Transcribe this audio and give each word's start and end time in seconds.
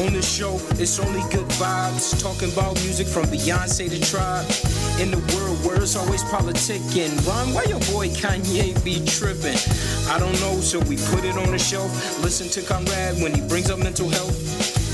On 0.00 0.14
the 0.14 0.22
show, 0.22 0.54
it's 0.80 0.98
only 0.98 1.20
good 1.30 1.46
vibes. 1.60 2.18
Talking 2.22 2.50
about 2.52 2.74
music 2.84 3.06
from 3.06 3.24
Beyonce 3.24 3.90
to 3.90 4.00
Tribe. 4.00 4.48
In 4.98 5.10
the 5.10 5.20
world 5.36 5.62
where 5.62 5.76
it's 5.76 5.94
always 5.94 6.24
politicking. 6.24 7.12
Ron, 7.28 7.52
why 7.52 7.64
your 7.64 7.80
boy 7.92 8.08
Kanye 8.08 8.72
be 8.82 9.04
tripping? 9.04 9.60
I 10.08 10.18
don't 10.18 10.32
know, 10.40 10.58
so 10.60 10.78
we 10.88 10.96
put 10.96 11.24
it 11.24 11.36
on 11.36 11.50
the 11.50 11.58
shelf. 11.58 11.92
Listen 12.24 12.48
to 12.48 12.66
Conrad 12.66 13.20
when 13.20 13.34
he 13.34 13.42
brings 13.46 13.70
up 13.70 13.78
mental 13.78 14.08
health. 14.08 14.40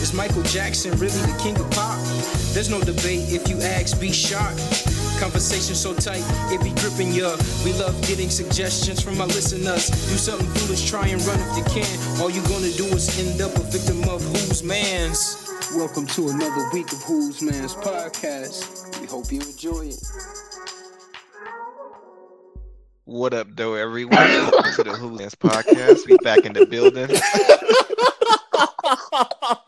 Is 0.03 0.13
Michael 0.13 0.43
Jackson 0.43 0.91
really 0.99 1.23
the 1.23 1.39
king 1.41 1.57
of 1.61 1.71
pop? 1.71 2.01
There's 2.53 2.69
no 2.69 2.81
debate 2.81 3.31
if 3.31 3.49
you 3.49 3.61
ask, 3.61 4.01
be 4.01 4.11
shocked. 4.11 4.96
Conversation 5.19 5.75
so 5.75 5.95
tight, 5.95 6.23
it 6.53 6.63
be 6.63 6.71
gripping 6.81 7.13
ya. 7.13 7.37
We 7.65 7.73
love 7.75 8.01
getting 8.07 8.29
suggestions 8.29 9.01
from 9.01 9.21
our 9.21 9.27
listeners. 9.27 9.89
Do 9.89 10.17
something 10.17 10.47
foolish, 10.49 10.89
try 10.89 11.09
and 11.09 11.21
run 11.27 11.39
if 11.41 11.57
you 11.57 11.65
can. 11.65 12.21
All 12.21 12.31
you 12.31 12.43
gonna 12.43 12.71
do 12.73 12.85
is 12.95 13.09
end 13.19 13.41
up 13.41 13.55
a 13.57 13.63
victim 13.65 14.09
of 14.09 14.23
whose 14.23 14.63
man's. 14.63 15.49
Welcome 15.75 16.07
to 16.09 16.29
another 16.29 16.69
week 16.73 16.93
of 16.93 17.03
Who's 17.03 17.43
Man's 17.43 17.75
podcast. 17.75 19.01
We 19.01 19.07
hope 19.07 19.33
you 19.33 19.41
enjoy 19.41 19.89
it. 19.89 20.05
What 23.05 23.35
up, 23.35 23.49
though, 23.57 23.75
everyone? 23.75 24.17
Welcome 24.17 24.73
to 24.75 24.85
the 24.85 24.93
Who's 24.93 25.19
Man's 25.19 25.35
podcast. 25.35 26.07
We 26.07 26.19
back 26.19 26.45
in 26.45 26.53
the 26.53 26.67
building. 26.67 27.09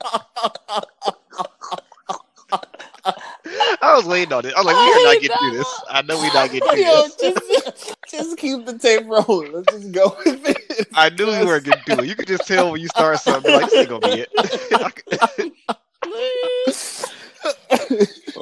was 3.98 4.06
waiting 4.06 4.32
on 4.32 4.46
it. 4.46 4.54
I 4.54 4.60
was 4.60 4.66
like, 4.66 4.76
we 4.76 4.92
are 4.92 5.12
not 5.12 5.20
getting 5.20 5.36
through 5.50 5.58
this. 5.58 5.80
I 5.90 6.02
know 6.02 6.16
we're 6.18 6.32
not 6.32 6.50
getting 6.50 6.68
through 6.68 6.80
Yo, 6.80 7.02
this. 7.02 7.16
just, 7.16 7.96
just 8.10 8.38
keep 8.38 8.64
the 8.64 8.78
tape 8.78 9.06
rolling. 9.06 9.52
Let's 9.52 9.72
just 9.72 9.92
go 9.92 10.16
with 10.24 10.48
it. 10.48 10.88
I 10.94 11.10
knew 11.10 11.26
we 11.26 11.44
weren't 11.44 11.64
getting 11.64 11.82
through 11.82 12.04
it. 12.04 12.08
You 12.08 12.14
could 12.14 12.28
just 12.28 12.46
tell 12.46 12.70
when 12.70 12.80
you 12.80 12.88
start 12.88 13.18
something, 13.20 13.52
like, 13.52 13.70
this 13.70 13.74
ain't 13.74 13.88
gonna 13.88 14.08
be 14.08 14.26
it. 14.26 15.54
Please. 16.02 17.06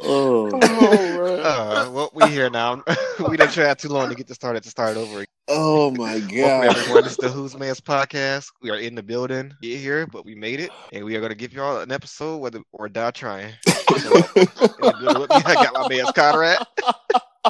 Oh, 0.09 0.49
uh, 0.61 1.91
well, 1.91 2.11
we 2.15 2.29
here 2.29 2.49
now. 2.49 2.83
we 3.29 3.37
didn't 3.37 3.53
try 3.53 3.75
too 3.75 3.89
long 3.89 4.09
to 4.09 4.15
get 4.15 4.27
this 4.29 4.37
started 4.37 4.63
to 4.63 4.71
start 4.71 4.97
over. 4.97 5.25
oh 5.49 5.91
my 5.91 6.21
god! 6.21 6.33
Welcome, 6.33 6.67
god. 6.69 6.77
everyone. 6.77 7.03
This 7.03 7.13
is 7.13 7.19
the 7.19 7.29
Who's 7.29 7.57
Man's 7.57 7.81
podcast. 7.81 8.53
We 8.63 8.71
are 8.71 8.79
in 8.79 8.95
the 8.95 9.03
building. 9.03 9.53
Get 9.63 9.81
here, 9.81 10.07
but 10.07 10.25
we 10.25 10.35
made 10.35 10.61
it, 10.61 10.71
and 10.93 11.05
we 11.05 11.17
are 11.17 11.21
going 11.21 11.31
to 11.31 11.37
give 11.37 11.53
y'all 11.53 11.81
an 11.81 11.91
episode, 11.91 12.37
whether 12.39 12.61
or 12.73 12.89
die 12.89 13.11
trying. 13.11 13.53
So, 13.89 13.95
in 13.95 14.47
the 14.47 14.97
building 15.01 15.21
with 15.21 15.31
me, 15.31 15.37
I 15.45 15.55
got 15.55 15.73
my 15.75 15.89
man's 15.89 16.13
Conrad. 16.13 16.59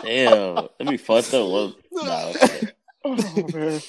Damn, 0.03 0.55
that'd 0.55 0.89
be 0.89 0.97
fucked 0.97 1.33
up. 1.35 1.49
Well, 1.49 1.75
nah, 1.93 2.29
okay. 2.31 2.69
Oh, 3.05 3.49
man. 3.55 3.81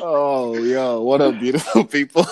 oh, 0.00 0.54
yo, 0.56 1.02
what 1.02 1.20
up, 1.20 1.38
beautiful 1.38 1.84
people? 1.96 2.24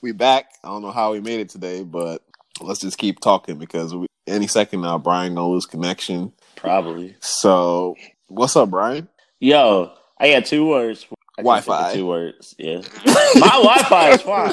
we 0.00 0.12
back. 0.12 0.46
I 0.64 0.68
don't 0.68 0.82
know 0.82 0.92
how 0.92 1.12
we 1.12 1.20
made 1.20 1.40
it 1.40 1.48
today, 1.50 1.82
but 1.82 2.22
let's 2.60 2.80
just 2.80 2.98
keep 2.98 3.20
talking 3.20 3.58
because 3.58 3.94
we, 3.94 4.06
any 4.26 4.46
second 4.46 4.80
now, 4.82 4.96
Brian 4.98 5.34
gonna 5.34 5.48
lose 5.48 5.66
connection. 5.66 6.32
probably. 6.56 7.16
So, 7.20 7.96
what's 8.28 8.56
up, 8.56 8.70
Brian? 8.70 9.08
Yo, 9.40 9.92
I 10.18 10.30
got 10.32 10.46
two 10.46 10.66
words. 10.66 11.06
Wi-Fi. 11.36 11.94
Two 11.94 12.06
words. 12.06 12.54
Yeah, 12.58 12.82
my 13.06 13.48
Wi-Fi 13.62 14.10
is 14.10 14.22
fine. 14.22 14.50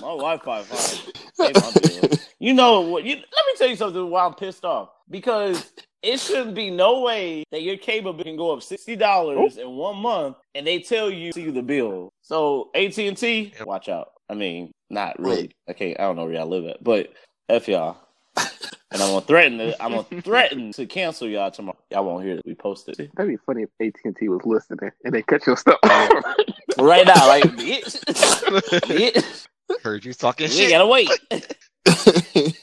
My 0.00 0.16
Wi-Fi 0.16 0.60
is 0.60 0.66
fine. 0.66 1.12
Pay 1.38 1.60
my 1.60 1.72
bill. 1.82 2.18
You 2.38 2.54
know 2.54 2.80
what? 2.82 3.04
You, 3.04 3.16
let 3.16 3.22
me 3.22 3.52
tell 3.56 3.68
you 3.68 3.76
something. 3.76 4.10
Why 4.10 4.24
I'm 4.24 4.34
pissed 4.34 4.64
off 4.64 4.90
because 5.10 5.72
it 6.02 6.20
shouldn't 6.20 6.54
be 6.54 6.70
no 6.70 7.00
way 7.02 7.44
that 7.50 7.62
your 7.62 7.76
cable 7.76 8.12
bill 8.12 8.24
can 8.24 8.36
go 8.36 8.52
up 8.52 8.62
sixty 8.62 8.96
dollars 8.96 9.56
in 9.56 9.70
one 9.70 9.96
month, 9.96 10.36
and 10.54 10.66
they 10.66 10.80
tell 10.80 11.10
you 11.10 11.32
see 11.32 11.50
the 11.50 11.62
bill. 11.62 12.12
So 12.22 12.70
AT 12.74 12.96
and 12.98 13.16
T, 13.16 13.52
watch 13.64 13.88
out. 13.88 14.12
I 14.28 14.34
mean, 14.34 14.70
not 14.90 15.18
really. 15.18 15.50
Okay, 15.68 15.96
I 15.96 16.02
don't 16.02 16.16
know 16.16 16.24
where 16.24 16.34
y'all 16.34 16.46
live 16.46 16.66
at, 16.66 16.82
but 16.82 17.12
f 17.48 17.68
y'all. 17.68 17.96
And 18.90 19.02
I'm 19.02 19.10
gonna 19.10 19.20
threaten 19.20 19.58
to, 19.58 19.82
I'm 19.82 19.90
gonna 19.90 20.22
threaten 20.22 20.72
to 20.72 20.86
cancel 20.86 21.28
y'all 21.28 21.50
tomorrow. 21.50 21.76
Y'all 21.90 22.06
won't 22.06 22.24
hear 22.24 22.36
that 22.36 22.46
we 22.46 22.54
posted 22.54 22.96
That'd 22.96 23.30
be 23.30 23.36
funny 23.44 23.64
if 23.64 23.68
AT 23.82 24.00
and 24.02 24.16
T 24.16 24.30
was 24.30 24.40
listening 24.46 24.90
and 25.04 25.12
they 25.12 25.20
cut 25.20 25.46
your 25.46 25.58
stuff. 25.58 25.78
right 26.78 27.06
now. 27.06 27.28
Like, 27.28 27.44
bitch, 27.44 28.02
bitch, 28.86 29.46
Heard 29.82 30.06
you 30.06 30.14
talking 30.14 30.48
shit. 30.48 30.70
gotta 30.70 30.86
wait. 30.86 31.10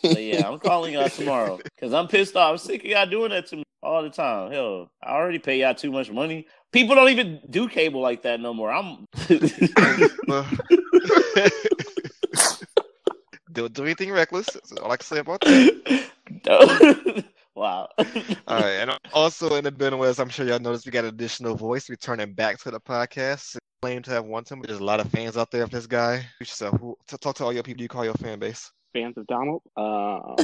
But 0.01 0.23
yeah, 0.23 0.47
I'm 0.47 0.59
calling 0.65 0.93
y'all 0.93 1.09
tomorrow 1.09 1.59
because 1.63 1.93
I'm 1.93 2.07
pissed 2.07 2.35
off. 2.35 2.51
I'm 2.51 2.57
sick 2.57 2.83
of 2.83 2.89
y'all 2.89 3.05
doing 3.05 3.31
that 3.31 3.47
to 3.47 3.57
me 3.57 3.63
all 3.81 4.03
the 4.03 4.09
time. 4.09 4.51
Hell, 4.51 4.89
I 5.03 5.11
already 5.11 5.39
pay 5.39 5.59
y'all 5.59 5.75
too 5.75 5.91
much 5.91 6.11
money. 6.11 6.47
People 6.71 6.95
don't 6.95 7.09
even 7.09 7.39
do 7.49 7.67
cable 7.69 8.01
like 8.01 8.23
that 8.23 8.39
no 8.39 8.53
more. 8.53 8.71
I'm 8.71 9.05
Don't 13.51 13.73
do 13.73 13.83
anything 13.83 14.11
reckless. 14.11 14.47
That's 14.47 14.73
all 14.73 14.91
I 14.91 14.97
can 14.97 15.05
say 15.05 15.19
about 15.19 15.39
that. 15.41 16.05
wow. 17.55 17.87
All 17.97 18.59
right, 18.59 18.81
and 18.81 18.91
also 19.13 19.55
in 19.55 19.63
the 19.63 19.97
us, 19.99 20.19
I'm 20.19 20.27
sure 20.27 20.45
y'all 20.45 20.59
noticed 20.59 20.85
we 20.85 20.91
got 20.91 21.05
an 21.05 21.11
additional 21.11 21.55
voice 21.55 21.89
returning 21.89 22.33
back 22.33 22.59
to 22.59 22.71
the 22.71 22.81
podcast. 22.81 23.55
Claim 23.81 24.01
to 24.01 24.11
have 24.11 24.25
one 24.25 24.43
time, 24.43 24.59
but 24.59 24.67
there's 24.67 24.81
a 24.81 24.83
lot 24.83 24.99
of 24.99 25.09
fans 25.09 25.37
out 25.37 25.51
there 25.51 25.63
of 25.63 25.69
this 25.69 25.87
guy. 25.87 26.25
So, 26.43 26.71
who, 26.71 26.97
to 27.07 27.17
talk 27.17 27.35
to 27.37 27.45
all 27.45 27.53
your 27.53 27.63
people 27.63 27.81
you 27.81 27.87
call 27.87 28.03
your 28.03 28.15
fan 28.15 28.39
base. 28.39 28.69
Fans 28.95 29.17
of 29.17 29.27
Donald. 29.27 29.61
Uh, 29.75 30.35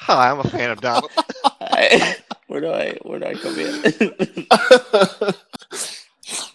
Hi, 0.00 0.30
I'm 0.32 0.40
a 0.40 0.44
fan 0.44 0.72
of 0.72 0.80
Donald. 0.80 1.12
where 2.48 2.60
do 2.60 2.72
I 2.72 2.98
where 3.02 3.20
do 3.20 3.26
I 3.26 3.34
come 3.34 3.56
in? 3.56 3.82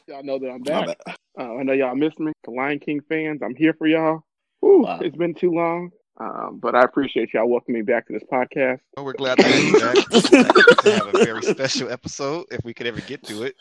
y'all 0.07 0.21
know 0.23 0.37
that 0.37 0.49
I'm 0.49 0.61
My 0.65 0.85
back. 0.87 0.97
Uh, 1.39 1.55
I 1.55 1.63
know 1.63 1.71
y'all 1.71 1.95
missed 1.95 2.19
me. 2.19 2.33
The 2.43 2.51
Lion 2.51 2.79
King 2.79 2.99
fans, 3.07 3.41
I'm 3.41 3.55
here 3.55 3.73
for 3.73 3.87
y'all. 3.87 4.25
Whew, 4.59 4.83
Wow. 4.83 4.99
It's 5.01 5.15
been 5.15 5.33
too 5.33 5.51
long, 5.51 5.91
um, 6.17 6.59
but 6.61 6.75
I 6.75 6.83
appreciate 6.83 7.33
y'all 7.33 7.49
welcoming 7.49 7.81
me 7.81 7.85
back 7.85 8.05
to 8.07 8.13
this 8.13 8.23
podcast. 8.31 8.79
Well, 8.95 9.05
we're 9.05 9.13
glad 9.13 9.39
to 9.39 9.43
have 9.43 9.63
you 9.63 9.79
back. 9.79 9.95
to 9.95 10.91
have 10.91 11.15
a 11.15 11.25
very 11.25 11.41
special 11.41 11.91
episode, 11.91 12.45
if 12.51 12.63
we 12.63 12.73
could 12.73 12.85
ever 12.85 13.01
get 13.01 13.23
to 13.23 13.43
it. 13.43 13.55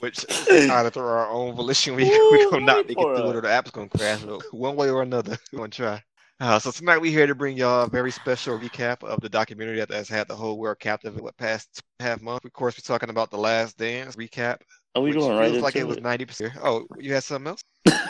Which 0.00 0.26
either 0.50 0.90
through 0.90 1.04
our 1.04 1.30
own 1.30 1.54
volition, 1.54 1.94
we 1.94 2.04
we 2.04 2.50
gonna 2.50 2.66
not 2.66 2.86
make 2.86 2.98
it 2.98 3.02
through 3.02 3.30
it, 3.30 3.36
or 3.36 3.40
the 3.40 3.50
app's 3.50 3.70
gonna 3.70 3.88
crash. 3.88 4.20
But 4.20 4.42
one 4.52 4.76
way 4.76 4.90
or 4.90 5.02
another, 5.02 5.38
we're 5.52 5.60
gonna 5.60 5.70
try. 5.70 6.02
Uh, 6.38 6.58
so 6.58 6.70
tonight 6.70 6.98
we're 6.98 7.10
here 7.10 7.26
to 7.26 7.34
bring 7.34 7.56
y'all 7.56 7.84
a 7.84 7.88
very 7.88 8.10
special 8.10 8.58
recap 8.58 9.02
of 9.02 9.18
the 9.22 9.28
documentary 9.28 9.78
that 9.78 9.90
has 9.90 10.06
had 10.06 10.28
the 10.28 10.36
whole 10.36 10.58
world 10.58 10.78
captive 10.78 11.16
in 11.16 11.24
the 11.24 11.32
past 11.32 11.82
half 11.98 12.20
month. 12.20 12.44
Of 12.44 12.52
course, 12.52 12.76
we're 12.76 12.94
talking 12.94 13.08
about 13.08 13.30
the 13.30 13.38
Last 13.38 13.78
Dance 13.78 14.16
recap. 14.16 14.58
Are 14.94 15.00
we 15.00 15.10
which 15.10 15.18
going 15.18 15.38
right 15.38 15.50
feels 15.50 15.62
like 15.62 15.76
it 15.76 15.80
into 15.80 15.94
was 15.94 16.00
ninety 16.02 16.26
percent. 16.26 16.52
Oh, 16.62 16.86
you 16.98 17.14
had 17.14 17.24
something 17.24 17.48
else? 17.48 17.62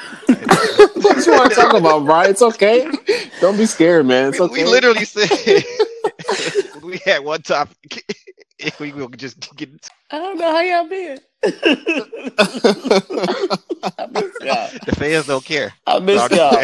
what 0.26 1.26
you 1.26 1.32
want 1.32 1.50
to 1.50 1.56
talk 1.56 1.74
about, 1.74 2.04
Brian? 2.04 2.30
It's 2.30 2.42
okay. 2.42 2.88
Don't 3.40 3.56
be 3.56 3.66
scared, 3.66 4.06
man. 4.06 4.30
It's 4.30 4.40
we, 4.40 4.46
okay. 4.46 4.64
we 4.64 4.70
literally 4.70 5.04
said 5.04 5.30
we 6.82 6.98
had 7.04 7.24
one 7.24 7.42
topic. 7.42 8.04
we 8.80 8.92
will 8.92 9.08
just 9.08 9.54
get 9.56 9.70
I 10.10 10.18
don't 10.18 10.38
know 10.38 10.50
how 10.52 10.60
y'all 10.60 10.88
been. 10.88 11.18
I 13.98 14.06
miss 14.10 14.32
y'all. 14.40 14.72
the 14.86 14.92
fans 14.96 15.26
don't 15.26 15.44
care. 15.44 15.72
I 15.86 15.98
miss 16.00 16.26
Sorry. 16.28 16.36
y'all. 16.36 16.56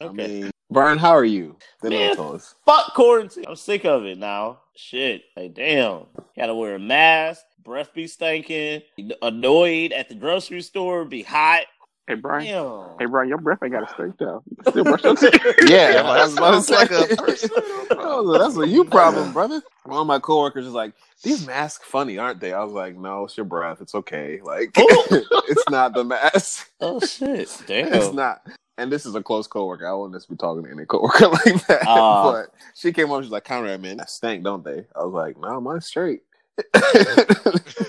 I 0.00 0.06
Okay. 0.06 0.14
mean, 0.14 0.50
Brian, 0.70 0.98
how 0.98 1.10
are 1.12 1.24
you? 1.24 1.56
They 1.82 1.90
Man. 1.90 2.16
don't 2.16 2.16
tell 2.16 2.34
us. 2.34 2.54
Fuck 2.66 2.94
quarantine. 2.94 3.44
I'm 3.48 3.56
sick 3.56 3.84
of 3.84 4.04
it 4.04 4.18
now. 4.18 4.60
Shit. 4.76 5.22
Like, 5.36 5.54
damn. 5.54 6.06
Gotta 6.36 6.54
wear 6.54 6.74
a 6.76 6.78
mask. 6.78 7.42
Breath 7.64 7.92
be 7.94 8.06
stinking. 8.06 8.82
Annoyed 9.22 9.92
at 9.92 10.08
the 10.08 10.14
grocery 10.14 10.62
store. 10.62 11.04
Be 11.04 11.22
hot. 11.22 11.64
Hey, 12.08 12.14
Brian. 12.14 12.44
Damn. 12.46 12.98
Hey, 13.00 13.06
Brian, 13.06 13.28
your 13.28 13.38
breath 13.38 13.58
ain't 13.64 13.72
got 13.72 13.82
a 13.90 13.92
stink 13.92 14.16
though. 14.18 14.42
You 14.48 14.56
can 14.56 14.72
still 14.72 14.84
brush 14.84 15.02
your 15.04 15.16
teeth. 15.16 15.40
Yeah, 15.68 15.90
Yeah, 15.92 16.02
I 16.02 16.22
was 16.24 16.36
about 16.36 16.50
to 16.52 16.62
sounds 16.62 16.70
like 16.70 17.10
a 17.10 17.16
person. 17.16 17.50
Oh, 17.90 18.38
that's 18.38 18.56
a 18.56 18.66
you 18.66 18.84
problem, 18.84 19.32
brother. 19.32 19.60
One 19.84 20.00
of 20.02 20.06
my 20.06 20.20
coworkers 20.20 20.66
is 20.66 20.72
like, 20.72 20.92
"These 21.24 21.46
masks 21.46 21.84
funny, 21.84 22.16
aren't 22.18 22.38
they?" 22.38 22.52
I 22.52 22.62
was 22.62 22.72
like, 22.72 22.96
"No, 22.96 23.24
it's 23.24 23.36
your 23.36 23.44
breath. 23.46 23.80
It's 23.80 23.94
okay. 23.96 24.40
Like, 24.40 24.70
it's 24.76 25.68
not 25.68 25.94
the 25.94 26.04
mask. 26.04 26.70
Oh, 26.80 27.00
shit. 27.00 27.62
Damn, 27.66 27.92
it's 27.92 28.12
not." 28.12 28.46
And 28.78 28.92
this 28.92 29.04
is 29.06 29.14
a 29.16 29.22
close 29.22 29.46
coworker. 29.48 29.88
I 29.88 29.92
wouldn't 29.92 30.14
just 30.14 30.28
be 30.30 30.36
talking 30.36 30.62
to 30.64 30.70
any 30.70 30.84
coworker 30.84 31.26
like 31.28 31.66
that. 31.66 31.82
Ah. 31.88 32.30
but 32.30 32.50
she 32.74 32.92
came 32.92 33.10
up. 33.10 33.22
She's 33.22 33.32
like, 33.32 33.44
"Conrad, 33.44 33.82
man, 33.82 33.96
that 33.96 34.10
stank, 34.10 34.44
don't 34.44 34.62
they?" 34.62 34.86
I 34.94 35.02
was 35.02 35.12
like, 35.12 35.36
"No, 35.40 35.60
mine's 35.60 35.86
straight." 35.86 36.22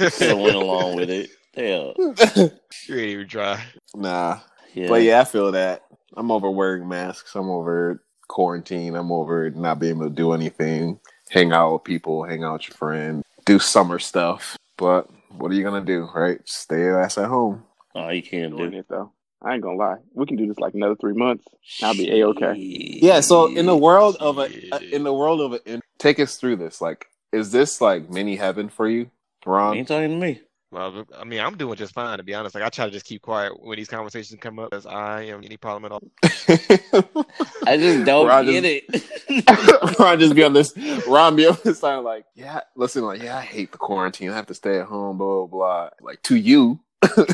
Still 0.09 0.41
went 0.41 0.55
along 0.55 0.95
with 0.95 1.09
it. 1.11 1.29
Damn. 1.57 1.93
You 2.87 2.95
ain't 2.95 3.09
even 3.09 3.27
try. 3.27 3.61
nah, 3.95 4.39
Yeah. 4.73 4.87
but 4.87 5.01
yeah, 5.01 5.19
I 5.19 5.23
feel 5.25 5.51
that. 5.51 5.83
I'm 6.15 6.31
over 6.31 6.49
wearing 6.49 6.87
masks. 6.87 7.35
I'm 7.35 7.49
over 7.49 8.01
quarantine. 8.29 8.95
I'm 8.95 9.11
over 9.11 9.49
not 9.49 9.79
being 9.79 9.97
able 9.97 10.05
to 10.07 10.15
do 10.15 10.31
anything, 10.31 10.99
hang 11.29 11.51
out 11.51 11.73
with 11.73 11.83
people, 11.83 12.23
hang 12.23 12.45
out 12.45 12.53
with 12.53 12.69
your 12.69 12.77
friends, 12.77 13.23
do 13.45 13.59
summer 13.59 13.99
stuff. 13.99 14.55
But 14.77 15.09
what 15.31 15.51
are 15.51 15.55
you 15.55 15.63
gonna 15.63 15.83
do, 15.83 16.07
right? 16.15 16.39
Stay 16.45 16.77
your 16.79 17.01
ass 17.01 17.17
at 17.17 17.27
home. 17.27 17.63
Oh, 17.93 18.07
you 18.09 18.21
can't 18.23 18.55
do 18.55 18.63
it 18.63 18.85
though. 18.87 19.11
I 19.41 19.53
ain't 19.55 19.63
gonna 19.63 19.77
lie. 19.77 19.97
We 20.13 20.25
can 20.25 20.37
do 20.37 20.47
this 20.47 20.59
like 20.59 20.73
another 20.73 20.95
three 20.95 21.13
months. 21.13 21.45
I'll 21.83 21.93
be 21.93 22.21
a 22.21 22.27
okay. 22.27 22.53
Yeah. 22.55 23.19
So 23.19 23.47
in 23.47 23.65
the 23.65 23.75
world 23.75 24.15
of 24.21 24.37
a, 24.37 24.49
uh, 24.71 24.79
in 24.79 25.03
the 25.03 25.13
world 25.13 25.41
of 25.41 25.53
a, 25.53 25.69
in, 25.69 25.81
take 25.99 26.19
us 26.21 26.37
through 26.37 26.55
this. 26.57 26.79
Like, 26.79 27.07
is 27.33 27.51
this 27.51 27.81
like 27.81 28.09
mini 28.09 28.35
heaven 28.37 28.69
for 28.69 28.87
you, 28.87 29.09
You 29.45 29.51
Ron? 29.51 29.77
ain't 29.77 29.87
talking 29.89 30.09
to 30.11 30.15
me. 30.15 30.41
Well, 30.69 31.05
I 31.17 31.23
mean, 31.23 31.39
I'm 31.39 31.55
doing 31.55 31.77
just 31.77 31.93
fine 31.93 32.17
to 32.17 32.23
be 32.23 32.33
honest. 32.33 32.53
Like 32.53 32.63
I 32.63 32.69
try 32.69 32.85
to 32.85 32.91
just 32.91 33.05
keep 33.05 33.21
quiet 33.21 33.53
when 33.63 33.77
these 33.77 33.87
conversations 33.87 34.37
come 34.41 34.59
up, 34.59 34.73
as 34.73 34.85
I 34.85 35.21
am 35.23 35.41
any 35.43 35.55
problem 35.55 35.85
at 35.85 35.91
all. 35.93 36.03
I 37.65 37.77
just 37.77 38.05
don't 38.05 38.27
Ron 38.27 38.45
get 38.45 38.63
just- 38.91 39.05
it. 39.29 39.99
Ron 39.99 40.19
just 40.19 40.35
be 40.35 40.43
on 40.43 40.53
this. 40.53 40.73
Ron 41.07 41.35
be 41.37 41.47
on 41.47 41.57
this 41.63 41.79
side 41.79 41.97
like, 41.97 42.25
yeah, 42.35 42.61
listen, 42.75 43.03
like, 43.03 43.21
yeah, 43.21 43.37
I 43.37 43.41
hate 43.41 43.71
the 43.71 43.77
quarantine. 43.77 44.29
I 44.29 44.35
have 44.35 44.47
to 44.47 44.53
stay 44.53 44.79
at 44.79 44.87
home, 44.87 45.17
blah 45.17 45.45
blah 45.45 45.47
blah. 45.47 45.89
Like 46.01 46.21
to 46.23 46.35
you, 46.35 46.81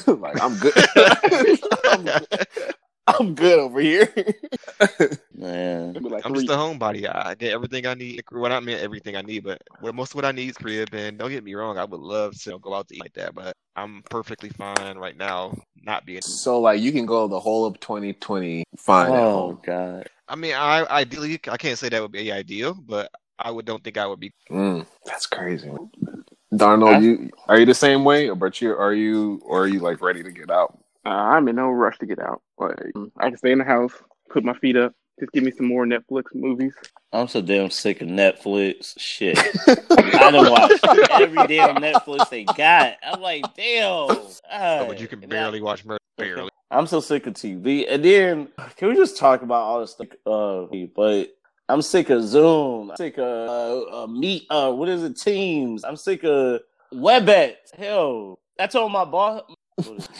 like 0.05 0.39
I'm 0.41 0.55
good. 0.59 0.73
I'm, 1.85 2.07
I'm 3.07 3.35
good 3.35 3.59
over 3.59 3.81
here. 3.81 4.13
Man. 5.35 6.01
Like 6.03 6.25
I'm 6.25 6.33
three. 6.33 6.35
just 6.35 6.49
a 6.49 6.53
homebody. 6.53 7.07
I 7.13 7.35
get 7.35 7.53
everything 7.53 7.87
I 7.87 7.95
need. 7.95 8.23
Well, 8.31 8.49
not 8.49 8.63
mean 8.63 8.77
everything 8.79 9.15
I 9.17 9.21
need, 9.21 9.43
but 9.45 9.61
what 9.79 9.95
most 9.95 10.11
of 10.11 10.15
what 10.17 10.25
I 10.25 10.31
need 10.33 10.49
is 10.51 10.57
crib. 10.57 10.93
And 10.93 11.17
don't 11.19 11.31
get 11.31 11.43
me 11.43 11.55
wrong, 11.55 11.77
I 11.77 11.85
would 11.85 11.99
love 12.01 12.35
to 12.43 12.59
go 12.59 12.73
out 12.75 12.89
to 12.89 12.95
eat 12.97 13.01
like 13.03 13.13
that, 13.15 13.35
but 13.35 13.55
I'm 13.75 14.03
perfectly 14.09 14.49
fine 14.49 14.97
right 14.97 15.17
now 15.17 15.55
not 15.83 16.05
being. 16.05 16.21
so 16.21 16.59
like, 16.61 16.81
you 16.81 16.91
can 16.91 17.05
go 17.05 17.27
the 17.27 17.39
whole 17.39 17.65
of 17.65 17.79
2020 17.79 18.65
fine 18.77 19.15
at 19.15 19.25
Oh 19.25 19.29
home. 19.29 19.59
God. 19.65 20.07
I 20.27 20.35
mean, 20.35 20.55
I 20.55 20.85
ideally 20.85 21.39
I 21.49 21.57
can't 21.57 21.77
say 21.79 21.89
that 21.89 22.01
would 22.01 22.11
be 22.13 22.31
ideal, 22.31 22.73
but 22.75 23.11
I 23.39 23.51
would 23.51 23.65
don't 23.65 23.83
think 23.83 23.97
I 23.97 24.07
would 24.07 24.19
be. 24.19 24.31
Mm, 24.51 24.87
that's 25.05 25.27
crazy. 25.27 25.71
Darnold, 26.53 26.97
I- 26.97 27.01
you 27.01 27.31
are 27.49 27.59
you 27.59 27.65
the 27.67 27.75
same 27.75 28.05
way, 28.05 28.29
or 28.29 28.35
but 28.35 28.61
you 28.61 28.73
are 28.77 28.93
you 28.93 29.41
or 29.45 29.63
are 29.63 29.67
you 29.67 29.79
like 29.81 30.01
ready 30.01 30.23
to 30.23 30.31
get 30.31 30.51
out? 30.51 30.77
Uh, 31.05 31.09
I'm 31.09 31.47
in 31.47 31.55
no 31.57 31.69
rush 31.69 31.97
to 31.99 32.05
get 32.05 32.19
out. 32.19 32.41
Like, 32.57 32.77
I 33.17 33.29
can 33.29 33.37
stay 33.37 33.51
in 33.51 33.57
the 33.59 33.63
house, 33.65 33.93
put 34.29 34.43
my 34.43 34.53
feet 34.53 34.77
up, 34.77 34.93
just 35.19 35.31
give 35.33 35.43
me 35.43 35.51
some 35.51 35.67
more 35.67 35.85
Netflix 35.85 36.23
movies. 36.33 36.73
I'm 37.11 37.27
so 37.27 37.41
damn 37.41 37.69
sick 37.69 38.01
of 38.01 38.07
Netflix. 38.07 38.93
Shit. 38.97 39.37
I 39.67 40.31
don't 40.31 40.49
watch 40.49 40.71
every 41.11 41.45
damn 41.47 41.75
Netflix 41.75 42.29
they 42.29 42.43
got. 42.45 42.95
I'm 43.03 43.21
like, 43.21 43.43
damn. 43.55 44.07
God. 44.07 44.87
but 44.87 44.99
you 44.99 45.07
can 45.07 45.23
And 45.23 45.31
I- 45.31 45.35
barely 45.35 45.61
watch 45.61 45.85
Murder. 45.85 45.99
Barely. 46.17 46.49
I'm 46.71 46.87
so 46.87 46.99
sick 46.99 47.27
of 47.27 47.33
TV. 47.35 47.85
And 47.87 48.03
then 48.03 48.47
can 48.77 48.87
we 48.89 48.95
just 48.95 49.17
talk 49.17 49.43
about 49.43 49.61
all 49.61 49.81
this 49.81 49.91
stuff? 49.91 50.07
Uh, 50.25 50.65
but 50.95 51.27
I'm 51.69 51.81
sick 51.83 52.09
of 52.09 52.23
Zoom. 52.23 52.89
I'm 52.91 52.97
sick 52.97 53.17
of 53.19 53.23
uh, 53.25 54.03
uh, 54.03 54.07
Meet. 54.07 54.47
Uh, 54.49 54.71
what 54.71 54.89
is 54.89 55.03
it? 55.03 55.19
Teams. 55.19 55.83
I'm 55.83 55.95
sick 55.95 56.23
of 56.23 56.61
WebEx. 56.91 57.55
Hell, 57.77 58.39
I 58.59 58.65
told 58.67 58.91
my 58.91 59.05
boss. 59.05 59.43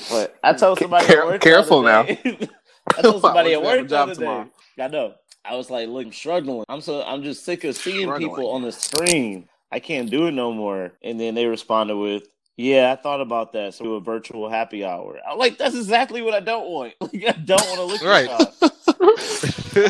But 0.09 0.35
I 0.43 0.53
told 0.53 0.79
somebody 0.79 1.05
Care- 1.05 1.21
at 1.21 1.25
work. 1.27 1.41
careful 1.41 1.81
now. 1.83 2.01
I 2.97 3.01
told 3.01 3.21
somebody 3.21 3.53
at 3.53 3.61
don't 3.61 3.63
you 3.63 3.69
have 3.69 3.77
a 3.77 3.81
work 3.81 3.81
the 3.83 3.87
job 3.87 4.09
other 4.09 4.15
tomorrow? 4.15 4.49
day. 4.77 4.83
I 4.83 4.87
know. 4.87 5.13
I 5.45 5.55
was 5.55 5.69
like, 5.69 5.89
look, 5.89 6.05
I'm 6.05 6.11
struggling. 6.13 6.63
I'm 6.69 6.81
so 6.81 7.03
I'm 7.03 7.23
just 7.23 7.43
sick 7.45 7.63
of 7.65 7.75
seeing 7.75 8.03
Struggling. 8.07 8.29
people 8.29 8.49
on 8.51 8.61
the 8.61 8.71
screen. 8.71 9.47
I 9.71 9.79
can't 9.79 10.09
do 10.09 10.27
it 10.27 10.31
no 10.31 10.51
more. 10.53 10.91
And 11.03 11.19
then 11.19 11.35
they 11.35 11.45
responded 11.47 11.97
with, 11.97 12.23
"Yeah, 12.57 12.91
I 12.91 13.01
thought 13.01 13.19
about 13.21 13.51
that. 13.53 13.73
So 13.73 13.83
do 13.83 13.95
a 13.95 13.99
virtual 13.99 14.49
happy 14.49 14.85
hour." 14.85 15.19
I'm 15.27 15.37
like, 15.37 15.57
that's 15.57 15.75
exactly 15.75 16.21
what 16.21 16.33
I 16.33 16.39
don't 16.39 16.69
want. 16.69 16.93
Like, 17.01 17.25
I 17.27 17.31
don't 17.33 17.61
want 17.67 17.77
to 17.79 17.83
look 17.85 18.03
Right. 18.03 18.29
at. 18.29 18.53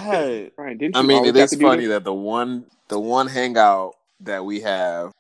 God. 0.02 0.52
Right? 0.58 0.78
Didn't 0.78 0.96
I 0.96 1.02
mean, 1.02 1.18
always 1.18 1.30
it 1.32 1.36
have 1.36 1.44
is 1.46 1.50
to 1.52 1.58
do 1.58 1.66
funny 1.66 1.82
this? 1.86 1.90
that 1.90 2.04
the 2.04 2.14
one 2.14 2.66
the 2.88 3.00
one 3.00 3.28
hangout 3.28 3.96
that 4.22 4.44
we 4.46 4.62
have, 4.62 5.12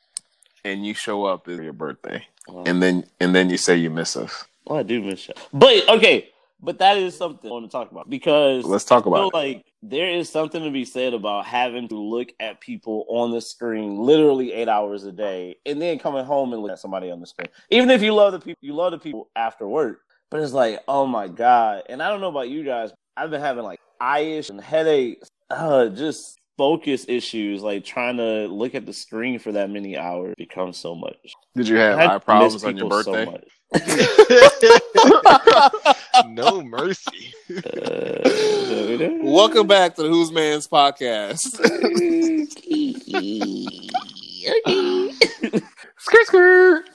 and 0.65 0.85
you 0.85 0.93
show 0.93 1.25
up 1.25 1.47
is 1.47 1.59
your 1.59 1.73
birthday, 1.73 2.25
Well, 2.47 2.63
and 2.67 2.81
then 2.81 3.05
and 3.19 3.33
then 3.35 3.49
you 3.49 3.57
say 3.57 3.75
you 3.77 3.89
miss 3.89 4.15
us. 4.15 4.45
well, 4.65 4.79
I 4.79 4.83
do 4.83 5.01
miss 5.01 5.27
you. 5.27 5.33
But 5.53 5.87
okay, 5.89 6.29
but 6.61 6.79
that 6.79 6.97
is 6.97 7.15
something 7.17 7.49
I 7.49 7.53
want 7.53 7.65
to 7.65 7.71
talk 7.71 7.91
about 7.91 8.09
because 8.09 8.65
Let's 8.65 8.85
talk 8.85 9.03
feel 9.03 9.13
about 9.13 9.27
it. 9.27 9.33
like 9.33 9.65
there 9.81 10.09
is 10.09 10.29
something 10.29 10.63
to 10.63 10.71
be 10.71 10.85
said 10.85 11.13
about 11.13 11.45
having 11.45 11.89
to 11.89 11.95
look 11.95 12.29
at 12.39 12.61
people 12.61 13.05
on 13.09 13.31
the 13.31 13.41
screen 13.41 13.97
literally 13.97 14.53
eight 14.53 14.69
hours 14.69 15.03
a 15.03 15.11
day 15.11 15.57
and 15.65 15.81
then 15.81 15.99
coming 15.99 16.23
home 16.23 16.53
and 16.53 16.61
look 16.61 16.71
at 16.71 16.79
somebody 16.79 17.11
on 17.11 17.19
the 17.19 17.27
screen. 17.27 17.49
Even 17.69 17.89
if 17.89 18.01
you 18.01 18.13
love 18.15 18.31
the 18.31 18.39
people, 18.39 18.59
you 18.61 18.73
love 18.73 18.91
the 18.91 18.97
people 18.97 19.29
after 19.35 19.67
work. 19.67 19.99
But 20.31 20.39
it's 20.39 20.53
like, 20.53 20.81
oh 20.87 21.05
my 21.05 21.27
God. 21.27 21.83
And 21.89 22.01
I 22.01 22.09
don't 22.09 22.21
know 22.21 22.29
about 22.29 22.49
you 22.49 22.63
guys. 22.63 22.91
I've 23.17 23.29
been 23.29 23.41
having 23.41 23.63
like 23.65 23.79
eye 23.99 24.41
and 24.49 24.59
headaches, 24.61 25.27
uh, 25.49 25.87
just 25.89 26.39
focus 26.57 27.05
issues, 27.07 27.61
like 27.61 27.83
trying 27.83 28.17
to 28.17 28.47
look 28.47 28.73
at 28.75 28.85
the 28.85 28.93
screen 28.93 29.39
for 29.39 29.51
that 29.53 29.69
many 29.69 29.97
hours 29.97 30.35
becomes 30.37 30.77
so 30.77 30.95
much. 30.95 31.33
Did 31.55 31.67
you 31.67 31.75
have 31.77 31.99
eye 31.99 32.17
problems 32.19 32.63
on 32.63 32.77
your 32.77 32.85
people 32.85 33.03
so 33.03 33.11
birthday? 33.13 33.31
much. 33.31 33.47
no 36.27 36.61
mercy. 36.61 37.33
Uh, 37.49 39.09
Welcome 39.23 39.65
back 39.67 39.95
to 39.95 40.03
the 40.03 40.09
Who's 40.09 40.31
Man's 40.31 40.67
podcast. 40.67 41.39
skirt, 45.97 46.27
skirt. 46.27 46.85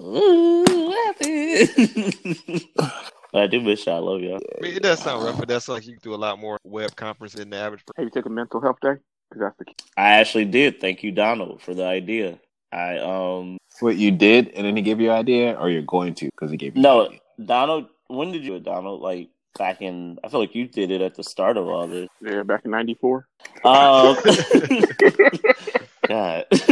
Ooh, 0.00 0.64
what 0.68 1.16
happened? 1.16 2.64
I 3.32 3.46
do 3.46 3.60
miss 3.60 3.86
y'all. 3.86 3.96
I 3.96 3.98
love 3.98 4.20
y'all. 4.20 4.40
I 4.58 4.62
mean, 4.62 4.76
it 4.76 4.82
does 4.82 5.00
sound 5.00 5.24
rough, 5.24 5.38
but 5.38 5.48
that's 5.48 5.68
like 5.68 5.86
you 5.86 5.96
do 6.02 6.14
a 6.14 6.16
lot 6.16 6.38
more 6.38 6.58
web 6.64 6.94
conference 6.96 7.34
than 7.34 7.50
the 7.50 7.56
average. 7.56 7.84
person. 7.86 7.94
Have 7.96 8.04
you 8.06 8.10
took 8.10 8.26
a 8.26 8.30
mental 8.30 8.60
health 8.60 8.78
day? 8.82 8.94
Because 9.28 9.42
that's 9.42 9.58
the 9.58 9.64
key. 9.66 9.74
I 9.96 10.10
actually 10.18 10.46
did. 10.46 10.80
Thank 10.80 11.02
you, 11.04 11.12
Donald, 11.12 11.62
for 11.62 11.74
the 11.74 11.84
idea. 11.84 12.38
I 12.72 12.98
um 12.98 13.58
What 13.80 13.96
you 13.96 14.10
did, 14.10 14.48
and 14.50 14.66
then 14.66 14.76
he 14.76 14.82
gave 14.82 15.00
you 15.00 15.10
an 15.10 15.16
idea, 15.18 15.54
or 15.54 15.70
you're 15.70 15.82
going 15.82 16.14
to 16.14 16.26
because 16.26 16.50
he 16.50 16.56
gave 16.56 16.76
you. 16.76 16.82
no 16.82 17.02
an 17.02 17.06
idea? 17.08 17.20
Donald. 17.44 17.86
When 18.08 18.32
did 18.32 18.42
you 18.42 18.50
do 18.50 18.56
it, 18.56 18.64
Donald? 18.64 19.00
Like 19.00 19.28
back 19.58 19.80
in? 19.82 20.18
I 20.24 20.28
feel 20.28 20.40
like 20.40 20.54
you 20.56 20.66
did 20.66 20.90
it 20.90 21.00
at 21.00 21.14
the 21.14 21.22
start 21.22 21.56
of 21.56 21.68
all 21.68 21.86
this. 21.86 22.08
Yeah, 22.20 22.42
back 22.42 22.64
in 22.64 22.72
'94. 22.72 23.26
Um, 23.64 24.16
God. 26.10 26.44
but 26.50 26.64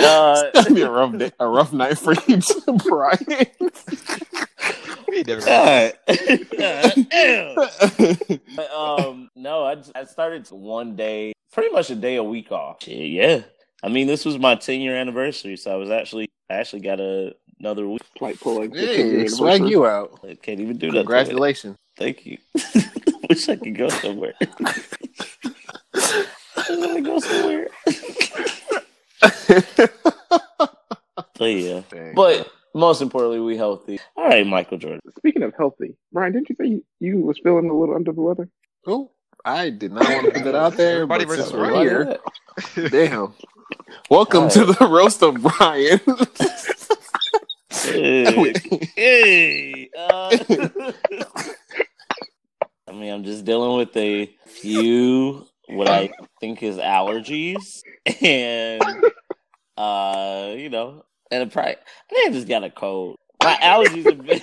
uh, 0.00 0.50
That'd 0.54 0.74
be 0.74 0.80
a 0.80 0.90
rough 0.90 1.18
day, 1.18 1.30
a 1.38 1.46
rough 1.46 1.70
night 1.74 1.98
for 1.98 2.14
you, 2.26 2.40
too, 2.40 2.78
Brian. 2.88 3.18
We 5.06 5.22
never- 5.22 5.44
God. 5.44 5.92
God. 6.58 6.94
But, 8.56 8.70
um, 8.72 9.28
no, 9.36 9.64
I, 9.64 9.76
I 9.94 10.04
started 10.04 10.48
one 10.48 10.96
day, 10.96 11.34
pretty 11.52 11.70
much 11.74 11.90
a 11.90 11.94
day 11.94 12.16
a 12.16 12.24
week 12.24 12.50
off. 12.52 12.88
Yeah. 12.88 13.42
I 13.82 13.88
mean, 13.90 14.06
this 14.06 14.24
was 14.24 14.38
my 14.38 14.54
10 14.54 14.80
year 14.80 14.96
anniversary, 14.96 15.58
so 15.58 15.70
I 15.72 15.76
was 15.76 15.90
actually, 15.90 16.30
I 16.48 16.54
actually 16.54 16.80
got 16.80 17.00
a, 17.00 17.34
another 17.60 17.86
week. 17.86 18.00
Flight 18.18 18.40
pulling. 18.40 18.74
hey, 18.74 19.28
swag 19.28 19.68
you 19.68 19.84
out. 19.84 20.20
I 20.26 20.36
can't 20.36 20.60
even 20.60 20.78
do 20.78 20.90
that. 20.92 21.00
Congratulations. 21.00 21.76
Thank 21.98 22.24
you. 22.24 22.38
Wish 23.28 23.46
I 23.50 23.56
could 23.56 23.76
go 23.76 23.90
somewhere. 23.90 24.32
I 26.68 26.76
want 26.76 26.96
to 26.96 27.02
go 27.02 27.18
somewhere. 27.20 27.68
But 31.38 31.46
yeah. 31.46 31.82
Dang. 31.90 32.14
But 32.14 32.50
most 32.74 33.02
importantly, 33.02 33.40
we 33.40 33.56
healthy. 33.56 34.00
All 34.16 34.24
right, 34.28 34.46
Michael 34.46 34.78
Jordan. 34.78 35.00
Speaking 35.18 35.42
of 35.42 35.52
healthy, 35.56 35.96
Brian, 36.12 36.32
didn't 36.32 36.48
you 36.48 36.56
say 36.60 36.66
you, 36.68 36.84
you 37.00 37.20
was 37.20 37.38
feeling 37.42 37.68
a 37.68 37.74
little 37.76 37.94
under 37.94 38.12
the 38.12 38.20
weather? 38.20 38.48
Who? 38.84 39.10
I 39.44 39.70
did 39.70 39.92
not 39.92 40.08
want 40.08 40.26
to 40.26 40.32
put 40.32 40.44
that 40.44 40.54
out 40.54 40.76
there, 40.76 40.94
Everybody 40.96 41.24
but 41.26 41.36
since 41.36 41.50
versus 41.50 41.52
we're 41.52 41.68
Brian. 41.70 42.16
here, 42.74 42.88
damn. 43.08 43.34
Welcome 44.10 44.48
to 44.50 44.64
the 44.64 44.86
roast 44.88 45.22
of 45.22 45.40
Brian. 45.42 46.00
Hey, 47.70 48.52
hey, 48.96 49.90
uh, 49.96 50.38
I 52.88 52.92
mean, 52.92 53.12
I'm 53.12 53.24
just 53.24 53.44
dealing 53.44 53.76
with 53.78 53.96
a 53.96 54.26
few 54.46 55.46
what 55.68 55.88
I 55.88 56.10
think 56.40 56.62
is 56.62 56.76
allergies, 56.76 57.82
and 58.22 58.82
uh, 59.76 60.54
you 60.56 60.70
know, 60.70 61.04
and 61.30 61.42
a 61.42 61.46
probably 61.46 61.72
I 61.72 61.76
think 62.08 62.28
I 62.28 62.32
just 62.32 62.48
got 62.48 62.64
a 62.64 62.70
cold. 62.70 63.16
My 63.42 63.56
allergies 63.62 64.04
have 64.04 64.24
been, 64.26 64.42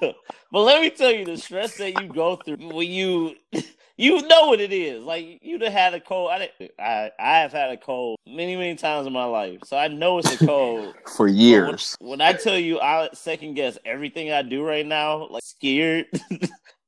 but 0.52 0.60
let 0.60 0.82
me 0.82 0.90
tell 0.90 1.10
you, 1.10 1.24
the 1.24 1.36
stress 1.36 1.76
that 1.76 2.00
you 2.00 2.08
go 2.08 2.36
through 2.36 2.56
when 2.56 2.88
you 2.88 3.36
you 3.96 4.26
know 4.26 4.48
what 4.48 4.60
it 4.60 4.72
is. 4.72 5.04
Like 5.04 5.38
you'd 5.42 5.62
have 5.62 5.72
had 5.72 5.94
a 5.94 6.00
cold. 6.00 6.30
I, 6.30 6.50
I 6.78 7.10
I 7.18 7.38
have 7.38 7.52
had 7.52 7.70
a 7.70 7.76
cold 7.76 8.18
many 8.26 8.56
many 8.56 8.74
times 8.74 9.06
in 9.06 9.12
my 9.12 9.24
life, 9.24 9.60
so 9.64 9.76
I 9.76 9.88
know 9.88 10.18
it's 10.18 10.40
a 10.40 10.46
cold. 10.46 10.94
For 11.14 11.28
years. 11.28 11.96
When, 12.00 12.10
when 12.10 12.20
I 12.20 12.32
tell 12.32 12.58
you 12.58 12.80
I 12.80 13.08
second 13.14 13.54
guess 13.54 13.78
everything 13.84 14.32
I 14.32 14.42
do 14.42 14.64
right 14.64 14.86
now, 14.86 15.28
like 15.28 15.42
scared. 15.44 16.06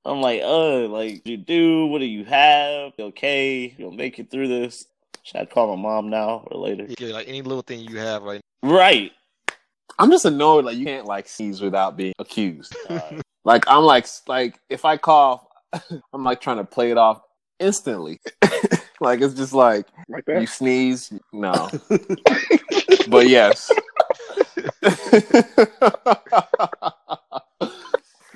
I'm 0.05 0.21
like, 0.21 0.41
uh, 0.43 0.87
like 0.89 1.27
you 1.27 1.37
do, 1.37 1.87
what 1.87 1.99
do 1.99 2.07
you 2.07 2.25
have? 2.25 2.93
You 2.99 3.05
okay, 3.07 3.75
you'll 3.77 3.91
make 3.93 4.19
it 4.19 4.31
through 4.31 4.49
this. 4.49 4.87
Should 5.23 5.37
I 5.41 5.45
call 5.45 5.77
my 5.77 5.81
mom 5.83 6.09
now 6.09 6.47
or 6.51 6.59
later? 6.61 6.87
Yeah, 6.99 7.13
like 7.13 7.29
any 7.29 7.43
little 7.43 7.63
thing 7.63 7.81
you 7.81 7.99
have, 7.99 8.23
like 8.23 8.41
Right. 8.63 9.13
I'm 9.99 10.11
just 10.11 10.25
annoyed 10.25 10.65
like 10.65 10.79
you 10.79 10.87
can't 10.87 11.07
like 11.07 11.29
sneeze 11.29 11.61
without 11.61 11.97
being 11.97 12.15
accused. 12.19 12.75
Uh, 12.89 13.21
Like 13.45 13.65
I'm 13.69 13.85
like 13.85 14.07
like 14.27 14.59
if 14.71 14.85
I 14.85 14.97
cough, 14.97 15.47
I'm 16.13 16.25
like 16.25 16.41
trying 16.41 16.59
to 16.59 16.65
play 16.65 16.91
it 16.91 16.97
off 16.99 17.21
instantly. 17.59 18.19
like 19.01 19.21
it's 19.21 19.35
just 19.35 19.53
like 19.53 19.87
Like 20.09 20.25
you 20.29 20.47
sneeze, 20.47 21.13
no. 21.33 21.69
but 23.09 23.29
yes. 23.29 23.71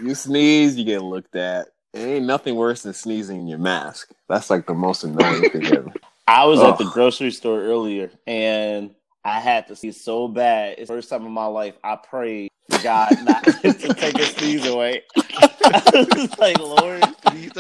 You 0.05 0.15
sneeze, 0.15 0.77
you 0.77 0.85
get 0.85 1.03
looked 1.03 1.35
at. 1.35 1.69
It 1.93 2.01
ain't 2.01 2.27
nothing 2.27 2.57
worse 2.57 2.83
than 2.83 2.93
sneezing 2.93 3.41
in 3.41 3.47
your 3.47 3.59
mask. 3.59 4.11
That's 4.29 4.51
like 4.51 4.67
the 4.67 4.75
most 4.75 5.05
annoying 5.05 5.49
thing 5.51 5.67
ever. 5.67 5.93
I 6.27 6.45
was 6.45 6.61
at 6.61 6.79
the 6.79 6.85
grocery 6.85 7.31
store 7.31 7.61
earlier 7.61 8.11
and 8.27 8.95
I 9.25 9.41
had 9.41 9.69
to 9.69 9.77
see 9.77 9.89
it 9.89 9.95
so 9.95 10.27
bad. 10.27 10.77
It's 10.79 10.89
the 10.89 10.97
first 10.97 11.11
time 11.11 11.27
in 11.27 11.33
my 11.33 11.47
life 11.47 11.75
I 11.85 11.97
prayed 11.97 12.51
to 12.71 12.83
God 12.83 13.13
not 13.23 13.45
to 13.63 13.73
take 13.73 14.19
a 14.19 14.25
sneeze 14.25 14.67
away. 14.67 15.03
I 15.17 16.07
was 16.15 16.39
like, 16.39 16.59
Lord, 16.59 17.05
Please 17.27 17.53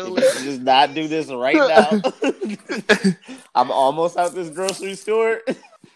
just 0.43 0.61
not 0.61 0.95
do 0.95 1.09
this 1.09 1.29
right 1.29 1.57
now. 1.57 2.01
I'm 3.55 3.71
almost 3.71 4.17
out 4.17 4.35
this 4.35 4.51
grocery 4.51 4.95
store. 4.95 5.41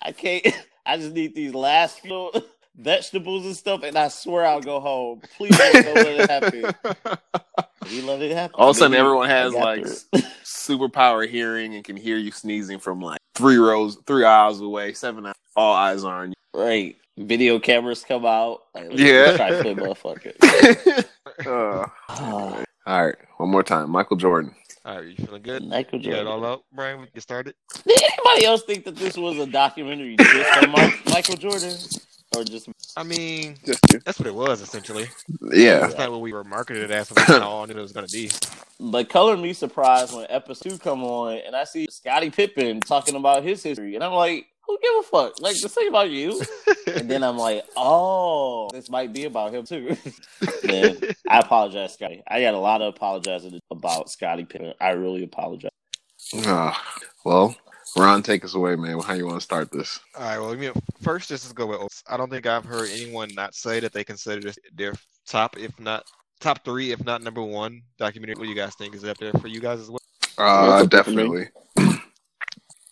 I 0.03 0.13
can't. 0.13 0.47
I 0.87 0.97
just 0.97 1.13
need 1.13 1.35
these 1.35 1.55
last 1.55 2.01
few 2.01 2.31
vegetables 2.79 3.45
and 3.45 3.57
stuff, 3.57 3.83
and 3.83 3.99
I 3.99 4.09
swear 4.09 4.47
I'll 4.47 4.61
go 4.61 4.81
home. 4.81 5.21
Please 5.37 5.57
don't, 5.59 5.85
don't 5.85 5.95
let 5.95 6.07
it 6.07 6.31
happen. 6.31 7.19
You 7.91 8.03
let 8.03 8.21
it 8.21 8.33
happen. 8.33 8.55
All 8.59 8.69
of 8.71 8.77
a 8.77 8.79
sudden, 8.79 8.91
Maybe 8.93 9.01
everyone 9.01 9.29
has 9.31 9.55
like 9.55 9.83
through 9.87 9.97
it. 10.15 10.25
superpower 10.45 11.27
hearing 11.27 11.75
and 11.75 11.83
can 11.83 11.97
hear 11.97 12.19
you 12.19 12.31
sneezing 12.33 12.79
from 12.81 13.01
like 13.01 13.19
three 13.35 13.57
rows, 13.57 13.97
three 14.07 14.25
aisles 14.25 14.61
away, 14.61 14.93
seven. 14.93 15.25
hours. 15.25 15.35
All 15.57 15.73
eyes 15.75 16.05
are 16.05 16.23
on 16.25 16.31
you. 16.31 16.35
right. 16.61 16.97
Video 17.17 17.59
cameras 17.59 18.05
come 18.07 18.27
out. 18.27 18.63
Like, 18.75 18.89
let's 18.91 19.01
Yeah. 19.01 19.37
try 19.39 19.51
to 19.51 19.63
play 19.63 19.75
motherfucker. 19.75 21.05
Uh, 21.47 21.87
all 22.19 23.07
right, 23.07 23.15
one 23.39 23.49
more 23.51 23.63
time, 23.63 23.91
Michael 23.91 24.17
Jordan. 24.17 24.55
All 24.85 24.97
right, 24.97 25.07
you 25.07 25.15
feeling 25.25 25.43
good? 25.43 25.65
Michael 25.67 26.01
You 26.01 26.11
got 26.11 26.19
it 26.21 26.25
Jordan. 26.25 26.45
all 26.45 26.45
out, 26.53 26.65
Brian? 26.75 27.01
We 27.01 27.07
get 27.15 27.23
started. 27.23 27.55
Did 27.87 28.03
anybody 28.03 28.45
else 28.45 28.65
think 28.65 28.85
that 28.85 28.97
this 28.97 29.17
was 29.17 29.39
a 29.39 29.47
documentary 29.47 30.17
just 30.17 30.59
on 30.59 30.71
Mike, 30.71 30.95
Michael 31.09 31.37
Jordan, 31.37 31.77
or 32.37 32.45
just 32.45 32.69
I 32.97 33.03
mean, 33.03 33.57
Just 33.65 33.81
you. 33.93 34.01
that's 34.05 34.19
what 34.19 34.27
it 34.27 34.35
was 34.35 34.61
essentially. 34.61 35.07
Yeah, 35.53 35.81
That's 35.81 35.97
not 35.97 36.11
what 36.11 36.21
we 36.21 36.33
were 36.33 36.45
marketed 36.45 36.85
it 36.85 36.91
as. 36.91 37.09
So 37.09 37.15
that's 37.15 37.29
not 37.29 37.43
all 37.43 37.63
I 37.63 37.67
knew 37.67 37.79
it 37.79 37.81
was 37.81 37.93
going 37.93 38.07
to 38.07 38.13
be. 38.13 38.31
But 38.81 39.09
color 39.09 39.37
me 39.37 39.53
surprised 39.53 40.15
when 40.15 40.27
episode 40.29 40.71
two 40.71 40.79
come 40.79 41.03
on 41.05 41.39
and 41.47 41.57
I 41.57 41.65
see 41.65 41.87
Scottie 41.91 42.31
Pippen 42.31 42.81
talking 42.81 43.15
about 43.15 43.43
his 43.45 43.63
history, 43.63 43.95
and 43.95 44.05
I'm 44.05 44.13
like, 44.13 44.47
who 44.67 44.79
give 44.83 44.93
a 45.01 45.03
fuck? 45.05 45.41
Like, 45.41 45.57
just 45.57 45.75
think 45.75 45.89
about 45.89 46.11
you. 46.11 46.41
And 46.87 47.11
then 47.11 47.23
I'm 47.25 47.39
like, 47.39 47.65
oh, 47.77 48.69
this 48.73 48.91
might 48.91 49.13
be 49.15 49.25
about 49.25 49.55
him 49.55 49.65
too. 49.65 49.97
Man, 50.65 50.99
I 51.29 51.39
apologize, 51.39 51.95
Scottie. 51.95 52.23
I 52.29 52.41
got 52.43 52.53
a 52.55 52.59
lot 52.59 52.83
of 52.83 52.95
apologizing 52.95 53.59
about 53.71 54.11
Scottie 54.11 54.45
Pippen. 54.45 54.75
I 54.81 54.91
really 54.91 55.25
apologize. 55.25 55.71
Ah, 56.45 56.83
well, 57.25 57.57
Ron, 57.97 58.23
take 58.23 58.45
us 58.45 58.55
away, 58.55 58.77
man. 58.77 58.99
How 59.01 59.15
you 59.15 59.27
want 59.27 59.39
to 59.39 59.45
start 59.45 59.73
this? 59.73 59.99
All 60.17 60.23
right. 60.23 60.39
Well, 60.39 60.53
I 60.53 60.57
mean, 60.57 60.73
first, 61.03 61.29
just 61.29 61.49
to 61.49 61.55
go 61.55 61.67
with. 61.67 61.81
Oates. 61.81 62.03
I 62.09 62.17
don't 62.17 62.31
think 62.31 62.47
I've 62.47 62.65
heard 62.65 62.89
anyone 62.93 63.29
not 63.35 63.55
say 63.55 63.81
that 63.81 63.93
they 63.93 64.05
consider 64.05 64.41
this 64.41 64.59
their 64.75 64.93
top, 65.27 65.57
if 65.59 65.79
not 65.81 66.05
top 66.41 66.65
three, 66.65 66.93
if 66.93 67.05
not 67.05 67.23
number 67.23 67.43
one 67.43 67.83
documentary. 67.99 68.35
What 68.37 68.45
do 68.45 68.51
you 68.51 68.55
guys 68.57 68.75
think 68.77 68.95
is 68.95 69.05
it 69.05 69.11
up 69.11 69.19
there 69.19 69.33
for 69.35 69.49
you 69.49 69.61
guys 69.61 69.81
as 69.81 69.91
well? 69.91 69.99
Uh, 70.37 70.83
That's 70.83 70.95
up 70.95 71.05
for 71.07 71.11
me. 71.11 71.17
definitely. 71.17 71.49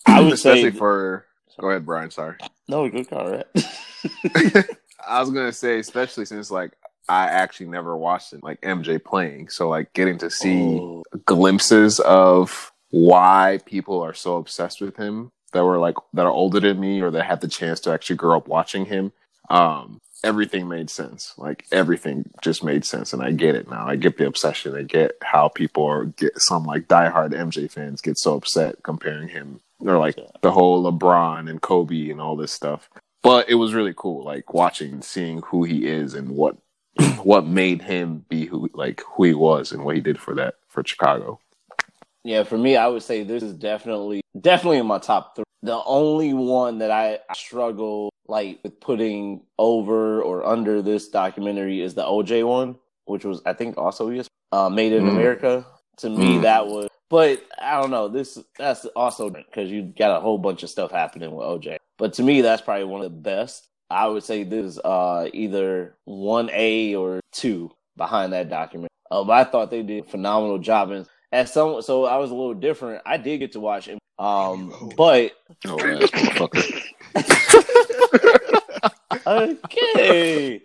I 0.07 0.21
would 0.21 0.33
Especially 0.33 0.71
say 0.71 0.76
for. 0.79 1.26
Go 1.61 1.71
ahead, 1.71 1.87
Brian. 1.87 2.11
Sorry. 2.11 2.37
no 2.69 2.88
good 2.88 3.09
call, 3.09 3.31
right? 3.31 3.47
I 5.09 5.21
was 5.21 5.31
gonna 5.31 5.53
say, 5.53 5.79
especially 5.79 6.25
since 6.26 6.50
like 6.50 6.73
I 7.09 7.25
actually 7.26 7.69
never 7.69 7.97
watched 7.97 8.33
it, 8.33 8.43
like 8.43 8.61
MJ 8.62 9.03
playing, 9.03 9.49
so 9.49 9.69
like 9.69 9.93
getting 9.93 10.19
to 10.19 10.31
see 10.31 10.79
Oh, 10.81 11.03
glimpses 11.25 12.00
of 12.00 12.73
why 12.90 13.61
people 13.66 14.00
are 14.00 14.14
so 14.14 14.37
obsessed 14.37 14.81
with 14.81 14.97
him 14.97 15.31
that 15.52 15.64
were 15.64 15.78
like 15.78 15.97
that 16.12 16.26
are 16.26 16.31
older 16.31 16.61
than 16.61 16.81
me 16.81 17.00
or 17.00 17.11
that 17.11 17.25
had 17.25 17.40
the 17.40 17.49
chance 17.49 17.81
to 17.81 17.93
actually 17.93 18.16
grow 18.16 18.37
up 18.37 18.49
watching 18.49 18.87
him. 18.87 19.12
Um, 19.49 20.00
everything 20.25 20.69
made 20.69 20.90
sense. 20.90 21.35
Like 21.37 21.66
everything 21.73 22.31
just 22.43 22.64
made 22.64 22.85
sense, 22.85 23.12
and 23.12 23.23
I 23.23 23.33
get 23.33 23.55
it 23.55 23.71
now. 23.71 23.87
I 23.87 23.97
get 23.97 24.19
the 24.19 24.26
obsession. 24.26 24.76
I 24.76 24.83
get 24.83 25.12
how 25.23 25.49
people 25.49 25.85
are 25.85 26.05
get 26.05 26.38
some 26.40 26.64
like 26.64 26.88
diehard 26.88 27.33
MJ 27.33 27.71
fans 27.71 28.00
get 28.00 28.19
so 28.19 28.35
upset 28.35 28.83
comparing 28.83 29.28
him 29.28 29.61
or 29.81 29.99
like 29.99 30.19
the 30.43 30.52
whole 30.52 30.83
LeBron 30.90 31.50
and 31.50 31.61
Kobe 31.61 32.11
and 32.11 32.21
all 32.21 32.37
this 32.37 32.52
stuff. 32.52 32.88
But 33.23 33.49
it 33.49 33.57
was 33.57 33.75
really 33.75 33.95
cool, 33.97 34.25
like 34.25 34.55
watching, 34.55 35.02
seeing 35.02 35.43
who 35.43 35.64
he 35.64 35.87
is 35.87 36.14
and 36.14 36.31
what 36.31 36.57
what 37.23 37.47
made 37.47 37.83
him 37.83 38.25
be 38.28 38.47
who 38.47 38.71
like 38.73 39.02
who 39.02 39.25
he 39.25 39.35
was 39.35 39.73
and 39.73 39.85
what 39.85 39.97
he 39.97 40.00
did 40.00 40.19
for 40.19 40.35
that 40.35 40.55
for 40.69 40.85
Chicago. 40.85 41.40
Yeah, 42.26 42.42
for 42.42 42.59
me, 42.59 42.76
I 42.76 42.88
would 42.88 43.04
say 43.04 43.23
this 43.23 43.45
is 43.45 43.54
definitely 43.54 44.21
definitely 44.40 44.78
in 44.78 44.87
my 44.87 44.99
top 44.99 45.37
three. 45.37 45.45
The 45.62 45.80
only 45.85 46.35
one 46.35 46.78
that 46.78 46.90
I, 46.90 47.21
I 47.30 47.35
struggle 47.35 48.11
like 48.26 48.59
with 48.64 48.80
putting 48.80 49.42
over 49.61 50.23
or 50.23 50.45
under 50.45 50.83
this 50.83 51.09
documentary 51.09 51.80
is 51.80 51.95
the 51.95 52.02
OJ 52.02 52.45
one, 52.45 52.76
which 53.04 53.25
was 53.25 53.42
I 53.47 53.52
think 53.52 53.78
also 53.78 54.11
yes, 54.11 54.26
uh, 54.50 54.68
Made 54.68 54.92
in 54.92 55.04
Mm. 55.04 55.11
America. 55.11 55.64
To 55.99 56.11
me, 56.11 56.38
Mm. 56.38 56.42
that 56.42 56.66
was, 56.66 56.88
but 57.09 57.42
I 57.59 57.80
don't 57.80 57.92
know. 57.92 58.09
This 58.09 58.38
that's 58.59 58.85
also 58.97 59.30
because 59.30 59.71
you 59.71 59.83
got 59.83 60.16
a 60.16 60.21
whole 60.21 60.37
bunch 60.37 60.64
of 60.64 60.68
stuff 60.71 60.90
happening 60.90 61.30
with 61.30 61.47
OJ. 61.47 61.76
But 61.97 62.12
to 62.14 62.25
me, 62.25 62.40
that's 62.40 62.61
probably 62.61 62.85
one 62.87 63.02
of 63.02 63.12
the 63.12 63.18
best. 63.18 63.68
I 63.88 64.09
would 64.09 64.25
say 64.25 64.42
this 64.42 64.66
is 64.66 64.78
uh, 64.80 65.28
either 65.33 65.97
one 66.06 66.50
A 66.52 66.97
or 66.97 67.21
two 67.33 67.71
behind 67.97 68.33
that 68.33 68.50
document. 68.50 68.90
Um, 69.12 69.30
I 69.30 69.45
thought 69.45 69.71
they 69.71 69.85
did 69.85 70.04
a 70.04 70.09
phenomenal 70.09 70.59
job, 70.59 70.90
and 70.90 71.06
as 71.33 71.52
some, 71.52 71.83
so 71.83 72.04
I 72.04 72.16
was 72.16 72.30
a 72.30 72.35
little 72.35 72.54
different. 72.54 73.02
I 73.06 73.16
did 73.16 73.38
get 73.38 73.52
to 73.52 73.61
watch 73.61 73.88
it, 73.88 73.99
um, 74.18 74.92
but 74.97 75.33
Oh, 75.66 75.78
ass 75.78 76.11
motherfucker. 76.11 76.83
okay, 79.26 80.61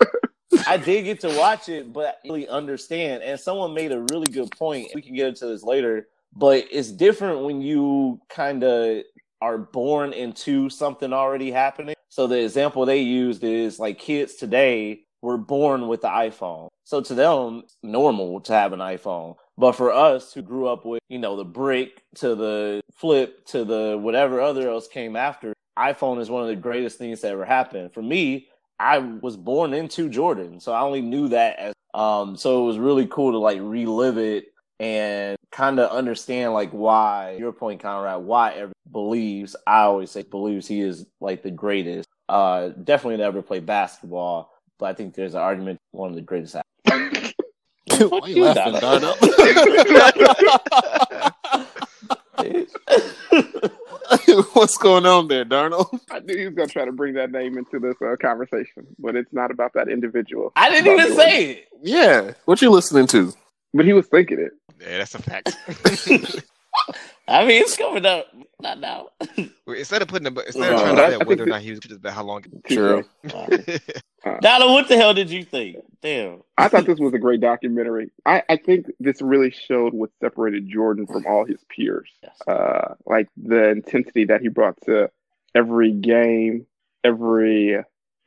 I 0.68 0.77
did 0.77 1.03
get 1.03 1.20
to 1.22 1.30
watch 1.38 1.70
it, 1.70 1.91
but 1.91 2.06
I 2.06 2.13
really 2.27 2.48
understand. 2.48 3.24
And 3.24 3.39
someone 3.39 3.74
made 3.74 3.91
a 3.91 4.06
really 4.12 4.27
good 4.27 4.51
point. 4.51 4.89
We 4.94 5.01
can 5.01 5.15
get 5.15 5.27
into 5.27 5.48
this 5.48 5.63
later, 5.63 6.08
but 6.36 6.65
it's 6.72 6.91
different 6.91 7.44
when 7.44 7.62
you 7.62 8.22
kind 8.30 8.63
of 8.63 9.03
are 9.41 9.58
born 9.58 10.13
into 10.13 10.70
something 10.70 11.13
already 11.13 11.51
happening. 11.51 11.96
So 12.10 12.27
the 12.27 12.44
example 12.44 12.86
they 12.86 13.00
used 13.01 13.44
is 13.44 13.80
like 13.80 13.98
kids 13.98 14.36
today 14.36 15.01
were 15.22 15.38
born 15.38 15.88
with 15.88 16.01
the 16.01 16.10
iPhone. 16.10 16.68
So 16.84 17.01
to 17.01 17.13
them, 17.13 17.63
normal 17.82 18.41
to 18.41 18.53
have 18.53 18.74
an 18.74 18.80
iPhone. 18.80 19.36
But 19.58 19.74
for 19.74 19.91
us 19.91 20.34
who 20.34 20.41
grew 20.41 20.67
up 20.67 20.86
with, 20.86 21.01
you 21.10 21.20
know, 21.20 21.36
the 21.36 21.46
brick 21.46 22.03
to 22.15 22.36
the 22.36 22.81
flip 22.93 23.46
to 23.48 23.63
the 23.63 23.98
whatever 24.01 24.41
other 24.41 24.70
else 24.70 24.88
came 24.88 25.15
after, 25.15 25.53
iPhone 25.77 26.20
is 26.20 26.29
one 26.29 26.41
of 26.41 26.50
the 26.50 26.55
greatest 26.55 26.98
things 26.98 27.22
that 27.22 27.31
ever 27.31 27.46
happened. 27.46 27.93
For 27.93 28.01
me, 28.01 28.48
I 28.79 28.98
was 29.00 29.38
born 29.38 29.74
into 29.74 30.10
Jordan, 30.10 30.60
so 30.60 30.72
I 30.72 30.81
only 30.81 31.01
knew 31.01 31.27
that 31.29 31.60
as 31.60 31.74
um 31.93 32.38
so 32.38 32.63
it 32.63 32.67
was 32.67 32.79
really 32.79 33.08
cool 33.08 33.31
to 33.34 33.38
like 33.38 33.60
relive 33.62 34.17
it 34.17 34.46
and 34.79 35.38
kind 35.51 35.79
of 35.79 35.91
understand 35.91 36.53
like 36.53 36.72
why 36.72 37.36
your 37.38 37.51
point 37.51 37.81
Conrad 37.81 38.24
why 38.24 38.51
everyone 38.51 38.74
believes 38.91 39.55
I 39.67 39.81
always 39.81 40.12
say 40.12 40.24
believes 40.24 40.67
he 40.67 40.81
is 40.81 41.05
like 41.20 41.43
the 41.43 41.51
greatest 41.51 42.08
uh 42.29 42.70
definitely 42.70 43.17
never 43.17 43.41
play 43.41 43.60
basketball 43.60 44.51
but 44.79 44.86
I 44.86 44.93
think 44.93 45.13
there's 45.13 45.36
an 45.36 45.41
argument 45.41 45.79
one 45.91 46.10
of 46.10 46.15
the 46.15 46.22
greatest 46.22 46.55
Why 48.10 48.27
you 48.27 48.43
laughing, 48.43 48.74
Darno? 48.75 49.15
What's 54.53 54.77
going 54.77 55.05
on 55.05 55.27
there, 55.27 55.46
Darno? 55.46 55.88
I 56.10 56.20
knew 56.20 56.38
he 56.38 56.46
was 56.46 56.55
going 56.55 56.67
to 56.67 56.74
try 56.74 56.86
to 56.86 56.91
bring 56.91 57.13
that 57.13 57.31
name 57.31 57.58
into 57.58 57.79
this 57.79 57.96
uh, 58.01 58.15
conversation, 58.22 58.86
but 59.00 59.15
it's 59.15 59.31
not 59.31 59.51
about 59.51 59.74
that 59.74 59.88
individual. 59.89 60.51
I 60.55 60.70
didn't 60.70 61.00
even 61.00 61.15
say 61.15 61.51
it 61.51 61.67
Yeah, 61.81 62.34
what 62.46 62.62
you 62.62 62.70
listening 62.72 63.08
to? 63.08 63.34
But 63.74 63.86
he 63.86 63.93
was 63.93 64.08
thinking 64.08 64.39
it. 64.39 64.51
Yeah, 64.81 64.98
that's 64.98 65.15
a 65.15 65.22
fact. 65.22 65.55
I 67.32 67.46
mean 67.46 67.62
it's 67.62 67.78
coming 67.78 68.06
up 68.06 68.28
not 68.62 68.80
now 68.80 69.10
Well, 69.66 69.76
instead 69.78 70.02
of 70.02 70.08
putting 70.08 70.34
the, 70.34 70.42
instead 70.46 70.74
of 70.74 70.80
trying 70.82 71.00
I- 71.00 71.02
I 71.02 71.06
to 71.06 71.10
think 71.10 71.20
bet 71.20 71.28
whether 71.28 71.44
or 71.44 71.48
not 71.48 71.62
he 71.62 71.72
was 71.72 71.80
just 71.80 71.96
about 71.96 72.14
how 72.14 72.24
long. 72.24 72.44
True. 72.68 73.04
Donna 74.42 74.68
what 74.68 74.88
the 74.88 74.98
hell 74.98 75.14
did 75.14 75.30
you 75.32 75.44
think 75.44 75.78
damn 76.02 76.42
I 76.58 76.68
thought 76.68 76.86
this 76.86 77.00
was 77.00 77.14
a 77.14 77.20
great 77.20 77.42
documentary. 77.42 78.12
I, 78.26 78.44
I 78.50 78.58
think 78.58 78.86
this 79.00 79.22
really 79.22 79.52
showed 79.52 79.94
what 79.94 80.12
separated 80.22 80.70
Jordan 80.70 81.08
from 81.08 81.26
all 81.26 81.46
his 81.46 81.64
peers. 81.76 82.10
Yes. 82.22 82.38
Uh, 82.48 82.96
like 83.06 83.28
the 83.36 83.70
intensity 83.70 84.26
that 84.26 84.42
he 84.42 84.48
brought 84.50 84.80
to 84.86 85.10
every 85.56 85.92
game, 85.92 86.68
every 87.04 87.78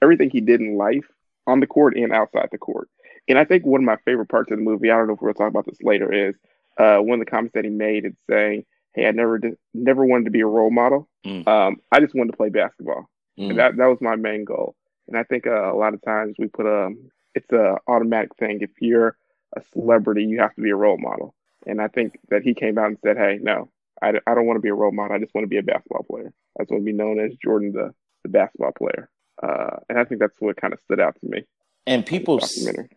everything 0.03 0.31
he 0.31 0.41
did 0.41 0.61
in 0.61 0.77
life 0.77 1.05
on 1.47 1.61
the 1.61 1.67
court 1.67 1.97
and 1.97 2.13
outside 2.13 2.49
the 2.51 2.59
court. 2.59 2.89
And 3.29 3.39
I 3.39 3.45
think 3.45 3.65
one 3.65 3.81
of 3.81 3.87
my 3.87 3.97
favorite 4.05 4.29
parts 4.29 4.51
of 4.51 4.59
the 4.59 4.65
movie, 4.65 4.91
I 4.91 4.97
don't 4.97 5.07
know 5.07 5.15
if 5.15 5.23
we'll 5.23 5.33
talk 5.33 5.49
about 5.49 5.65
this 5.67 5.81
later, 5.83 6.13
is 6.13 6.35
uh, 6.77 6.99
one 6.99 7.21
of 7.21 7.25
the 7.25 7.31
comments 7.31 7.55
that 7.55 7.65
he 7.65 7.71
made 7.71 8.05
is 8.05 8.13
saying, 8.29 8.65
"Hey, 8.95 9.07
I 9.07 9.11
never 9.11 9.39
did, 9.39 9.57
never 9.73 10.05
wanted 10.05 10.25
to 10.25 10.31
be 10.31 10.41
a 10.41 10.47
role 10.47 10.71
model. 10.71 11.09
Mm. 11.27 11.47
Um, 11.47 11.77
I 11.93 12.01
just 12.01 12.15
wanted 12.15 12.33
to 12.33 12.37
play 12.37 12.49
basketball." 12.49 13.09
Mm. 13.39 13.51
And 13.51 13.59
that 13.59 13.77
that 13.77 13.87
was 13.87 13.99
my 14.01 14.17
main 14.17 14.45
goal. 14.45 14.75
And 15.09 15.17
I 15.17 15.25
think 15.25 15.47
uh, 15.47 15.73
a 15.73 15.77
lot 15.77 15.95
of 15.95 16.03
times 16.03 16.37
we 16.39 16.47
put 16.49 16.67
a 16.67 16.95
it's 17.35 17.51
a 17.53 17.77
automatic 17.89 18.37
thing. 18.37 18.59
If 18.61 18.71
you're 18.81 19.17
a 19.57 19.63
celebrity, 19.73 20.25
you 20.25 20.41
have 20.41 20.55
to 20.55 20.63
be 20.63 20.71
a 20.71 20.77
role 20.77 20.99
model. 20.99 21.35
And 21.67 21.81
I 21.81 21.89
think 21.89 22.19
that 22.31 22.43
he 22.43 22.55
came 22.55 22.79
out 22.79 22.89
and 22.89 22.99
said, 23.05 23.17
"Hey, 23.17 23.39
no, 23.43 23.71
I, 24.03 24.13
I 24.27 24.35
don't 24.35 24.47
want 24.47 24.57
to 24.57 24.63
be 24.63 24.69
a 24.69 24.75
role 24.75 24.93
model. 24.93 25.17
I 25.17 25.19
just 25.19 25.35
want 25.35 25.45
to 25.45 25.49
be 25.49 25.59
a 25.59 25.63
basketball 25.63 26.05
player. 26.09 26.33
I 26.59 26.63
just 26.63 26.71
want 26.71 26.83
to 26.83 26.87
be 26.87 26.93
known 26.93 27.19
as 27.21 27.33
Jordan, 27.43 27.73
the 27.73 27.95
the 28.23 28.29
basketball 28.29 28.73
player." 28.73 29.11
Uh, 29.43 29.77
and 29.89 29.99
I 29.99 30.05
think 30.05 30.21
that's 30.21 30.41
what 30.41 30.57
kind 30.57 30.73
of 30.73 30.81
stood 30.81 31.01
out 31.01 31.17
to 31.21 31.27
me. 31.29 31.45
And 31.87 32.07
people 32.07 32.41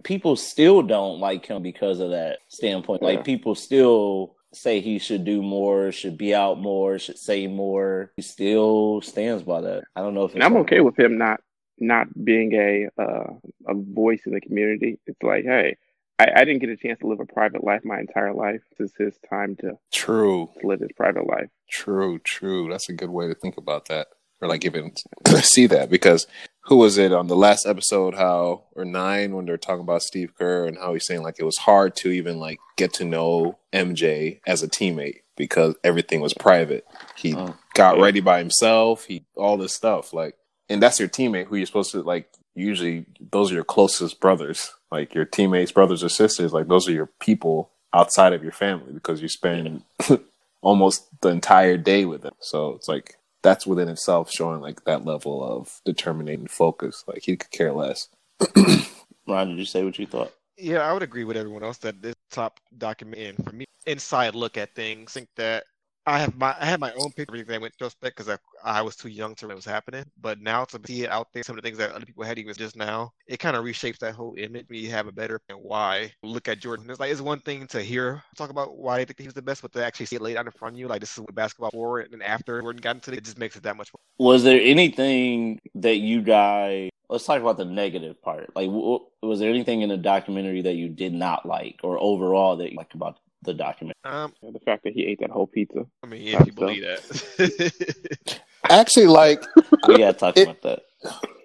people 0.04 0.36
still 0.36 0.82
don't 0.82 1.20
like 1.20 1.46
him 1.46 1.62
because 1.62 2.00
of 2.00 2.12
that 2.12 2.39
standpoint. 2.48 3.01
Like 3.01 3.20
Yeah. 3.20 3.24
people 3.24 3.56
still 3.56 4.37
say 4.58 4.82
he 4.82 5.00
should 5.00 5.24
do 5.24 5.42
more, 5.42 5.92
should 5.92 6.18
be 6.18 6.34
out 6.34 6.60
more, 6.60 7.00
should 7.00 7.18
say 7.18 7.48
more. 7.48 8.12
He 8.16 8.22
still 8.22 9.02
stands 9.02 9.44
by 9.44 9.62
that. 9.62 9.84
I 9.96 10.02
don't 10.02 10.14
know 10.14 10.26
if 10.26 10.34
and 10.34 10.44
I'm 10.44 10.58
okay 10.58 10.82
with 10.82 10.98
him 10.98 11.18
not 11.18 11.42
not 11.80 12.08
being 12.24 12.54
a 12.54 12.88
uh, 13.02 13.34
a 13.68 13.74
voice 13.74 14.22
in 14.26 14.34
the 14.34 14.42
community. 14.42 15.00
It's 15.06 15.22
like, 15.22 15.46
hey, 15.46 15.78
I, 16.20 16.28
I, 16.36 16.46
didn't 16.46 16.60
get 16.60 16.70
a 16.70 16.78
chance 16.78 17.00
to 17.00 17.08
live 17.08 17.20
a 17.20 17.26
private 17.26 17.64
life 17.64 17.86
my 17.86 18.00
entire 18.00 18.34
life. 18.34 18.62
This 18.78 18.90
is 18.92 18.96
his 18.98 19.18
time 19.30 19.56
to 19.58 19.78
true 19.92 20.50
to 20.60 20.68
live 20.68 20.80
his 20.80 20.92
private 20.96 21.28
life. 21.28 21.50
True, 21.70 22.20
true. 22.20 22.70
That's 22.70 22.90
a 22.90 22.94
good 22.94 23.10
way 23.10 23.28
to 23.28 23.36
think 23.36 23.58
about 23.58 23.88
that, 23.90 24.08
or 24.42 24.48
like 24.48 24.66
even 24.66 24.94
see 25.42 25.68
that 25.68 25.90
because 25.90 26.28
who 26.67 26.77
was 26.77 26.97
it 26.97 27.12
on 27.13 27.27
the 27.27 27.36
last 27.36 27.65
episode? 27.65 28.15
How 28.15 28.63
or 28.75 28.86
nine 28.86 29.36
when 29.36 29.45
they're 29.45 29.57
talking 29.57 29.81
about 29.81 30.03
Steve 30.03 30.33
Kerr 30.38 30.65
and 30.65 30.77
how 30.77 30.93
he's 30.93 31.05
saying 31.05 31.24
like 31.24 31.39
it 31.39 31.45
was 31.45 31.57
hard 31.57 31.95
to 31.97 32.09
even 32.09 32.39
like 32.39 32.59
get 32.75 32.93
to 32.93 33.05
know 33.05 33.57
MJ 33.74 34.39
as 34.45 34.63
a 34.63 34.67
teammate 34.67 35.21
because 35.36 35.75
everything 35.83 36.21
was 36.21 36.33
private. 36.33 36.86
He 37.15 37.36
oh, 37.36 37.55
got 37.74 37.97
yeah. 37.97 38.03
ready 38.03 38.19
by 38.19 38.39
himself. 38.39 39.05
He 39.05 39.25
all 39.36 39.57
this 39.57 39.74
stuff 39.74 40.13
like, 40.13 40.36
and 40.69 40.81
that's 40.81 41.00
your 41.00 41.09
teammate 41.09 41.47
who 41.47 41.55
you're 41.55 41.65
supposed 41.65 41.91
to 41.91 42.01
like. 42.03 42.29
Usually, 42.55 43.05
those 43.31 43.51
are 43.51 43.55
your 43.55 43.63
closest 43.63 44.19
brothers 44.19 44.74
like 44.91 45.13
your 45.13 45.25
teammates, 45.25 45.71
brothers 45.71 46.03
or 46.03 46.09
sisters, 46.09 46.53
like 46.53 46.67
those 46.67 46.88
are 46.88 46.93
your 46.93 47.09
people 47.19 47.71
outside 47.93 48.33
of 48.33 48.43
your 48.43 48.51
family 48.51 48.93
because 48.93 49.21
you 49.21 49.27
spend 49.27 49.83
almost 50.62 51.07
the 51.21 51.29
entire 51.29 51.77
day 51.77 52.05
with 52.05 52.21
them. 52.21 52.36
So 52.39 52.71
it's 52.71 52.88
like 52.88 53.17
that's 53.44 53.67
within 53.67 53.89
itself 53.89 54.32
showing 54.32 54.62
like 54.62 54.84
that 54.86 55.06
level 55.06 55.44
of 55.44 55.82
determination 55.86 56.48
focus. 56.48 57.03
Like 57.08 57.24
he 57.24 57.38
could 57.38 57.51
care 57.51 57.74
less. 57.74 58.10
Ron, 59.27 59.50
did 59.50 59.60
you 59.60 59.65
say 59.65 59.84
what 59.84 60.00
you 60.00 60.08
thought? 60.08 60.34
Yeah, 60.58 60.79
I 60.79 60.94
would 60.94 61.03
agree 61.03 61.24
with 61.24 61.38
everyone 61.38 61.63
else 61.63 61.77
that 61.79 62.01
this 62.01 62.15
top 62.32 62.60
document 62.77 63.38
and 63.38 63.46
for 63.46 63.53
me 63.53 63.65
inside 63.86 64.36
look 64.36 64.58
at 64.58 64.74
things. 64.75 65.12
I 65.15 65.20
think 65.20 65.29
that 65.36 65.65
I 66.08 66.20
have 66.20 66.38
my 66.38 66.56
I 66.58 66.66
had 66.66 66.80
my 66.80 66.94
own 66.94 67.12
picture 67.12 67.36
everything 67.36 67.62
I 67.62 67.66
retrospect 67.66 68.16
because 68.16 68.30
I 68.30 68.38
I 68.64 68.82
was 68.82 68.96
too 68.96 69.10
young 69.10 69.36
to 69.36 69.46
know 69.46 69.50
what 69.50 69.58
was 69.58 69.66
happening. 69.66 70.06
But 70.22 70.40
now 70.40 70.64
to 70.64 70.80
see 70.88 71.04
it 71.04 71.12
out 71.12 71.28
there, 71.34 71.44
some 71.44 71.58
of 71.58 71.62
the 71.62 71.68
things 71.68 71.78
that 71.80 71.92
other 71.92 72.06
people 72.06 72.24
had 72.24 72.40
even 72.40 72.54
just 72.56 72.78
now, 72.78 73.12
it 73.28 73.40
kind 73.40 73.58
of 73.58 73.66
reshapes 73.66 74.00
that 74.00 74.16
whole 74.16 74.34
image. 74.38 74.68
We 74.70 74.86
have 74.86 75.08
a 75.08 75.12
better 75.12 75.42
and 75.50 75.60
why 75.62 76.14
look 76.24 76.48
at 76.48 76.60
Jordan. 76.60 76.90
It's 76.90 77.02
like 77.02 77.12
it's 77.12 77.20
one 77.20 77.42
thing 77.42 77.68
to 77.68 77.82
hear 77.82 78.24
talk 78.38 78.52
about 78.52 78.78
why 78.78 79.00
they 79.00 79.06
think 79.06 79.20
he 79.20 79.28
was 79.28 79.34
the 79.34 79.42
best, 79.42 79.62
but 79.62 79.74
to 79.74 79.86
actually 79.86 80.06
see 80.06 80.16
it 80.16 80.22
laid 80.22 80.38
out 80.38 80.46
in 80.46 80.52
front 80.54 80.76
of 80.76 80.80
you, 80.80 80.88
like 80.88 81.02
this 81.02 81.12
is 81.12 81.20
what 81.20 81.36
basketball 81.36 81.72
for, 81.72 82.00
and 82.00 82.24
after 82.24 82.62
Jordan 82.62 82.80
got 82.82 82.96
into 82.96 83.12
it, 83.12 83.18
it 83.18 83.26
just 83.26 83.38
makes 83.38 83.58
it 83.58 83.64
that 83.64 83.76
much. 83.76 83.92
more. 83.94 84.32
Was 84.32 84.46
there 84.46 84.62
anything 84.62 85.60
that 85.76 85.98
you 85.98 86.22
guys? 86.22 86.90
Let's 87.10 87.26
talk 87.26 87.42
about 87.42 87.58
the 87.58 87.66
negative 87.66 88.22
part. 88.22 88.56
Like, 88.56 88.70
was 88.70 89.40
there 89.40 89.50
anything 89.50 89.82
in 89.82 89.90
the 89.90 89.98
documentary 89.98 90.62
that 90.62 90.76
you 90.76 90.88
did 90.90 91.14
not 91.14 91.46
like, 91.46 91.80
or 91.84 91.98
overall 92.00 92.56
that 92.58 92.72
you 92.72 92.78
like 92.78 92.94
about 92.94 93.20
the 93.44 93.53
document. 93.53 93.98
Um, 94.03 94.34
the 94.41 94.60
fact 94.60 94.84
that 94.84 94.94
he 94.94 95.06
ate 95.06 95.20
that 95.22 95.29
whole 95.29 95.48
pizza. 95.48 95.86
I 96.03 96.08
mean, 96.08 96.22
yeah, 96.22 96.41
if 96.41 96.48
you 96.48 96.53
believe 96.53 96.84
that. 96.84 98.41
Actually, 98.70 99.08
like 99.08 99.44
we 99.88 99.98
gotta 99.98 100.13
talk 100.13 100.38
it, 100.38 100.44
about 100.44 100.62
that. 100.63 100.84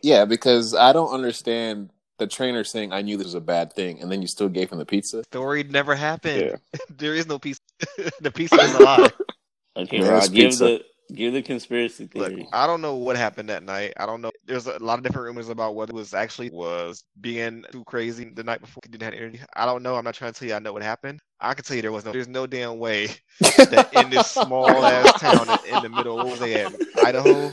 Yeah, 0.02 0.24
because 0.24 0.74
I 0.74 0.92
don't 0.92 1.12
understand 1.12 1.90
the 2.18 2.26
trainer 2.26 2.64
saying 2.64 2.92
I 2.92 3.02
knew 3.02 3.16
this 3.16 3.26
was 3.26 3.34
a 3.34 3.40
bad 3.40 3.72
thing, 3.72 4.00
and 4.00 4.10
then 4.10 4.22
you 4.22 4.28
still 4.28 4.48
gave 4.48 4.70
him 4.70 4.78
the 4.78 4.86
pizza. 4.86 5.22
Story 5.24 5.64
never 5.64 5.94
happened. 5.94 6.40
Yeah. 6.40 6.78
there 6.96 7.14
is 7.14 7.26
no 7.26 7.38
pizza. 7.38 7.60
the 8.20 8.30
pizza 8.30 8.56
is 8.56 8.74
a 8.74 8.82
lie. 8.82 9.10
Okay, 9.76 10.00
Rob, 10.00 10.30
give 10.32 10.56
the 10.58 10.84
Give 11.14 11.32
the 11.32 11.42
conspiracy 11.42 12.06
theory. 12.06 12.36
Look, 12.36 12.48
I 12.52 12.66
don't 12.66 12.80
know 12.80 12.94
what 12.94 13.16
happened 13.16 13.48
that 13.48 13.62
night. 13.62 13.92
I 13.96 14.06
don't 14.06 14.20
know. 14.20 14.30
There's 14.46 14.66
a 14.66 14.78
lot 14.78 14.98
of 14.98 15.04
different 15.04 15.26
rumors 15.26 15.48
about 15.48 15.74
what 15.74 15.90
it 15.90 15.94
was 15.94 16.14
actually 16.14 16.50
was 16.50 17.04
being 17.20 17.64
too 17.70 17.84
crazy 17.84 18.30
the 18.34 18.42
night 18.42 18.60
before. 18.60 18.80
He 18.84 18.90
didn't 18.90 19.04
have 19.04 19.14
energy. 19.14 19.40
I 19.54 19.66
don't 19.66 19.82
know. 19.82 19.96
I'm 19.96 20.04
not 20.04 20.14
trying 20.14 20.32
to 20.32 20.38
tell 20.38 20.48
you 20.48 20.54
I 20.54 20.58
know 20.58 20.72
what 20.72 20.82
happened. 20.82 21.20
I 21.40 21.54
can 21.54 21.64
tell 21.64 21.76
you 21.76 21.82
there 21.82 21.92
was 21.92 22.04
no. 22.04 22.12
There's 22.12 22.28
no 22.28 22.46
damn 22.46 22.78
way 22.78 23.08
that 23.40 23.90
in 23.94 24.10
this 24.10 24.30
small 24.30 24.68
ass 24.70 25.20
town 25.20 25.48
in, 25.48 25.76
in, 25.76 25.82
the 25.82 25.88
middle. 25.88 26.16
What 26.16 26.26
was 26.26 26.40
they 26.40 26.62
at? 26.62 26.72
Idaho 27.02 27.48
or 27.48 27.52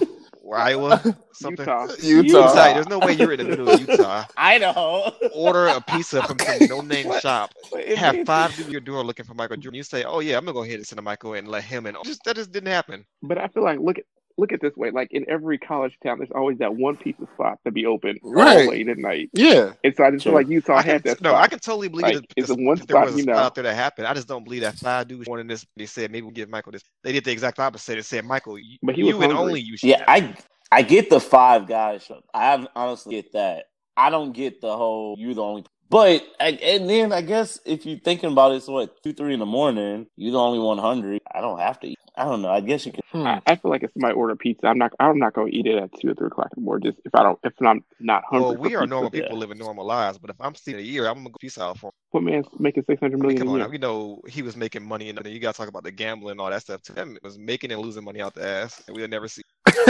Iowa, 0.58 1.01
something. 1.34 1.65
Utah. 1.65 1.88
Utah. 2.01 2.50
Utah. 2.50 2.74
There's 2.74 2.89
no 2.89 3.00
way 3.00 3.13
you're 3.13 3.32
in 3.34 3.39
the 3.39 3.46
middle 3.46 3.70
of 3.70 3.79
Utah. 3.79 4.25
Idaho. 4.38 5.12
Order 5.34 5.68
a 5.68 5.82
pizza 5.82 6.24
from 6.24 6.39
some 6.39 6.67
no 6.67 6.82
name 6.82 7.12
shop. 7.19 7.52
Have 7.95 8.26
five 8.26 8.56
to 8.56 8.63
your 8.63 8.82
door 8.82 9.04
looking 9.04 9.26
for 9.26 9.34
Michael 9.34 9.58
Jordan. 9.58 9.78
You 9.78 9.84
say, 9.84 10.04
"Oh 10.04 10.19
yeah, 10.19 10.38
I'm 10.38 10.45
gonna 10.45 10.54
go 10.54 10.63
ahead 10.63 10.76
and 10.76 10.88
send 10.88 10.97
to 10.97 11.04
Michael 11.04 11.34
and 11.34 11.47
let 11.47 11.63
him 11.63 11.86
in." 11.86 11.95
Oh, 11.95 12.04
just 12.04 12.23
that 12.26 12.36
just 12.36 12.52
didn't 12.52 12.71
happen. 12.71 13.06
But 13.21 13.38
I 13.38 13.47
feel 13.47 13.63
like 13.63 13.80
look 13.80 14.00
at 14.00 14.06
look 14.39 14.52
at 14.52 14.62
this 14.62 14.75
way. 14.75 14.91
Like 14.91 15.10
in 15.12 15.25
every 15.30 15.58
college 15.58 15.97
town, 16.04 16.19
there's 16.19 16.32
always 16.34 16.58
that 16.60 16.75
one 16.75 16.97
pizza 16.97 17.28
spot 17.34 17.60
to 17.65 17.71
be 17.71 17.86
open 17.86 18.17
right. 18.23 18.67
late 18.67 18.88
at 18.88 18.97
night. 18.97 19.30
Yeah. 19.34 19.73
And 19.84 19.95
so 19.95 20.04
I 20.04 20.12
just 20.12 20.23
sure. 20.23 20.32
feel 20.32 20.39
like 20.39 20.47
Utah 20.47 20.78
I 20.78 20.82
had 20.82 21.04
that. 21.04 21.21
No, 21.21 21.32
spot. 21.32 21.43
I 21.43 21.47
can 21.47 21.60
totally 21.60 21.89
believe 21.89 22.15
like, 22.15 22.25
it's 22.36 22.47
the 22.47 22.56
one 22.56 22.78
spot 22.78 23.08
there 23.08 23.17
you 23.17 23.25
know 23.25 23.34
out 23.34 23.56
there 23.56 23.63
that 23.63 23.75
happened. 23.75 24.08
I 24.08 24.13
just 24.13 24.28
don't 24.28 24.43
believe 24.43 24.62
that 24.62 24.75
five 24.75 25.08
dudes 25.08 25.28
wanted 25.28 25.47
this. 25.47 25.65
They 25.75 25.86
said 25.86 26.12
maybe 26.12 26.23
we'll 26.23 26.32
give 26.32 26.49
Michael 26.49 26.71
this. 26.71 26.84
They 27.04 27.12
did 27.12 27.23
the 27.23 27.32
exact 27.32 27.60
opposite. 27.60 27.95
They 27.95 28.02
said 28.02 28.25
Michael, 28.25 28.58
but 28.82 28.95
he 28.95 29.08
you 29.08 29.21
and 29.21 29.34
only 29.34 29.62
you. 29.62 29.75
Yeah, 29.84 30.04
I 30.08 30.36
I 30.71 30.82
get 30.82 31.10
the 31.10 31.19
five 31.19 31.67
guys. 31.67 32.10
I 32.34 32.65
honestly 32.75 33.15
get 33.15 33.34
that. 33.34 33.65
I 33.97 34.10
don't 34.10 34.32
get 34.32 34.62
the 34.62 34.75
whole 34.75 35.15
you're 35.17 35.34
the 35.34 35.43
only 35.43 35.65
but 35.89 36.23
and 36.39 36.88
then 36.88 37.12
I 37.12 37.21
guess 37.21 37.60
if 37.65 37.86
you're 37.86 37.97
thinking 37.97 38.32
about 38.32 38.52
it, 38.52 38.58
it's 38.58 38.67
what 38.67 39.02
two, 39.02 39.13
three 39.13 39.34
in 39.34 39.39
the 39.39 39.45
morning. 39.47 40.06
You're 40.15 40.34
the 40.34 40.39
only 40.39 40.60
one 40.60 40.78
hungry. 40.78 41.19
I 41.34 41.41
don't 41.41 41.60
have 41.60 41.80
to 41.80 41.88
eat. 41.88 41.98
I 42.19 42.25
don't 42.25 42.41
know. 42.41 42.49
I 42.49 42.60
guess 42.60 42.86
you 42.86 42.91
can. 42.91 43.01
Hmm. 43.12 43.25
I, 43.25 43.41
I, 43.47 43.55
feel 43.55 43.71
like 43.71 43.82
if 43.82 43.93
somebody 43.93 44.13
order 44.13 44.36
pizza, 44.36 44.67
I'm 44.67 44.77
not. 44.77 44.91
I'm 44.99 45.17
not 45.17 45.34
going 45.34 45.51
to 45.51 45.58
eat 45.58 45.65
it 45.65 45.82
at 45.82 45.89
two 45.99 46.12
or 46.12 46.15
three 46.15 46.27
o'clock 46.27 46.49
in 46.55 46.62
the 46.62 46.65
morning. 46.65 46.91
Just 46.91 47.01
if 47.05 47.15
I 47.15 47.23
don't, 47.23 47.39
if 47.43 47.53
I'm 47.62 47.84
not 48.01 48.23
hungry. 48.29 48.49
Well, 48.49 48.58
we 48.58 48.75
are 48.75 48.82
pizza. 48.82 48.88
normal 48.88 49.10
people 49.10 49.29
yeah. 49.32 49.38
living 49.38 49.58
normal 49.58 49.86
lives, 49.86 50.17
but 50.17 50.29
if 50.29 50.36
I'm 50.41 50.53
seeing 50.53 50.77
a 50.77 50.82
year, 50.82 51.08
I'm 51.08 51.15
gonna 51.15 51.29
go 51.29 51.38
pizza 51.39 51.63
out 51.63 51.79
for. 51.79 51.93
What 52.12 52.23
man's 52.23 52.47
making 52.60 52.84
six 52.88 52.99
hundred 52.99 53.19
million? 53.19 53.41
I 53.41 53.45
mean, 53.45 53.47
come 53.47 53.53
on, 53.53 53.60
now, 53.60 53.69
we 53.69 53.77
know 53.77 54.21
he 54.27 54.41
was 54.41 54.58
making 54.58 54.84
money, 54.84 55.10
and 55.10 55.25
you 55.25 55.39
got 55.39 55.55
to 55.55 55.58
talk 55.58 55.69
about 55.69 55.84
the 55.84 55.91
gambling 55.91 56.34
and 56.34 56.41
all 56.41 56.49
that 56.49 56.62
stuff. 56.62 56.82
To 56.84 56.93
him, 56.93 57.15
it 57.15 57.23
was 57.23 57.38
making 57.38 57.71
and 57.71 57.82
losing 57.82 58.03
money 58.03 58.21
out 58.21 58.36
the 58.36 58.45
ass, 58.45 58.84
and 58.86 58.97
we'll 58.97 59.08
never 59.08 59.29
see. 59.29 59.43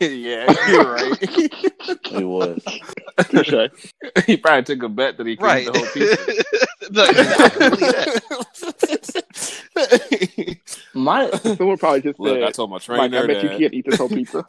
yeah, 0.00 0.52
you're 0.68 0.92
right. 0.92 1.18
it 1.22 2.24
was. 2.24 2.62
he 4.26 4.36
probably 4.36 4.62
took 4.62 4.82
a 4.82 4.88
bet 4.88 5.16
that 5.16 5.26
he 5.26 5.36
could 5.36 5.44
right. 5.44 5.66
the 5.66 5.78
whole 5.78 5.86
pizza. 5.92 6.16
My 10.94 11.30
someone 11.30 11.78
probably 11.78 12.02
just 12.02 12.20
Look, 12.20 12.36
said, 12.36 12.44
I 12.44 12.50
told 12.50 12.70
my 12.70 12.78
trainer 12.78 13.02
Mike, 13.02 13.14
I 13.14 13.26
bet 13.26 13.42
you 13.42 13.48
can't 13.50 13.74
eat 13.74 13.86
this 13.86 13.98
whole 13.98 14.08
pizza. 14.08 14.44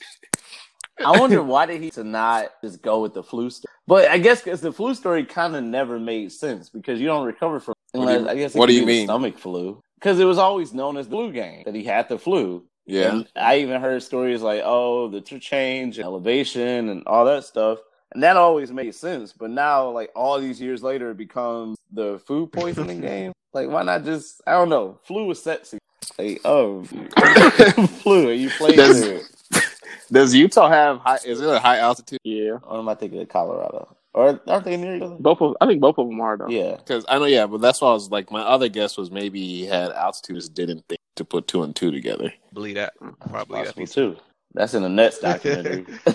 I 1.03 1.19
wonder 1.19 1.43
why 1.43 1.65
did 1.65 1.81
he 1.81 1.91
to 1.91 2.03
not 2.03 2.51
just 2.63 2.81
go 2.81 3.01
with 3.01 3.13
the 3.13 3.23
flu 3.23 3.49
story? 3.49 3.71
But 3.87 4.09
I 4.09 4.17
guess 4.17 4.41
because 4.41 4.61
the 4.61 4.71
flu 4.71 4.95
story 4.95 5.25
kind 5.25 5.55
of 5.55 5.63
never 5.63 5.99
made 5.99 6.31
sense 6.31 6.69
because 6.69 6.99
you 6.99 7.07
don't 7.07 7.25
recover 7.25 7.59
from. 7.59 7.75
Unless, 7.93 8.21
you, 8.21 8.29
I 8.29 8.35
guess 8.35 8.53
what 8.53 8.67
do 8.67 8.73
you 8.73 8.85
mean 8.85 9.07
stomach 9.07 9.37
flu? 9.37 9.81
Because 9.95 10.19
it 10.19 10.25
was 10.25 10.37
always 10.37 10.73
known 10.73 10.97
as 10.97 11.07
the 11.07 11.15
flu 11.15 11.31
game 11.31 11.63
that 11.65 11.75
he 11.75 11.83
had 11.83 12.09
the 12.09 12.19
flu. 12.19 12.63
Yeah. 12.85 13.11
And 13.11 13.27
I 13.35 13.57
even 13.57 13.81
heard 13.81 14.03
stories 14.03 14.41
like, 14.41 14.61
oh, 14.63 15.07
the 15.07 15.21
change, 15.21 15.99
elevation, 15.99 16.89
and 16.89 17.03
all 17.07 17.25
that 17.25 17.43
stuff. 17.43 17.79
And 18.13 18.23
that 18.23 18.37
always 18.37 18.71
made 18.71 18.95
sense. 18.95 19.33
But 19.33 19.49
now, 19.49 19.89
like 19.89 20.11
all 20.15 20.39
these 20.39 20.61
years 20.61 20.83
later, 20.83 21.11
it 21.11 21.17
becomes 21.17 21.77
the 21.91 22.19
food 22.25 22.51
poisoning 22.51 23.01
game. 23.01 23.33
Like, 23.53 23.69
why 23.69 23.83
not 23.83 24.03
just, 24.03 24.41
I 24.45 24.51
don't 24.51 24.69
know, 24.69 24.99
flu 25.03 25.31
is 25.31 25.41
sexy. 25.41 25.79
Like, 26.17 26.41
oh, 26.45 26.83
flu, 28.03 28.29
are 28.29 28.33
you 28.33 28.49
played 28.49 28.75
does, 28.75 29.29
does 30.11 30.35
Utah 30.35 30.69
have 30.69 30.99
high, 30.99 31.19
is 31.25 31.41
it 31.41 31.49
a 31.49 31.59
high 31.59 31.79
altitude? 31.79 32.19
Yeah. 32.23 32.59
Or 32.63 32.79
am 32.79 32.89
I 32.89 32.95
thinking 32.95 33.21
of 33.21 33.29
Colorado? 33.29 33.95
Or 34.15 34.39
aren't 34.47 34.63
they 34.63 34.77
near 34.77 34.95
each 34.95 35.01
other? 35.01 35.17
Both 35.19 35.41
of 35.41 35.57
I 35.59 35.67
think 35.67 35.81
both 35.81 35.97
of 35.97 36.07
them 36.07 36.21
are 36.21 36.37
though. 36.37 36.47
Yeah, 36.47 36.77
because 36.77 37.05
I 37.09 37.19
know. 37.19 37.25
Yeah, 37.25 37.47
but 37.47 37.59
that's 37.59 37.81
why 37.81 37.89
I 37.89 37.93
was 37.93 38.09
like, 38.09 38.31
my 38.31 38.39
other 38.39 38.69
guess 38.69 38.97
was 38.97 39.11
maybe 39.11 39.45
he 39.45 39.65
had 39.65 39.91
altitudes 39.91 40.47
didn't 40.47 40.85
think 40.87 41.01
to 41.17 41.25
put 41.25 41.49
two 41.49 41.63
and 41.63 41.75
two 41.75 41.91
together. 41.91 42.33
Believe 42.53 42.75
that. 42.75 42.93
Mm, 43.01 43.19
Probably 43.29 43.61
that's 43.61 43.75
that 43.75 43.91
too. 43.91 44.15
That's 44.53 44.73
in 44.73 44.83
the 44.83 44.89
Nets 44.89 45.19
documentary. 45.19 45.85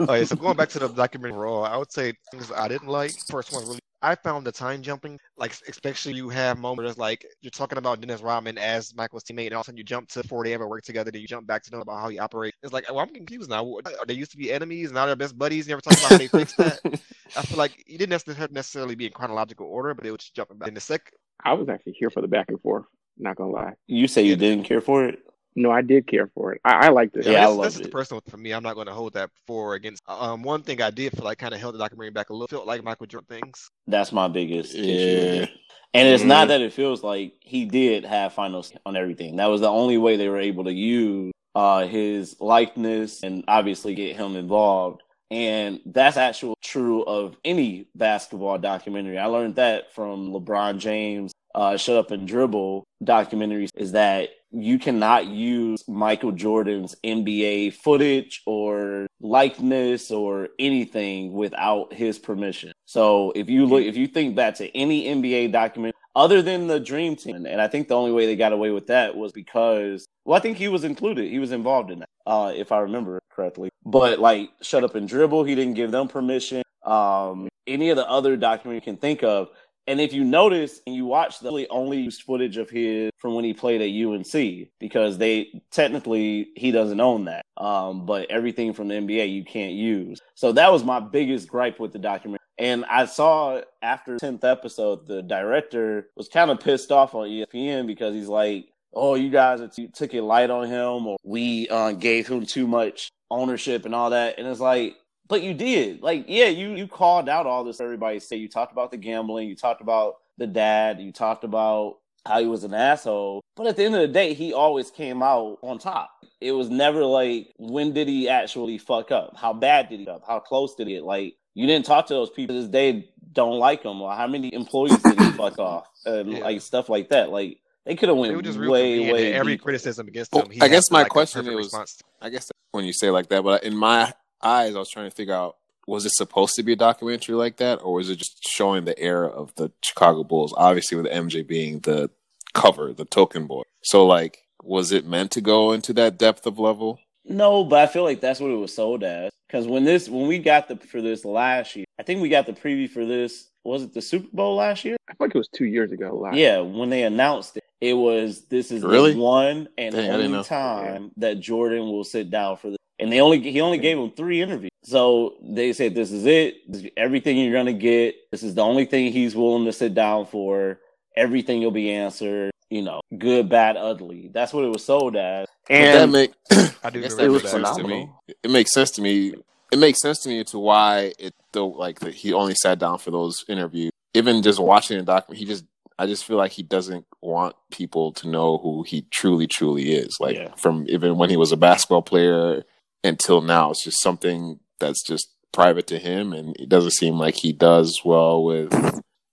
oh, 0.00 0.14
yeah, 0.14 0.24
so 0.24 0.34
going 0.34 0.56
back 0.56 0.68
to 0.70 0.80
the 0.80 0.88
documentary 0.88 1.38
raw, 1.38 1.60
I 1.60 1.76
would 1.76 1.92
say 1.92 2.14
things 2.32 2.50
I 2.50 2.66
didn't 2.66 2.88
like. 2.88 3.12
First 3.28 3.52
one 3.52 3.64
really 3.68 3.78
I 4.04 4.16
found 4.16 4.46
the 4.46 4.52
time 4.52 4.82
jumping, 4.82 5.18
like 5.38 5.56
especially 5.66 6.12
you 6.12 6.28
have 6.28 6.58
moments 6.58 6.98
like 6.98 7.24
you're 7.40 7.50
talking 7.50 7.78
about 7.78 8.00
Dennis 8.00 8.20
Rodman 8.20 8.58
as 8.58 8.94
Michael's 8.94 9.22
teammate, 9.24 9.46
and 9.46 9.54
all 9.54 9.60
of 9.60 9.64
a 9.64 9.68
sudden 9.68 9.78
you 9.78 9.84
jump 9.84 10.08
to 10.10 10.22
before 10.22 10.44
they 10.44 10.52
ever 10.52 10.68
work 10.68 10.82
together, 10.82 11.10
then 11.10 11.22
you 11.22 11.26
jump 11.28 11.46
back 11.46 11.62
to 11.62 11.70
know 11.70 11.80
about 11.80 12.00
how 12.00 12.08
he 12.08 12.18
operates. 12.18 12.58
It's 12.62 12.72
like, 12.72 12.84
well, 12.90 12.98
I'm 12.98 13.14
confused 13.14 13.48
now. 13.48 13.64
Are 13.64 14.06
they 14.06 14.12
used 14.12 14.32
to 14.32 14.36
be 14.36 14.52
enemies? 14.52 14.92
Now 14.92 15.06
they're 15.06 15.16
best 15.16 15.38
buddies. 15.38 15.68
You 15.68 15.72
ever 15.72 15.80
talk 15.80 15.94
about 15.94 16.10
how 16.10 16.18
they 16.18 16.26
fixed 16.26 16.56
that? 16.58 16.80
I 17.36 17.42
feel 17.42 17.58
like 17.58 17.84
you 17.86 17.98
didn't 17.98 18.26
necessarily 18.52 18.94
be 18.94 19.06
in 19.06 19.12
chronological 19.12 19.66
order, 19.66 19.94
but 19.94 20.06
it 20.06 20.10
was 20.10 20.20
just 20.20 20.34
jumping 20.34 20.58
back 20.58 20.68
in 20.68 20.74
the 20.74 20.80
sec. 20.80 21.12
I 21.44 21.52
was 21.52 21.68
actually 21.68 21.92
here 21.92 22.10
for 22.10 22.20
the 22.20 22.28
back 22.28 22.46
and 22.48 22.60
forth. 22.60 22.84
Not 23.18 23.36
gonna 23.36 23.50
lie. 23.50 23.74
You 23.86 24.08
say 24.08 24.22
you 24.22 24.36
didn't 24.36 24.64
care 24.64 24.80
for 24.80 25.04
it. 25.04 25.18
No, 25.56 25.70
I 25.70 25.82
did 25.82 26.08
care 26.08 26.28
for 26.34 26.52
it. 26.52 26.60
I, 26.64 26.86
I 26.86 26.88
liked 26.88 27.16
it. 27.16 27.26
Yeah, 27.26 27.32
yeah 27.32 27.44
I 27.44 27.46
love 27.46 27.76
it. 27.76 27.82
the 27.84 27.88
personal 27.88 28.20
for 28.28 28.36
me. 28.36 28.52
I'm 28.52 28.62
not 28.62 28.74
going 28.74 28.88
to 28.88 28.92
hold 28.92 29.12
that 29.12 29.30
for 29.46 29.74
against. 29.74 30.02
Um, 30.08 30.42
one 30.42 30.62
thing 30.62 30.82
I 30.82 30.90
did 30.90 31.12
feel 31.12 31.24
like 31.24 31.38
kind 31.38 31.54
of 31.54 31.60
held 31.60 31.74
the 31.74 31.78
documentary 31.78 32.10
back 32.10 32.30
a 32.30 32.32
little. 32.32 32.48
Felt 32.48 32.66
like 32.66 32.82
Michael 32.82 33.06
Jordan 33.06 33.40
things. 33.40 33.70
That's 33.86 34.10
my 34.10 34.26
biggest 34.26 34.74
yeah. 34.74 34.82
issue. 34.82 35.52
And 35.94 36.08
it's 36.08 36.22
mm-hmm. 36.22 36.28
not 36.28 36.48
that 36.48 36.60
it 36.60 36.72
feels 36.72 37.04
like 37.04 37.34
he 37.40 37.66
did 37.66 38.04
have 38.04 38.32
finals 38.32 38.72
on 38.84 38.96
everything. 38.96 39.36
That 39.36 39.46
was 39.46 39.60
the 39.60 39.68
only 39.68 39.96
way 39.96 40.16
they 40.16 40.28
were 40.28 40.40
able 40.40 40.64
to 40.64 40.72
use 40.72 41.32
uh, 41.54 41.86
his 41.86 42.36
likeness 42.40 43.22
and 43.22 43.44
obviously 43.46 43.94
get 43.94 44.16
him 44.16 44.34
involved. 44.34 45.02
And 45.34 45.80
that's 45.84 46.16
actually 46.16 46.54
true 46.62 47.02
of 47.02 47.36
any 47.44 47.88
basketball 47.96 48.56
documentary. 48.56 49.18
I 49.18 49.26
learned 49.26 49.56
that 49.56 49.92
from 49.92 50.30
LeBron 50.30 50.78
James 50.78 51.32
uh, 51.56 51.76
Shut 51.76 51.96
Up 51.96 52.12
and 52.12 52.28
Dribble 52.28 52.84
documentaries 53.02 53.70
is 53.74 53.90
that 53.92 54.28
you 54.52 54.78
cannot 54.78 55.26
use 55.26 55.82
Michael 55.88 56.30
Jordan's 56.30 56.94
NBA 57.04 57.72
footage 57.74 58.42
or 58.46 59.08
likeness 59.20 60.12
or 60.12 60.50
anything 60.60 61.32
without 61.32 61.92
his 61.92 62.16
permission. 62.16 62.70
So 62.86 63.32
if 63.34 63.50
you 63.50 63.66
look, 63.66 63.82
if 63.82 63.96
you 63.96 64.06
think 64.06 64.36
back 64.36 64.54
to 64.56 64.76
any 64.76 65.06
NBA 65.06 65.50
document 65.50 65.96
other 66.14 66.42
than 66.42 66.68
the 66.68 66.78
Dream 66.78 67.16
Team, 67.16 67.44
and 67.44 67.60
I 67.60 67.66
think 67.66 67.88
the 67.88 67.96
only 67.96 68.12
way 68.12 68.26
they 68.26 68.36
got 68.36 68.52
away 68.52 68.70
with 68.70 68.86
that 68.86 69.16
was 69.16 69.32
because, 69.32 70.06
well, 70.24 70.36
I 70.36 70.40
think 70.40 70.56
he 70.56 70.68
was 70.68 70.84
included. 70.84 71.30
He 71.30 71.38
was 71.38 71.52
involved 71.52 71.90
in 71.90 72.00
that, 72.00 72.08
uh, 72.26 72.52
if 72.54 72.72
I 72.72 72.80
remember 72.80 73.20
correctly. 73.30 73.70
But 73.84 74.18
like, 74.18 74.50
Shut 74.62 74.84
Up 74.84 74.94
and 74.94 75.08
Dribble, 75.08 75.44
he 75.44 75.54
didn't 75.54 75.74
give 75.74 75.90
them 75.90 76.08
permission. 76.08 76.62
Um, 76.84 77.48
any 77.66 77.90
of 77.90 77.96
the 77.96 78.08
other 78.08 78.36
documents 78.36 78.86
you 78.86 78.92
can 78.92 79.00
think 79.00 79.22
of, 79.22 79.48
and 79.86 80.00
if 80.00 80.12
you 80.14 80.24
notice 80.24 80.80
and 80.86 80.96
you 80.96 81.04
watch 81.04 81.40
the 81.40 81.66
only 81.68 82.00
used 82.00 82.22
footage 82.22 82.56
of 82.56 82.70
his 82.70 83.10
from 83.18 83.34
when 83.34 83.44
he 83.44 83.52
played 83.52 83.82
at 83.82 84.06
UNC 84.06 84.68
because 84.78 85.18
they 85.18 85.62
technically 85.70 86.48
he 86.56 86.70
doesn't 86.70 87.00
own 87.00 87.26
that. 87.26 87.44
Um, 87.58 88.06
but 88.06 88.30
everything 88.30 88.72
from 88.72 88.88
the 88.88 88.94
NBA 88.94 89.30
you 89.30 89.44
can't 89.44 89.74
use. 89.74 90.20
So 90.34 90.52
that 90.52 90.72
was 90.72 90.84
my 90.84 91.00
biggest 91.00 91.48
gripe 91.48 91.78
with 91.78 91.92
the 91.92 91.98
documentary. 91.98 92.38
And 92.56 92.84
I 92.86 93.06
saw 93.06 93.60
after 93.82 94.16
10th 94.16 94.44
episode, 94.44 95.06
the 95.06 95.22
director 95.22 96.08
was 96.16 96.28
kind 96.28 96.50
of 96.50 96.60
pissed 96.60 96.92
off 96.92 97.14
on 97.14 97.28
ESPN 97.28 97.86
because 97.86 98.14
he's 98.14 98.28
like, 98.28 98.66
oh, 98.96 99.14
you 99.14 99.30
guys 99.30 99.60
took 99.92 100.14
it 100.14 100.22
light 100.22 100.50
on 100.50 100.66
him 100.66 101.06
or 101.06 101.16
we 101.22 101.68
uh, 101.68 101.92
gave 101.92 102.28
him 102.28 102.46
too 102.46 102.66
much 102.66 103.10
ownership 103.30 103.84
and 103.84 103.94
all 103.94 104.10
that. 104.10 104.38
And 104.38 104.46
it's 104.46 104.60
like, 104.60 104.96
but 105.28 105.42
you 105.42 105.54
did. 105.54 106.02
Like, 106.02 106.26
yeah, 106.28 106.46
you 106.46 106.74
you 106.74 106.86
called 106.86 107.28
out 107.28 107.46
all 107.46 107.64
this. 107.64 107.80
Everybody 107.80 108.20
say 108.20 108.36
you 108.36 108.48
talked 108.48 108.72
about 108.72 108.90
the 108.90 108.96
gambling, 108.96 109.48
you 109.48 109.56
talked 109.56 109.80
about 109.80 110.16
the 110.38 110.46
dad, 110.46 111.00
you 111.00 111.12
talked 111.12 111.44
about 111.44 111.98
how 112.26 112.40
he 112.40 112.46
was 112.46 112.64
an 112.64 112.74
asshole. 112.74 113.42
But 113.56 113.66
at 113.66 113.76
the 113.76 113.84
end 113.84 113.94
of 113.94 114.00
the 114.00 114.08
day, 114.08 114.34
he 114.34 114.52
always 114.52 114.90
came 114.90 115.22
out 115.22 115.58
on 115.62 115.78
top. 115.78 116.10
It 116.40 116.52
was 116.52 116.68
never 116.68 117.04
like 117.04 117.54
when 117.58 117.92
did 117.92 118.08
he 118.08 118.28
actually 118.28 118.78
fuck 118.78 119.10
up? 119.10 119.36
How 119.36 119.52
bad 119.52 119.88
did 119.88 120.00
he 120.00 120.08
up? 120.08 120.24
How 120.26 120.40
close 120.40 120.74
did 120.74 120.88
he 120.88 120.94
get? 120.94 121.04
Like 121.04 121.36
you 121.54 121.66
didn't 121.66 121.86
talk 121.86 122.06
to 122.06 122.14
those 122.14 122.30
people 122.30 122.56
this 122.56 122.68
day 122.68 123.08
don't 123.32 123.58
like 123.58 123.82
him 123.82 124.00
or 124.00 124.12
how 124.12 124.26
many 124.26 124.52
employees 124.52 124.98
did 124.98 125.18
he 125.18 125.30
fuck 125.32 125.58
off? 125.58 125.86
And 126.04 126.32
yeah. 126.32 126.38
like 126.40 126.60
stuff 126.60 126.88
like 126.88 127.08
that. 127.08 127.30
Like 127.30 127.58
they 127.84 127.96
could 127.96 128.08
have 128.08 128.18
went 128.18 128.42
just 128.44 128.58
way, 128.58 129.12
way. 129.12 129.32
Every 129.32 129.54
deeper. 129.54 129.64
criticism 129.64 130.08
against 130.08 130.34
him. 130.34 130.48
I 130.60 130.68
guess 130.68 130.90
my 130.90 131.02
like 131.02 131.10
question 131.10 131.46
is, 131.46 131.74
I 132.20 132.30
guess 132.30 132.50
when 132.72 132.84
you 132.84 132.92
say 132.92 133.10
like 133.10 133.28
that, 133.28 133.44
but 133.44 133.64
in 133.64 133.76
my 133.76 134.12
eyes, 134.42 134.74
I 134.74 134.78
was 134.78 134.90
trying 134.90 135.08
to 135.08 135.14
figure 135.14 135.34
out 135.34 135.56
was 135.86 136.06
it 136.06 136.12
supposed 136.12 136.54
to 136.54 136.62
be 136.62 136.72
a 136.72 136.76
documentary 136.76 137.34
like 137.34 137.58
that, 137.58 137.76
or 137.82 137.94
was 137.94 138.08
it 138.08 138.16
just 138.16 138.42
showing 138.48 138.84
the 138.84 138.98
era 138.98 139.28
of 139.28 139.54
the 139.56 139.70
Chicago 139.82 140.24
Bulls? 140.24 140.54
Obviously, 140.56 140.96
with 140.96 141.06
MJ 141.06 141.46
being 141.46 141.80
the 141.80 142.10
cover, 142.54 142.92
the 142.92 143.04
token 143.04 143.46
boy. 143.46 143.62
So, 143.82 144.06
like, 144.06 144.38
was 144.62 144.92
it 144.92 145.06
meant 145.06 145.30
to 145.32 145.40
go 145.40 145.72
into 145.72 145.92
that 145.94 146.18
depth 146.18 146.46
of 146.46 146.58
level? 146.58 147.00
No, 147.24 147.64
but 147.64 147.80
I 147.80 147.86
feel 147.86 148.04
like 148.04 148.20
that's 148.20 148.40
what 148.40 148.50
it 148.50 148.56
was 148.56 148.74
sold 148.74 149.02
as. 149.04 149.30
Because 149.46 149.66
when 149.66 149.84
this, 149.84 150.08
when 150.08 150.26
we 150.26 150.38
got 150.38 150.68
the 150.68 150.76
for 150.76 151.02
this 151.02 151.24
last 151.24 151.76
year, 151.76 151.84
I 151.98 152.02
think 152.02 152.22
we 152.22 152.28
got 152.28 152.46
the 152.46 152.52
preview 152.52 152.88
for 152.88 153.04
this. 153.04 153.50
Was 153.62 153.82
it 153.82 153.94
the 153.94 154.02
Super 154.02 154.28
Bowl 154.32 154.56
last 154.56 154.84
year? 154.84 154.96
I 155.08 155.12
think 155.12 155.20
like 155.20 155.34
it 155.34 155.38
was 155.38 155.48
two 155.48 155.66
years 155.66 155.92
ago. 155.92 156.16
Last 156.16 156.36
yeah, 156.36 156.60
when 156.60 156.90
they 156.90 157.02
announced 157.02 157.56
it, 157.56 157.64
it 157.84 157.92
was 157.92 158.46
this 158.46 158.70
is 158.70 158.82
really? 158.82 159.12
the 159.12 159.18
one 159.18 159.68
and 159.76 159.94
Dang, 159.94 160.10
only 160.10 160.44
time 160.44 161.02
yeah. 161.02 161.08
that 161.18 161.40
Jordan 161.40 161.82
will 161.82 162.02
sit 162.02 162.30
down 162.30 162.56
for 162.56 162.70
the 162.70 162.78
and 162.98 163.12
they 163.12 163.20
only 163.20 163.40
he 163.40 163.60
only 163.60 163.76
gave 163.76 163.98
him 163.98 164.10
three 164.10 164.40
interviews. 164.40 164.70
So 164.84 165.34
they 165.42 165.74
said, 165.74 165.94
"This 165.94 166.10
is 166.10 166.24
it. 166.24 166.70
This 166.70 166.82
is 166.82 166.90
everything 166.96 167.36
you're 167.36 167.52
gonna 167.52 167.74
get. 167.74 168.14
This 168.30 168.42
is 168.42 168.54
the 168.54 168.62
only 168.62 168.86
thing 168.86 169.12
he's 169.12 169.36
willing 169.36 169.66
to 169.66 169.72
sit 169.72 169.94
down 169.94 170.24
for. 170.24 170.80
Everything 171.14 171.60
will 171.60 171.70
be 171.70 171.92
answered. 171.92 172.52
You 172.70 172.82
know, 172.82 173.00
good, 173.18 173.50
bad, 173.50 173.76
ugly. 173.76 174.30
That's 174.32 174.54
what 174.54 174.64
it 174.64 174.68
was 174.68 174.84
sold 174.84 175.16
as. 175.16 175.46
And 175.68 176.00
that 176.00 176.08
make 176.08 176.32
I 176.82 176.88
do 176.88 177.02
it 177.02 177.28
was 177.28 177.42
phenomenal. 177.42 178.22
It 178.42 178.50
makes 178.50 178.72
sense 178.72 178.90
to 178.92 179.02
me. 179.02 179.34
It 179.72 179.78
makes 179.78 180.00
sense 180.00 180.20
to 180.20 180.30
me 180.30 180.42
to 180.44 180.58
why 180.58 181.12
it 181.18 181.34
though 181.52 181.68
like 181.68 182.00
that 182.00 182.14
he 182.14 182.32
only 182.32 182.54
sat 182.54 182.78
down 182.78 182.98
for 182.98 183.10
those 183.10 183.44
interviews. 183.46 183.90
Even 184.14 184.42
just 184.42 184.60
watching 184.60 184.96
the 184.96 185.04
document, 185.04 185.38
he 185.38 185.44
just 185.44 185.64
I 185.98 186.06
just 186.06 186.24
feel 186.24 186.36
like 186.36 186.52
he 186.52 186.62
doesn't 186.62 187.06
want 187.20 187.54
people 187.70 188.12
to 188.14 188.28
know 188.28 188.58
who 188.58 188.82
he 188.82 189.06
truly, 189.10 189.46
truly 189.46 189.92
is. 189.92 190.16
Like 190.20 190.36
yeah. 190.36 190.54
from 190.56 190.86
even 190.88 191.16
when 191.16 191.30
he 191.30 191.36
was 191.36 191.52
a 191.52 191.56
basketball 191.56 192.02
player 192.02 192.64
until 193.04 193.42
now. 193.42 193.70
It's 193.70 193.84
just 193.84 194.02
something 194.02 194.58
that's 194.80 195.04
just 195.04 195.28
private 195.52 195.86
to 195.88 195.98
him, 195.98 196.32
and 196.32 196.56
it 196.58 196.68
doesn't 196.68 196.92
seem 196.92 197.18
like 197.18 197.36
he 197.36 197.52
does 197.52 198.00
well 198.04 198.42
with 198.42 198.74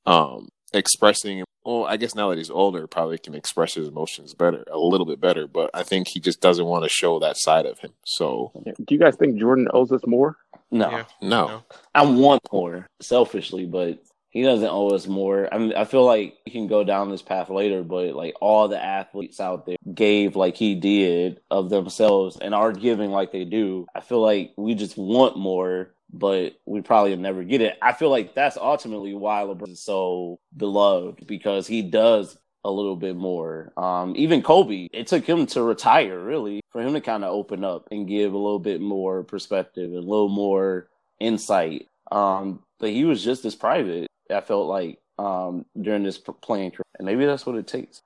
um, 0.05 0.49
expressing. 0.73 1.43
Well, 1.63 1.85
I 1.85 1.97
guess 1.97 2.15
now 2.15 2.29
that 2.29 2.37
he's 2.37 2.49
older, 2.49 2.87
probably 2.87 3.17
can 3.17 3.35
express 3.35 3.75
his 3.75 3.87
emotions 3.87 4.33
better, 4.33 4.63
a 4.71 4.79
little 4.79 5.05
bit 5.05 5.21
better. 5.21 5.47
But 5.47 5.69
I 5.73 5.83
think 5.83 6.07
he 6.09 6.19
just 6.19 6.41
doesn't 6.41 6.65
want 6.65 6.83
to 6.83 6.89
show 6.89 7.19
that 7.19 7.37
side 7.37 7.65
of 7.65 7.79
him. 7.79 7.91
So, 8.05 8.51
do 8.65 8.93
you 8.93 8.99
guys 8.99 9.15
think 9.15 9.39
Jordan 9.39 9.67
owes 9.73 9.91
us 9.91 10.01
more? 10.05 10.37
No, 10.69 10.89
yeah. 10.89 11.03
no. 11.21 11.63
I 11.93 12.05
want 12.05 12.41
more 12.51 12.87
selfishly, 13.01 13.65
but 13.65 14.01
he 14.31 14.43
doesn't 14.43 14.67
owe 14.67 14.89
us 14.89 15.07
more. 15.07 15.53
I 15.53 15.57
mean, 15.57 15.73
I 15.73 15.83
feel 15.83 16.05
like 16.05 16.37
he 16.45 16.51
can 16.51 16.67
go 16.67 16.83
down 16.85 17.11
this 17.11 17.21
path 17.21 17.49
later, 17.49 17.83
but 17.83 18.15
like 18.15 18.33
all 18.39 18.67
the 18.69 18.81
athletes 18.81 19.39
out 19.41 19.65
there 19.65 19.75
gave 19.93 20.37
like 20.37 20.55
he 20.55 20.73
did 20.73 21.41
of 21.51 21.69
themselves 21.69 22.37
and 22.41 22.55
are 22.55 22.71
giving 22.71 23.11
like 23.11 23.33
they 23.33 23.43
do. 23.43 23.85
I 23.93 23.99
feel 23.99 24.21
like 24.21 24.53
we 24.57 24.73
just 24.73 24.97
want 24.97 25.37
more, 25.37 25.93
but 26.13 26.53
we 26.65 26.81
probably 26.81 27.13
never 27.17 27.43
get 27.43 27.61
it. 27.61 27.77
I 27.81 27.91
feel 27.91 28.09
like 28.09 28.33
that's 28.33 28.55
ultimately 28.55 29.13
why 29.13 29.43
LeBron 29.43 29.71
is 29.73 29.83
so 29.83 30.39
beloved 30.55 31.27
because 31.27 31.67
he 31.67 31.81
does 31.81 32.37
a 32.63 32.71
little 32.71 32.95
bit 32.95 33.17
more. 33.17 33.73
Um, 33.75 34.13
even 34.15 34.41
Kobe, 34.41 34.87
it 34.93 35.07
took 35.07 35.25
him 35.25 35.45
to 35.47 35.61
retire 35.61 36.17
really 36.17 36.61
for 36.69 36.81
him 36.81 36.93
to 36.93 37.01
kind 37.01 37.25
of 37.25 37.33
open 37.33 37.65
up 37.65 37.89
and 37.91 38.07
give 38.07 38.33
a 38.33 38.37
little 38.37 38.59
bit 38.59 38.79
more 38.79 39.23
perspective 39.23 39.89
and 39.89 39.97
a 39.97 40.09
little 40.09 40.29
more 40.29 40.87
insight. 41.19 41.87
Um, 42.11 42.63
but 42.79 42.91
he 42.91 43.03
was 43.03 43.23
just 43.23 43.43
as 43.45 43.55
private. 43.55 44.07
I 44.31 44.41
felt 44.41 44.67
like 44.67 44.99
um, 45.19 45.65
during 45.79 46.03
this 46.03 46.17
playing 46.17 46.71
career, 46.71 46.83
and 46.97 47.05
maybe 47.05 47.25
that's 47.25 47.45
what 47.45 47.55
it 47.55 47.67
takes. 47.67 48.01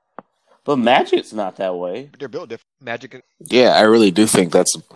But 0.64 0.78
Magic's 0.78 1.32
not 1.32 1.58
that 1.58 1.76
way. 1.76 2.10
They're 2.18 2.28
built 2.28 2.50
different. 2.50 2.66
Magic. 2.82 3.14
And- 3.14 3.24
yeah, 3.40 3.70
I 3.76 3.82
really 3.82 4.12
do 4.12 4.26
think 4.26 4.52
that's. 4.52 4.76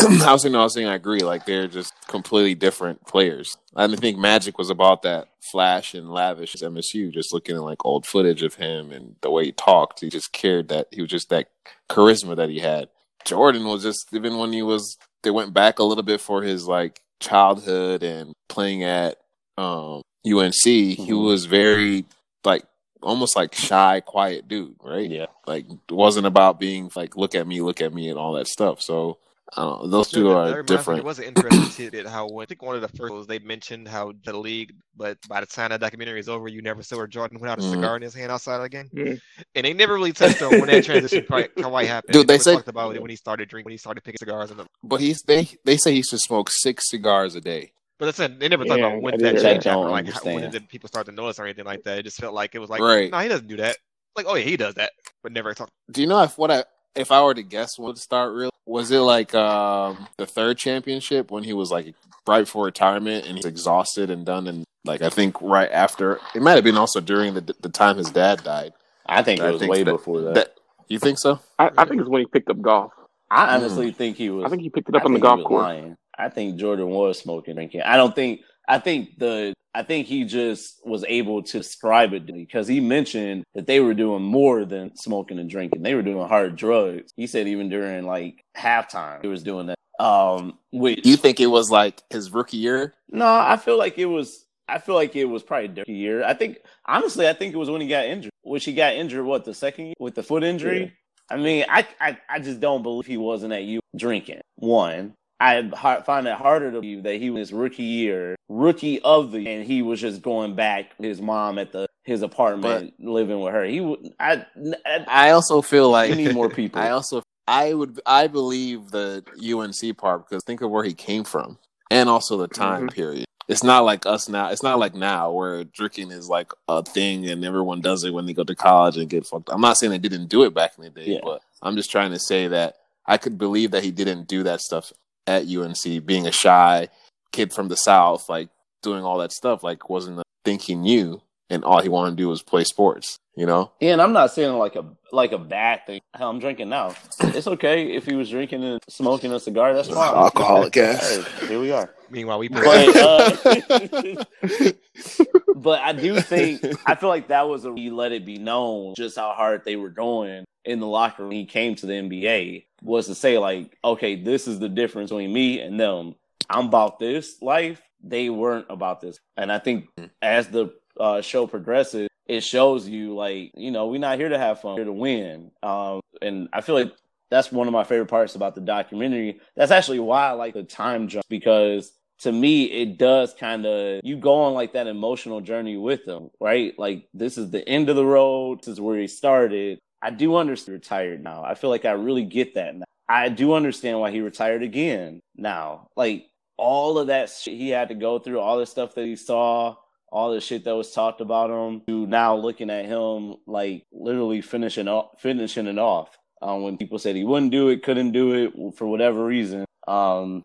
I 0.00 0.32
was 0.32 0.42
saying, 0.42 0.54
I 0.54 0.62
was 0.62 0.74
saying, 0.74 0.88
I 0.88 0.94
agree. 0.94 1.20
Like 1.20 1.46
they're 1.46 1.68
just 1.68 1.92
completely 2.08 2.54
different 2.54 3.06
players. 3.06 3.56
I 3.76 3.86
didn't 3.86 4.00
think 4.00 4.18
Magic 4.18 4.58
was 4.58 4.70
about 4.70 5.02
that 5.02 5.28
flash 5.52 5.94
and 5.94 6.10
lavish 6.10 6.54
MSU. 6.54 7.12
Just 7.12 7.32
looking 7.32 7.54
at 7.54 7.62
like 7.62 7.84
old 7.84 8.06
footage 8.06 8.42
of 8.42 8.54
him 8.54 8.90
and 8.90 9.16
the 9.20 9.30
way 9.30 9.44
he 9.44 9.52
talked, 9.52 10.00
he 10.00 10.08
just 10.08 10.32
cared 10.32 10.68
that 10.68 10.88
he 10.90 11.00
was 11.00 11.10
just 11.10 11.28
that 11.30 11.48
charisma 11.88 12.34
that 12.36 12.50
he 12.50 12.58
had. 12.58 12.88
Jordan 13.24 13.64
was 13.64 13.82
just 13.82 14.08
even 14.12 14.38
when 14.38 14.52
he 14.52 14.62
was. 14.62 14.98
They 15.22 15.30
went 15.30 15.54
back 15.54 15.78
a 15.78 15.84
little 15.84 16.02
bit 16.02 16.20
for 16.20 16.42
his 16.42 16.66
like 16.66 17.00
childhood 17.20 18.02
and 18.02 18.34
playing 18.48 18.82
at 18.82 19.18
um 19.56 20.02
UNC, 20.26 20.52
mm-hmm. 20.54 21.02
he 21.02 21.12
was 21.12 21.46
very 21.46 22.06
like 22.44 22.64
almost 23.02 23.36
like 23.36 23.54
shy, 23.54 24.00
quiet 24.00 24.48
dude, 24.48 24.76
right? 24.82 25.08
Yeah. 25.08 25.26
Like 25.46 25.66
wasn't 25.90 26.26
about 26.26 26.58
being 26.58 26.90
like 26.96 27.16
look 27.16 27.34
at 27.34 27.46
me, 27.46 27.60
look 27.60 27.80
at 27.80 27.92
me, 27.92 28.08
and 28.08 28.18
all 28.18 28.34
that 28.34 28.48
stuff. 28.48 28.80
So 28.80 29.18
uh, 29.56 29.86
those 29.86 30.10
two 30.10 30.30
are 30.30 30.62
different. 30.62 31.00
It 31.00 31.04
was 31.04 31.18
an 31.18 31.26
interesting 31.26 31.68
tidbit 31.70 32.06
how 32.06 32.26
I 32.40 32.46
think 32.46 32.62
one 32.62 32.74
of 32.74 32.82
the 32.82 32.88
first 32.96 33.12
was 33.12 33.26
they 33.26 33.38
mentioned 33.38 33.86
how 33.86 34.12
the 34.24 34.36
league, 34.36 34.74
but 34.96 35.18
by 35.28 35.40
the 35.40 35.46
time 35.46 35.70
that 35.70 35.80
documentary 35.80 36.18
is 36.18 36.28
over, 36.28 36.48
you 36.48 36.62
never 36.62 36.82
saw 36.82 36.96
where 36.96 37.06
Jordan 37.06 37.38
without 37.38 37.58
a 37.58 37.62
mm-hmm. 37.62 37.74
cigar 37.74 37.96
in 37.96 38.02
his 38.02 38.14
hand 38.14 38.32
outside 38.32 38.64
again, 38.64 38.90
mm-hmm. 38.92 39.14
and 39.54 39.64
they 39.64 39.72
never 39.72 39.94
really 39.94 40.12
touched 40.12 40.42
on 40.42 40.50
when 40.52 40.66
that 40.66 40.84
transition 40.84 41.24
quite 41.26 41.50
happened. 41.56 42.12
Dude, 42.12 42.26
they, 42.26 42.38
say 42.38 42.54
talked 42.54 42.68
about 42.68 42.96
it 42.96 43.02
when 43.02 43.10
he 43.10 43.16
started 43.16 43.48
drinking, 43.48 43.66
when 43.66 43.72
he 43.72 43.78
started 43.78 44.02
picking 44.02 44.18
cigars. 44.18 44.50
And 44.50 44.60
the, 44.60 44.66
but 44.82 45.00
he's 45.00 45.22
they 45.22 45.48
they 45.64 45.76
say 45.76 45.92
he 45.92 46.02
should 46.02 46.20
smoke 46.20 46.50
six 46.50 46.90
cigars 46.90 47.34
a 47.34 47.40
day. 47.40 47.72
But 47.98 48.06
listen, 48.06 48.38
they 48.38 48.48
never 48.48 48.64
talked 48.64 48.80
yeah, 48.80 48.88
about 48.88 49.02
when 49.02 49.18
that 49.18 49.40
change 49.40 49.64
happened, 49.64 49.90
like 49.90 50.08
how, 50.08 50.20
when 50.24 50.50
did 50.50 50.68
people 50.68 50.88
start 50.88 51.06
to 51.06 51.12
notice 51.12 51.38
or 51.38 51.44
anything 51.44 51.64
like 51.64 51.84
that. 51.84 51.98
It 51.98 52.02
just 52.02 52.20
felt 52.20 52.34
like 52.34 52.54
it 52.54 52.58
was 52.58 52.68
like, 52.68 52.80
right. 52.80 53.10
no, 53.10 53.18
he 53.18 53.28
doesn't 53.28 53.46
do 53.46 53.56
that. 53.58 53.76
Like, 54.16 54.26
oh 54.28 54.34
yeah, 54.34 54.44
he 54.44 54.56
does 54.56 54.74
that, 54.74 54.92
but 55.22 55.32
never 55.32 55.54
talk. 55.54 55.68
Do 55.90 56.00
you 56.00 56.08
know 56.08 56.22
if 56.22 56.36
what 56.36 56.50
I 56.50 56.64
if 56.94 57.10
I 57.10 57.22
were 57.22 57.34
to 57.34 57.42
guess 57.42 57.78
what 57.78 57.98
start 57.98 58.34
real 58.34 58.50
was 58.66 58.90
it 58.90 58.98
like 58.98 59.34
um 59.34 60.08
the 60.16 60.26
third 60.26 60.58
championship 60.58 61.30
when 61.30 61.44
he 61.44 61.52
was 61.52 61.70
like 61.70 61.94
right 62.26 62.42
before 62.42 62.64
retirement 62.64 63.26
and 63.26 63.36
he's 63.36 63.44
exhausted 63.44 64.10
and 64.10 64.24
done 64.24 64.46
and 64.46 64.64
like 64.84 65.02
I 65.02 65.08
think 65.08 65.36
right 65.40 65.70
after 65.70 66.20
it 66.34 66.42
might 66.42 66.52
have 66.52 66.64
been 66.64 66.76
also 66.76 67.00
during 67.00 67.34
the 67.34 67.54
the 67.60 67.68
time 67.68 67.96
his 67.96 68.10
dad 68.10 68.42
died. 68.44 68.72
I 69.06 69.22
think 69.22 69.40
it 69.40 69.50
was 69.50 69.60
think 69.60 69.70
way 69.70 69.82
that, 69.82 69.92
before 69.92 70.20
that. 70.22 70.34
that. 70.34 70.54
You 70.88 70.98
think 70.98 71.18
so? 71.18 71.40
I, 71.58 71.70
I, 71.76 71.84
think 71.86 72.00
it's 72.00 72.10
when 72.10 72.20
he 72.20 72.26
picked 72.26 72.50
up 72.50 72.60
golf. 72.60 72.92
I 73.30 73.54
honestly 73.54 73.90
mm. 73.90 73.96
think 73.96 74.16
he 74.16 74.30
was. 74.30 74.44
I 74.44 74.48
think 74.48 74.62
he 74.62 74.70
picked 74.70 74.88
it 74.88 74.94
up 74.94 75.02
I 75.02 75.04
on 75.06 75.14
the 75.14 75.20
golf 75.20 75.42
course. 75.44 75.62
Lying. 75.62 75.96
I 76.18 76.28
think 76.28 76.56
Jordan 76.56 76.88
was 76.88 77.18
smoking 77.18 77.54
drinking. 77.54 77.82
I 77.82 77.96
don't 77.96 78.14
think. 78.14 78.40
I 78.68 78.78
think 78.78 79.18
the. 79.18 79.52
I 79.76 79.82
think 79.82 80.06
he 80.06 80.24
just 80.24 80.80
was 80.86 81.04
able 81.08 81.42
to 81.42 81.58
describe 81.58 82.12
it 82.12 82.26
because 82.26 82.68
he 82.68 82.78
mentioned 82.78 83.42
that 83.54 83.66
they 83.66 83.80
were 83.80 83.94
doing 83.94 84.22
more 84.22 84.64
than 84.64 84.94
smoking 84.96 85.40
and 85.40 85.50
drinking. 85.50 85.82
They 85.82 85.96
were 85.96 86.02
doing 86.02 86.28
hard 86.28 86.54
drugs. 86.54 87.10
He 87.16 87.26
said 87.26 87.48
even 87.48 87.70
during 87.70 88.06
like 88.06 88.44
halftime, 88.56 89.22
he 89.22 89.28
was 89.28 89.42
doing 89.42 89.66
that. 89.66 89.78
Um, 89.98 90.58
which 90.72 91.04
you 91.04 91.16
think 91.16 91.40
it 91.40 91.46
was 91.46 91.70
like 91.70 92.02
his 92.10 92.30
rookie 92.32 92.58
year? 92.58 92.94
No, 93.10 93.26
I 93.26 93.56
feel 93.56 93.76
like 93.78 93.98
it 93.98 94.06
was. 94.06 94.44
I 94.68 94.78
feel 94.78 94.94
like 94.94 95.14
it 95.16 95.24
was 95.24 95.42
probably 95.42 95.68
rookie 95.68 95.92
year. 95.92 96.24
I 96.24 96.34
think 96.34 96.58
honestly, 96.86 97.28
I 97.28 97.32
think 97.32 97.52
it 97.52 97.58
was 97.58 97.68
when 97.68 97.80
he 97.80 97.88
got 97.88 98.04
injured 98.04 98.30
which 98.44 98.64
he 98.64 98.72
got 98.72 98.94
injured. 98.94 99.24
What 99.24 99.44
the 99.44 99.54
second 99.54 99.86
year 99.86 99.94
with 99.98 100.14
the 100.14 100.22
foot 100.22 100.44
injury? 100.44 100.82
Yeah. 100.82 100.90
I 101.30 101.36
mean, 101.38 101.64
I, 101.68 101.86
I 102.00 102.18
I 102.28 102.38
just 102.38 102.60
don't 102.60 102.82
believe 102.82 103.06
he 103.06 103.16
wasn't 103.16 103.54
at 103.54 103.64
you 103.64 103.80
drinking. 103.96 104.40
One, 104.56 105.14
I 105.40 106.02
find 106.02 106.26
it 106.26 106.34
harder 106.34 106.70
to 106.70 106.80
believe 106.80 107.02
that 107.02 107.16
he 107.16 107.30
was 107.30 107.52
rookie 107.52 107.82
year, 107.82 108.36
rookie 108.48 109.00
of 109.00 109.32
the, 109.32 109.46
and 109.48 109.64
he 109.64 109.82
was 109.82 110.00
just 110.00 110.22
going 110.22 110.54
back 110.54 110.96
his 110.98 111.20
mom 111.20 111.58
at 111.58 111.72
the 111.72 111.86
his 112.04 112.22
apartment, 112.22 112.94
living 112.98 113.40
with 113.40 113.52
her. 113.52 113.64
He 113.64 113.80
would. 113.80 114.14
I, 114.20 114.44
I 114.86 115.04
I 115.06 115.30
also 115.30 115.62
feel 115.62 115.90
like 115.90 116.10
we 116.10 116.16
need 116.16 116.34
more 116.34 116.50
people. 116.50 116.80
I 116.80 116.90
also 116.90 117.22
I 117.48 117.74
would 117.74 118.00
I 118.06 118.26
believe 118.26 118.90
the 118.90 119.24
UNC 119.42 119.98
part 119.98 120.28
because 120.28 120.44
think 120.44 120.60
of 120.60 120.70
where 120.70 120.84
he 120.84 120.94
came 120.94 121.24
from 121.24 121.58
and 121.90 122.08
also 122.08 122.36
the 122.36 122.48
time 122.48 122.82
mm-hmm. 122.82 122.94
period. 122.94 123.24
It's 123.46 123.62
not 123.62 123.84
like 123.84 124.06
us 124.06 124.28
now. 124.28 124.48
It's 124.48 124.62
not 124.62 124.78
like 124.78 124.94
now 124.94 125.30
where 125.30 125.64
drinking 125.64 126.10
is 126.10 126.28
like 126.28 126.52
a 126.66 126.82
thing 126.82 127.28
and 127.28 127.44
everyone 127.44 127.82
does 127.82 128.02
it 128.04 128.14
when 128.14 128.24
they 128.24 128.32
go 128.32 128.44
to 128.44 128.54
college 128.54 128.96
and 128.96 129.10
get 129.10 129.26
fucked. 129.26 129.50
I'm 129.52 129.60
not 129.60 129.76
saying 129.76 129.90
they 129.90 129.98
didn't 129.98 130.28
do 130.28 130.44
it 130.44 130.54
back 130.54 130.72
in 130.78 130.84
the 130.84 130.90
day, 130.90 131.04
Yeah. 131.06 131.20
but 131.22 131.42
I'm 131.60 131.76
just 131.76 131.90
trying 131.90 132.12
to 132.12 132.18
say 132.18 132.48
that 132.48 132.76
I 133.04 133.18
could 133.18 133.36
believe 133.36 133.72
that 133.72 133.84
he 133.84 133.90
didn't 133.90 134.28
do 134.28 134.44
that 134.44 134.60
stuff 134.60 134.92
at 135.26 135.46
UNC, 135.46 136.04
being 136.04 136.26
a 136.26 136.32
shy 136.32 136.88
kid 137.32 137.52
from 137.52 137.68
the 137.68 137.76
South, 137.76 138.28
like 138.28 138.48
doing 138.82 139.04
all 139.04 139.18
that 139.18 139.32
stuff, 139.32 139.62
like 139.62 139.88
wasn't 139.88 140.18
a 140.18 140.22
thing 140.44 140.58
he 140.58 140.74
knew, 140.74 141.22
and 141.50 141.64
all 141.64 141.82
he 141.82 141.88
wanted 141.88 142.10
to 142.10 142.16
do 142.16 142.28
was 142.28 142.42
play 142.42 142.64
sports. 142.64 143.18
You 143.36 143.46
know? 143.46 143.72
Yeah, 143.80 143.94
and 143.94 144.02
I'm 144.02 144.12
not 144.12 144.30
saying 144.30 144.52
like 144.54 144.76
a 144.76 144.84
like 145.10 145.32
a 145.32 145.38
bad 145.38 145.86
thing. 145.86 146.00
Hell, 146.14 146.30
I'm 146.30 146.38
drinking 146.38 146.68
now. 146.68 146.94
It's 147.20 147.48
okay 147.48 147.92
if 147.96 148.06
he 148.06 148.14
was 148.14 148.30
drinking 148.30 148.62
and 148.62 148.80
smoking 148.88 149.32
a 149.32 149.40
cigar. 149.40 149.74
That's 149.74 149.88
fine. 149.88 150.14
Alcoholic 150.14 150.76
ass. 150.76 151.26
Hey, 151.40 151.46
here 151.48 151.60
we 151.60 151.72
are. 151.72 151.90
Meanwhile, 152.10 152.38
we 152.38 152.48
But 152.48 152.96
uh, 152.96 153.36
but 155.56 155.80
I 155.80 155.92
do 155.92 156.20
think 156.20 156.64
I 156.86 156.94
feel 156.94 157.08
like 157.08 157.28
that 157.28 157.48
was 157.48 157.64
a 157.64 157.74
he 157.74 157.90
let 157.90 158.12
it 158.12 158.24
be 158.24 158.38
known 158.38 158.94
just 158.94 159.16
how 159.16 159.32
hard 159.32 159.64
they 159.64 159.74
were 159.74 159.90
going 159.90 160.44
in 160.64 160.78
the 160.78 160.86
locker 160.86 161.22
room. 161.22 161.30
when 161.30 161.38
He 161.38 161.46
came 161.46 161.74
to 161.76 161.86
the 161.86 161.94
NBA 161.94 162.66
was 162.84 163.06
to 163.06 163.14
say 163.14 163.38
like, 163.38 163.76
okay, 163.82 164.14
this 164.14 164.46
is 164.46 164.58
the 164.58 164.68
difference 164.68 165.10
between 165.10 165.32
me 165.32 165.60
and 165.60 165.78
them. 165.80 166.14
I'm 166.48 166.66
about 166.66 166.98
this 166.98 167.40
life. 167.42 167.82
They 168.02 168.28
weren't 168.28 168.66
about 168.68 169.00
this, 169.00 169.18
and 169.36 169.50
I 169.50 169.58
think 169.58 169.88
as 170.20 170.48
the 170.48 170.74
uh, 171.00 171.22
show 171.22 171.46
progresses, 171.46 172.08
it 172.26 172.42
shows 172.42 172.86
you 172.86 173.14
like 173.14 173.52
you 173.56 173.70
know 173.70 173.86
we're 173.86 173.98
not 173.98 174.18
here 174.18 174.28
to 174.28 174.38
have 174.38 174.60
fun, 174.60 174.72
we're 174.72 174.80
here 174.80 174.84
to 174.84 174.92
win. 174.92 175.50
Um, 175.62 176.00
and 176.20 176.48
I 176.52 176.60
feel 176.60 176.74
like 176.74 176.92
that's 177.30 177.50
one 177.50 177.66
of 177.66 177.72
my 177.72 177.84
favorite 177.84 178.06
parts 178.08 178.34
about 178.34 178.54
the 178.54 178.60
documentary. 178.60 179.40
That's 179.56 179.70
actually 179.70 180.00
why 180.00 180.28
I 180.28 180.32
like 180.32 180.54
the 180.54 180.64
time 180.64 181.08
jump 181.08 181.24
because 181.28 181.92
to 182.20 182.30
me 182.32 182.64
it 182.64 182.98
does 182.98 183.34
kind 183.34 183.66
of 183.66 184.00
you 184.04 184.16
go 184.16 184.34
on 184.42 184.54
like 184.54 184.74
that 184.74 184.86
emotional 184.86 185.40
journey 185.40 185.76
with 185.76 186.04
them, 186.04 186.30
right? 186.40 186.78
Like 186.78 187.08
this 187.12 187.38
is 187.38 187.50
the 187.50 187.66
end 187.68 187.88
of 187.88 187.96
the 187.96 188.06
road. 188.06 188.60
This 188.60 188.68
is 188.68 188.80
where 188.80 188.98
he 188.98 189.06
started. 189.08 189.78
I 190.04 190.10
do 190.10 190.36
understand 190.36 190.74
retired 190.74 191.24
now. 191.24 191.42
I 191.42 191.54
feel 191.54 191.70
like 191.70 191.86
I 191.86 191.92
really 191.92 192.26
get 192.26 192.54
that 192.56 192.76
now. 192.76 192.84
I 193.08 193.30
do 193.30 193.54
understand 193.54 193.98
why 193.98 194.10
he 194.10 194.20
retired 194.20 194.62
again 194.62 195.20
now. 195.34 195.88
Like 195.96 196.26
all 196.58 196.98
of 196.98 197.06
that 197.06 197.30
shit 197.30 197.54
he 197.54 197.70
had 197.70 197.88
to 197.88 197.94
go 197.94 198.18
through, 198.18 198.38
all 198.38 198.58
the 198.58 198.66
stuff 198.66 198.94
that 198.96 199.06
he 199.06 199.16
saw, 199.16 199.76
all 200.12 200.30
the 200.30 200.42
shit 200.42 200.62
that 200.64 200.76
was 200.76 200.92
talked 200.92 201.22
about 201.22 201.48
him, 201.48 201.80
to 201.86 202.06
now 202.06 202.36
looking 202.36 202.68
at 202.68 202.84
him 202.84 203.36
like 203.46 203.86
literally 203.92 204.42
finishing 204.42 204.88
off, 204.88 205.22
finishing 205.22 205.66
it 205.66 205.78
off. 205.78 206.18
Um, 206.42 206.62
when 206.62 206.76
people 206.76 206.98
said 206.98 207.16
he 207.16 207.24
wouldn't 207.24 207.50
do 207.50 207.70
it, 207.70 207.82
couldn't 207.82 208.12
do 208.12 208.34
it 208.34 208.76
for 208.76 208.86
whatever 208.86 209.24
reason. 209.24 209.64
Um, 209.88 210.44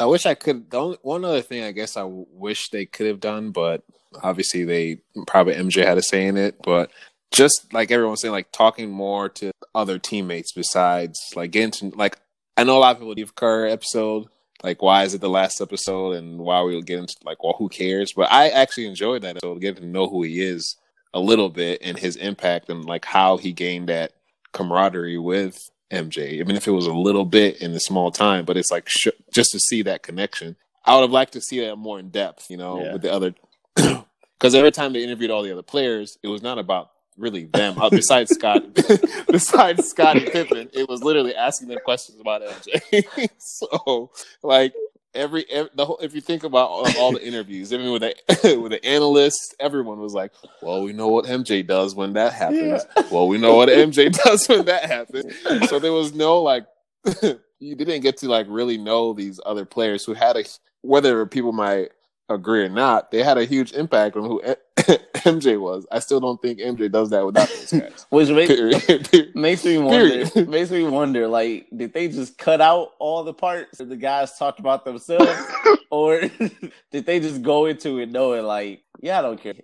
I 0.00 0.06
wish 0.06 0.26
I 0.26 0.34
could. 0.34 0.72
The 0.72 0.76
only, 0.76 0.98
one 1.02 1.24
other 1.24 1.42
thing 1.42 1.62
I 1.62 1.70
guess 1.70 1.96
I 1.96 2.02
wish 2.04 2.70
they 2.70 2.84
could 2.84 3.06
have 3.06 3.20
done, 3.20 3.52
but 3.52 3.84
obviously 4.24 4.64
they 4.64 5.02
probably 5.28 5.54
MJ 5.54 5.84
had 5.84 5.98
a 5.98 6.02
say 6.02 6.26
in 6.26 6.36
it. 6.36 6.56
But 6.64 6.90
just 7.32 7.72
like 7.72 7.90
everyone's 7.90 8.20
saying, 8.20 8.32
like 8.32 8.50
talking 8.52 8.90
more 8.90 9.28
to 9.30 9.50
other 9.74 9.98
teammates 9.98 10.52
besides 10.52 11.18
like 11.36 11.50
getting 11.50 11.70
to 11.90 11.96
like 11.96 12.18
I 12.56 12.64
know 12.64 12.76
a 12.76 12.80
lot 12.80 12.92
of 12.92 12.98
people 12.98 13.12
leave 13.14 13.34
Kerr 13.34 13.66
episode. 13.66 14.26
Like, 14.64 14.82
why 14.82 15.04
is 15.04 15.14
it 15.14 15.20
the 15.20 15.28
last 15.28 15.60
episode, 15.60 16.16
and 16.16 16.40
why 16.40 16.60
we'll 16.62 16.82
get 16.82 16.98
into 16.98 17.14
like, 17.24 17.44
well, 17.44 17.54
who 17.56 17.68
cares? 17.68 18.12
But 18.16 18.32
I 18.32 18.48
actually 18.48 18.86
enjoyed 18.88 19.22
that 19.22 19.36
episode, 19.36 19.60
getting 19.60 19.82
to 19.84 19.88
know 19.88 20.08
who 20.08 20.24
he 20.24 20.40
is 20.42 20.74
a 21.14 21.20
little 21.20 21.48
bit 21.48 21.80
and 21.82 21.96
his 21.96 22.16
impact, 22.16 22.68
and 22.68 22.84
like 22.84 23.04
how 23.04 23.36
he 23.36 23.52
gained 23.52 23.88
that 23.88 24.14
camaraderie 24.52 25.18
with 25.18 25.56
MJ, 25.92 26.32
even 26.32 26.56
if 26.56 26.66
it 26.66 26.72
was 26.72 26.86
a 26.86 26.92
little 26.92 27.24
bit 27.24 27.62
in 27.62 27.72
a 27.72 27.78
small 27.80 28.10
time. 28.10 28.44
But 28.44 28.56
it's 28.56 28.72
like 28.72 28.88
sh- 28.88 29.08
just 29.32 29.52
to 29.52 29.60
see 29.60 29.82
that 29.82 30.02
connection. 30.02 30.56
I 30.84 30.94
would 30.96 31.02
have 31.02 31.10
liked 31.12 31.34
to 31.34 31.40
see 31.40 31.60
that 31.60 31.76
more 31.76 32.00
in 32.00 32.08
depth, 32.10 32.50
you 32.50 32.56
know, 32.56 32.82
Yeah. 32.82 32.92
with 32.94 33.02
the 33.02 33.12
other. 33.12 33.34
Because 34.38 34.54
every 34.54 34.70
time 34.70 34.92
they 34.92 35.02
interviewed 35.02 35.32
all 35.32 35.42
the 35.42 35.50
other 35.50 35.62
players, 35.64 36.16
it 36.22 36.28
was 36.28 36.42
not 36.42 36.58
about 36.58 36.90
really 37.18 37.46
them. 37.46 37.78
Uh, 37.78 37.90
besides 37.90 38.30
Scott, 38.30 38.62
besides 39.28 39.88
Scottie 39.88 40.30
Pippen, 40.30 40.68
it 40.72 40.88
was 40.88 41.02
literally 41.02 41.34
asking 41.34 41.68
them 41.68 41.78
questions 41.84 42.20
about 42.20 42.42
MJ. 42.42 43.28
so, 43.38 44.10
like 44.42 44.74
every, 45.14 45.44
ev 45.50 45.68
the 45.74 45.84
whole, 45.84 45.98
if 45.98 46.14
you 46.14 46.20
think 46.20 46.44
about 46.44 46.68
all, 46.68 46.86
all 46.98 47.12
the 47.12 47.26
interviews, 47.26 47.72
even 47.72 47.90
with 47.90 48.02
the 48.02 48.58
with 48.62 48.72
the 48.72 48.84
analysts, 48.84 49.54
everyone 49.60 50.00
was 50.00 50.14
like, 50.14 50.32
"Well, 50.62 50.82
we 50.82 50.92
know 50.92 51.08
what 51.08 51.24
MJ 51.24 51.66
does 51.66 51.94
when 51.94 52.14
that 52.14 52.32
happens. 52.32 52.84
Well, 53.10 53.28
we 53.28 53.38
know 53.38 53.54
what 53.54 53.68
MJ 53.68 54.12
does 54.12 54.48
when 54.48 54.64
that 54.66 54.84
happens." 54.84 55.34
So 55.68 55.78
there 55.78 55.92
was 55.92 56.14
no 56.14 56.42
like, 56.42 56.66
you 57.58 57.74
didn't 57.74 58.00
get 58.00 58.18
to 58.18 58.28
like 58.28 58.46
really 58.48 58.78
know 58.78 59.12
these 59.12 59.40
other 59.44 59.64
players 59.64 60.04
who 60.04 60.14
had 60.14 60.36
a 60.36 60.44
whether 60.82 61.26
people 61.26 61.52
might 61.52 61.90
agree 62.28 62.62
or 62.64 62.68
not, 62.68 63.10
they 63.10 63.22
had 63.22 63.38
a 63.38 63.44
huge 63.44 63.72
impact 63.72 64.16
on 64.16 64.24
who 64.24 64.42
MJ 64.78 65.60
was. 65.60 65.86
I 65.90 65.98
still 65.98 66.20
don't 66.20 66.40
think 66.40 66.58
MJ 66.60 66.90
does 66.90 67.10
that 67.10 67.24
without 67.24 67.48
those 67.48 67.72
guys. 67.80 68.06
which 68.10 68.28
makes, 68.28 68.54
Period. 68.54 69.34
Makes 69.34 69.64
me 69.64 69.78
wonder. 69.78 70.26
Period. 70.26 70.48
makes 70.50 70.70
me 70.70 70.84
wonder. 70.84 71.26
Like, 71.28 71.66
did 71.74 71.92
they 71.92 72.08
just 72.08 72.38
cut 72.38 72.60
out 72.60 72.92
all 72.98 73.24
the 73.24 73.34
parts 73.34 73.78
that 73.78 73.88
the 73.88 73.96
guys 73.96 74.36
talked 74.38 74.60
about 74.60 74.84
themselves, 74.84 75.30
or 75.90 76.20
did 76.90 77.06
they 77.06 77.20
just 77.20 77.42
go 77.42 77.66
into 77.66 77.98
it 77.98 78.10
knowing 78.10 78.44
like, 78.44 78.82
yeah, 79.00 79.20
I 79.20 79.22
don't 79.22 79.40
care. 79.40 79.54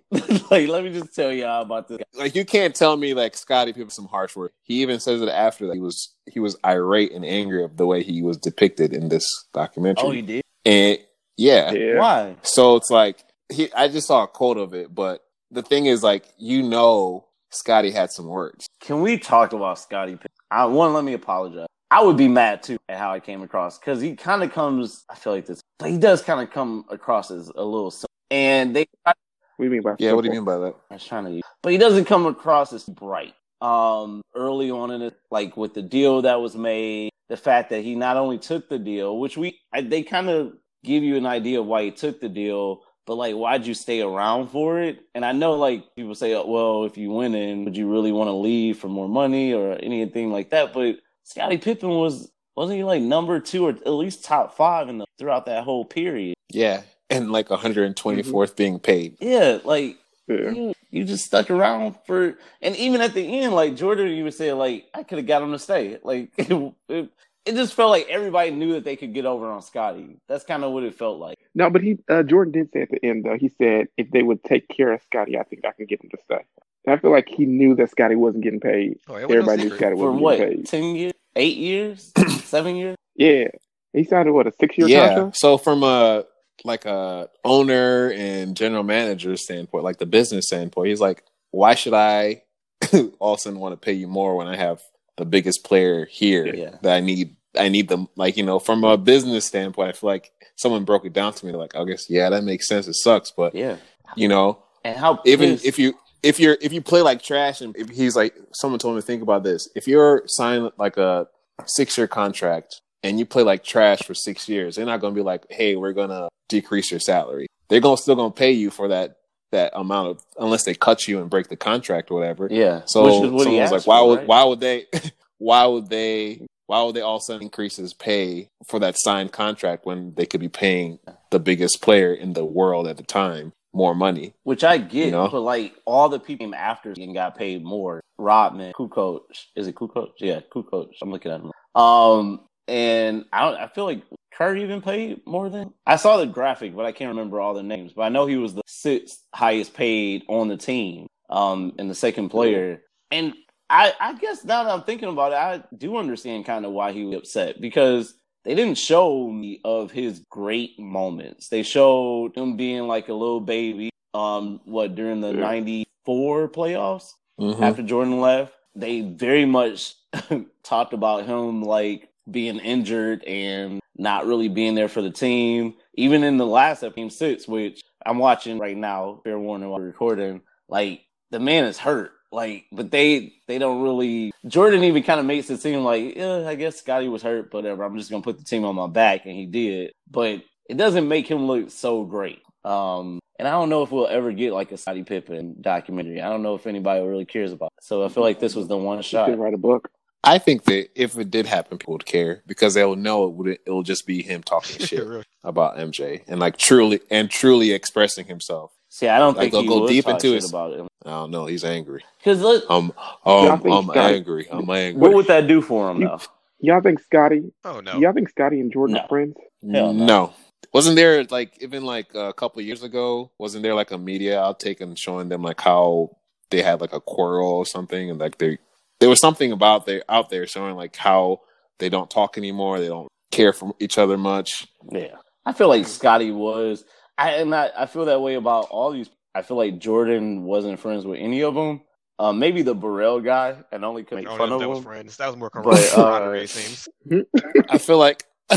like, 0.49 0.67
let 0.69 0.83
me 0.83 0.93
just 0.93 1.13
tell 1.13 1.31
y'all 1.31 1.61
about 1.61 1.87
this. 1.89 1.97
Guy. 1.97 2.05
Like 2.13 2.35
you 2.35 2.45
can't 2.45 2.73
tell 2.73 2.95
me 2.95 3.13
like 3.13 3.35
Scottie 3.35 3.73
people 3.73 3.89
some 3.89 4.07
harsh 4.07 4.35
words. 4.35 4.53
He 4.61 4.81
even 4.81 4.99
says 4.99 5.21
it 5.21 5.27
after 5.29 5.67
that 5.67 5.73
he 5.73 5.81
was 5.81 6.13
he 6.25 6.39
was 6.39 6.55
irate 6.65 7.11
and 7.11 7.25
angry 7.25 7.63
of 7.63 7.75
the 7.77 7.85
way 7.85 8.01
he 8.01 8.21
was 8.21 8.37
depicted 8.37 8.93
in 8.93 9.09
this 9.09 9.45
documentary. 9.53 10.03
Oh, 10.07 10.11
he 10.11 10.21
did. 10.21 10.41
and 10.65 10.99
yeah. 11.37 11.71
Yeah. 11.71 11.99
Why? 11.99 12.35
So 12.41 12.75
it's 12.75 12.89
like 12.89 13.23
he 13.49 13.71
I 13.73 13.87
just 13.87 14.07
saw 14.07 14.23
a 14.23 14.27
quote 14.27 14.57
of 14.57 14.73
it, 14.73 14.93
but 14.93 15.23
the 15.51 15.61
thing 15.61 15.85
is 15.85 16.03
like 16.03 16.25
you 16.37 16.63
know 16.63 17.25
Scottie 17.49 17.91
had 17.91 18.11
some 18.11 18.27
words. 18.27 18.67
Can 18.81 19.01
we 19.01 19.17
talk 19.17 19.53
about 19.53 19.79
Scottie 19.79 20.17
I 20.51 20.65
one, 20.65 20.93
let 20.93 21.03
me 21.03 21.13
apologize. 21.13 21.67
I 21.91 22.03
would 22.03 22.17
be 22.17 22.27
mad 22.27 22.63
too 22.63 22.77
at 22.89 22.97
how 22.97 23.11
I 23.11 23.19
came 23.19 23.41
across 23.41 23.77
because 23.77 24.01
he 24.01 24.15
kind 24.15 24.43
of 24.43 24.51
comes. 24.51 25.05
I 25.09 25.15
feel 25.15 25.33
like 25.33 25.45
this, 25.45 25.61
but 25.79 25.89
he 25.89 25.97
does 25.97 26.21
kind 26.21 26.41
of 26.41 26.51
come 26.51 26.85
across 26.89 27.31
as 27.31 27.49
a 27.55 27.63
little. 27.63 27.93
And 28.31 28.75
they, 28.75 28.85
I 29.05 29.13
What 29.57 29.59
do 29.59 29.63
you 29.65 29.69
mean 29.69 29.81
by 29.81 29.95
Yeah, 29.99 30.13
what 30.13 30.21
do 30.23 30.27
you 30.27 30.33
mean 30.33 30.45
by 30.45 30.57
that? 30.57 30.75
I 30.89 30.95
was 30.95 31.05
trying 31.05 31.25
to, 31.25 31.31
use, 31.31 31.43
but 31.61 31.71
he 31.71 31.77
doesn't 31.77 32.05
come 32.05 32.25
across 32.25 32.73
as 32.73 32.83
bright. 32.83 33.33
Um, 33.61 34.21
early 34.35 34.69
on 34.69 34.91
in 34.91 35.01
it, 35.01 35.17
like 35.31 35.55
with 35.55 35.73
the 35.73 35.81
deal 35.81 36.21
that 36.23 36.41
was 36.41 36.55
made, 36.55 37.11
the 37.29 37.37
fact 37.37 37.69
that 37.69 37.81
he 37.81 37.95
not 37.95 38.17
only 38.17 38.37
took 38.37 38.67
the 38.69 38.77
deal, 38.79 39.17
which 39.19 39.37
we 39.37 39.59
I, 39.73 39.81
they 39.81 40.03
kind 40.03 40.29
of 40.29 40.53
give 40.85 41.03
you 41.03 41.17
an 41.17 41.25
idea 41.25 41.59
of 41.59 41.65
why 41.65 41.83
he 41.83 41.91
took 41.91 42.19
the 42.21 42.29
deal, 42.29 42.83
but 43.05 43.15
like 43.15 43.35
why'd 43.35 43.65
you 43.65 43.73
stay 43.73 44.01
around 44.01 44.49
for 44.49 44.79
it? 44.79 44.99
And 45.13 45.25
I 45.25 45.31
know 45.31 45.53
like 45.53 45.95
people 45.95 46.15
say, 46.15 46.33
oh, 46.33 46.45
well, 46.45 46.85
if 46.85 46.97
you 46.97 47.11
win 47.11 47.35
in, 47.35 47.65
would 47.65 47.77
you 47.77 47.91
really 47.91 48.11
want 48.11 48.27
to 48.27 48.33
leave 48.33 48.77
for 48.77 48.87
more 48.87 49.09
money 49.09 49.53
or 49.53 49.73
anything 49.73 50.31
like 50.31 50.49
that? 50.51 50.73
But 50.73 50.99
Scottie 51.23 51.57
Pippen 51.57 51.89
was 51.89 52.31
wasn't 52.55 52.77
he 52.77 52.83
like 52.83 53.01
number 53.01 53.39
two 53.39 53.65
or 53.65 53.69
at 53.71 53.87
least 53.87 54.23
top 54.23 54.55
five 54.55 54.89
in 54.89 54.97
the 54.97 55.05
throughout 55.17 55.45
that 55.45 55.63
whole 55.63 55.85
period? 55.85 56.35
Yeah. 56.49 56.81
And 57.09 57.31
like 57.31 57.49
124th 57.49 57.95
mm-hmm. 57.95 58.55
being 58.55 58.79
paid. 58.79 59.17
Yeah, 59.19 59.59
like 59.63 59.97
Yeah. 60.27 60.51
you, 60.51 60.73
you 60.89 61.03
just 61.03 61.25
stuck 61.25 61.51
around 61.51 61.95
for, 62.05 62.37
and 62.61 62.75
even 62.77 63.01
at 63.01 63.13
the 63.13 63.41
end, 63.41 63.53
like 63.53 63.75
Jordan, 63.75 64.07
you 64.07 64.23
would 64.23 64.33
say, 64.33 64.53
like 64.53 64.87
I 64.93 65.03
could 65.03 65.17
have 65.17 65.27
got 65.27 65.43
him 65.43 65.51
to 65.51 65.59
stay. 65.59 65.99
Like 66.01 66.31
it, 66.37 66.73
it, 66.89 67.09
it 67.45 67.55
just 67.55 67.73
felt 67.73 67.91
like 67.91 68.07
everybody 68.09 68.51
knew 68.51 68.73
that 68.73 68.83
they 68.83 68.95
could 68.95 69.13
get 69.13 69.25
over 69.25 69.49
on 69.51 69.61
Scottie. 69.61 70.17
That's 70.27 70.43
kind 70.43 70.63
of 70.63 70.71
what 70.71 70.83
it 70.83 70.95
felt 70.95 71.19
like. 71.19 71.37
No, 71.53 71.69
but 71.69 71.81
he 71.81 71.97
uh, 72.09 72.23
Jordan 72.23 72.51
did 72.51 72.71
say 72.71 72.81
at 72.81 72.89
the 72.89 73.03
end 73.05 73.23
though. 73.23 73.37
He 73.39 73.49
said 73.49 73.87
if 73.97 74.09
they 74.11 74.23
would 74.23 74.43
take 74.43 74.67
care 74.67 74.91
of 74.91 75.01
Scottie, 75.03 75.37
I 75.37 75.43
think 75.43 75.63
I 75.65 75.71
can 75.71 75.85
get 75.85 76.03
him 76.03 76.09
to 76.09 76.17
stay. 76.23 76.43
And 76.85 76.95
I 76.95 76.97
feel 76.97 77.11
like 77.11 77.29
he 77.29 77.45
knew 77.45 77.75
that 77.75 77.91
Scottie 77.91 78.15
wasn't 78.15 78.43
getting 78.43 78.59
paid. 78.59 78.99
Oh, 79.07 79.15
it 79.15 79.21
no 79.21 79.35
Everybody 79.35 79.57
knew 79.57 79.63
secret. 79.69 79.79
Scottie 79.79 79.95
For 79.95 80.11
wasn't 80.11 80.21
what? 80.21 80.37
getting 80.37 80.57
paid. 80.57 80.67
Ten 80.67 80.95
years? 80.95 81.13
Eight 81.35 81.57
years? 81.57 82.13
Seven 82.43 82.75
years? 82.75 82.95
Yeah, 83.15 83.47
he 83.93 84.03
signed 84.03 84.27
a 84.29 84.33
what 84.33 84.47
a 84.47 84.53
six 84.59 84.77
year 84.77 84.87
yeah. 84.87 85.07
contract. 85.07 85.37
So 85.37 85.57
from 85.57 85.83
a 85.83 86.25
like 86.63 86.85
a 86.85 87.29
owner 87.43 88.11
and 88.11 88.57
general 88.57 88.83
manager 88.83 89.37
standpoint, 89.37 89.83
like 89.83 89.97
the 89.97 90.05
business 90.05 90.47
standpoint, 90.47 90.89
he's 90.89 91.01
like, 91.01 91.23
why 91.51 91.75
should 91.75 91.93
I 91.93 92.43
all 93.19 93.33
of 93.33 93.39
a 93.39 93.41
sudden 93.41 93.59
want 93.59 93.73
to 93.73 93.77
pay 93.77 93.93
you 93.93 94.07
more 94.07 94.35
when 94.35 94.47
I 94.47 94.55
have 94.55 94.81
the 95.17 95.25
biggest 95.25 95.63
player 95.63 96.05
here 96.05 96.45
Yeah. 96.53 96.77
that 96.81 96.95
I 96.95 96.99
need? 96.99 97.35
I 97.57 97.69
need 97.69 97.87
them 97.87 98.09
like 98.17 98.35
you 98.35 98.43
know 98.43 98.59
from 98.59 98.83
a 98.83 98.97
business 98.97 99.45
standpoint. 99.45 99.89
I 99.89 99.91
feel 99.93 100.09
like 100.09 100.31
someone 100.57 100.83
broke 100.83 101.05
it 101.05 101.13
down 101.13 101.33
to 101.33 101.45
me 101.45 101.53
like, 101.53 101.75
I 101.75 101.83
guess 101.85 102.09
yeah, 102.09 102.29
that 102.29 102.43
makes 102.43 102.67
sense. 102.67 102.87
It 102.87 102.95
sucks, 102.95 103.31
but 103.31 103.55
Yeah. 103.55 103.77
you 104.15 104.27
know, 104.27 104.59
And 104.83 104.97
how 104.97 105.21
even 105.25 105.51
pissed- 105.51 105.65
if 105.65 105.79
you 105.79 105.93
if 106.21 106.39
you're 106.39 106.57
if 106.61 106.73
you 106.73 106.81
play 106.81 107.01
like 107.01 107.21
trash 107.21 107.61
and 107.61 107.75
if 107.77 107.89
he's 107.89 108.15
like 108.15 108.35
someone 108.53 108.79
told 108.79 108.95
me 108.95 109.01
to 109.01 109.05
think 109.07 109.21
about 109.21 109.43
this 109.43 109.69
if 109.75 109.87
you're 109.87 110.23
signed 110.25 110.69
like 110.77 110.97
a 110.97 111.27
six 111.65 111.97
year 111.97 112.07
contract 112.07 112.81
and 113.03 113.19
you 113.19 113.25
play 113.25 113.43
like 113.43 113.63
trash 113.63 114.01
for 114.01 114.13
six 114.15 114.49
years 114.49 114.75
they're 114.75 114.85
not 114.87 114.99
going 115.01 115.13
to 115.13 115.17
be 115.17 115.23
like 115.23 115.45
hey 115.51 115.75
we're 115.75 115.93
going 115.93 116.09
to 116.09 116.27
decrease 116.49 116.89
your 116.91 116.99
salary 116.99 117.45
they're 117.69 117.79
going 117.79 117.95
to 117.95 118.01
still 118.01 118.15
going 118.15 118.31
to 118.31 118.37
pay 118.37 118.51
you 118.51 118.69
for 118.71 118.87
that 118.89 119.17
that 119.51 119.71
amount 119.75 120.07
of 120.09 120.21
unless 120.39 120.63
they 120.63 120.73
cut 120.73 121.07
you 121.07 121.19
and 121.21 121.29
break 121.29 121.47
the 121.49 121.55
contract 121.55 122.11
or 122.11 122.19
whatever 122.19 122.47
Yeah. 122.51 122.81
so 122.85 123.03
Which 123.21 123.31
what 123.31 123.47
he 123.47 123.53
someone's 123.57 123.71
like 123.71 123.87
why 123.87 124.01
would 124.01 124.19
right? 124.19 124.27
why 124.27 124.43
would 124.43 124.59
they 124.59 124.85
why 125.37 125.65
would 125.65 125.89
they 125.89 126.45
why 126.67 126.81
would 126.83 126.95
they 126.95 127.01
all 127.01 127.19
sudden 127.19 127.43
increase 127.43 127.75
his 127.75 127.93
pay 127.93 128.47
for 128.65 128.79
that 128.79 128.95
signed 128.97 129.31
contract 129.31 129.85
when 129.85 130.13
they 130.15 130.25
could 130.25 130.39
be 130.41 130.49
paying 130.49 130.97
the 131.29 131.39
biggest 131.39 131.81
player 131.81 132.13
in 132.13 132.33
the 132.33 132.43
world 132.45 132.87
at 132.87 132.97
the 132.97 133.03
time 133.03 133.51
more 133.73 133.93
money 133.93 134.33
Which 134.43 134.63
I 134.63 134.77
get, 134.77 135.05
You 135.07 135.11
know? 135.11 135.27
but 135.27 135.41
like 135.41 135.75
all 135.85 136.07
the 136.09 136.19
people 136.19 136.55
after 136.55 136.93
and 136.97 137.13
got 137.13 137.37
paid 137.37 137.61
more. 137.63 137.99
Rodman, 138.17 138.71
Kukoc, 138.71 139.23
is 139.57 139.67
it 139.67 139.75
Kukoc? 139.75 140.11
Yeah, 140.19 140.39
Kukoc. 140.49 140.87
I'm 141.01 141.11
looking 141.11 141.29
at 141.33 141.41
him. 141.41 141.51
Um, 141.75 142.39
and 142.67 143.25
I 143.33 143.41
don't. 143.45 143.55
I 143.59 143.67
feel 143.69 143.85
like 143.85 144.03
Curry 144.33 144.63
even 144.63 144.81
paid 144.81 145.25
more 145.27 145.49
than 145.49 145.73
I 145.87 145.97
saw 145.97 146.17
the 146.17 146.27
graphic, 146.27 146.75
but 146.75 146.85
I 146.85 146.93
can't 146.93 147.09
remember 147.09 147.41
all 147.41 147.55
the 147.55 147.63
names. 147.63 147.93
But 147.93 148.03
I 148.03 148.09
know 148.09 148.27
he 148.27 148.37
was 148.37 148.55
the 148.55 148.63
sixth 148.67 149.21
highest 149.35 149.75
paid 149.75 150.23
on 150.29 150.49
the 150.49 150.57
team. 150.57 151.07
Um, 151.29 151.73
and 151.79 151.89
the 151.89 151.95
second 151.95 152.29
player, 152.29 152.83
and 153.11 153.33
I, 153.69 153.93
I 153.99 154.13
guess 154.15 154.45
now 154.45 154.63
that 154.65 154.71
I'm 154.73 154.83
thinking 154.83 155.09
about 155.09 155.33
it, 155.33 155.37
I 155.37 155.63
do 155.77 155.97
understand 155.97 156.45
kind 156.45 156.65
of 156.65 156.73
why 156.73 156.93
he 156.93 157.05
was 157.05 157.17
upset 157.17 157.61
because 157.61 158.15
they 158.45 158.55
didn't 158.55 158.77
show 158.77 159.29
me 159.29 159.61
of 159.65 159.91
his 159.91 160.21
great 160.31 160.79
moments. 160.79 161.49
They 161.49 161.63
showed 161.63 162.37
him 162.37 162.57
being 162.57 162.83
like 162.87 163.09
a 163.09 163.13
little 163.15 163.41
baby. 163.41 163.89
Um, 164.13 164.61
what 164.65 164.95
during 164.95 165.21
the 165.21 165.33
Yeah. 165.33 165.41
'94 165.41 166.49
playoffs 166.49 167.13
Mhm. 167.39 167.61
after 167.61 167.83
Jordan 167.83 168.21
left, 168.21 168.53
they 168.75 169.01
very 169.01 169.45
much 169.45 169.95
talked 170.63 170.93
about 170.93 171.25
him 171.25 171.63
like 171.63 172.09
being 172.29 172.59
injured 172.59 173.23
and 173.23 173.79
not 173.97 174.25
really 174.25 174.49
being 174.49 174.75
there 174.75 174.89
for 174.89 175.01
the 175.01 175.11
team. 175.11 175.75
Even 175.95 176.23
in 176.23 176.37
the 176.37 176.45
last 176.45 176.83
episode, 176.83 176.95
game 176.95 177.09
six, 177.09 177.47
which 177.47 177.81
I'm 178.05 178.17
watching 178.17 178.59
right 178.59 178.77
now, 178.77 179.21
fair 179.23 179.39
warning 179.39 179.69
while 179.69 179.79
we're 179.79 179.87
recording, 179.87 180.41
like 180.67 181.01
the 181.31 181.39
man 181.39 181.65
is 181.65 181.77
hurt. 181.77 182.11
Like, 182.31 182.65
but 182.71 182.91
they 182.91 183.33
they 183.47 183.57
don't 183.57 183.81
really. 183.81 184.31
Jordan 184.47 184.83
even 184.83 185.03
kind 185.03 185.19
of 185.19 185.25
makes 185.25 185.49
it 185.49 185.61
seem 185.61 185.83
like, 185.83 186.17
yeah, 186.17 186.47
I 186.47 186.55
guess 186.55 186.77
Scottie 186.77 187.07
was 187.07 187.21
hurt, 187.21 187.49
but 187.49 187.59
whatever. 187.59 187.83
I'm 187.83 187.97
just 187.97 188.11
gonna 188.11 188.23
put 188.23 188.37
the 188.37 188.43
team 188.43 188.65
on 188.65 188.75
my 188.75 188.87
back, 188.87 189.25
and 189.25 189.35
he 189.35 189.45
did. 189.45 189.93
But 190.09 190.43
it 190.69 190.75
doesn't 190.75 191.07
make 191.07 191.27
him 191.27 191.47
look 191.47 191.69
so 191.69 192.03
great. 192.03 192.41
Um, 192.65 193.19
and 193.37 193.47
I 193.47 193.51
don't 193.51 193.69
know 193.69 193.83
if 193.83 193.91
we'll 193.91 194.07
ever 194.07 194.31
get 194.31 194.53
like 194.53 194.71
a 194.71 194.77
Scottie 194.77 195.03
Pippen 195.03 195.57
documentary. 195.61 196.21
I 196.21 196.29
don't 196.29 196.41
know 196.43 196.55
if 196.55 196.67
anybody 196.67 197.05
really 197.05 197.25
cares 197.25 197.51
about 197.51 197.71
it. 197.77 197.83
So 197.83 198.03
I 198.03 198.09
feel 198.09 198.23
like 198.23 198.39
this 198.39 198.55
was 198.55 198.67
the 198.67 198.77
one 198.77 199.01
shot. 199.01 199.29
You 199.29 199.35
could 199.35 199.41
write 199.41 199.53
a 199.53 199.57
book. 199.57 199.89
I 200.25 200.37
think 200.39 200.63
that 200.65 200.89
if 201.01 201.17
it 201.17 201.29
did 201.31 201.45
happen, 201.45 201.77
people 201.77 201.93
would 201.93 202.05
care 202.05 202.41
because 202.47 202.73
they'll 202.73 202.95
know 202.95 203.25
it 203.25 203.31
would. 203.33 203.47
It'll 203.65 203.83
just 203.83 204.05
be 204.07 204.21
him 204.21 204.43
talking 204.43 204.79
shit 204.85 205.05
Really. 205.05 205.23
about 205.43 205.77
MJ 205.77 206.23
and 206.27 206.39
like 206.39 206.57
truly 206.57 206.99
and 207.09 207.29
truly 207.29 207.71
expressing 207.71 208.25
himself. 208.25 208.71
See, 208.89 209.07
I 209.07 209.19
don't 209.19 209.35
Like, 209.37 209.51
think 209.51 209.67
they'll 209.67 209.79
go 209.79 209.87
deep 209.87 210.07
into 210.07 210.27
shit 210.27 210.35
his- 210.35 210.49
about 210.49 210.73
it. 210.73 210.85
I 211.05 211.09
don't 211.11 211.29
know. 211.31 211.45
He's 211.45 211.63
angry. 211.63 212.03
Because 212.17 212.41
look, 212.41 212.63
I'm 212.69 212.91
I 213.25 213.47
um, 213.47 213.61
I'm 213.71 213.83
Scottie- 213.85 214.15
angry. 214.15 214.47
I'm 214.49 214.69
angry. 214.69 214.99
what 215.01 215.13
would 215.13 215.27
that 215.27 215.47
do 215.47 215.61
for 215.61 215.91
him 215.91 216.01
You- 216.01 216.07
though? 216.07 216.19
Y'all 216.61 216.81
think 216.81 216.99
Scottie? 217.01 217.51
Oh 217.63 217.79
no. 217.81 217.99
Y'all 217.99 218.13
think 218.13 218.29
Scottie 218.29 218.59
and 218.59 218.71
Jordan 218.71 218.95
No. 218.95 219.01
are 219.01 219.07
friends? 219.07 219.35
No. 219.61 219.91
no. 219.91 220.33
Wasn't 220.73 220.95
there 220.95 221.23
like 221.25 221.61
even 221.61 221.85
like 221.85 222.07
a 222.15 222.33
couple 222.33 222.61
years 222.61 222.81
ago? 222.83 223.29
Wasn't 223.37 223.61
there 223.61 223.75
like 223.75 223.91
a 223.91 223.97
media 223.97 224.37
outtake 224.37 224.81
and 224.81 224.97
showing 224.97 225.29
them 225.29 225.41
like 225.43 225.61
how 225.61 226.15
they 226.49 226.61
had 226.61 226.81
like 226.81 226.93
a 226.93 226.99
quarrel 227.01 227.51
or 227.51 227.65
something, 227.65 228.09
and 228.09 228.19
like 228.19 228.37
they 228.39 228.57
there 228.99 229.09
was 229.09 229.19
something 229.19 229.51
about 229.51 229.85
there 229.85 230.03
out 230.09 230.29
there 230.29 230.47
showing 230.47 230.75
like 230.75 230.95
how 230.95 231.41
they 231.79 231.89
don't 231.89 232.09
talk 232.09 232.37
anymore. 232.37 232.79
They 232.79 232.87
don't 232.87 233.07
care 233.31 233.53
for 233.53 233.73
each 233.79 233.97
other 233.97 234.17
much. 234.17 234.67
Yeah, 234.91 235.15
I 235.45 235.53
feel 235.53 235.67
like 235.67 235.87
Scottie 235.87 236.31
was. 236.31 236.85
I 237.17 237.31
and 237.35 237.53
I, 237.55 237.71
I 237.77 237.85
feel 237.85 238.05
that 238.05 238.21
way 238.21 238.35
about 238.35 238.67
all 238.69 238.91
these. 238.91 239.09
I 239.33 239.41
feel 239.41 239.57
like 239.57 239.79
Jordan 239.79 240.43
wasn't 240.43 240.79
friends 240.79 241.05
with 241.05 241.19
any 241.19 241.41
of 241.43 241.55
them. 241.55 241.81
Um, 242.17 242.39
maybe 242.39 242.61
the 242.61 242.73
Burrell 242.73 243.19
guy, 243.19 243.57
and 243.73 243.83
only 243.83 244.05
could 244.05 244.15
make 244.15 244.27
Oh, 244.29 244.37
fun 244.37 244.49
that, 244.49 244.55
of 244.55 244.61
that 244.61 244.69
was 244.69 244.77
him. 244.77 244.83
friends. 244.85 245.17
That 245.17 245.27
was 245.27 245.35
more 245.35 245.49
But, 245.53 245.65
uh, 245.67 245.95
camaraderie, 245.95 246.43
it 246.43 246.49
seems. 246.49 246.87
I 247.69 247.77
feel 247.77 247.97
like 247.97 248.23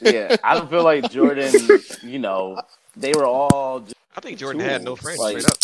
Yeah, 0.00 0.36
I 0.44 0.54
don't 0.54 0.70
feel 0.70 0.84
like 0.84 1.10
Jordan. 1.10 1.52
You 2.02 2.20
know, 2.20 2.60
they 2.96 3.12
were 3.12 3.26
all. 3.26 3.80
Just, 3.80 3.94
I 4.16 4.20
think 4.20 4.38
Jordan 4.38 4.60
had 4.60 4.84
no 4.84 4.94
friends. 4.94 5.18
like- 5.18 5.40
straight 5.40 5.50
up. 5.50 5.58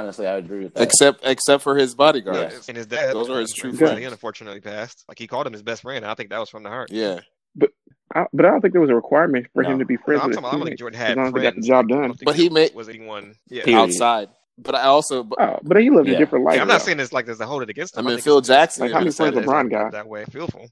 Honestly, 0.00 0.26
I 0.26 0.36
agree 0.36 0.64
with 0.64 0.74
that. 0.74 0.82
except 0.82 1.20
except 1.24 1.62
for 1.62 1.76
his 1.76 1.94
bodyguard. 1.94 2.50
Yeah. 2.52 2.58
And 2.68 2.76
his 2.76 2.86
dad. 2.86 3.14
Those 3.14 3.28
were 3.28 3.40
his 3.40 3.52
true 3.52 3.72
friends. 3.72 3.98
He 3.98 4.04
unfortunately 4.04 4.60
passed. 4.60 5.04
Like 5.08 5.18
he 5.18 5.26
called 5.26 5.46
him 5.46 5.52
his 5.52 5.62
best 5.62 5.82
friend. 5.82 6.04
I 6.04 6.14
think 6.14 6.30
that 6.30 6.38
was 6.38 6.48
from 6.50 6.62
the 6.62 6.68
heart. 6.70 6.90
Yeah. 6.90 7.20
I, 8.14 8.26
but 8.32 8.44
I 8.44 8.50
don't 8.50 8.60
think 8.60 8.72
there 8.72 8.80
was 8.82 8.90
a 8.90 8.94
requirement 8.94 9.46
for 9.54 9.62
No. 9.62 9.70
him 9.70 9.78
to 9.78 9.86
be 9.86 9.94
No, 9.94 10.02
friends 10.04 10.20
I'm 10.22 10.28
with 10.28 10.36
talking 10.36 10.48
about, 10.48 10.48
I 10.48 10.58
don't 10.58 10.66
think 10.66 10.78
teammates. 10.78 10.80
Jordan 10.80 11.00
had 11.00 11.16
long 11.16 11.26
as 11.28 11.32
they 11.32 11.40
friends. 11.40 11.54
got 11.54 11.60
the 11.62 11.66
job 11.68 11.88
done. 11.88 12.18
But 12.24 12.36
he 12.36 12.48
made- 12.50 12.74
was 12.74 12.88
anyone. 12.90 13.36
Yeah. 13.48 13.78
Outside. 13.78 14.28
But 14.58 14.74
I 14.74 14.82
also, 14.82 15.22
but 15.24 15.40
Oh, 15.40 15.58
but 15.62 15.78
he 15.80 15.88
lived 15.88 16.08
Yeah. 16.08 16.16
a 16.16 16.18
different 16.18 16.44
life. 16.44 16.56
Yeah, 16.56 16.62
I'm 16.62 16.68
not 16.68 16.80
though. 16.80 16.84
saying 16.84 17.00
it's 17.00 17.12
like 17.14 17.24
there's 17.24 17.40
a 17.40 17.46
hold 17.46 17.62
it 17.62 17.70
against 17.70 17.96
I 17.96 18.00
him. 18.00 18.06
mean, 18.06 18.16
think 18.16 18.24
Phil 18.24 18.40
Jackson. 18.42 18.82
Like, 18.82 18.92
how 18.92 18.98
many 18.98 19.06
even 19.06 19.12
said 19.12 19.32
friends. 19.32 19.48
LeBron 19.48 19.70
got? 19.70 19.92
That 19.92 20.06
way, 20.08 20.24
fearful. 20.26 20.68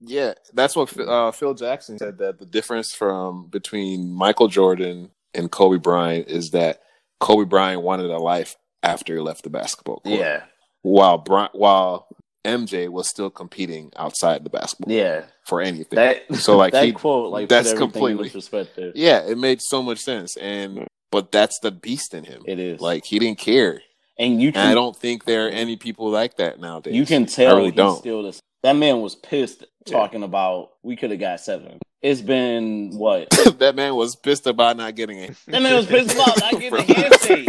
Yeah, 0.00 0.32
that's 0.52 0.74
what 0.74 0.98
uh, 0.98 1.30
Phil 1.30 1.54
Jackson 1.54 1.96
said. 1.98 2.18
That 2.18 2.38
the 2.40 2.46
difference 2.46 2.92
from 2.92 3.46
between 3.48 4.10
Michael 4.12 4.48
Jordan 4.48 5.10
and 5.32 5.50
Kobe 5.50 5.78
Bryant 5.78 6.26
is 6.28 6.50
that 6.50 6.80
Kobe 7.20 7.44
Bryant 7.44 7.82
wanted 7.82 8.10
a 8.10 8.18
life 8.18 8.56
after 8.82 9.14
he 9.14 9.20
left 9.20 9.42
the 9.44 9.50
basketball 9.50 10.00
court, 10.00 10.18
yeah, 10.18 10.42
while 10.82 11.18
Bryant, 11.18 11.54
while 11.54 12.08
MJ 12.44 12.88
was 12.88 13.08
still 13.08 13.28
competing 13.30 13.92
outside 13.96 14.44
the 14.44 14.50
basketball 14.50 14.94
yeah. 14.94 15.24
for 15.44 15.60
anything. 15.60 15.96
That 15.96 16.22
So, 16.36 16.56
like, 16.56 16.72
that 16.74 16.84
he- 16.86 16.92
quote, 16.92 17.30
like 17.30 17.48
that's 17.48 17.72
completely- 17.74 18.30
perspective. 18.30 18.92
yeah, 18.96 19.20
it 19.26 19.36
made 19.38 19.60
so 19.60 19.82
much 19.82 19.98
sense, 19.98 20.36
and 20.38 20.86
but 21.10 21.32
that's 21.32 21.58
the 21.60 21.70
beast 21.70 22.14
in 22.14 22.24
him. 22.24 22.42
It 22.46 22.58
is 22.58 22.80
Like 22.80 23.04
he 23.04 23.18
didn't 23.18 23.38
care, 23.38 23.82
and 24.18 24.40
you 24.40 24.48
and 24.48 24.54
can 24.54 24.66
I 24.68 24.74
don't 24.74 24.96
think 24.96 25.24
there 25.24 25.46
are 25.46 25.50
any 25.50 25.76
people 25.76 26.08
like 26.08 26.36
that 26.36 26.58
nowadays. 26.60 26.94
You 26.94 27.04
can 27.04 27.26
tell 27.26 27.54
I 27.54 27.56
really 27.58 27.70
he's 27.70 27.76
don't. 27.76 27.98
still 27.98 28.22
the 28.22 28.40
that 28.62 28.74
man 28.76 29.00
was 29.00 29.14
pissed 29.16 29.64
Yeah. 29.86 29.92
talking 29.98 30.22
about 30.22 30.70
we 30.82 30.96
could 30.96 31.10
have 31.10 31.20
got 31.20 31.40
seven. 31.40 31.78
It's 32.02 32.22
been 32.22 32.92
what? 32.96 33.28
that 33.58 33.74
man 33.76 33.94
was 33.94 34.16
pissed 34.16 34.46
about 34.46 34.76
not 34.76 34.94
getting 34.94 35.18
it. 35.18 35.36
that 35.48 35.60
man 35.62 35.74
was 35.74 35.86
pissed 35.86 36.14
about 36.14 36.38
not 36.40 36.52
getting 36.60 36.70
the 36.70 36.82
handshake. 36.82 37.48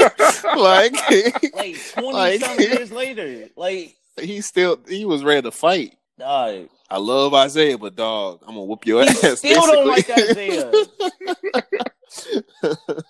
like 0.58 0.94
Like 1.56 1.78
twenty 1.94 2.12
Like- 2.14 2.42
some 2.42 2.60
years 2.60 2.92
later. 2.92 3.48
Like 3.56 3.96
he 4.22 4.42
still 4.42 4.78
he 4.88 5.06
was 5.06 5.24
ready 5.24 5.42
to 5.44 5.52
fight. 5.52 5.96
dog. 6.20 6.68
I 6.90 6.98
love 6.98 7.34
Isaiah, 7.34 7.78
but 7.78 7.96
dog, 7.96 8.40
I'm 8.42 8.50
gonna 8.56 8.66
whoop 8.66 8.86
your 8.86 9.04
He 9.04 9.10
ass. 9.10 9.38
still 9.40 9.62
don't 9.66 9.88
like. 9.88 10.10
Isaiah. 10.10 10.70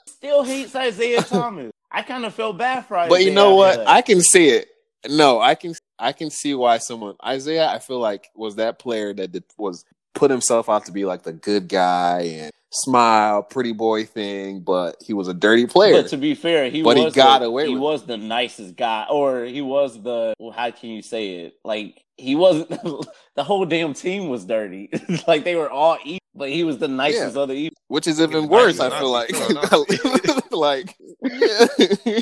Still 0.05 0.43
hates 0.43 0.75
Isaiah 0.75 1.23
Thomas. 1.23 1.71
I 1.91 2.03
kind 2.03 2.23
of 2.25 2.33
feel 2.35 2.53
bad 2.53 2.85
for 2.85 2.95
Isaiah. 2.97 3.09
but 3.09 3.23
you 3.25 3.31
know 3.31 3.55
what? 3.55 3.79
I 3.87 4.01
can 4.03 4.21
see 4.21 4.49
it. 4.49 4.67
No, 5.09 5.41
I 5.41 5.55
can 5.55 5.73
I 5.97 6.13
can 6.13 6.29
see 6.29 6.53
why 6.53 6.77
someone 6.77 7.15
Isaiah. 7.25 7.67
I 7.67 7.79
feel 7.79 7.99
like 7.99 8.29
was 8.35 8.57
that 8.57 8.77
player 8.77 9.13
that 9.15 9.31
did, 9.31 9.43
was 9.57 9.83
put 10.13 10.31
himself 10.31 10.69
out 10.69 10.85
to 10.85 10.91
be 10.91 11.05
like 11.05 11.23
the 11.23 11.33
good 11.33 11.67
guy 11.67 12.21
and 12.39 12.51
smile, 12.71 13.43
pretty 13.43 13.73
boy 13.73 14.05
thing, 14.05 14.61
but 14.61 14.95
he 15.05 15.13
was 15.13 15.27
a 15.27 15.33
dirty 15.33 15.65
player. 15.67 15.93
But 16.01 16.09
to 16.09 16.17
be 16.17 16.35
fair, 16.35 16.69
he 16.69 16.81
But 16.83 16.97
he 16.97 17.03
was 17.05 17.13
got 17.15 17.39
the, 17.39 17.45
away 17.47 17.67
He 17.67 17.73
with 17.73 17.79
it. 17.79 17.83
was 17.83 18.05
the 18.05 18.17
nicest 18.17 18.75
guy, 18.75 19.05
or 19.09 19.43
he 19.45 19.61
was 19.61 20.01
the. 20.01 20.33
Well, 20.39 20.51
how 20.51 20.71
can 20.71 20.89
you 20.89 21.01
say 21.01 21.35
it? 21.45 21.55
Like 21.63 22.03
he 22.17 22.35
wasn't. 22.35 22.69
the 23.35 23.43
whole 23.43 23.65
damn 23.65 23.93
team 23.93 24.29
was 24.29 24.45
dirty. 24.45 24.89
like 25.27 25.43
they 25.43 25.55
were 25.55 25.69
all 25.69 25.97
evil, 26.05 26.19
but 26.35 26.49
he 26.49 26.63
was 26.63 26.77
the 26.77 26.87
nicest 26.87 27.35
of 27.35 27.47
the 27.49 27.55
evil. 27.55 27.77
which 27.87 28.07
is 28.07 28.19
even 28.21 28.41
He's 28.43 28.49
worse. 28.49 28.79
I 28.79 28.89
feel 28.99 29.11
like, 29.11 29.31
nice. 29.31 30.51
like, 30.51 30.95
yeah. 31.23 32.19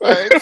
like, 0.00 0.32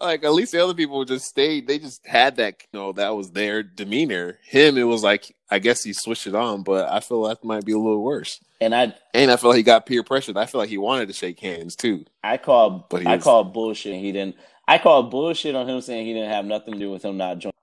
like 0.00 0.24
at 0.24 0.32
least 0.32 0.52
the 0.52 0.62
other 0.62 0.74
people 0.74 1.04
just 1.04 1.26
stayed. 1.26 1.66
They 1.66 1.78
just 1.78 2.04
had 2.06 2.36
that, 2.36 2.62
you 2.72 2.78
know, 2.78 2.92
that 2.92 3.10
was 3.10 3.32
their 3.32 3.62
demeanor. 3.62 4.38
Him, 4.42 4.78
it 4.78 4.84
was 4.84 5.02
like, 5.02 5.34
I 5.50 5.58
guess 5.58 5.82
he 5.82 5.92
switched 5.92 6.26
it 6.26 6.34
on, 6.34 6.62
but 6.62 6.90
I 6.90 7.00
feel 7.00 7.22
that 7.24 7.42
might 7.44 7.64
be 7.64 7.72
a 7.72 7.78
little 7.78 8.02
worse. 8.02 8.38
And 8.60 8.74
I, 8.74 8.94
And 9.14 9.30
I 9.30 9.36
feel 9.36 9.50
like 9.50 9.56
he 9.56 9.62
got 9.62 9.86
peer 9.86 10.02
pressured. 10.02 10.36
I 10.36 10.46
feel 10.46 10.60
like 10.60 10.68
he 10.70 10.78
wanted 10.78 11.06
to 11.08 11.12
shake 11.14 11.40
hands 11.40 11.74
too. 11.76 12.04
I 12.22 12.36
called, 12.36 12.88
But 12.88 13.02
he 13.02 13.06
I 13.08 13.16
was- 13.16 13.24
called 13.24 13.52
bullshit. 13.52 13.94
He 14.00 14.12
didn't. 14.12 14.36
I 14.68 14.78
called 14.78 15.10
bullshit 15.10 15.56
on 15.56 15.68
him 15.68 15.80
saying 15.80 16.06
he 16.06 16.12
didn't 16.12 16.30
have 16.30 16.44
nothing 16.44 16.74
to 16.74 16.78
do 16.78 16.90
with 16.90 17.04
him 17.04 17.16
not 17.16 17.38
joining. 17.38 17.54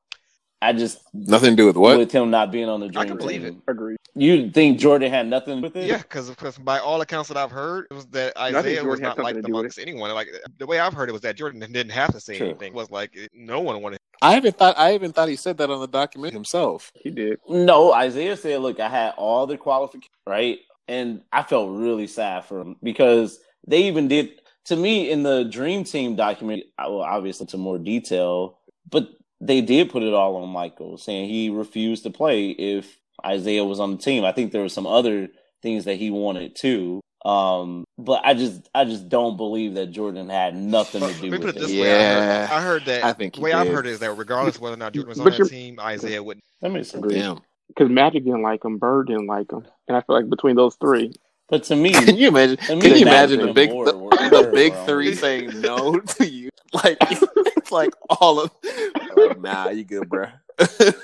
I 0.59 0.73
just 0.73 0.99
Nothing 1.13 1.51
to 1.51 1.55
do 1.55 1.67
with 1.67 1.77
what? 1.77 1.99
with 1.99 2.11
him 2.11 2.31
not 2.31 2.51
being 2.51 2.67
on 2.67 2.79
the 2.79 2.87
I 2.87 2.89
dream 2.89 3.07
can 3.09 3.17
believe 3.17 3.41
team. 3.43 3.61
Agreed. 3.67 3.97
You 4.15 4.49
think 4.49 4.79
Jordan 4.79 5.11
had 5.11 5.27
nothing 5.27 5.61
with 5.61 5.75
it? 5.77 5.85
Yeah, 5.85 5.97
because 5.99 6.31
by 6.57 6.79
all 6.79 6.99
accounts 6.99 7.27
that 7.29 7.37
I've 7.37 7.51
heard, 7.51 7.85
it 7.91 7.93
was 7.93 8.07
that 8.07 8.35
Isaiah 8.35 8.83
was 8.83 8.99
not 8.99 9.09
something 9.09 9.23
liked 9.23 9.45
to 9.45 9.51
amongst 9.51 9.77
anyone. 9.77 10.11
Like 10.15 10.29
the 10.57 10.65
way 10.65 10.79
I've 10.79 10.93
heard 10.95 11.09
it 11.09 11.11
was 11.11 11.21
that 11.21 11.35
Jordan 11.35 11.59
didn't 11.59 11.91
have 11.91 12.11
to 12.11 12.19
say 12.19 12.37
True. 12.39 12.47
anything. 12.49 12.69
It 12.69 12.75
was 12.75 12.89
like 12.89 13.15
no 13.35 13.59
one 13.61 13.83
wanted. 13.83 13.96
I 14.21 14.33
haven't 14.33 14.57
thought. 14.57 14.77
I 14.77 14.95
even 14.95 15.13
thought 15.13 15.29
he 15.29 15.35
said 15.35 15.57
that 15.59 15.69
on 15.69 15.79
the 15.81 15.87
document 15.87 16.33
himself. 16.33 16.91
He 16.95 17.11
did. 17.11 17.39
No, 17.49 17.93
Isaiah 17.93 18.37
said, 18.37 18.61
"Look, 18.61 18.79
I 18.79 18.89
had 18.89 19.13
all 19.17 19.47
the 19.47 19.57
qualifications, 19.57 20.11
right?" 20.27 20.59
And 20.87 21.21
I 21.31 21.43
felt 21.43 21.77
really 21.77 22.07
sad 22.07 22.45
for 22.45 22.61
him 22.61 22.77
because 22.83 23.39
they 23.67 23.83
even 23.85 24.07
did. 24.07 24.41
to 24.65 24.75
me 24.75 25.11
in 25.11 25.23
the 25.23 25.45
Dream 25.45 25.83
Team 25.85 26.15
document, 26.15 26.63
well, 26.79 27.01
obviously 27.01 27.47
to 27.47 27.57
more 27.57 27.77
detail, 27.77 28.59
but 28.89 29.09
they 29.41 29.61
did 29.61 29.89
put 29.91 30.03
it 30.03 30.13
all 30.13 30.37
on 30.37 30.49
Michael, 30.49 30.97
saying 30.97 31.29
he 31.29 31.49
refused 31.49 32.03
to 32.03 32.09
play 32.09 32.49
if 32.51 32.99
Isaiah 33.25 33.65
was 33.65 33.79
on 33.79 33.91
the 33.91 33.97
team. 33.97 34.25
I 34.25 34.31
think 34.33 34.51
there 34.51 34.61
were 34.61 34.69
some 34.69 34.87
other 34.87 35.29
things 35.61 35.85
that 35.85 35.95
he 35.97 36.11
wanted 36.11 36.55
too. 36.55 37.01
Um, 37.25 37.83
but 37.97 38.21
I 38.23 38.33
just 38.33 38.69
I 38.73 38.85
just 38.85 39.09
don't 39.09 39.37
believe 39.37 39.73
that 39.75 39.87
Jordan 39.87 40.29
had 40.29 40.55
nothing 40.55 41.01
to 41.01 41.13
do 41.13 41.13
Let 41.13 41.21
me 41.23 41.29
with 41.31 41.41
put 41.41 41.49
it 41.49 41.57
it. 41.57 41.59
this 41.59 41.71
way. 41.71 41.91
I 41.93 42.13
heard, 42.13 42.23
Yeah, 42.29 42.47
I 42.51 42.61
heard 42.61 42.85
that. 42.85 43.03
I 43.03 43.13
think 43.13 43.33
the 43.33 43.39
he 43.39 43.43
way 43.43 43.53
I've 43.53 43.67
heard 43.67 43.87
it 43.87 43.91
is 43.91 43.99
that 43.99 44.13
regardless 44.13 44.55
of 44.55 44.61
whether 44.61 44.75
or 44.75 44.77
not 44.77 44.93
Jordan 44.93 45.09
was 45.09 45.19
on 45.19 45.25
But 45.25 45.37
that 45.37 45.49
team, 45.49 45.79
Isaiah 45.79 46.23
wouldn't. 46.23 46.43
That 46.61 46.71
makes 46.71 46.89
sense. 46.89 47.03
Agreed. 47.03 47.37
Because 47.69 47.89
Magic 47.89 48.23
didn't 48.23 48.43
like 48.43 48.63
him, 48.63 48.77
Bird 48.77 49.07
didn't 49.07 49.27
like 49.27 49.51
him, 49.51 49.65
and 49.87 49.97
I 49.97 50.01
feel 50.01 50.15
like 50.15 50.29
between 50.29 50.55
those 50.55 50.75
three, 50.75 51.13
But 51.49 51.63
to 51.65 51.75
me, 51.75 51.93
Can 51.93 52.17
you 52.17 52.27
imagine? 52.27 52.57
Me, 52.77 52.81
Can 52.81 52.95
you 52.97 53.01
imagine 53.07 53.45
the 53.45 53.53
big 53.53 53.69
Moore 53.71 53.85
the, 53.85 53.93
the 53.93 54.51
big 54.53 54.73
around. 54.73 54.85
three 54.85 55.15
saying 55.15 55.61
no 55.61 55.99
to 55.99 56.27
you? 56.27 56.49
Like 56.73 56.97
it's 57.01 57.71
like 57.71 57.91
all 58.09 58.41
of 58.41 58.51
like 59.15 59.39
nah, 59.39 59.69
you 59.69 59.85
good, 59.85 60.09
bro. 60.09 60.27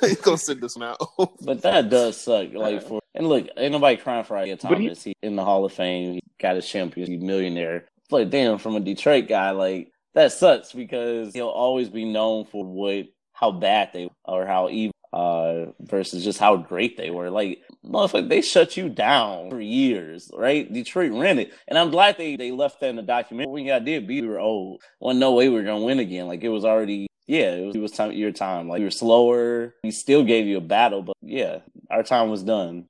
you 0.04 0.16
gonna 0.22 0.38
sit 0.38 0.60
this 0.60 0.76
one 0.76 0.90
out. 0.90 0.98
But 1.42 1.62
that 1.62 1.90
does 1.90 2.20
suck. 2.20 2.54
Like 2.54 2.84
for 2.84 3.00
and 3.16 3.28
look, 3.28 3.48
ain't 3.58 3.72
nobody 3.72 3.96
crying 3.96 4.26
for 4.26 4.36
Isaiah 4.38 4.58
But 4.62 4.78
he- 4.80 4.86
Thomas. 4.88 5.04
He, 5.04 5.16
in 5.22 5.36
the 5.38 5.46
Hall 5.46 5.64
of 5.64 5.72
Fame. 5.72 6.16
He 6.16 6.24
got 6.40 6.56
his 6.56 6.68
champion. 6.68 7.08
He's 7.10 7.22
a 7.22 7.24
millionaire. 7.26 7.86
But 8.10 8.30
damn, 8.30 8.58
from 8.58 8.76
a 8.76 8.80
Detroit 8.82 9.28
guy, 9.30 9.52
like 9.52 9.92
that 10.14 10.34
sucks 10.34 10.74
because 10.74 11.34
he'll 11.34 11.48
always 11.48 11.90
be 11.90 12.04
known 12.06 12.46
for 12.46 12.66
what 12.66 13.08
how 13.32 13.52
bad 13.52 13.92
they 13.94 14.10
or 14.26 14.46
how 14.46 14.68
evil 14.70 14.93
uh 15.14 15.68
versus 15.80 16.24
just 16.24 16.40
how 16.40 16.58
great 16.58 16.98
they 16.98 17.12
were. 17.12 17.30
Like 17.30 17.62
motherfucker, 17.86 18.30
they 18.30 18.42
shut 18.42 18.78
you 18.78 18.90
down 18.90 19.52
for 19.52 19.62
years, 19.62 20.32
right? 20.34 20.72
Detroit 20.72 21.14
ran 21.14 21.40
it. 21.40 21.54
And 21.68 21.78
I'm 21.78 21.92
glad 21.92 22.18
they, 22.18 22.36
they 22.36 22.52
left 22.52 22.80
that 22.82 22.90
in 22.90 22.96
the 22.98 23.04
documentary. 23.04 23.52
When 23.52 23.66
y'all 23.66 23.80
did 23.80 24.08
beat, 24.08 24.22
we 24.24 24.28
were 24.28 24.40
old. 24.40 24.82
Wasn't 25.00 25.20
no 25.20 25.34
way 25.34 25.50
we 25.50 25.56
were 25.56 25.64
gonna 25.64 25.86
win 25.86 26.00
again. 26.00 26.28
Like 26.28 26.44
it 26.44 26.50
was 26.50 26.66
already 26.66 27.08
yeah, 27.28 27.54
it 27.54 27.66
was, 27.66 27.76
it 27.76 27.80
was 27.80 27.92
time 27.92 28.12
your 28.14 28.32
time. 28.32 28.68
Like 28.68 28.80
we 28.80 28.86
were 28.86 28.92
slower. 28.92 29.76
We 29.84 29.92
still 29.92 30.24
gave 30.24 30.48
you 30.48 30.58
a 30.58 30.62
battle, 30.62 31.04
but 31.04 31.16
yeah, 31.22 31.60
our 31.90 32.04
time 32.04 32.30
was 32.30 32.44
done. 32.44 32.86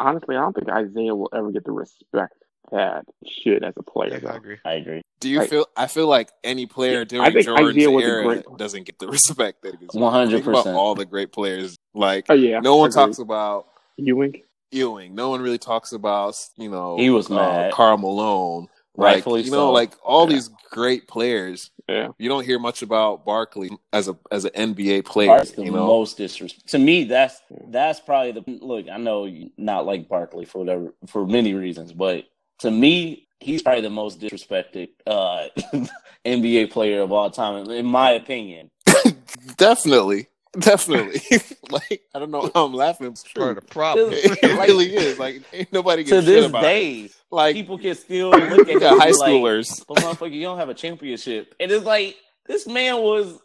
honestly, 0.00 0.36
I 0.36 0.40
don't 0.40 0.54
think 0.54 0.68
Isaiah 0.68 1.14
will 1.14 1.30
ever 1.34 1.52
get 1.52 1.64
the 1.64 1.72
respect 1.72 2.34
that 2.72 3.04
he 3.22 3.42
should 3.42 3.64
as 3.64 3.74
a 3.76 3.82
player. 3.82 4.20
Yeah, 4.22 4.32
I 4.32 4.36
agree. 4.36 4.56
I 4.64 4.72
agree. 4.74 5.02
Do 5.20 5.28
you 5.28 5.38
Like- 5.40 5.50
feel? 5.50 5.66
I 5.76 5.86
feel 5.86 6.06
like 6.06 6.30
any 6.44 6.66
player 6.66 7.00
I 7.02 7.04
during 7.04 7.32
Jordan's 7.42 7.76
Isaiah 7.76 7.90
was 7.90 8.04
a 8.04 8.06
era 8.08 8.24
great- 8.24 8.44
doesn't 8.56 8.84
get 8.86 8.98
the 8.98 9.08
respect 9.16 9.62
that 9.62 9.76
he 9.78 9.86
deserves. 9.86 9.96
100%. 10.44 10.74
All 10.74 10.94
the 10.94 11.04
great 11.04 11.32
players. 11.32 11.76
Like 11.94 12.26
Oh 12.28 12.34
yeah, 12.34 12.60
no 12.60 12.76
one 12.76 12.90
agreed. 12.90 13.00
talks 13.02 13.18
about 13.18 13.66
Ewing. 13.96 14.42
Ewing. 14.70 15.14
No 15.14 15.30
one 15.30 15.42
really 15.42 15.58
talks 15.58 15.92
about 15.92 16.36
you 16.56 16.70
know 16.70 16.96
He 16.96 17.10
was 17.10 17.30
uh, 17.30 17.34
mad. 17.34 17.72
Karl 17.72 17.98
Malone. 17.98 18.68
Like 18.96 19.14
Rightfully 19.16 19.42
you 19.42 19.50
know, 19.52 19.68
so. 19.68 19.72
like 19.72 19.92
all 20.04 20.26
Yeah. 20.28 20.34
these 20.34 20.50
great 20.70 21.06
players. 21.08 21.70
Yeah, 21.88 22.08
You 22.18 22.28
don't 22.28 22.44
hear 22.44 22.58
much 22.58 22.82
about 22.82 23.24
Barkley 23.24 23.70
as 23.92 24.08
a 24.08 24.16
as 24.30 24.44
an 24.44 24.74
NBA 24.74 25.04
player. 25.04 25.28
Barkley's 25.28 25.52
the 25.52 25.64
You 25.64 25.70
know, 25.72 25.86
most 25.86 26.16
disrespect. 26.18 26.68
To 26.70 26.78
me, 26.78 27.04
that's 27.04 27.40
that's 27.68 27.98
probably 28.00 28.32
the 28.32 28.44
look. 28.64 28.86
I 28.88 28.96
know 28.96 29.24
you 29.26 29.50
not 29.56 29.86
like 29.86 30.08
Barkley 30.08 30.44
for 30.44 30.58
whatever 30.58 30.92
for 31.06 31.26
many 31.26 31.54
reasons, 31.54 31.92
but 31.92 32.24
to 32.60 32.70
me, 32.70 33.26
he's 33.40 33.62
probably 33.62 33.82
the 33.82 33.90
most 33.90 34.20
disrespected 34.20 34.90
uh, 35.06 35.48
NBA 36.24 36.70
player 36.70 37.00
of 37.02 37.12
all 37.12 37.30
time, 37.30 37.68
in 37.70 37.86
my 37.86 38.10
opinion. 38.12 38.70
definitely, 39.56 40.28
definitely. 40.58 41.20
like 41.70 42.02
I 42.14 42.18
don't 42.18 42.30
know 42.30 42.50
how 42.54 42.66
I'm 42.66 42.74
laughing. 42.74 43.06
It's 43.08 43.22
Part 43.22 43.34
true. 43.34 43.44
of 43.50 43.54
the 43.56 43.62
problem. 43.62 44.10
It 44.12 44.42
really 44.42 44.94
is. 44.94 45.18
Like 45.18 45.42
ain't 45.52 45.72
nobody 45.72 46.04
to 46.04 46.10
gives 46.10 46.26
a 46.26 46.30
shit 46.30 46.40
this 46.42 46.46
about 46.50 46.64
it. 46.64 46.66
day, 46.66 47.10
Like 47.30 47.54
people 47.54 47.78
can 47.78 47.94
still 47.94 48.30
look 48.30 48.68
at 48.68 48.68
you 48.68 48.80
him 48.80 48.98
high 48.98 49.06
and 49.08 49.12
be 49.14 49.18
like, 49.18 49.30
schoolers. 49.30 49.84
But 49.86 49.98
motherfucker, 49.98 50.32
you 50.32 50.42
don't 50.42 50.58
have 50.58 50.68
a 50.68 50.74
championship. 50.74 51.54
And 51.60 51.70
it's 51.70 51.84
like 51.84 52.16
this 52.46 52.66
man 52.66 52.96
was 52.98 53.38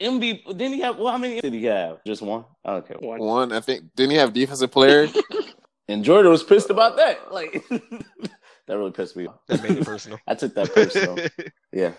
MVP. 0.00 0.46
Didn't 0.46 0.72
he 0.74 0.80
have? 0.80 0.96
Well, 0.98 1.12
how 1.12 1.18
many 1.18 1.40
did 1.40 1.52
he 1.52 1.64
have? 1.64 2.02
Just 2.04 2.22
one. 2.22 2.44
Okay. 2.66 2.94
one. 2.98 3.20
One, 3.20 3.52
I 3.52 3.60
think, 3.60 3.84
didn't 3.94 4.12
he 4.12 4.16
have 4.16 4.32
defensive 4.32 4.70
player? 4.70 5.08
And 5.88 6.04
Jordan 6.04 6.30
was 6.30 6.42
pissed 6.42 6.70
about 6.70 6.96
that. 6.96 7.32
Like 7.32 7.64
that 8.68 8.78
really 8.78 8.92
pissed 8.92 9.16
me 9.16 9.26
off. 9.26 9.40
That 9.48 9.62
made 9.62 9.78
it 9.78 9.84
personal. 9.84 10.18
I 10.28 10.34
took 10.34 10.54
that 10.54 10.72
personal. 10.72 11.16
yeah. 11.72 11.92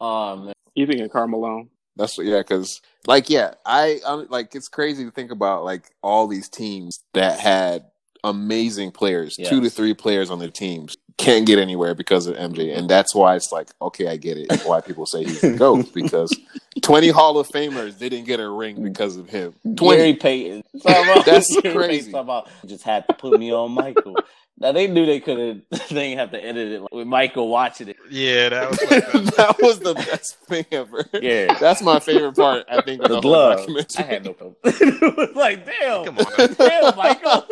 um, 0.00 0.44
man. 0.46 0.54
You 0.74 0.86
thinking 0.86 1.08
Karl 1.08 1.28
Malone? 1.28 1.68
That's 1.96 2.16
what, 2.16 2.26
yeah, 2.26 2.38
because 2.38 2.80
like, 3.06 3.28
yeah, 3.28 3.54
I, 3.66 4.00
i 4.06 4.12
like 4.14 4.54
it's 4.54 4.68
crazy 4.68 5.04
to 5.04 5.10
think 5.10 5.32
about 5.32 5.64
like 5.64 5.90
all 6.02 6.28
these 6.28 6.48
teams 6.48 7.00
that 7.12 7.40
had 7.40 7.84
amazing 8.22 8.92
players, 8.92 9.36
Yes. 9.38 9.50
two 9.50 9.60
to 9.60 9.68
three 9.68 9.94
players 9.94 10.30
on 10.30 10.38
their 10.38 10.50
teams, 10.50 10.96
can't 11.18 11.46
get 11.46 11.58
anywhere 11.58 11.94
because 11.94 12.26
of 12.26 12.36
MJ, 12.36 12.76
and 12.76 12.88
that's 12.88 13.14
why 13.14 13.36
it's 13.36 13.50
like, 13.52 13.68
okay, 13.80 14.08
I 14.08 14.16
get 14.16 14.36
it. 14.38 14.62
Why 14.62 14.80
people 14.80 15.06
say 15.06 15.24
he's 15.24 15.40
the 15.40 15.52
goat 15.56 15.86
because 15.94 16.36
twenty 16.82 17.08
Hall 17.08 17.38
of 17.38 17.48
Famers 17.48 17.98
didn't 17.98 18.24
get 18.24 18.40
a 18.40 18.48
ring 18.48 18.82
because 18.82 19.16
of 19.16 19.28
him. 19.28 19.54
Gary 19.64 19.76
Twenty. 19.76 20.14
Payton. 20.14 20.64
That's 20.84 21.60
Gary 21.60 21.74
crazy. 21.74 22.12
About, 22.12 22.48
just 22.66 22.84
had 22.84 23.06
to 23.08 23.14
put 23.14 23.38
me 23.38 23.52
on 23.52 23.72
Michael. 23.72 24.16
Now 24.58 24.72
they 24.72 24.86
knew 24.88 25.06
they 25.06 25.20
could 25.20 25.38
have. 25.38 25.60
They 25.90 26.10
didn't 26.10 26.18
have 26.18 26.30
to 26.32 26.44
edit 26.44 26.72
it 26.72 26.82
with 26.92 27.06
Michael 27.08 27.48
watching 27.48 27.88
it. 27.88 27.96
yeah, 28.10 28.48
that 28.50 28.70
was 28.70 28.80
like 28.82 28.90
the, 29.12 29.32
that 29.36 29.56
was 29.60 29.80
the 29.80 29.94
best 29.94 30.36
thing 30.46 30.64
ever. 30.70 31.04
Yeah. 31.14 31.58
That's 31.58 31.82
my 31.82 31.98
favorite 31.98 32.36
part. 32.36 32.64
I 32.70 32.80
think 32.82 33.02
of 33.02 33.08
The 33.08 33.10
the, 33.14 33.14
whole 33.14 33.22
glove. 33.22 33.58
documentary. 33.58 34.04
I 34.04 34.06
had 34.06 34.24
no 34.24 34.32
problem. 34.34 34.56
it 34.64 35.16
was 35.16 35.34
like, 35.34 35.66
damn. 35.66 36.04
come 36.04 36.18
on. 36.18 36.24
Now. 36.38 36.46
Damn, 36.46 36.96
Michael. 36.96 37.44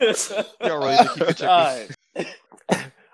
Really 0.00 0.12
think 0.14 1.16
you 1.18 1.24
could 1.26 1.36
check 1.36 1.88
God. 2.16 2.26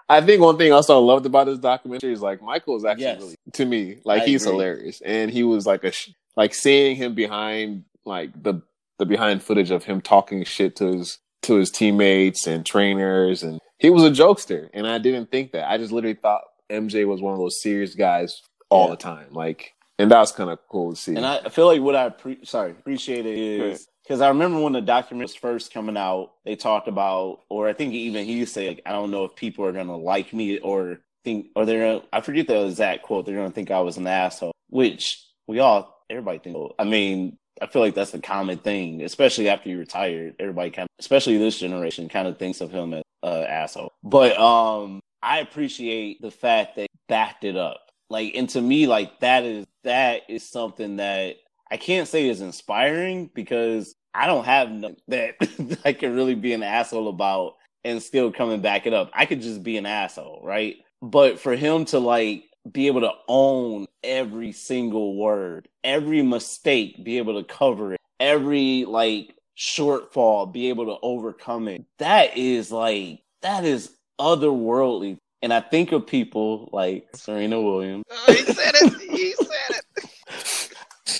I 0.08 0.20
think 0.20 0.42
one 0.42 0.58
thing 0.58 0.72
also 0.72 0.96
I 0.96 1.00
loved 1.02 1.24
about 1.26 1.46
this 1.46 1.58
documentary 1.58 2.12
is 2.12 2.20
like 2.20 2.42
Michael 2.42 2.76
is 2.76 2.84
actually 2.84 3.04
Yes. 3.04 3.20
really 3.20 3.36
to 3.54 3.64
me 3.64 3.98
like 4.04 4.22
I 4.22 4.26
he's 4.26 4.42
agree. 4.44 4.52
hilarious, 4.52 5.00
and 5.00 5.30
he 5.30 5.42
was 5.44 5.66
like 5.66 5.82
a 5.84 5.92
sh- 5.92 6.10
like 6.36 6.54
seeing 6.54 6.94
him 6.96 7.14
behind 7.14 7.84
like 8.04 8.30
the 8.42 8.60
the 8.98 9.06
behind 9.06 9.42
footage 9.42 9.70
of 9.70 9.84
him 9.84 10.00
talking 10.02 10.44
shit 10.44 10.76
to 10.76 10.86
his 10.98 11.18
to 11.42 11.54
his 11.56 11.70
teammates 11.70 12.46
and 12.46 12.66
trainers, 12.66 13.42
and 13.42 13.60
he 13.78 13.88
was 13.90 14.02
a 14.04 14.10
jokester, 14.10 14.68
and 14.74 14.86
I 14.86 14.98
didn't 14.98 15.30
think 15.30 15.52
that. 15.52 15.70
I 15.70 15.78
just 15.78 15.90
literally 15.92 16.14
thought 16.14 16.42
MJ 16.70 17.06
was 17.06 17.20
one 17.22 17.32
of 17.32 17.38
those 17.38 17.60
serious 17.62 17.94
guys 17.94 18.42
all 18.68 18.84
Yeah. 18.86 18.90
the 18.90 18.96
time, 18.96 19.26
like, 19.32 19.72
and 19.98 20.10
that 20.10 20.18
was 20.20 20.32
kind 20.32 20.50
of 20.50 20.58
cool 20.68 20.90
to 20.94 20.96
see. 20.96 21.14
And 21.16 21.24
I 21.26 21.48
feel 21.48 21.66
like 21.66 21.80
what 21.80 21.96
I 21.96 22.10
pre- 22.10 22.44
sorry 22.44 22.70
appreciate 22.72 23.24
it 23.26 23.38
is 23.38 23.86
because 24.04 24.20
I 24.20 24.28
remember 24.28 24.60
when 24.60 24.74
the 24.74 24.82
document 24.82 25.28
was 25.28 25.34
first 25.34 25.72
coming 25.72 25.96
out, 25.96 26.32
they 26.44 26.56
talked 26.56 26.88
about, 26.88 27.40
or 27.48 27.68
I 27.68 27.72
think 27.72 27.94
even 27.94 28.26
he 28.26 28.44
said, 28.44 28.68
like, 28.68 28.82
I 28.84 28.92
don't 28.92 29.10
know 29.10 29.24
if 29.24 29.34
people 29.34 29.64
are 29.64 29.72
gonna 29.72 29.96
like 29.96 30.32
me 30.32 30.58
or 30.58 31.00
think, 31.24 31.46
or 31.56 31.64
they're 31.64 31.94
gonna, 31.96 32.06
I 32.12 32.20
forget 32.20 32.46
the 32.46 32.66
exact 32.66 33.02
quote. 33.02 33.24
They're 33.24 33.36
gonna 33.36 33.50
think 33.50 33.70
I 33.70 33.80
was 33.80 33.96
an 33.96 34.06
asshole, 34.06 34.52
which 34.68 35.24
we 35.46 35.58
all, 35.58 36.04
everybody 36.10 36.38
thinks. 36.38 36.74
I 36.78 36.84
mean, 36.84 37.38
I 37.62 37.66
feel 37.66 37.80
like 37.80 37.94
that's 37.94 38.10
the 38.10 38.20
common 38.20 38.58
thing, 38.58 39.02
especially 39.02 39.48
after 39.48 39.70
you 39.70 39.78
retired. 39.78 40.34
Everybody 40.38 40.70
kind 40.70 40.86
of, 40.86 40.90
especially 41.00 41.38
this 41.38 41.58
generation, 41.58 42.08
kind 42.08 42.28
of 42.28 42.38
thinks 42.38 42.60
of 42.60 42.70
him 42.70 42.92
as 42.92 43.04
uh, 43.22 43.44
asshole. 43.48 43.92
But 44.02 44.38
um, 44.38 45.00
I 45.22 45.38
appreciate 45.38 46.20
the 46.20 46.30
fact 46.30 46.76
that 46.76 46.88
backed 47.08 47.44
it 47.44 47.56
up. 47.56 47.90
Like, 48.10 48.34
and 48.34 48.48
to 48.50 48.60
me, 48.60 48.86
like 48.86 49.20
that 49.20 49.44
is 49.44 49.66
that 49.84 50.22
is 50.28 50.48
something 50.48 50.96
that 50.96 51.36
I 51.70 51.76
can't 51.76 52.08
say 52.08 52.28
is 52.28 52.40
inspiring 52.40 53.30
because 53.34 53.94
I 54.14 54.26
don't 54.26 54.44
have 54.44 54.70
nothing 54.70 54.96
that 55.08 55.36
I 55.84 55.92
can 55.92 56.14
really 56.14 56.34
be 56.34 56.52
an 56.52 56.62
asshole 56.62 57.08
about 57.08 57.56
and 57.84 58.02
still 58.02 58.32
come 58.32 58.50
and 58.50 58.62
back 58.62 58.86
it 58.86 58.94
up. 58.94 59.10
I 59.12 59.26
could 59.26 59.42
just 59.42 59.62
be 59.62 59.76
an 59.76 59.86
asshole, 59.86 60.40
right? 60.42 60.76
But 61.02 61.38
for 61.38 61.54
him 61.54 61.84
to 61.86 61.98
like 61.98 62.44
be 62.70 62.86
able 62.86 63.02
to 63.02 63.12
own 63.28 63.86
every 64.02 64.52
single 64.52 65.16
word, 65.16 65.68
every 65.82 66.22
mistake, 66.22 67.04
be 67.04 67.18
able 67.18 67.42
to 67.42 67.52
cover 67.52 67.94
it, 67.94 68.00
every 68.20 68.84
like 68.86 69.36
shortfall, 69.56 70.50
be 70.50 70.68
able 70.68 70.86
to 70.86 70.96
overcome 71.02 71.68
it. 71.68 71.84
That 71.98 72.36
is 72.36 72.72
like 72.72 73.20
that 73.42 73.64
is 73.64 73.94
otherworldly. 74.18 75.18
And 75.42 75.52
I 75.52 75.60
think 75.60 75.92
of 75.92 76.06
people 76.06 76.70
like 76.72 77.06
Serena 77.14 77.60
Williams. 77.60 78.04
Uh, 78.10 78.32
he 78.32 78.42
said 78.44 78.74
it. 78.76 79.00
He 79.00 79.32
said 79.34 79.76
it. 79.76 79.83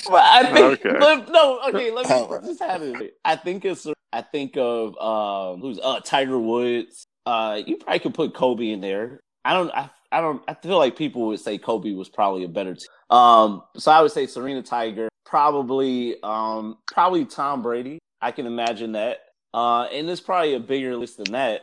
But 0.11 0.23
I 0.23 0.53
think 0.53 0.85
Okay. 0.87 0.97
but 0.99 1.31
no, 1.31 1.61
okay, 1.69 1.91
let 1.91 2.09
me 2.09 2.27
just 2.47 2.63
have 2.63 2.83
it. 2.83 3.17
I 3.25 3.37
think 3.37 3.65
it's 3.65 3.87
I 4.13 4.23
think 4.23 4.57
of 4.57 4.97
um 4.99 5.61
who's 5.61 5.79
uh 5.83 6.01
Tiger 6.01 6.39
Woods. 6.39 7.05
Uh 7.27 7.61
you 7.65 7.77
probably 7.77 7.99
could 8.01 8.15
put 8.15 8.35
Kobe 8.35 8.71
in 8.71 8.81
there. 8.81 9.21
I 9.45 9.55
don't 9.55 9.71
I 9.73 9.91
I 10.13 10.21
don't 10.21 10.43
I 10.47 10.55
feel 10.55 10.79
like 10.79 10.97
people 10.97 11.27
would 11.29 11.41
say 11.41 11.59
Kobe 11.59 11.93
was 11.93 12.09
probably 12.09 12.45
a 12.45 12.49
better 12.49 12.75
team. 12.75 12.87
Um 13.17 13.63
so 13.77 13.91
I 13.91 14.01
would 14.03 14.13
say 14.13 14.27
Serena 14.27 14.63
Tiger, 14.63 15.09
probably 15.27 16.17
um 16.23 16.79
probably 16.93 17.25
Tom 17.25 17.63
Brady. 17.63 17.99
I 18.21 18.31
can 18.33 18.47
imagine 18.47 18.93
that. 18.93 19.19
Uh 19.53 19.85
and 19.93 20.09
there's 20.09 20.21
probably 20.21 20.55
a 20.55 20.61
bigger 20.61 20.97
list 20.97 21.17
than 21.19 21.33
that. 21.33 21.63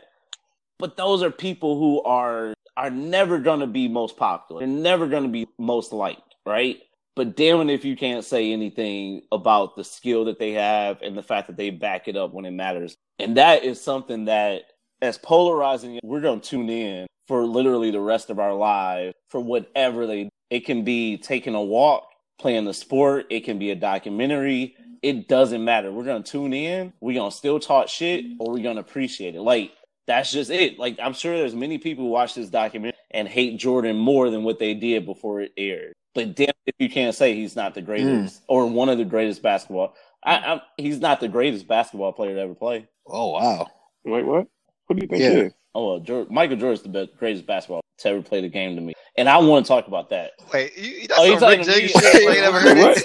But 0.78 0.96
those 0.96 1.22
are 1.22 1.30
people 1.30 1.78
who 1.78 2.02
are 2.02 2.54
are 2.76 2.90
never 2.90 3.38
gonna 3.38 3.66
be 3.66 3.88
most 3.88 4.16
popular. 4.16 4.60
They're 4.60 4.68
never 4.68 5.06
gonna 5.06 5.28
be 5.28 5.46
most 5.58 5.92
liked, 5.92 6.34
right? 6.46 6.78
But 7.14 7.36
damn 7.36 7.60
it 7.60 7.72
if 7.72 7.84
you 7.84 7.96
can't 7.96 8.24
say 8.24 8.52
anything 8.52 9.22
about 9.30 9.76
the 9.76 9.84
skill 9.84 10.24
that 10.26 10.38
they 10.38 10.52
have 10.52 11.00
and 11.02 11.16
the 11.16 11.22
fact 11.22 11.46
that 11.48 11.56
they 11.56 11.70
back 11.70 12.08
it 12.08 12.16
up 12.16 12.32
when 12.32 12.44
it 12.44 12.52
matters. 12.52 12.96
And 13.18 13.36
that 13.36 13.64
is 13.64 13.80
something 13.80 14.26
that 14.26 14.62
as 15.00 15.18
polarizing, 15.18 15.98
we're 16.02 16.20
going 16.20 16.40
to 16.40 16.48
tune 16.48 16.70
in 16.70 17.06
for 17.26 17.44
literally 17.44 17.90
the 17.90 18.00
rest 18.00 18.30
of 18.30 18.38
our 18.38 18.54
lives 18.54 19.14
for 19.28 19.40
whatever 19.40 20.06
they. 20.06 20.30
It 20.50 20.60
can 20.60 20.84
be 20.84 21.18
taking 21.18 21.54
a 21.54 21.62
walk, 21.62 22.08
playing 22.38 22.64
the 22.64 22.74
sport. 22.74 23.26
It 23.30 23.40
can 23.40 23.58
be 23.58 23.70
a 23.70 23.76
documentary. 23.76 24.76
It 25.02 25.28
doesn't 25.28 25.64
matter. 25.64 25.90
We're 25.90 26.04
gonna 26.04 26.22
tune 26.22 26.52
in. 26.52 26.92
We're 27.00 27.14
gonna 27.16 27.32
still 27.32 27.58
talk 27.58 27.88
shit, 27.88 28.24
or 28.38 28.52
we're 28.52 28.62
gonna 28.62 28.80
appreciate 28.80 29.34
it. 29.34 29.40
Like 29.40 29.72
that's 30.06 30.30
just 30.30 30.50
it. 30.50 30.78
Like 30.78 30.98
I'm 31.02 31.14
sure 31.14 31.36
there's 31.36 31.54
many 31.54 31.78
people 31.78 32.04
who 32.04 32.10
watch 32.10 32.34
this 32.34 32.50
documentary 32.50 32.98
and 33.10 33.26
hate 33.26 33.58
Jordan 33.58 33.96
more 33.96 34.30
than 34.30 34.44
what 34.44 34.58
they 34.58 34.74
did 34.74 35.06
before 35.06 35.40
it 35.40 35.52
aired. 35.56 35.94
But 36.14 36.36
damn, 36.36 36.52
if 36.66 36.74
you 36.78 36.90
can't 36.90 37.14
say 37.14 37.34
he's 37.34 37.56
not 37.56 37.74
the 37.74 37.82
greatest 37.82 38.40
mm. 38.40 38.44
or 38.48 38.66
one 38.66 38.88
of 38.88 38.98
the 38.98 39.04
greatest 39.04 39.42
basketball, 39.42 39.94
I, 40.24 40.34
I, 40.34 40.62
he's 40.76 41.00
not 41.00 41.20
the 41.20 41.28
greatest 41.28 41.66
basketball 41.66 42.12
player 42.12 42.34
to 42.34 42.40
ever 42.40 42.54
play. 42.54 42.86
Oh 43.06 43.30
wow! 43.30 43.66
Wait, 44.04 44.24
what? 44.24 44.46
What 44.86 44.98
do 44.98 45.02
you 45.02 45.08
think? 45.08 45.22
Yeah. 45.22 45.48
Oh, 45.74 45.88
well, 45.88 46.00
George, 46.00 46.28
Michael 46.28 46.56
Jordan's 46.56 46.82
the 46.82 46.90
best, 46.90 47.16
greatest 47.16 47.46
basketball 47.46 47.80
to 47.98 48.08
ever 48.08 48.20
play 48.20 48.42
the 48.42 48.48
game 48.48 48.76
to 48.76 48.82
me, 48.82 48.92
and 49.16 49.26
I 49.28 49.38
want 49.38 49.64
to 49.64 49.68
talk 49.68 49.88
about 49.88 50.10
that. 50.10 50.32
Wait, 50.52 50.76
you, 50.76 51.08
that's 51.08 51.20
oh, 51.20 51.38
some 51.38 51.48
Rick 51.48 51.62
James 51.62 51.90
shit. 51.90 52.22
You 52.22 52.28
ain't 52.28 52.38
ever 52.40 52.60
heard 52.60 52.76
it. 52.78 53.02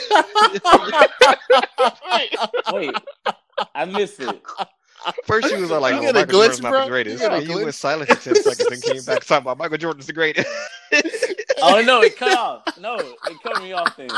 wait, 2.73 2.93
I 3.73 3.85
missed 3.85 4.19
it. 4.19 4.41
First, 5.25 5.51
you 5.51 5.59
was 5.59 5.69
like, 5.69 5.93
"Oh, 5.93 6.11
Michael 6.11 6.25
Jordan's 6.25 6.61
not 6.61 6.83
the 6.83 6.89
greatest." 6.89 7.23
You, 7.23 7.55
you 7.55 7.63
went 7.63 7.75
silent 7.75 8.09
for 8.09 8.15
ten 8.15 8.35
seconds 8.43 8.71
and 8.71 8.81
came 8.81 9.03
back 9.03 9.23
talking 9.23 9.43
about 9.43 9.57
Michael 9.57 9.77
Jordan's 9.77 10.07
the 10.07 10.13
greatest. 10.13 10.47
oh 11.61 11.81
no, 11.81 12.01
it 12.01 12.17
cut 12.17 12.37
off. 12.37 12.79
No, 12.79 12.97
it 12.97 13.37
cut 13.43 13.61
me 13.61 13.73
off 13.73 13.95
then 13.95 14.09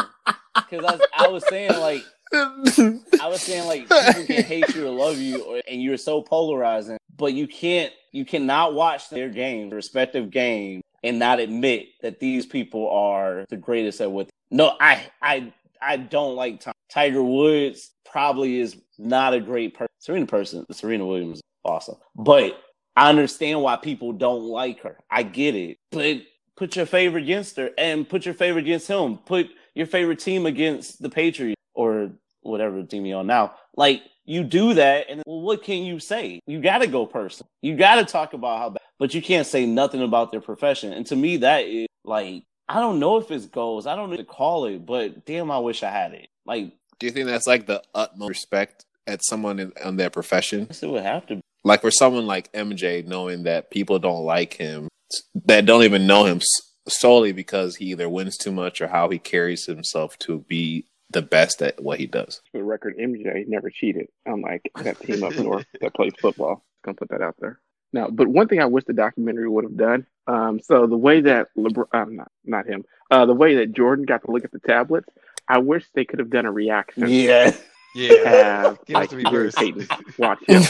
because 0.55 0.86
I 0.86 0.91
was, 0.91 1.01
I 1.13 1.27
was 1.27 1.47
saying 1.47 1.71
like 1.80 2.03
I 2.34 3.27
was 3.27 3.41
saying 3.41 3.67
like 3.67 3.82
people 3.89 4.25
can 4.25 4.43
hate 4.43 4.75
you 4.75 4.88
or 4.88 4.91
love 4.91 5.17
you, 5.17 5.43
or, 5.43 5.61
and 5.67 5.82
you're 5.82 5.97
so 5.97 6.21
polarizing, 6.21 6.97
but 7.17 7.34
you 7.34 7.47
can't, 7.47 7.91
you 8.11 8.25
cannot 8.25 8.73
watch 8.73 9.09
their 9.09 9.30
game, 9.30 9.69
respective 9.69 10.30
game, 10.30 10.82
and 11.03 11.19
not 11.19 11.39
admit 11.39 11.88
that 12.01 12.19
these 12.19 12.45
people 12.45 12.89
are 12.89 13.45
the 13.49 13.57
greatest 13.57 14.01
at 14.01 14.11
what. 14.11 14.30
No, 14.51 14.75
I, 14.80 15.07
I, 15.21 15.53
I 15.82 15.97
don't 15.97 16.36
like 16.36 16.61
Tom. 16.61 16.73
Tiger 16.89 17.23
Woods 17.23 17.91
probably 18.05 18.59
is 18.59 18.75
not 19.00 19.34
a 19.34 19.39
great 19.39 19.74
person. 19.74 19.89
Serena 20.00 20.26
person, 20.26 20.66
Serena 20.72 21.06
Williams 21.06 21.38
is 21.38 21.43
awesome, 21.66 21.95
but 22.16 22.60
I 22.95 23.10
understand 23.10 23.62
why 23.62 23.78
people 23.78 24.12
don't 24.14 24.43
like 24.43 24.82
her. 24.82 24.97
I 25.10 25.24
get 25.24 25.56
it, 25.56 25.78
but 25.91 26.22
put 26.56 26.76
your 26.76 26.86
favorite 26.86 27.24
against 27.24 27.58
her 27.58 27.72
and 27.78 28.08
put 28.08 28.26
your 28.26 28.34
favorite 28.34 28.66
against 28.66 28.88
him. 28.88 29.18
Put 29.18 29.50
your 29.74 29.88
favorite 29.88 30.20
team 30.20 30.45
against 30.45 31.02
the 31.02 31.10
Patriots 31.10 31.62
or 31.74 32.12
whatever 32.41 32.84
team 32.84 33.06
you're 33.06 33.20
on 33.20 33.28
now. 33.28 33.56
Like 33.76 34.04
you 34.26 34.43
do 34.43 34.74
that, 34.76 35.08
and 35.10 35.24
well, 35.26 35.41
what 35.41 35.64
can 35.64 35.84
you 35.84 36.00
say? 36.00 36.39
You 36.45 36.62
got 36.62 36.80
to 36.80 36.88
go 36.88 37.06
personal. 37.06 37.50
You 37.62 37.76
got 37.76 37.95
to 37.95 38.06
talk 38.06 38.34
about 38.34 38.60
how 38.60 38.70
bad, 38.72 38.82
but 39.00 39.14
you 39.14 39.22
can't 39.22 39.47
say 39.47 39.66
nothing 39.66 40.02
about 40.02 40.32
their 40.32 40.41
profession. 40.41 40.93
And 40.93 41.06
to 41.08 41.16
me, 41.16 41.38
that 41.38 41.66
is 41.66 41.88
like 42.04 42.43
I 42.70 42.80
don't 42.80 43.00
know 43.00 43.18
if 43.18 43.32
it's 43.32 43.47
goals. 43.47 43.88
I 43.88 43.95
don't 43.95 44.12
know 44.12 44.18
to 44.18 44.24
call 44.24 44.66
it, 44.66 44.86
but 44.86 45.26
damn, 45.26 45.50
I 45.50 45.58
wish 45.58 45.82
I 45.82 45.89
had 45.89 46.14
it. 46.14 46.28
Like, 46.45 46.74
do 47.00 47.08
you 47.08 47.12
think 47.12 47.28
that's 47.28 47.47
like 47.47 47.66
the 47.66 47.82
utmost 47.95 48.30
respect 48.30 48.86
at 49.10 49.24
someone 49.24 49.60
in, 49.60 49.74
on 49.84 49.97
their 49.97 50.10
profession? 50.10 50.68
it 50.70 50.88
would 50.88 51.03
have 51.03 51.26
to. 51.28 51.36
Be. 51.36 51.41
Like 51.64 51.82
for 51.82 51.91
someone 51.91 52.26
like 52.26 52.51
MJ, 52.53 53.05
knowing 53.05 53.43
that 53.43 53.72
people 53.72 53.99
don't 53.99 54.24
like 54.24 54.53
him, 54.53 54.88
that 55.45 55.66
don't 55.66 55.84
even 55.84 56.07
know 56.07 56.26
him 56.26 56.39
solely 56.88 57.32
because 57.32 57.76
he 57.76 57.86
either 57.88 58.07
wins 58.10 58.38
too 58.38 58.51
much 58.51 58.82
or 58.82 58.88
how 58.88 59.10
he 59.10 59.20
carries 59.20 59.66
himself 59.66 60.18
to 60.20 60.39
be 60.47 60.86
the 61.10 61.22
best 61.22 61.62
at 61.62 61.82
what 61.82 61.99
he 61.99 62.07
does. 62.07 62.41
For 62.51 62.60
the 62.60 62.64
record, 62.64 62.97
MJ 62.97 63.47
never 63.47 63.70
cheated, 63.70 64.07
unlike 64.26 64.72
that 64.82 64.99
team 64.99 65.24
up 65.24 65.36
north 65.36 65.66
that 65.82 65.93
plays 65.93 66.14
football. 66.20 66.64
Gonna 66.84 66.95
put 66.95 67.10
that 67.10 67.22
out 67.22 67.36
there. 67.39 67.60
Now, 67.91 68.07
but 68.07 68.28
one 68.28 68.47
thing 68.47 68.62
I 68.62 68.66
wish 68.66 68.86
the 68.86 68.93
documentary 68.93 69.49
would 69.49 69.64
have 69.64 69.78
done. 69.78 70.05
Um, 70.28 70.60
so 70.60 70.86
the 70.86 70.97
way 70.97 71.22
that 71.22 71.47
LeBron, 71.57 71.88
um, 71.93 72.16
not 72.16 72.32
not 72.45 72.68
him, 72.68 72.84
uh, 73.10 73.26
the 73.26 73.34
way 73.34 73.55
that 73.55 73.74
Jordan 73.74 74.05
got 74.05 74.24
to 74.26 74.32
look 74.32 74.45
at 74.45 74.51
the 74.51 74.60
tablets, 74.60 75.10
I 75.47 75.57
wish 75.57 75.86
they 75.93 76.05
could 76.05 76.20
have 76.20 76.30
done 76.30 76.45
a 76.45 76.51
reaction. 76.51 77.10
Yeah. 77.10 77.55
Yeah, 77.95 78.29
have, 78.29 78.79
like 78.89 79.09
Gary 79.09 79.51
Payton 79.51 79.87
watch 80.17 80.39
him. 80.47 80.61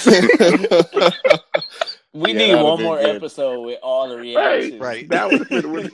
we 2.13 2.31
yeah, 2.31 2.37
need 2.37 2.55
one 2.55 2.81
more 2.81 2.97
good. 2.97 3.15
episode 3.17 3.61
with 3.65 3.79
all 3.83 4.07
the 4.07 4.17
reactions. 4.17 4.79
Right, 4.79 4.81
right. 4.81 5.09
That 5.09 5.29
was 5.29 5.91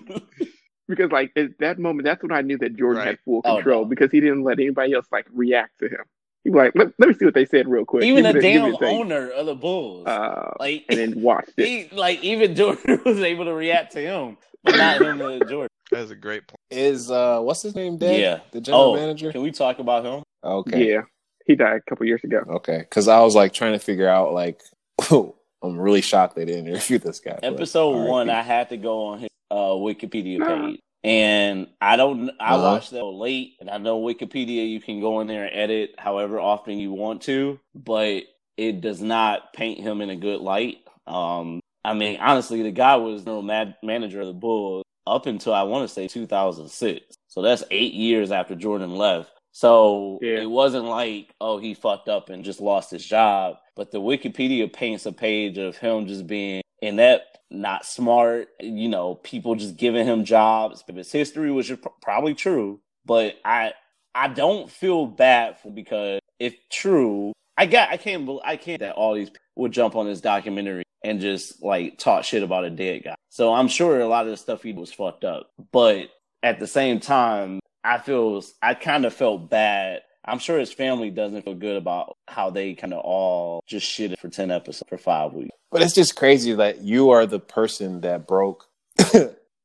because 0.88 1.12
like 1.12 1.32
at 1.36 1.58
that 1.60 1.80
moment, 1.80 2.06
that's 2.06 2.22
when 2.22 2.32
I 2.32 2.42
knew 2.42 2.58
that 2.60 2.76
Jordan 2.76 3.00
right. 3.00 3.08
had 3.08 3.20
full 3.26 3.42
control 3.42 3.80
oh, 3.80 3.84
no. 3.84 3.90
because 3.90 4.12
he 4.12 4.20
didn't 4.20 4.44
let 4.44 4.60
anybody 4.60 4.94
else 4.94 5.08
like 5.12 5.26
react 5.34 5.80
to 5.80 5.88
him. 5.88 6.04
He 6.44 6.52
was 6.52 6.58
like, 6.58 6.74
let, 6.76 6.94
let 7.00 7.10
me 7.10 7.16
see 7.16 7.26
what 7.26 7.34
they 7.34 7.46
said 7.46 7.68
real 7.68 7.86
quick. 7.86 8.04
Even 8.04 8.24
the 8.24 8.40
damn 8.40 8.76
owner 8.84 9.32
of 9.32 9.48
the 9.48 9.56
Bulls, 9.56 10.06
uh, 10.06 10.54
like, 10.60 10.86
and 10.90 11.00
then 11.00 11.22
watched 11.22 11.54
it. 11.58 11.90
He, 11.90 11.96
like 11.96 12.24
even 12.24 12.56
Jordan 12.56 13.02
was 13.04 13.20
able 13.20 13.46
to 13.46 13.54
react 13.54 13.94
to 13.94 14.00
him, 14.00 14.38
but 14.64 14.76
not 14.76 15.02
him 15.02 15.18
to 15.18 15.40
Jordan. 15.40 15.70
That's 15.90 16.12
a 16.12 16.16
great 16.16 16.48
point. 16.48 16.60
Is 16.70 17.10
uh, 17.10 17.40
what's 17.40 17.64
his 17.64 17.76
name? 17.76 17.98
Dead? 17.98 18.20
Yeah, 18.20 18.40
the 18.52 18.62
general 18.62 18.92
oh, 18.92 18.96
manager. 18.96 19.32
Can 19.32 19.42
we 19.42 19.52
talk 19.52 19.80
about 19.80 20.06
him? 20.06 20.24
Okay. 20.44 20.92
Yeah, 20.92 21.02
he 21.46 21.56
died 21.56 21.78
a 21.78 21.90
couple 21.90 22.06
years 22.06 22.24
ago. 22.24 22.44
Okay, 22.48 22.80
because 22.80 23.08
I 23.08 23.22
was 23.22 23.36
like 23.36 23.54
trying 23.54 23.74
to 23.74 23.80
figure 23.80 24.08
out 24.08 24.34
like, 24.34 24.62
I'm 25.12 25.80
really 25.80 26.02
shocked 26.02 26.36
they 26.36 26.46
didn't 26.46 26.68
interview 26.68 27.00
this 27.00 27.20
guy. 27.20 27.40
Episode 27.42 28.08
one, 28.08 28.30
I 28.30 28.42
had 28.42 28.70
to 28.70 28.78
go 28.78 29.06
on 29.06 29.20
his 29.20 29.30
uh, 29.52 29.56
Wikipedia 29.56 30.46
page. 30.46 30.80
And 31.04 31.68
I 31.80 31.98
don't, 31.98 32.32
I 32.40 32.56
uh-huh. 32.56 32.64
watched 32.64 32.90
that 32.90 33.04
late, 33.06 33.58
and 33.60 33.70
I 33.70 33.78
know 33.78 34.02
Wikipedia, 34.02 34.68
you 34.68 34.82
can 34.82 35.02
go 35.02 35.20
in 35.20 35.28
there 35.28 35.46
and 35.46 35.56
edit 35.56 35.94
however 36.00 36.40
often 36.40 36.80
you 36.80 36.92
want 36.92 37.22
to, 37.24 37.60
but 37.76 38.24
it 38.58 38.82
does 38.82 39.04
not 39.04 39.54
paint 39.54 39.80
him 39.80 40.02
in 40.02 40.10
a 40.10 40.16
good 40.16 40.42
light. 40.42 40.78
Um, 41.06 41.60
I 41.84 41.94
mean, 41.94 42.20
honestly, 42.20 42.64
the 42.64 42.72
guy 42.72 42.96
was 42.96 43.22
general 43.24 43.44
mad- 43.44 43.76
manager 43.84 44.22
of 44.22 44.28
the 44.28 44.34
Bulls 44.34 44.84
up 45.06 45.28
until 45.28 45.54
I 45.54 45.62
want 45.64 45.88
to 45.88 45.94
say 45.94 46.08
2006. 46.08 47.16
So 47.28 47.42
that's 47.44 47.64
eight 47.70 47.94
years 47.94 48.32
after 48.32 48.56
Jordan 48.56 48.96
left. 48.96 49.32
So 49.56 50.20
yeah. 50.22 50.42
it 50.42 50.50
wasn't 50.52 50.84
like, 50.84 51.34
oh, 51.40 51.60
he 51.60 51.76
fucked 51.76 52.10
up 52.10 52.30
and 52.30 52.44
just 52.44 52.60
lost 52.60 52.92
his 52.92 53.06
job. 53.06 53.56
But 53.78 53.90
the 53.90 54.02
Wikipedia 54.02 54.72
paints 54.72 55.06
a 55.06 55.14
page 55.14 55.58
of 55.58 55.78
him 55.78 56.08
just 56.08 56.28
being 56.28 56.62
inept 56.82 57.38
not 57.50 57.86
smart, 57.86 58.50
you 58.60 58.90
know, 58.90 59.16
people 59.16 59.56
just 59.56 59.78
giving 59.78 60.06
him 60.06 60.26
jobs. 60.26 60.84
But 60.86 60.98
his 60.98 61.10
history, 61.10 61.58
is 61.58 61.72
probably 62.02 62.34
true, 62.34 62.82
but 63.06 63.36
I 63.46 63.72
I 64.14 64.28
don't 64.28 64.70
feel 64.70 65.06
bad 65.06 65.58
for 65.60 65.72
because 65.72 66.20
if 66.38 66.54
true, 66.70 67.32
I 67.58 67.66
got 67.66 67.92
I 67.92 67.96
can't 67.96 68.30
I 68.44 68.58
can't 68.58 68.82
that 68.82 68.96
all 68.96 69.14
these 69.14 69.30
people 69.30 69.40
would 69.56 69.72
jump 69.72 69.96
on 69.96 70.06
this 70.06 70.20
documentary 70.20 70.84
and 71.02 71.22
just 71.22 71.64
like 71.64 71.98
talk 71.98 72.26
shit 72.26 72.44
about 72.44 72.66
a 72.66 72.70
dead 72.70 73.06
guy. 73.06 73.16
So 73.30 73.54
I'm 73.54 73.70
sure 73.70 74.02
a 74.02 74.08
lot 74.10 74.26
of 74.26 74.32
the 74.32 74.38
stuff 74.38 74.64
he 74.64 74.74
was 74.74 74.92
fucked 74.92 75.24
up, 75.24 75.50
but 75.72 76.10
at 76.44 76.60
the 76.60 76.68
same 76.68 77.00
time, 77.00 77.62
I 77.86 78.00
feel 78.00 78.44
I 78.62 78.74
kind 78.74 79.06
of 79.06 79.14
felt 79.14 79.50
bad 79.50 80.02
I'm 80.28 80.40
sure 80.40 80.58
his 80.58 80.74
family 80.74 81.12
doesn't 81.12 81.44
feel 81.44 81.54
good 81.54 81.78
about 81.78 82.18
how 82.28 82.50
they 82.50 82.74
kind 82.74 82.94
of 82.94 83.00
all 83.02 83.64
just 83.68 83.86
shit 83.86 84.20
for 84.20 84.28
10 84.28 84.50
episodes 84.50 84.90
for 84.90 84.98
five 84.98 85.34
weeks. 85.34 85.56
But 85.72 85.84
it's 85.84 85.94
just 85.94 86.16
crazy 86.16 86.54
that 86.54 86.82
you 86.82 87.12
are 87.12 87.26
the 87.26 87.40
person 87.40 88.02
that 88.02 88.28
broke 88.28 88.68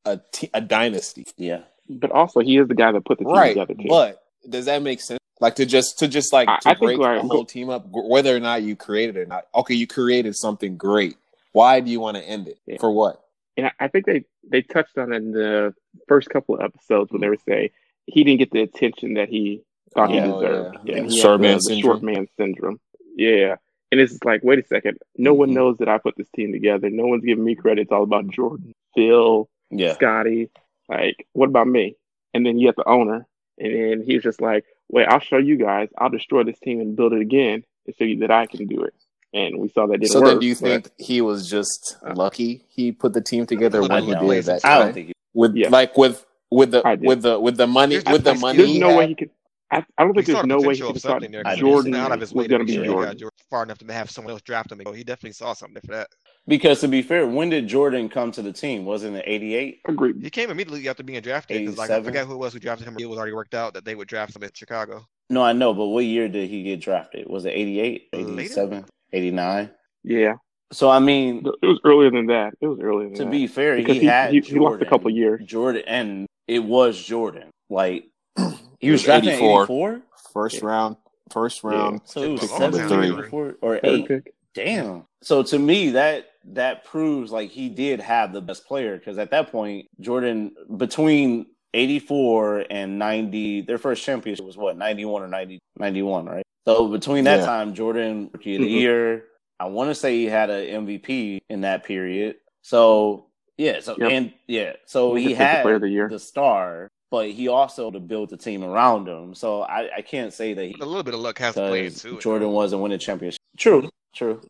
a, 0.04 0.20
t- 0.32 0.50
a 0.52 0.60
dynasty. 0.60 1.26
Yeah. 1.36 1.62
But 1.88 2.12
also, 2.12 2.40
he 2.40 2.58
is 2.58 2.68
the 2.68 2.74
guy 2.74 2.92
that 2.92 3.04
put 3.04 3.18
the 3.18 3.24
team 3.24 3.34
right. 3.34 3.48
together, 3.48 3.74
too. 3.74 3.88
But 3.88 4.22
does 4.48 4.66
that 4.66 4.82
make 4.82 5.00
sense? 5.00 5.18
Like 5.40 5.54
to 5.54 5.64
just 5.64 5.98
to 6.00 6.08
just 6.08 6.34
like 6.34 6.48
to 6.60 6.68
I, 6.68 6.74
break 6.74 6.98
the 6.98 7.22
whole 7.22 7.46
team 7.46 7.70
up, 7.70 7.86
whether 7.88 8.36
or 8.36 8.40
not 8.40 8.62
you 8.62 8.76
created 8.76 9.16
it 9.16 9.20
or 9.22 9.26
not. 9.26 9.46
Okay, 9.54 9.74
you 9.74 9.86
created 9.86 10.36
something 10.36 10.76
great. 10.76 11.16
Why 11.52 11.80
do 11.80 11.90
you 11.90 11.98
want 11.98 12.18
to 12.18 12.22
end 12.22 12.46
it? 12.46 12.58
Yeah. 12.66 12.76
For 12.78 12.92
what? 12.92 13.24
And 13.56 13.70
I 13.80 13.88
think 13.88 14.04
they 14.04 14.24
they 14.46 14.60
touched 14.60 14.98
on 14.98 15.14
it 15.14 15.16
in 15.16 15.32
the 15.32 15.74
first 16.06 16.28
couple 16.28 16.56
of 16.56 16.60
episodes 16.60 17.10
when 17.10 17.22
they 17.22 17.28
were 17.28 17.38
saying 17.48 17.70
he 18.12 18.24
didn't 18.24 18.38
get 18.38 18.50
the 18.50 18.62
attention 18.62 19.14
that 19.14 19.28
he 19.28 19.62
thought 19.94 20.10
he 20.10 20.20
deserved. 20.20 20.78
Yeah, 20.84 20.96
yeah. 20.96 21.02
yeah. 21.04 21.22
Short, 21.22 21.40
man 21.40 21.58
the, 21.58 21.74
the 21.74 21.80
short 21.80 22.02
man 22.02 22.26
syndrome. 22.36 22.80
Yeah. 23.16 23.56
And 23.92 24.00
it's 24.00 24.22
like, 24.24 24.42
wait 24.44 24.58
a 24.58 24.66
second. 24.66 24.98
No 25.16 25.32
mm-hmm. 25.32 25.38
one 25.38 25.54
knows 25.54 25.78
that 25.78 25.88
I 25.88 25.98
put 25.98 26.16
this 26.16 26.28
team 26.34 26.52
together. 26.52 26.90
No 26.90 27.06
one's 27.06 27.24
giving 27.24 27.44
me 27.44 27.54
credit. 27.54 27.82
It's 27.82 27.92
all 27.92 28.04
about 28.04 28.28
Jordan, 28.28 28.72
Phil, 28.94 29.48
yeah. 29.70 29.94
Scottie. 29.94 30.50
Like, 30.88 31.26
what 31.32 31.48
about 31.48 31.66
me? 31.66 31.96
And 32.32 32.46
then 32.46 32.58
you 32.58 32.66
have 32.66 32.76
the 32.76 32.88
owner. 32.88 33.26
And 33.58 33.74
then 33.74 34.04
he's 34.06 34.22
just 34.22 34.40
like, 34.40 34.64
wait, 34.88 35.06
I'll 35.06 35.20
show 35.20 35.38
you 35.38 35.56
guys. 35.56 35.88
I'll 35.98 36.08
destroy 36.08 36.44
this 36.44 36.58
team 36.60 36.80
and 36.80 36.96
build 36.96 37.12
it 37.12 37.20
again 37.20 37.64
and 37.86 37.96
show 37.96 38.04
you 38.04 38.18
that 38.20 38.30
I 38.30 38.46
can 38.46 38.66
do 38.66 38.82
it. 38.82 38.94
And 39.32 39.58
we 39.58 39.68
saw 39.68 39.86
that 39.86 39.98
didn't 39.98 40.12
so 40.12 40.20
work. 40.20 40.26
So 40.26 40.30
then 40.32 40.40
do 40.40 40.46
you 40.46 40.54
think 40.54 40.90
he 40.98 41.20
was 41.20 41.48
just 41.48 41.96
uh, 42.04 42.14
lucky 42.14 42.64
he 42.68 42.90
put 42.90 43.12
the 43.12 43.20
team 43.20 43.46
together 43.46 43.80
when 43.82 44.02
he 44.02 44.14
did 44.14 44.44
that? 44.46 44.64
I 44.64 44.78
don't 44.78 44.92
think 44.92 45.08
he, 45.08 45.12
with 45.34 45.54
yeah. 45.54 45.68
like 45.68 45.96
with 45.96 46.24
with 46.50 46.70
the 46.72 46.98
with 47.02 47.22
the 47.22 47.38
with 47.38 47.56
the 47.56 47.66
money 47.66 47.96
with 47.96 48.24
the 48.24 48.34
money. 48.34 48.58
There's 48.58 48.78
no 48.78 48.96
way 48.96 49.08
he 49.08 49.14
could. 49.14 49.30
I, 49.72 49.84
I 49.98 50.02
don't 50.02 50.14
think 50.14 50.26
there's 50.26 50.44
no 50.46 50.60
way 50.60 50.74
he 50.74 50.80
could 50.82 51.00
thought 51.00 51.22
Jordan 51.56 51.94
out 51.94 52.10
of 52.10 52.20
his 52.20 52.32
was 52.32 52.48
going 52.48 52.60
to 52.60 52.64
be 52.66 52.74
Jordan. 52.74 53.16
Jordan. 53.16 53.30
Far 53.48 53.62
enough 53.62 53.78
to 53.78 53.92
have 53.92 54.10
someone 54.10 54.32
else 54.32 54.42
draft 54.42 54.72
him. 54.72 54.80
He 54.94 55.04
definitely 55.04 55.32
saw 55.32 55.52
something 55.52 55.80
for 55.82 55.92
that. 55.92 56.08
Because 56.48 56.80
to 56.80 56.88
be 56.88 57.02
fair, 57.02 57.24
when 57.26 57.50
did 57.50 57.68
Jordan 57.68 58.08
come 58.08 58.32
to 58.32 58.42
the 58.42 58.52
team? 58.52 58.84
Wasn't 58.84 59.16
it 59.16 59.22
'88? 59.26 59.80
Agreed. 59.86 60.16
He 60.22 60.30
came 60.30 60.50
immediately 60.50 60.88
after 60.88 61.04
being 61.04 61.20
drafted. 61.20 61.60
Because 61.60 61.78
like 61.78 61.90
I 61.90 62.02
forget 62.02 62.26
who 62.26 62.34
it 62.34 62.38
was 62.38 62.52
who 62.52 62.58
drafted 62.58 62.88
him. 62.88 62.96
It 62.98 63.06
was 63.08 63.16
already 63.18 63.32
worked 63.32 63.54
out 63.54 63.74
that 63.74 63.84
they 63.84 63.94
would 63.94 64.08
draft 64.08 64.34
him 64.34 64.42
in 64.42 64.50
Chicago. 64.54 65.06
No, 65.28 65.42
I 65.42 65.52
know, 65.52 65.72
but 65.72 65.86
what 65.86 66.04
year 66.04 66.28
did 66.28 66.50
he 66.50 66.64
get 66.64 66.80
drafted? 66.80 67.28
Was 67.28 67.44
it 67.44 67.50
88, 67.50 68.08
87, 68.12 68.84
89? 69.12 69.70
Yeah. 70.02 70.34
So 70.72 70.90
I 70.90 70.98
mean, 70.98 71.44
It 71.62 71.66
was 71.66 71.78
earlier 71.84 72.10
than 72.10 72.26
that. 72.26 72.54
It 72.60 72.66
was 72.66 72.80
earlier 72.80 73.08
than 73.08 73.18
to 73.18 73.24
that. 73.24 73.30
be 73.30 73.46
fair, 73.46 73.76
he, 73.76 73.84
he- 74.00 74.06
had 74.06 74.32
he- 74.32 74.40
he 74.40 74.58
lost 74.58 74.74
a 74.74 74.78
Jordan, 74.78 74.88
couple 74.88 75.10
years. 75.10 75.42
Jordan, 75.44 75.82
and 75.86 76.26
it 76.50 76.64
was 76.64 77.00
Jordan. 77.02 77.50
Like 77.70 78.06
he 78.80 78.90
was 78.90 79.00
was 79.00 79.02
drafted 79.04 79.28
in 79.34 79.38
84. 79.38 79.60
eighty 79.62 79.66
four. 79.66 80.02
First 80.32 80.62
round, 80.62 80.96
first 81.30 81.62
round. 81.64 82.00
So 82.04 82.22
it 82.22 82.28
was 82.28 82.50
seven, 82.50 82.88
three. 82.88 83.12
before- 83.14 83.56
or 83.62 83.80
eight. 83.84 84.06
pick. 84.08 84.34
Damn. 84.54 85.04
So 85.22 85.42
to 85.44 85.58
me, 85.58 85.90
that 85.90 86.26
that 86.46 86.84
proves 86.84 87.30
like 87.30 87.50
he 87.50 87.68
did 87.68 88.00
have 88.00 88.32
the 88.32 88.40
best 88.40 88.66
player 88.66 88.96
because 88.98 89.18
at 89.18 89.30
that 89.30 89.52
point, 89.52 89.86
Jordan 90.00 90.52
between 90.76 91.46
84 91.74 92.66
and 92.70 92.98
90, 92.98 93.62
their 93.62 93.78
first 93.78 94.02
championship 94.04 94.44
was 94.44 94.56
what 94.56 94.76
91 94.76 95.22
or 95.22 95.28
90, 95.28 95.60
91, 95.78 96.26
right? 96.26 96.42
So 96.66 96.88
between 96.88 97.24
that 97.24 97.40
Yeah. 97.40 97.46
time, 97.46 97.74
Jordan 97.74 98.28
rookie 98.32 98.56
of 98.56 98.62
the 98.62 98.66
Mhm. 98.68 98.80
year. 98.80 99.24
I 99.60 99.66
want 99.66 99.90
to 99.90 99.94
say 99.94 100.16
he 100.16 100.24
had 100.26 100.50
an 100.50 100.66
MVP 100.86 101.40
in 101.48 101.60
that 101.60 101.84
period. 101.84 102.36
So 102.62 103.26
yeah, 103.60 103.80
so 103.80 103.94
Yep. 103.98 104.10
and 104.10 104.32
yeah, 104.46 104.72
so 104.86 105.14
he 105.14 105.28
Defensive 105.28 105.46
had 105.46 105.62
Player 105.62 105.74
of 105.76 105.80
the 105.82 105.88
year. 105.90 106.08
the 106.08 106.18
star, 106.18 106.88
but 107.10 107.28
he 107.30 107.48
also 107.48 107.90
to 107.90 108.00
build 108.00 108.30
the 108.30 108.36
team 108.36 108.64
around 108.64 109.06
him. 109.06 109.34
So 109.34 109.62
I, 109.62 109.90
I 109.98 110.02
can't 110.02 110.32
say 110.32 110.54
that 110.54 110.64
he 110.64 110.74
A 110.80 110.84
little 110.86 111.02
bit 111.02 111.14
of 111.14 111.20
luck 111.20 111.38
has 111.38 111.54
to 111.54 111.68
play 111.68 111.82
because 111.82 112.04
into 112.04 112.16
it. 112.18 112.22
Jordan 112.22 112.50
wasn't 112.50 112.80
winning 112.82 112.98
championship. 112.98 113.38
True, 113.58 113.88
true. 114.14 114.40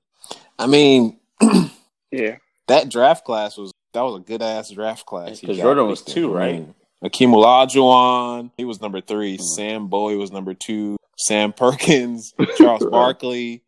I 0.59 0.67
mean, 0.67 1.19
Yeah. 2.13 2.37
that 2.69 2.89
draft 2.89 3.25
class 3.25 3.57
was 3.57 3.73
that 3.95 4.03
was 4.03 4.17
a 4.21 4.21
good 4.25 4.43
ass 4.43 4.71
draft 4.71 5.05
class. 5.07 5.41
Because 5.41 5.57
Jordan 5.59 5.87
was 5.89 6.03
two, 6.03 6.27
in. 6.31 6.37
right? 6.37 6.55
I 6.55 6.59
mean, 6.59 6.75
Akeem 7.05 7.33
Olajuwon, 7.35 8.51
he 8.57 8.65
was 8.65 8.81
number 8.81 9.01
three. 9.01 9.37
Hmm. 9.39 9.43
Sam 9.43 9.87
Bowie 9.89 10.17
was 10.17 10.31
number 10.31 10.55
two. 10.55 10.97
Sam 11.17 11.53
Perkins, 11.53 12.33
Charles 12.57 12.87
Barkley. 12.91 13.63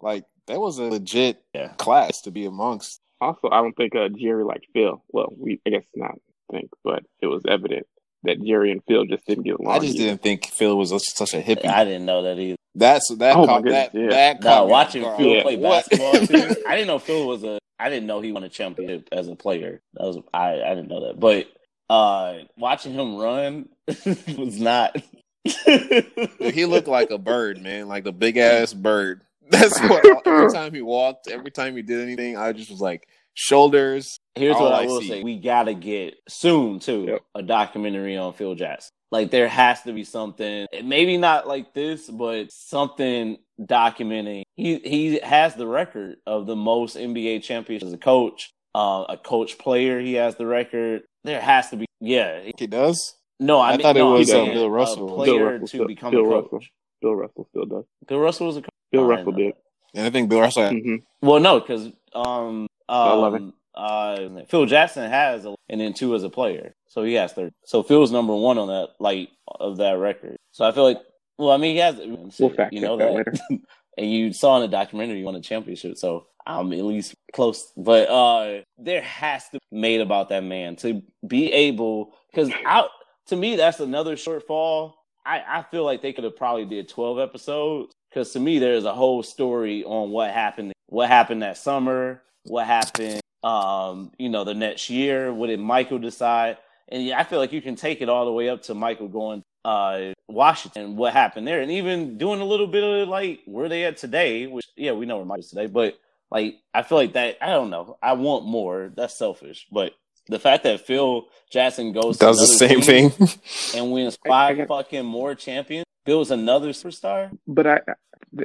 like 0.00 0.24
that 0.46 0.60
was 0.60 0.78
a 0.78 0.84
legit 0.84 1.42
Yeah. 1.54 1.68
class 1.78 2.20
to 2.22 2.30
be 2.30 2.44
amongst. 2.44 3.00
Also, 3.20 3.48
I 3.50 3.60
don't 3.62 3.76
think 3.76 3.94
uh, 3.96 4.08
Jerry 4.08 4.44
liked 4.44 4.66
Phil. 4.72 5.02
Well, 5.10 5.32
we 5.36 5.60
I 5.66 5.70
guess 5.70 5.84
not 5.94 6.14
think, 6.50 6.70
but 6.84 7.02
it 7.20 7.26
was 7.26 7.42
evident 7.48 7.86
that 8.24 8.42
Jerry 8.42 8.70
and 8.72 8.82
Phil 8.88 9.04
just 9.04 9.26
didn't 9.26 9.44
get 9.44 9.54
along. 9.60 9.74
I 9.74 9.78
just 9.78 9.94
either. 9.96 10.06
didn't 10.10 10.22
think 10.22 10.46
Phil 10.46 10.76
was 10.76 10.90
such 11.16 11.34
a 11.34 11.40
hippie. 11.40 11.66
I 11.68 11.84
didn't 11.84 12.06
know 12.06 12.22
that 12.22 12.38
either. 12.38 12.56
That's 12.74 13.12
that. 13.16 13.36
Oh, 13.36 13.40
my 13.40 13.46
caught, 13.46 13.62
goodness, 13.64 13.88
that, 13.92 13.98
yeah. 14.00 14.08
that 14.10 14.40
No, 14.42 14.48
caught 14.48 14.66
me 14.66 14.70
watching 14.72 15.04
off 15.04 15.16
Phil. 15.18 15.26
Yeah. 15.34 15.42
play 15.42 15.56
What? 15.56 15.88
basketball 15.90 16.26
too. 16.26 16.62
I 16.68 16.74
didn't 16.76 16.86
know 16.88 16.98
Phil 16.98 17.26
was 17.26 17.44
a. 17.44 17.58
I 17.80 17.90
didn't 17.90 18.06
know 18.06 18.20
he 18.20 18.32
won 18.32 18.42
a 18.44 18.48
championship 18.48 19.08
as 19.12 19.28
a 19.28 19.36
player. 19.36 19.80
That 19.94 20.04
was 20.04 20.18
I. 20.32 20.60
I 20.62 20.74
didn't 20.74 20.88
know 20.88 21.06
that, 21.06 21.18
but 21.20 21.46
uh 21.90 22.40
watching 22.56 22.92
him 22.92 23.16
run 23.16 23.68
was 23.86 24.60
not. 24.60 24.96
he 25.64 26.64
looked 26.66 26.88
like 26.88 27.10
a 27.10 27.18
bird, 27.18 27.62
man, 27.62 27.88
like 27.88 28.04
the 28.04 28.12
big 28.12 28.36
ass 28.36 28.74
bird. 28.74 29.22
That's 29.50 29.78
what. 29.88 30.26
Every 30.26 30.52
time 30.52 30.74
he 30.74 30.82
walked, 30.82 31.28
every 31.28 31.50
time 31.50 31.76
he 31.76 31.82
did 31.82 32.00
anything, 32.00 32.36
I 32.36 32.52
just 32.52 32.70
was 32.70 32.80
like 32.80 33.08
shoulders. 33.34 34.18
Here's 34.34 34.56
what 34.56 34.72
I, 34.72 34.82
I 34.82 34.86
will 34.86 35.00
see. 35.00 35.08
say: 35.08 35.22
we 35.22 35.38
gotta 35.38 35.74
get 35.74 36.14
soon 36.28 36.78
too 36.80 37.04
Yep. 37.08 37.20
a 37.34 37.42
documentary 37.42 38.16
on 38.16 38.32
Phil 38.34 38.54
Jackson. 38.54 38.90
Like 39.10 39.30
there 39.30 39.48
has 39.48 39.80
to 39.82 39.92
be 39.92 40.04
something, 40.04 40.66
maybe 40.84 41.16
not 41.16 41.48
like 41.48 41.72
this, 41.72 42.08
but 42.10 42.52
something 42.52 43.38
documenting. 43.58 44.42
He 44.54 44.78
he 44.78 45.18
has 45.20 45.54
the 45.54 45.66
record 45.66 46.16
of 46.26 46.46
the 46.46 46.56
most 46.56 46.96
NBA 46.96 47.42
championships 47.42 47.88
as 47.88 47.94
a 47.94 47.98
coach, 47.98 48.50
uh, 48.74 49.04
a 49.08 49.16
coach 49.16 49.56
player. 49.58 49.98
He 50.00 50.14
has 50.14 50.36
the 50.36 50.46
record. 50.46 51.02
There 51.24 51.40
has 51.40 51.70
to 51.70 51.76
be, 51.76 51.86
yeah. 52.00 52.40
He 52.58 52.66
does. 52.66 53.14
No, 53.40 53.58
I, 53.60 53.68
I 53.68 53.72
mean, 53.72 53.80
thought 53.82 53.96
it 53.96 54.00
no, 54.00 54.12
I'm 54.12 54.18
was, 54.18 54.28
uh, 54.30 54.32
saying 54.32 54.52
Bill 54.52 54.64
a 54.64 54.70
Russell. 54.70 55.08
player 55.14 55.32
Bill 55.32 55.44
Russell 55.44 55.60
to 55.60 55.66
still- 55.68 55.86
become 55.86 56.10
Bill 56.10 56.20
a 56.20 56.42
coach. 56.42 56.52
Russell. 56.52 56.60
Bill 57.00 57.14
Russell 57.14 57.46
still 57.50 57.64
does. 57.66 57.84
Bill 58.06 58.18
Russell 58.18 58.46
was 58.48 58.56
a 58.56 58.62
coach. 58.62 58.70
Bill 58.92 59.04
I 59.04 59.16
Russell 59.16 59.32
didn't. 59.32 59.56
And 59.94 60.06
I 60.06 60.10
think 60.10 60.28
Bill 60.28 60.40
Russell 60.40 60.64
had 60.64 60.72
hmm 60.74 60.96
Well, 61.22 61.40
no, 61.40 61.60
because 61.60 61.90
um, 62.14 62.66
Eleven. 62.88 63.42
um, 63.42 63.54
uh, 63.74 64.44
Phil 64.48 64.66
Jackson 64.66 65.08
has, 65.10 65.44
a, 65.44 65.54
and 65.68 65.80
then 65.80 65.94
two 65.94 66.14
as 66.14 66.24
a 66.24 66.30
player, 66.30 66.74
so 66.88 67.04
he 67.04 67.14
has 67.14 67.32
thirty. 67.32 67.52
So 67.64 67.82
Phil's 67.82 68.12
number 68.12 68.34
one 68.34 68.58
on 68.58 68.68
that, 68.68 68.90
like 68.98 69.30
of 69.46 69.76
that 69.78 69.98
record. 69.98 70.36
So 70.52 70.64
I 70.64 70.72
feel 70.72 70.84
like, 70.84 71.00
well, 71.38 71.50
I 71.50 71.56
mean, 71.56 71.74
he 71.74 71.78
has. 71.78 71.96
We'll 72.38 72.50
fact 72.50 72.72
you 72.72 72.80
know 72.80 72.96
that 72.96 73.04
that, 73.04 73.14
later. 73.14 73.32
and 73.98 74.10
you 74.10 74.32
saw 74.32 74.56
in 74.56 74.62
the 74.62 74.68
documentary 74.68 75.18
he 75.18 75.24
won 75.24 75.36
a 75.36 75.40
championship, 75.40 75.96
so 75.96 76.26
I'm 76.46 76.72
at 76.72 76.84
least 76.84 77.14
close. 77.32 77.72
But 77.76 78.08
uh, 78.08 78.62
there 78.78 79.02
has 79.02 79.48
to 79.50 79.58
be 79.70 79.78
made 79.78 80.00
about 80.00 80.30
that 80.30 80.44
man 80.44 80.76
to 80.76 81.02
be 81.26 81.52
able, 81.52 82.14
because 82.30 82.50
out 82.64 82.90
to 83.26 83.36
me 83.36 83.56
that's 83.56 83.80
another 83.80 84.16
shortfall. 84.16 84.94
I, 85.24 85.42
I 85.46 85.62
feel 85.70 85.84
like 85.84 86.00
they 86.00 86.14
could 86.14 86.24
have 86.24 86.36
probably 86.36 86.64
did 86.64 86.88
12 86.88 87.18
episodes 87.18 87.92
because 88.10 88.32
to 88.32 88.40
me 88.40 88.58
there's 88.58 88.84
a 88.84 88.94
whole 88.94 89.22
story 89.22 89.84
on 89.84 90.10
what 90.10 90.30
happened 90.30 90.72
what 90.86 91.08
happened 91.08 91.42
that 91.42 91.56
summer 91.58 92.22
what 92.44 92.66
happened 92.66 93.20
um 93.44 94.10
you 94.18 94.28
know 94.28 94.44
the 94.44 94.54
next 94.54 94.90
year 94.90 95.32
what 95.32 95.46
did 95.48 95.60
michael 95.60 95.98
decide 95.98 96.56
and 96.88 97.04
yeah, 97.04 97.18
i 97.18 97.24
feel 97.24 97.38
like 97.38 97.52
you 97.52 97.62
can 97.62 97.76
take 97.76 98.00
it 98.00 98.08
all 98.08 98.24
the 98.24 98.32
way 98.32 98.48
up 98.48 98.62
to 98.62 98.74
michael 98.74 99.08
going 99.08 99.42
uh 99.64 100.12
washington 100.28 100.96
what 100.96 101.12
happened 101.12 101.46
there 101.46 101.60
and 101.60 101.70
even 101.70 102.18
doing 102.18 102.40
a 102.40 102.44
little 102.44 102.66
bit 102.66 102.82
of 102.82 103.08
like 103.08 103.40
where 103.46 103.68
they 103.68 103.84
at 103.84 103.96
today 103.96 104.46
which 104.46 104.66
yeah 104.76 104.92
we 104.92 105.06
know 105.06 105.16
where 105.16 105.26
michael's 105.26 105.50
today 105.50 105.66
but 105.66 105.98
like 106.30 106.56
i 106.74 106.82
feel 106.82 106.98
like 106.98 107.12
that 107.12 107.36
i 107.40 107.46
don't 107.48 107.70
know 107.70 107.96
i 108.02 108.12
want 108.12 108.44
more 108.44 108.90
that's 108.96 109.16
selfish 109.16 109.66
but 109.70 109.92
the 110.28 110.38
fact 110.38 110.64
that 110.64 110.80
phil 110.86 111.28
jackson 111.50 111.92
goes 111.92 112.18
to 112.18 112.26
does 112.26 112.38
the 112.38 112.46
same 112.46 112.80
team 112.80 113.10
thing. 113.10 113.28
and 113.74 113.92
wins 113.92 114.18
I- 114.26 114.28
I 114.28 114.30
five 114.56 114.68
fucking 114.68 115.04
more 115.06 115.34
champions 115.34 115.84
builds 116.08 116.30
another 116.30 116.70
superstar 116.70 117.30
But 117.46 117.66
I, 117.66 117.80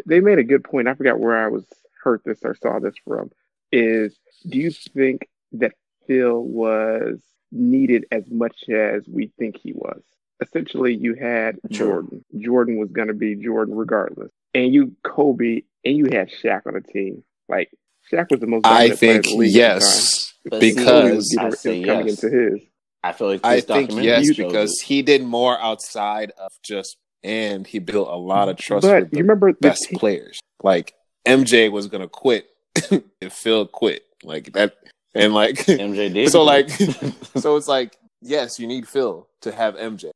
they 0.06 0.20
made 0.20 0.38
a 0.38 0.44
good 0.44 0.64
point. 0.66 0.90
I 0.90 0.96
forgot 0.96 1.20
where 1.20 1.38
I 1.38 1.48
was 1.48 1.64
heard 2.04 2.22
this 2.26 2.40
or 2.44 2.56
saw 2.56 2.80
this 2.80 2.96
from. 3.08 3.32
Is 3.72 4.18
do 4.48 4.58
you 4.60 4.72
think 4.72 5.30
that 5.54 5.72
Phil 6.06 6.44
was 6.44 7.20
needed 7.52 8.06
as 8.12 8.24
much 8.30 8.68
as 8.70 9.04
we 9.08 9.32
think 9.40 9.58
he 9.64 9.72
was? 9.74 10.02
Essentially, 10.42 10.94
you 10.94 11.16
had 11.16 11.58
Sure. 11.72 12.02
Jordan. 12.02 12.26
Jordan 12.38 12.78
was 12.80 12.92
going 12.92 13.08
to 13.08 13.14
be 13.14 13.36
Jordan 13.36 13.76
regardless, 13.76 14.32
and 14.54 14.74
you 14.74 14.94
Kobe, 15.04 15.62
and 15.86 15.98
you 15.98 16.06
had 16.12 16.30
Shaq 16.30 16.68
on 16.68 16.74
the 16.74 16.82
team. 16.82 17.24
Like 17.48 17.70
Shaq 18.12 18.30
was 18.30 18.42
the 18.42 18.48
most. 18.48 18.66
I 18.66 18.90
dominant 18.90 19.00
player 19.00 19.14
think 19.14 19.26
the 19.26 19.36
league 19.38 19.54
the 19.54 19.60
yes, 19.60 20.34
But 20.46 20.62
see, 20.62 20.76
Kobe 20.76 21.10
because 21.12 21.38
I 21.40 21.50
say 21.52 21.84
coming 21.84 22.08
yes. 22.08 22.24
into 22.24 22.36
his. 22.38 22.60
I 23.06 23.12
feel 23.14 23.28
like 23.28 23.42
I 23.46 23.62
think 23.62 23.92
yes 23.94 24.36
because 24.36 24.74
it. 24.82 24.86
he 24.86 25.02
did 25.02 25.24
more 25.24 25.60
outside 25.62 26.32
of 26.38 26.52
just, 26.64 26.98
and 27.24 27.66
he 27.68 27.80
built 27.80 28.08
a 28.10 28.16
lot 28.16 28.50
of 28.50 28.58
trust 28.58 28.84
But 28.86 29.04
with 29.04 29.12
you 29.14 29.18
the 29.18 29.22
remember 29.24 29.52
the 29.54 29.58
best 29.60 29.90
team- 29.90 30.00
players. 30.00 30.40
Like 30.62 30.94
MJ 31.28 31.72
was 31.72 31.88
gonna 31.88 32.08
quit, 32.08 32.48
and 32.92 33.32
Phil 33.32 33.66
quit. 33.68 34.04
Like 34.24 34.54
that, 34.54 34.76
and 35.14 35.34
like 35.34 35.56
MJ 35.66 36.14
did. 36.14 36.30
so 36.32 36.44
like 36.44 36.70
so 37.36 37.56
it's 37.58 37.68
like 37.68 37.98
yes, 38.22 38.60
you 38.60 38.68
need 38.68 38.88
Phil 38.88 39.28
to 39.42 39.52
have 39.52 39.76
MJ. 39.76 40.12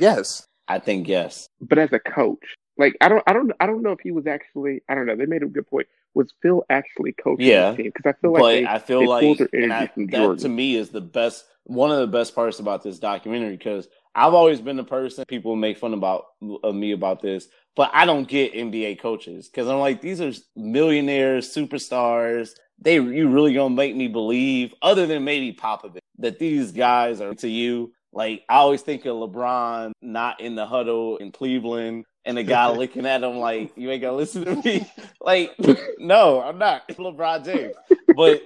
Yes, 0.00 0.46
I 0.68 0.78
think 0.78 1.08
yes. 1.08 1.48
but 1.60 1.78
as 1.78 1.92
a 1.92 1.98
coach, 1.98 2.54
like 2.76 2.96
I 3.00 3.08
don't, 3.08 3.22
I 3.26 3.32
don't, 3.32 3.52
I 3.60 3.66
don't 3.66 3.82
know 3.82 3.92
if 3.92 4.00
he 4.00 4.10
was 4.10 4.26
actually. 4.26 4.82
I 4.88 4.94
don't 4.94 5.06
know. 5.06 5.16
They 5.16 5.26
made 5.26 5.42
a 5.42 5.46
good 5.46 5.66
point. 5.66 5.86
Was 6.14 6.32
Phil 6.42 6.64
actually 6.70 7.12
coaching 7.12 7.46
Yeah. 7.46 7.70
the 7.72 7.76
team? 7.76 7.92
Because 7.94 8.06
I 8.14 8.20
feel 8.20 8.32
like 8.32 8.42
they, 8.42 8.66
I 8.66 8.78
feel 8.78 9.00
they 9.00 9.06
like 9.06 9.22
pulled 9.22 9.38
their 9.38 9.48
energy 9.54 9.72
I, 9.72 9.86
from 9.88 10.06
that 10.08 10.16
Jordan. 10.16 10.42
to 10.42 10.48
me 10.48 10.76
is 10.76 10.90
the 10.90 11.00
best 11.00 11.44
one 11.64 11.90
of 11.90 11.98
the 11.98 12.06
best 12.06 12.34
parts 12.34 12.58
about 12.60 12.82
this 12.82 12.98
documentary 12.98 13.56
because 13.56 13.88
I've 14.14 14.34
always 14.34 14.60
been 14.60 14.76
the 14.76 14.84
person 14.84 15.24
people 15.26 15.56
make 15.56 15.78
fun 15.78 15.94
about 15.94 16.26
of 16.62 16.74
me 16.74 16.92
about 16.92 17.22
this, 17.22 17.48
but 17.76 17.90
I 17.92 18.04
don't 18.04 18.28
get 18.28 18.54
NBA 18.54 19.00
coaches 19.00 19.48
because 19.48 19.68
I'm 19.68 19.78
like 19.78 20.00
these 20.00 20.20
are 20.20 20.32
millionaires, 20.56 21.54
superstars. 21.54 22.50
They 22.80 22.94
you 22.94 23.28
really 23.28 23.54
gonna 23.54 23.74
make 23.74 23.94
me 23.94 24.08
believe, 24.08 24.74
other 24.82 25.06
than 25.06 25.24
maybe 25.24 25.52
Popovich, 25.56 25.98
that 26.18 26.38
these 26.38 26.72
guys 26.72 27.20
are 27.20 27.34
to 27.36 27.48
you. 27.48 27.92
Like 28.12 28.44
I 28.48 28.56
always 28.56 28.82
think 28.82 29.04
of 29.04 29.16
LeBron 29.16 29.92
not 30.02 30.40
in 30.40 30.54
the 30.54 30.66
huddle 30.66 31.18
in 31.18 31.30
Cleveland, 31.30 32.04
and 32.24 32.36
the 32.36 32.42
guy 32.42 32.68
looking 32.76 33.06
at 33.06 33.22
him 33.22 33.36
like, 33.36 33.72
"You 33.76 33.90
ain't 33.90 34.02
gonna 34.02 34.16
listen 34.16 34.44
to 34.44 34.56
me." 34.56 34.86
Like, 35.20 35.54
no, 35.98 36.40
I'm 36.40 36.58
not 36.58 36.88
LeBron 36.88 37.44
James, 37.44 37.74
but 38.16 38.40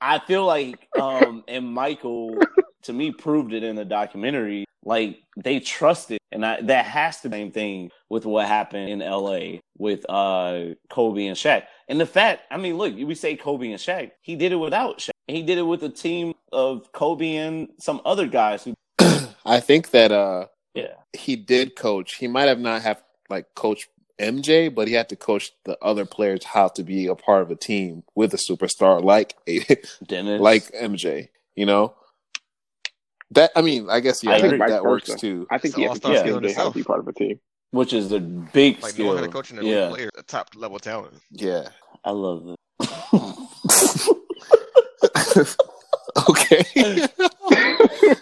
I 0.00 0.18
feel 0.20 0.44
like 0.44 0.86
um 1.00 1.42
and 1.48 1.66
Michael 1.66 2.38
to 2.84 2.92
me 2.92 3.10
proved 3.10 3.52
it 3.52 3.62
in 3.62 3.76
the 3.76 3.84
documentary. 3.84 4.64
Like 4.84 5.22
they 5.36 5.60
trusted, 5.60 6.18
and 6.30 6.44
I, 6.44 6.60
that 6.62 6.84
has 6.84 7.20
to 7.22 7.28
be 7.28 7.36
the 7.36 7.42
same 7.42 7.52
thing 7.52 7.90
with 8.10 8.26
what 8.26 8.46
happened 8.46 8.90
in 8.90 9.00
L.A. 9.00 9.60
with 9.78 10.04
uh 10.08 10.74
Kobe 10.90 11.26
and 11.26 11.36
Shaq. 11.36 11.64
And 11.88 11.98
the 11.98 12.06
fact, 12.06 12.42
I 12.50 12.58
mean, 12.58 12.76
look, 12.76 12.94
we 12.94 13.14
say 13.14 13.36
Kobe 13.36 13.70
and 13.70 13.80
Shaq, 13.80 14.10
he 14.20 14.36
did 14.36 14.52
it 14.52 14.56
without 14.56 14.98
Shaq. 14.98 15.10
He 15.26 15.42
did 15.42 15.56
it 15.56 15.62
with 15.62 15.82
a 15.82 15.88
team 15.88 16.34
of 16.52 16.92
Kobe 16.92 17.36
and 17.36 17.68
some 17.78 18.02
other 18.04 18.26
guys 18.26 18.64
who, 18.64 18.74
I 19.46 19.60
think 19.60 19.90
that 19.90 20.12
uh 20.12 20.46
yeah, 20.74 20.94
he 21.12 21.36
did 21.36 21.76
coach. 21.76 22.16
He 22.16 22.28
might 22.28 22.48
have 22.48 22.60
not 22.60 22.82
have 22.82 23.02
like 23.30 23.46
coached 23.54 23.88
MJ, 24.20 24.72
but 24.72 24.86
he 24.86 24.94
had 24.94 25.08
to 25.08 25.16
coach 25.16 25.52
the 25.64 25.78
other 25.80 26.04
players 26.04 26.44
how 26.44 26.68
to 26.68 26.82
be 26.82 27.06
a 27.06 27.14
part 27.14 27.42
of 27.42 27.50
a 27.50 27.56
team 27.56 28.04
with 28.14 28.34
a 28.34 28.36
superstar 28.36 29.02
like 29.02 29.34
a 29.48 29.58
like 30.38 30.70
MJ. 30.72 31.28
You 31.56 31.66
know 31.66 31.94
that. 33.34 33.52
I 33.56 33.62
mean, 33.62 33.88
I 33.90 34.00
guess 34.00 34.24
yeah, 34.24 34.32
I 34.32 34.40
that, 34.40 34.58
that 34.68 34.84
works 34.84 35.08
versa. 35.08 35.20
too. 35.20 35.46
I 35.50 35.58
think 35.58 35.74
It's 35.74 35.76
he 35.76 35.84
an 35.84 35.88
has 35.88 36.00
to 36.00 36.08
all-star 36.08 36.12
be 36.12 36.18
skill 36.18 36.38
in 36.38 36.44
MJ 36.44 36.54
how 36.54 36.64
to 36.66 36.70
be 36.70 36.84
part 36.84 37.00
of 37.00 37.08
a 37.08 37.12
team. 37.14 37.40
which 37.72 37.92
is 37.92 38.12
a 38.12 38.20
big 38.20 38.82
Like 38.82 38.92
skill. 38.92 39.06
knowing 39.06 39.18
how 39.18 39.22
to 39.24 39.28
coach 39.28 39.50
an 39.50 39.58
elite 39.58 39.72
yeah, 39.72 39.88
player, 39.90 40.10
a 40.18 40.22
top 40.22 40.50
level 40.56 40.78
talent. 40.78 41.14
Yeah, 41.30 41.68
I 42.04 42.10
love 42.12 42.48
it. 42.48 42.56
okay. 46.30 47.08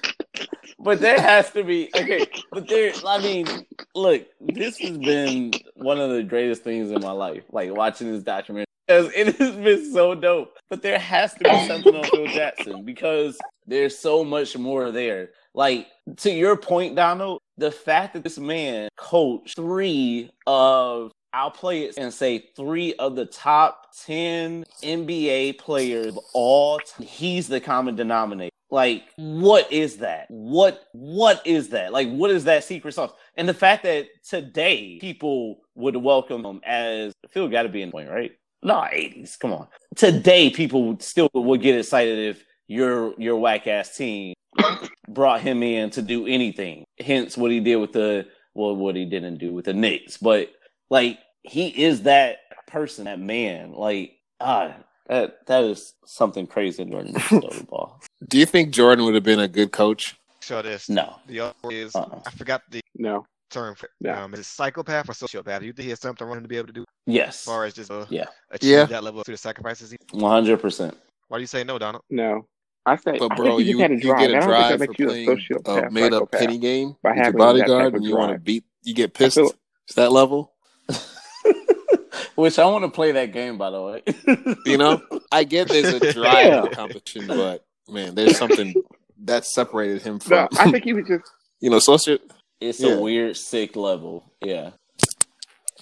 But 0.79 1.01
there 1.01 1.21
has 1.21 1.51
to 1.53 1.65
be 1.65 1.91
okay. 1.97 2.27
But 2.53 2.69
there, 2.69 2.93
I 3.07 3.19
mean, 3.23 3.67
look, 3.95 4.27
this 4.41 4.79
has 4.81 4.99
been 4.99 5.53
one 5.77 6.01
of 6.01 6.11
the 6.11 6.23
greatest 6.25 6.65
things 6.65 6.91
in 6.91 7.01
my 7.01 7.13
life. 7.13 7.45
Like 7.53 7.73
watching 7.75 8.13
this 8.13 8.25
documentary 8.25 8.67
because 8.89 9.13
it 9.15 9.37
has 9.37 9.57
been 9.57 9.93
so 9.93 10.15
dope. 10.15 10.59
But 10.71 10.83
there 10.83 10.99
has 10.99 11.35
to 11.35 11.45
be 11.45 11.61
something 11.61 11.95
on 11.95 12.05
Phil 12.11 12.29
Jackson 12.29 12.85
because 12.85 13.45
there's 13.67 13.99
so 13.99 14.25
much 14.25 14.57
more 14.57 14.91
there. 14.91 15.31
Like 15.55 15.89
to 16.19 16.31
your 16.31 16.57
point, 16.57 16.97
Donald, 16.97 17.41
the 17.59 17.71
fact 17.71 18.15
that 18.15 18.25
this 18.25 18.39
man 18.39 18.89
coached 18.97 19.57
three 19.57 20.31
of 20.47 21.13
I'll 21.35 21.51
play 21.51 21.85
it 21.85 21.97
and 21.97 22.13
say 22.13 22.51
three 22.57 22.93
of 22.95 23.17
the 23.17 23.25
top 23.25 23.87
10 24.05 24.65
NBA 24.83 25.59
players 25.59 26.09
of 26.09 26.19
all 26.35 26.79
time. 26.79 27.07
He's 27.07 27.49
the 27.49 27.61
common 27.61 27.97
denominator. 27.97 28.51
Like, 28.71 29.05
what 29.17 29.71
is 29.71 29.99
that? 29.99 30.27
What 30.31 30.85
what 30.93 31.47
is 31.47 31.69
that? 31.71 31.93
Like, 31.93 32.11
what 32.11 32.31
is 32.31 32.45
that 32.45 32.65
secret 32.65 32.93
sauce? 32.93 33.13
And 33.37 33.49
the 33.49 33.55
fact 33.55 33.83
that 33.83 34.07
today 34.27 34.99
people 34.99 35.61
would 35.75 35.97
welcome 35.97 36.45
him 36.45 36.61
as 36.65 37.13
Phil 37.31 37.49
got 37.49 37.65
to 37.65 37.69
be 37.69 37.83
in 37.83 37.91
point, 37.91 38.09
right? 38.09 38.33
No, 38.63 38.75
80s. 38.75 39.39
Come 39.39 39.53
on. 39.53 39.69
Today 39.97 40.49
people 40.51 40.85
would 40.85 41.03
still 41.03 41.29
would 41.35 41.61
get 41.61 41.79
excited 41.79 42.19
if 42.19 42.45
your 42.73 43.15
your 43.19 43.37
whack 43.37 43.67
ass 43.67 43.97
team 43.97 44.35
brought 45.09 45.41
him 45.41 45.63
in 45.63 45.91
to 45.91 46.03
do 46.03 46.27
anything. 46.27 46.85
Hence 46.99 47.37
what 47.37 47.51
he 47.51 47.61
did 47.61 47.77
with 47.77 47.93
the 47.93 48.27
well, 48.55 48.75
what 48.77 48.97
he 48.97 49.05
didn't 49.05 49.39
do 49.39 49.53
with 49.53 49.65
the 49.67 49.73
Knicks. 49.75 50.17
But 50.17 50.51
like 50.91 51.19
he 51.43 51.69
is 51.69 52.03
that 52.03 52.39
person, 52.67 53.05
that 53.05 53.19
man. 53.21 53.73
Like 53.73 54.13
ah, 54.41 54.75
that 55.09 55.47
that 55.47 55.65
is 55.65 55.95
something 56.05 56.47
crazy 56.47 56.85
during 56.85 57.13
the 57.13 57.67
ball. 57.69 58.01
Do 58.29 58.39
you 58.39 58.47
think 58.47 58.73
Jordan 58.73 59.05
would 59.05 59.15
have 59.15 59.25
been 59.25 59.41
a 59.41 59.49
good 59.49 59.73
coach? 59.73 60.17
So 60.41 60.61
this 60.63 60.89
No. 60.89 61.17
the 61.27 61.41
other 61.41 61.55
is 61.71 61.95
Uh-uh. 61.95 62.21
I 62.27 62.31
forgot 62.33 62.63
the 62.71 62.81
No. 62.97 63.25
term 63.51 63.75
for 63.75 63.89
No. 64.01 64.13
um 64.15 64.35
is 64.35 64.41
it 64.41 64.47
psychopath 64.47 65.09
or 65.09 65.13
sociopath? 65.13 65.61
Do 65.61 65.67
you 65.67 65.73
think 65.73 65.85
he 65.85 65.91
has 65.91 66.01
something 66.01 66.27
running 66.27 66.43
to 66.43 66.49
be 66.49 66.57
able 66.57 66.69
to 66.69 66.73
do 66.73 66.85
Yes. 67.07 67.29
as 67.41 67.45
far 67.45 67.65
as 67.65 67.75
just 67.75 67.91
uh, 67.91 68.07
Yeah. 68.11 68.27
achieve 68.51 68.71
Yeah. 68.71 68.85
that 68.87 69.05
level 69.05 69.23
through 69.23 69.35
the 69.35 69.39
sacrifices? 69.39 69.95
One 70.13 70.31
hundred 70.33 70.61
percent. 70.61 70.97
why 71.29 71.39
do 71.39 71.43
you 71.43 71.47
say 71.47 71.65
no, 71.65 71.79
Donald? 71.79 72.03
No. 72.11 72.47
I 72.85 72.97
say, 72.97 73.17
But 73.19 73.33
I 73.33 73.35
bro, 73.37 73.57
think 73.59 73.61
you, 73.61 73.65
you, 73.67 73.73
just 73.73 73.81
had 73.83 73.91
a 73.91 73.95
you 73.95 74.01
drive. 74.01 74.19
get 74.21 74.31
I 74.31 74.37
a 74.37 74.41
don't 74.41 74.49
drive 74.49 74.79
think 74.81 74.97
that 74.97 74.97
for 74.97 75.13
makes 75.31 75.51
you 75.51 75.57
a 75.57 75.61
playing 75.63 75.85
a 75.87 75.91
made 75.91 76.13
up 76.13 76.33
penny 76.33 76.59
game 76.59 76.97
by 77.03 77.11
with 77.11 77.17
your 77.17 77.25
having 77.25 77.39
that 77.39 77.45
bodyguard 77.45 77.95
and 77.95 78.05
you 78.05 78.17
want 78.17 78.33
to 78.33 78.39
beat, 78.39 78.65
you 78.83 78.95
get 78.95 79.15
pissed 79.15 79.37
feel- 79.37 79.51
to 79.51 79.95
that 79.97 80.11
level. 80.13 80.53
Which 82.35 82.59
I 82.59 82.65
want 82.67 82.85
to 82.85 82.91
play 82.91 83.13
that 83.13 83.33
game, 83.33 83.59
by 83.59 83.71
the 83.71 83.81
way. 83.83 84.03
You 84.67 84.79
know, 84.79 85.03
I 85.31 85.45
get 85.45 85.69
there's 85.69 85.93
a 85.93 86.13
drive 86.13 86.47
Yeah. 86.47 86.67
competition, 86.73 87.27
but 87.27 87.65
man, 87.89 88.15
there's 88.15 88.39
something 88.39 88.75
that 89.25 89.45
separated 89.45 90.03
him 90.03 90.15
No, 90.29 90.49
from, 90.51 90.59
I 90.59 90.71
think 90.71 90.85
he 90.85 90.93
was 90.95 91.07
just. 91.07 91.31
you 91.61 91.69
know, 91.71 91.79
social. 91.79 92.19
It's 92.61 92.81
Yeah. 92.81 92.93
a 92.95 93.01
weird, 93.01 93.37
sick 93.37 93.77
level. 93.77 94.25
Yeah. 94.41 94.71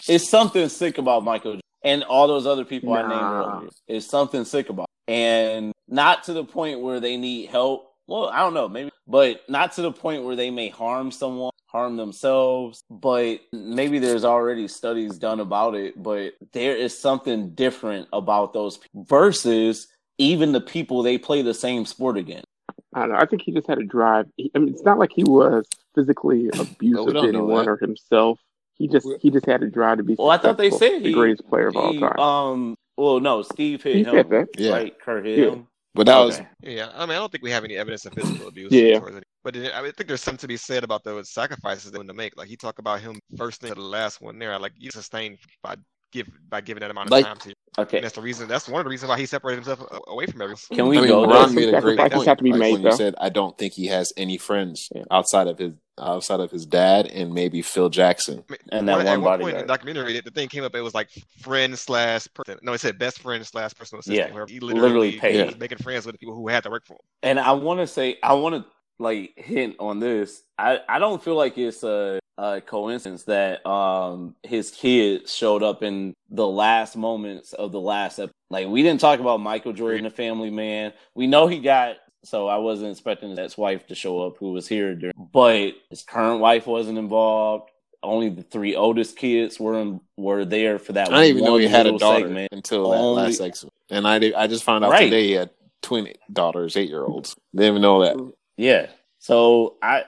It's 0.09 0.29
something 0.29 0.69
sick 0.69 0.99
about 0.99 1.25
Michael 1.25 1.61
and 1.85 2.03
all 2.05 2.27
those 2.27 2.47
other 2.47 2.65
people 2.65 2.93
I 2.95 3.03
named 3.03 3.11
Nah. 3.13 3.57
earlier. 3.59 3.71
It's 3.87 4.07
something 4.07 4.45
sick 4.45 4.71
about. 4.71 4.87
And 5.11 5.73
not 5.89 6.25
to 6.25 6.33
the 6.33 6.45
point 6.45 6.81
where 6.81 7.01
they 7.01 7.17
need 7.17 7.51
help. 7.51 7.93
Well, 8.07 8.29
I 8.29 8.41
don't 8.41 8.55
know, 8.55 8.69
maybe, 8.69 8.91
but 9.07 9.49
not 9.49 9.73
to 9.73 9.83
the 9.83 9.93
point 9.93 10.25
where 10.25 10.37
they 10.37 10.51
may 10.51 10.69
harm 10.69 11.11
someone, 11.11 11.53
harm 11.67 11.97
themselves. 11.97 12.83
But 12.91 13.41
maybe 13.53 13.99
there's 13.99 14.25
already 14.25 14.69
studies 14.69 15.19
done 15.19 15.41
about 15.41 15.75
it. 15.75 16.01
But 16.01 16.35
there 16.53 16.77
is 16.77 16.97
something 16.97 17.51
different 17.55 18.09
about 18.13 18.53
those 18.53 18.79
people 18.79 19.05
versus 19.05 19.89
even 20.19 20.53
the 20.53 20.61
people 20.61 21.03
they 21.03 21.19
play 21.19 21.43
the 21.43 21.55
same 21.55 21.87
sport 21.87 22.17
against. 22.17 22.47
I 22.95 23.01
don't 23.01 23.11
know. 23.11 23.17
I 23.17 23.27
think 23.27 23.43
he 23.43 23.53
just 23.53 23.67
had 23.67 23.79
a 23.79 23.85
drive. 23.85 24.27
He, 24.37 24.51
I 24.55 24.59
mean, 24.59 24.71
it's 24.71 24.83
not 24.83 24.99
like 24.99 25.13
he 25.15 25.25
was 25.25 25.65
physically 25.95 26.49
abusive 26.49 27.07
we 27.07 27.13
to 27.13 27.29
anyone 27.29 27.69
or 27.69 27.77
himself. 27.77 28.39
He 28.75 28.89
just 28.89 29.07
he 29.21 29.31
just 29.31 29.47
had 29.47 29.63
a 29.63 29.69
drive 29.69 29.99
to 29.99 30.05
be. 30.05 30.17
Well, 30.19 30.31
I 30.31 30.39
thought 30.39 30.57
they 30.57 30.71
said 30.71 31.01
the 31.03 31.09
he- 31.09 31.13
greatest 31.13 31.49
player 31.49 31.69
of 31.69 31.77
all 31.77 31.93
time. 31.95 32.19
Um. 32.19 32.77
Well, 33.01 33.19
no, 33.19 33.41
Steve 33.41 33.83
hit 33.83 33.97
He 33.97 34.03
him. 34.03 34.11
said 34.11 34.29
that. 34.31 34.49
Yeah. 34.59 34.73
Right, 34.73 35.01
Kerr 35.01 35.23
hit 35.23 35.39
Yeah. 35.39 35.51
him. 35.53 35.67
But 35.95 36.07
that 36.07 36.19
was 36.19 36.41
Yeah, 36.63 36.91
I 36.95 37.01
mean, 37.07 37.13
I 37.13 37.15
don't 37.15 37.33
think 37.33 37.43
we 37.43 37.51
have 37.51 37.65
any 37.65 37.77
evidence 37.77 38.05
of 38.05 38.13
physical 38.13 38.49
abuse. 38.49 38.71
Yeah. 38.73 38.99
towards 39.01 39.17
it. 39.17 39.25
But 39.43 39.57
it, 39.57 39.73
I, 39.75 39.81
mean, 39.81 39.89
I 39.89 39.93
think 39.93 40.07
there's 40.07 40.23
something 40.23 40.39
to 40.43 40.47
be 40.49 40.59
said 40.59 40.85
about 40.85 41.03
those 41.03 41.31
sacrifices 41.31 41.91
they're 41.91 41.99
willing 41.99 42.09
to 42.09 42.15
make. 42.15 42.37
Like 42.37 42.49
he 42.49 42.57
talked 42.57 42.79
about 42.79 43.01
him 43.01 43.19
first 43.37 43.61
thing 43.63 43.71
to 43.71 43.75
the 43.75 43.81
last 43.81 44.21
one 44.21 44.39
there. 44.39 44.57
Like 44.59 44.73
you 44.77 44.91
sustained 44.91 45.39
by 45.63 45.77
give 46.13 46.29
by 46.49 46.61
giving 46.61 46.81
that 46.81 46.91
amount 46.91 47.07
of 47.09 47.13
Like- 47.13 47.25
time 47.25 47.39
to 47.39 47.49
you. 47.51 47.55
Okay. 47.79 47.99
And 47.99 48.05
that's 48.05 48.17
the 48.17 48.21
reason. 48.21 48.49
That's 48.49 48.69
one 48.69 48.81
of 48.81 48.85
the 48.85 48.91
reasons 48.91 49.09
why 49.11 49.19
he 49.19 49.27
separated 49.27 49.65
himself 49.65 49.87
away 50.09 50.27
from 50.27 50.43
everyone. 50.43 50.61
Can 50.75 50.89
we 50.89 50.99
I 50.99 51.01
mean, 51.03 51.09
go 51.09 51.25
Ron 51.25 51.55
there? 51.55 51.67
made 51.67 51.75
a 51.75 51.81
great 51.81 51.97
Sacrifices 51.99 52.15
point. 52.17 52.29
have 52.29 52.37
to 52.39 52.45
be 52.45 52.51
like, 52.51 52.59
made, 52.61 52.73
when 52.75 52.83
you 52.83 52.93
said, 52.93 53.15
"I 53.21 53.29
don't 53.29 53.57
think 53.57 53.75
he 53.75 53.87
has 53.87 54.13
any 54.17 54.39
friends 54.39 54.89
Yeah. 54.95 55.05
outside 55.11 55.47
of 55.47 55.59
his 55.59 55.73
outside 55.99 56.41
of 56.41 56.51
his 56.51 56.65
dad 56.67 57.07
and 57.07 57.33
maybe 57.33 57.63
Phil 57.63 57.89
Jackson." 57.89 58.43
I 58.49 58.53
mean, 58.53 58.59
And 58.73 58.89
that 58.89 58.97
one- 58.97 59.05
one 59.07 59.13
at 59.15 59.21
one 59.21 59.41
point 59.41 59.55
in 59.57 59.61
the 59.63 59.67
documentary, 59.69 60.21
the 60.21 60.31
thing 60.33 60.49
came 60.49 60.65
up. 60.65 60.75
It 60.75 60.81
was 60.81 60.95
like 60.95 61.11
friend 61.43 61.79
slash 61.79 62.27
person. 62.35 62.59
No, 62.63 62.73
it 62.73 62.79
said 62.81 62.99
best 62.99 63.21
friend 63.21 63.47
slash 63.47 63.73
personal 63.75 64.01
assistant. 64.01 64.29
Yeah, 64.31 64.35
where 64.35 64.47
he 64.47 64.59
literally 64.61 64.83
literally, 64.83 65.19
paid. 65.19 65.47
was 65.47 65.59
making 65.59 65.79
friends 65.79 66.07
with 66.07 66.15
the 66.15 66.19
people 66.19 66.35
who 66.35 66.49
had 66.49 66.65
to 66.65 66.71
work 66.71 66.85
for 66.87 66.95
him. 66.95 67.01
And 67.23 67.39
I 67.39 67.53
want 67.53 67.79
to 67.81 67.87
say, 67.87 68.19
I 68.23 68.33
want 68.35 68.57
to 68.57 68.65
like 68.99 69.33
hint 69.37 69.77
on 69.79 70.01
this. 70.01 70.43
I 70.59 70.81
I 70.89 70.99
don't 70.99 71.23
feel 71.23 71.35
like 71.37 71.57
it's 71.57 71.83
a, 71.85 72.19
a 72.43 72.61
coincidence 72.63 73.25
that 73.25 73.65
um 73.67 74.35
his 74.43 74.71
kids 74.71 75.35
showed 75.35 75.63
up 75.63 75.83
in 75.83 76.15
the 76.31 76.47
last 76.47 76.97
moments 76.97 77.53
of 77.53 77.71
the 77.73 77.81
last 77.81 78.19
episode. 78.19 78.33
Like 78.49 78.67
we 78.69 78.83
didn't 78.83 79.01
talk 79.01 79.21
about 79.21 79.41
Michael 79.41 79.73
Jordan, 79.75 80.05
the 80.05 80.11
family 80.11 80.51
man. 80.51 80.93
We 81.15 81.27
know 81.27 81.47
he 81.47 81.59
got. 81.59 81.97
So 82.23 82.49
I 82.49 82.57
wasn't 82.59 82.91
expecting 82.93 83.31
his 83.31 83.39
ex-wife 83.39 83.87
to 83.87 83.95
show 83.95 84.21
up, 84.27 84.37
who 84.39 84.53
was 84.53 84.69
here 84.69 84.95
during, 84.95 85.15
but 85.33 85.73
his 85.89 86.03
current 86.03 86.41
wife 86.41 86.67
wasn't 86.67 86.99
involved. 86.99 87.71
Only 88.03 88.29
the 88.29 88.43
three 88.43 88.77
oldest 88.77 89.17
kids 89.17 89.59
were 89.59 89.79
in, 89.81 90.01
were 90.19 90.45
there 90.45 90.79
for 90.79 90.93
that. 90.95 91.11
I 91.13 91.23
didn't 91.29 91.37
even 91.39 91.45
know 91.45 91.57
he 91.57 91.67
had 91.67 91.87
a 91.87 91.97
daughter 91.97 92.25
segment. 92.27 92.53
until 92.53 92.91
that 92.91 92.99
Only- 92.99 93.23
last 93.23 93.39
segment, 93.39 93.73
and 93.91 94.07
I 94.07 94.19
did, 94.19 94.35
I 94.35 94.47
just 94.49 94.65
found 94.65 94.85
out 94.85 94.91
Right. 94.91 95.05
today 95.05 95.27
he 95.29 95.33
had 95.33 95.49
twin 95.83 96.13
daughters, 96.33 96.77
eight 96.77 96.89
year 96.91 97.05
olds. 97.05 97.35
Didn't 97.55 97.69
even 97.71 97.83
know 97.83 98.03
that. 98.05 98.33
Yeah. 98.59 98.89
So 99.19 99.77
I 99.83 100.05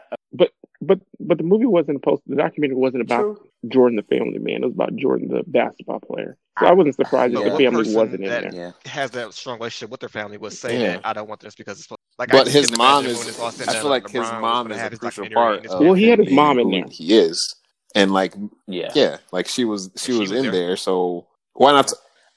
But 0.85 1.01
but 1.21 1.39
the 1.39 1.45
movie 1.45 1.67
wasn't 1.67 1.97
supposed. 1.99 2.23
The 2.27 2.37
documentary 2.37 2.77
wasn't 2.77 3.03
about 3.03 3.39
Jordan 3.69 3.97
the 3.97 4.03
family 4.17 4.39
man. 4.39 4.63
It 4.63 4.67
was 4.67 4.75
about 4.75 4.97
Jordan 4.97 5.29
the 5.29 5.43
basketball 5.47 6.01
player. 6.01 6.37
So 6.59 6.67
I 6.67 6.73
wasn't 6.73 6.97
surprised 6.97 7.35
But 7.35 7.47
if 7.47 7.53
the 7.57 7.65
family 7.65 7.95
wasn't 7.95 8.25
in 8.25 8.29
there. 8.29 8.51
yeah. 8.53 8.73
Has 8.91 9.11
that 9.13 9.33
strong 9.33 9.59
relationship 9.59 9.91
with 9.91 10.01
their 10.01 10.09
family 10.09 10.37
was 10.39 10.59
saying 10.59 10.81
Yeah. 10.81 10.93
that 10.97 11.07
I 11.07 11.13
don't 11.13 11.29
want 11.29 11.41
this 11.41 11.55
because 11.55 11.79
it's 11.81 11.91
like. 11.91 11.99
I 12.35 12.39
But 12.39 12.45
just 12.45 12.57
his 12.57 12.77
mom 12.77 13.05
imagine 13.05 13.19
when 13.19 13.29
is. 13.29 13.29
it's 13.35 13.41
all 13.41 13.51
said 13.53 13.69
I 13.69 13.81
feel 13.81 13.89
like 13.91 14.09
his 14.09 14.23
LeBron 14.23 14.33
was 14.35 14.41
mom 14.43 14.69
gonna 14.69 14.75
is 14.75 14.87
a 14.87 14.91
his 14.91 14.99
crucial 14.99 15.31
part. 15.31 15.67
Of 15.67 15.81
Well, 15.81 15.95
he 15.95 16.09
had 16.09 16.19
his 16.19 16.33
mom 16.33 16.59
in 16.59 16.71
there. 16.71 16.85
He 16.91 17.15
is, 17.17 17.55
and 17.95 18.13
like 18.13 18.35
Yeah. 18.67 18.91
yeah, 18.95 19.19
like 19.33 19.47
she 19.47 19.65
was 19.65 19.91
she 19.97 20.13
She 20.13 20.19
was 20.19 20.31
was 20.31 20.33
in 20.33 20.43
there. 20.51 20.67
there. 20.69 20.77
So 20.77 21.27
why 21.55 21.73
not? 21.73 21.91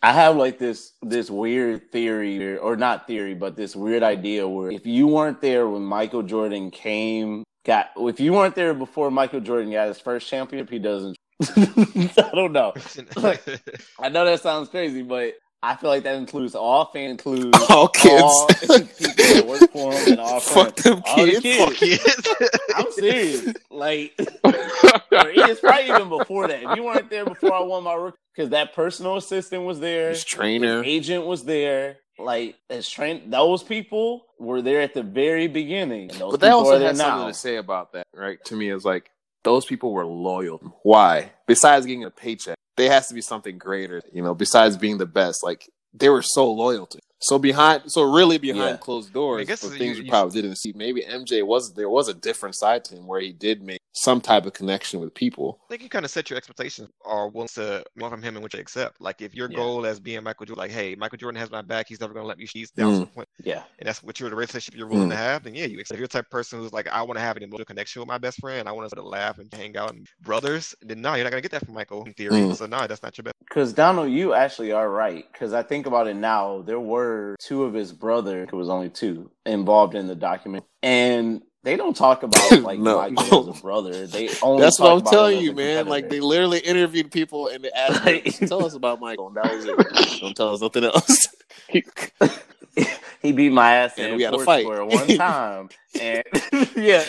I 0.03 0.11
have 0.11 0.35
like 0.37 0.59
this 0.59 0.91
this 1.01 1.29
weird 1.31 1.91
theory 1.91 2.57
or 2.57 2.75
not 2.75 3.07
theory, 3.07 3.33
but 3.33 3.55
this 3.55 3.75
weird 3.75 4.03
idea 4.03 4.47
where 4.47 4.69
if 4.71 4.85
you 4.85 5.07
weren't 5.07 5.41
there 5.41 5.67
when 5.67 5.81
Michael 5.81 6.21
Jordan 6.23 6.69
came, 6.69 7.43
got 7.65 7.89
if 7.97 8.19
you 8.19 8.33
weren't 8.33 8.55
there 8.55 8.73
before 8.73 9.11
Michael 9.11 9.41
Jordan 9.41 9.71
got 9.71 9.87
his 9.87 9.99
first 9.99 10.27
championship, 10.29 10.69
he 10.69 10.79
doesn't. 10.79 11.17
I 11.43 12.31
don't 12.33 12.53
know. 12.53 12.73
I 13.99 14.09
know 14.09 14.25
that 14.25 14.39
sounds 14.41 14.69
crazy, 14.69 15.01
but 15.01 15.33
I 15.63 15.75
feel 15.75 15.89
like 15.89 16.03
that 16.03 16.15
includes 16.15 16.53
all 16.55 16.85
fans, 16.93 17.11
includes 17.11 17.57
All 17.69 17.87
kids. 17.87 18.21
all 18.21 18.47
people 18.47 18.77
that 18.77 19.45
work 19.47 19.71
for 19.71 19.91
him, 19.93 20.11
and 20.13 20.19
all 20.21 20.39
Fuck 20.39 20.77
friends. 20.79 20.83
them 20.83 21.03
All 21.07 21.25
the 21.25 21.41
kids. 21.41 21.77
kids. 21.79 22.27
I'm 22.75 22.91
serious. 22.91 23.53
Like, 23.71 24.13
it's 24.19 25.59
probably 25.61 25.89
even 25.89 26.09
before 26.09 26.47
that. 26.47 26.61
If 26.63 26.75
you 26.77 26.83
weren't 26.83 27.09
there 27.09 27.25
before 27.25 27.53
I 27.53 27.61
won 27.61 27.83
my 27.83 27.93
rookie, 27.95 28.17
because 28.35 28.51
that 28.51 28.73
personal 28.75 29.17
assistant 29.17 29.63
was 29.63 29.79
there, 29.79 30.09
His 30.09 30.23
trainer. 30.23 30.83
his 30.83 30.91
agent 30.93 31.25
was 31.25 31.43
there. 31.45 31.97
Like, 32.19 32.55
as 32.69 32.87
train, 32.87 33.29
those 33.31 33.63
people 33.63 34.24
were 34.39 34.61
there 34.61 34.81
at 34.81 34.93
the 34.93 35.03
very 35.03 35.47
beginning. 35.47 36.11
But 36.19 36.39
that 36.39 36.51
also 36.51 36.79
has 36.79 36.97
now. 36.97 37.03
something 37.05 37.27
to 37.29 37.33
say 37.33 37.55
about 37.57 37.93
that, 37.93 38.07
right? 38.13 38.43
To 38.45 38.55
me, 38.55 38.69
is 38.69 38.85
like 38.85 39.11
those 39.43 39.65
people 39.65 39.91
were 39.91 40.05
loyal. 40.05 40.59
Why? 40.83 41.31
Besides 41.47 41.85
getting 41.85 42.03
a 42.03 42.11
paycheck, 42.11 42.57
there 42.77 42.91
has 42.91 43.07
to 43.07 43.13
be 43.13 43.21
something 43.21 43.57
greater, 43.57 44.01
you 44.11 44.21
know. 44.21 44.33
Besides 44.33 44.77
being 44.77 44.97
the 44.97 45.05
best, 45.05 45.43
like 45.43 45.69
they 45.93 46.09
were 46.09 46.21
so 46.21 46.51
loyal 46.51 46.85
to. 46.87 46.99
So 47.19 47.39
behind, 47.39 47.83
so 47.91 48.03
really 48.03 48.37
behind 48.37 48.71
Yeah. 48.71 48.77
closed 48.77 49.13
doors, 49.13 49.41
I 49.41 49.45
guess 49.45 49.61
for 49.61 49.71
you- 49.71 49.79
things 49.79 49.97
you- 49.97 50.03
we 50.03 50.09
probably 50.09 50.41
didn't 50.41 50.57
see. 50.57 50.73
Maybe 50.75 51.03
MJ 51.05 51.41
was 51.43 51.73
there 51.73 51.89
was 51.89 52.07
a 52.09 52.13
different 52.13 52.55
side 52.55 52.83
to 52.85 52.95
him 52.95 53.07
where 53.07 53.21
he 53.21 53.31
did 53.31 53.61
make 53.63 53.79
some 53.93 54.19
type 54.19 54.45
of 54.45 54.51
connection 54.53 54.99
with 54.99 55.13
people. 55.13 55.59
I 55.65 55.67
think 55.69 55.83
you 55.83 55.89
kind 55.89 56.03
of 56.03 56.11
set 56.11 56.29
your 56.29 56.35
expectations 56.37 56.89
or 57.05 57.29
willing 57.29 57.47
to 57.55 57.83
more 57.95 58.09
from 58.09 58.21
him 58.21 58.35
and 58.35 58.43
what 58.43 58.53
you 58.53 58.59
accept. 58.59 58.99
Like 58.99 59.21
if 59.21 59.33
your 59.33 59.49
Yeah. 59.49 59.55
goal 59.55 59.85
as 59.85 59.99
being 60.01 60.21
Michael 60.23 60.45
Jordan, 60.45 60.61
like, 60.63 60.71
hey, 60.71 60.95
Michael 60.95 61.17
Jordan 61.17 61.39
has 61.39 61.49
my 61.49 61.61
back, 61.61 61.87
he's 61.87 62.01
never 62.01 62.13
gonna 62.13 62.27
let 62.27 62.37
me 62.37 62.45
cheat 62.45 62.69
down 62.75 62.91
Mm. 62.93 62.97
some 62.97 63.07
point, 63.07 63.29
Yeah. 63.43 63.63
and 63.79 63.87
that's 63.87 64.03
what 64.03 64.19
you're 64.19 64.29
the 64.29 64.35
relationship 64.35 64.75
you're 64.75 64.87
willing 64.87 65.07
Mm. 65.07 65.11
to 65.11 65.17
have, 65.17 65.43
then 65.43 65.55
yeah, 65.55 65.65
you 65.65 65.79
accept. 65.79 65.95
If 65.95 65.99
you're 65.99 66.07
the 66.07 66.11
type 66.13 66.25
of 66.25 66.31
person 66.31 66.59
who's 66.59 66.73
like, 66.73 66.87
I 66.89 67.01
want 67.03 67.17
to 67.17 67.21
have 67.21 67.37
an 67.37 67.43
emotional 67.43 67.65
connection 67.65 68.01
with 68.01 68.09
my 68.09 68.17
best 68.17 68.39
friend, 68.41 68.67
I 68.67 68.73
want 68.73 68.91
to 68.91 69.01
laugh 69.01 69.39
and 69.39 69.51
hang 69.53 69.77
out 69.77 69.93
and 69.93 70.05
brothers, 70.21 70.75
then 70.81 71.01
no, 71.01 71.13
you're 71.15 71.23
not 71.23 71.29
gonna 71.31 71.41
get 71.41 71.51
that 71.51 71.65
from 71.65 71.73
Michael 71.75 72.03
in 72.03 72.13
theory. 72.13 72.33
Mm. 72.35 72.55
So 72.57 72.65
no, 72.65 72.85
that's 72.87 73.01
not 73.01 73.17
your 73.17 73.23
best. 73.23 73.35
Because 73.39 73.71
Donald, 73.71 74.11
you 74.11 74.33
actually 74.33 74.73
are 74.73 74.89
right. 74.89 75.25
Because 75.31 75.53
I 75.53 75.63
think 75.63 75.85
about 75.85 76.07
it 76.07 76.15
now, 76.15 76.61
there 76.63 76.79
were 76.79 77.04
two 77.39 77.63
of 77.63 77.73
his 77.73 77.91
brother, 77.91 78.43
it 78.43 78.53
was 78.53 78.69
only 78.69 78.89
two, 78.89 79.31
involved 79.45 79.95
in 79.95 80.07
the 80.07 80.15
document, 80.15 80.65
and 80.83 81.41
they 81.63 81.75
don't 81.75 81.95
talk 81.95 82.23
about 82.23 82.51
like 82.61 82.79
No. 82.79 82.97
Michael 83.09 83.49
as 83.49 83.57
a 83.57 83.61
brother. 83.61 84.05
They 84.07 84.29
only. 84.41 84.61
That's 84.61 84.79
what 84.79 84.91
I'm 84.93 85.01
telling 85.03 85.39
you, 85.39 85.53
man. 85.53 85.87
Like 85.87 86.09
they 86.09 86.19
literally 86.19 86.59
interviewed 86.59 87.11
people 87.11 87.47
and 87.47 87.63
they 87.63 87.71
asked, 87.71 88.05
Like- 88.05 88.25
"Tell 88.47 88.63
us 88.65 88.75
about 88.75 88.99
Michael." 88.99 89.27
And 89.27 89.37
that 89.37 89.51
was 89.53 89.65
it. 89.65 90.19
Don't 90.21 90.35
tell 90.35 90.53
us 90.53 90.61
nothing 90.61 90.83
else. 90.83 91.27
he 93.21 93.31
beat 93.31 93.51
my 93.51 93.73
ass 93.75 93.93
And 93.97 94.11
in 94.11 94.17
we 94.17 94.23
had 94.23 94.33
a 94.33 94.39
fight. 94.39 94.63
square 94.63 94.85
one 94.85 95.07
time, 95.07 95.69
and 95.99 96.23
yeah, 96.75 97.03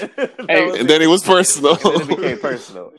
Hey, 0.48 0.78
and 0.80 0.88
then 0.88 1.02
it 1.02 1.06
was 1.08 1.22
personal. 1.22 1.72
and 1.72 1.80
then 1.82 2.00
it 2.02 2.08
became 2.16 2.38
personal. 2.38 2.92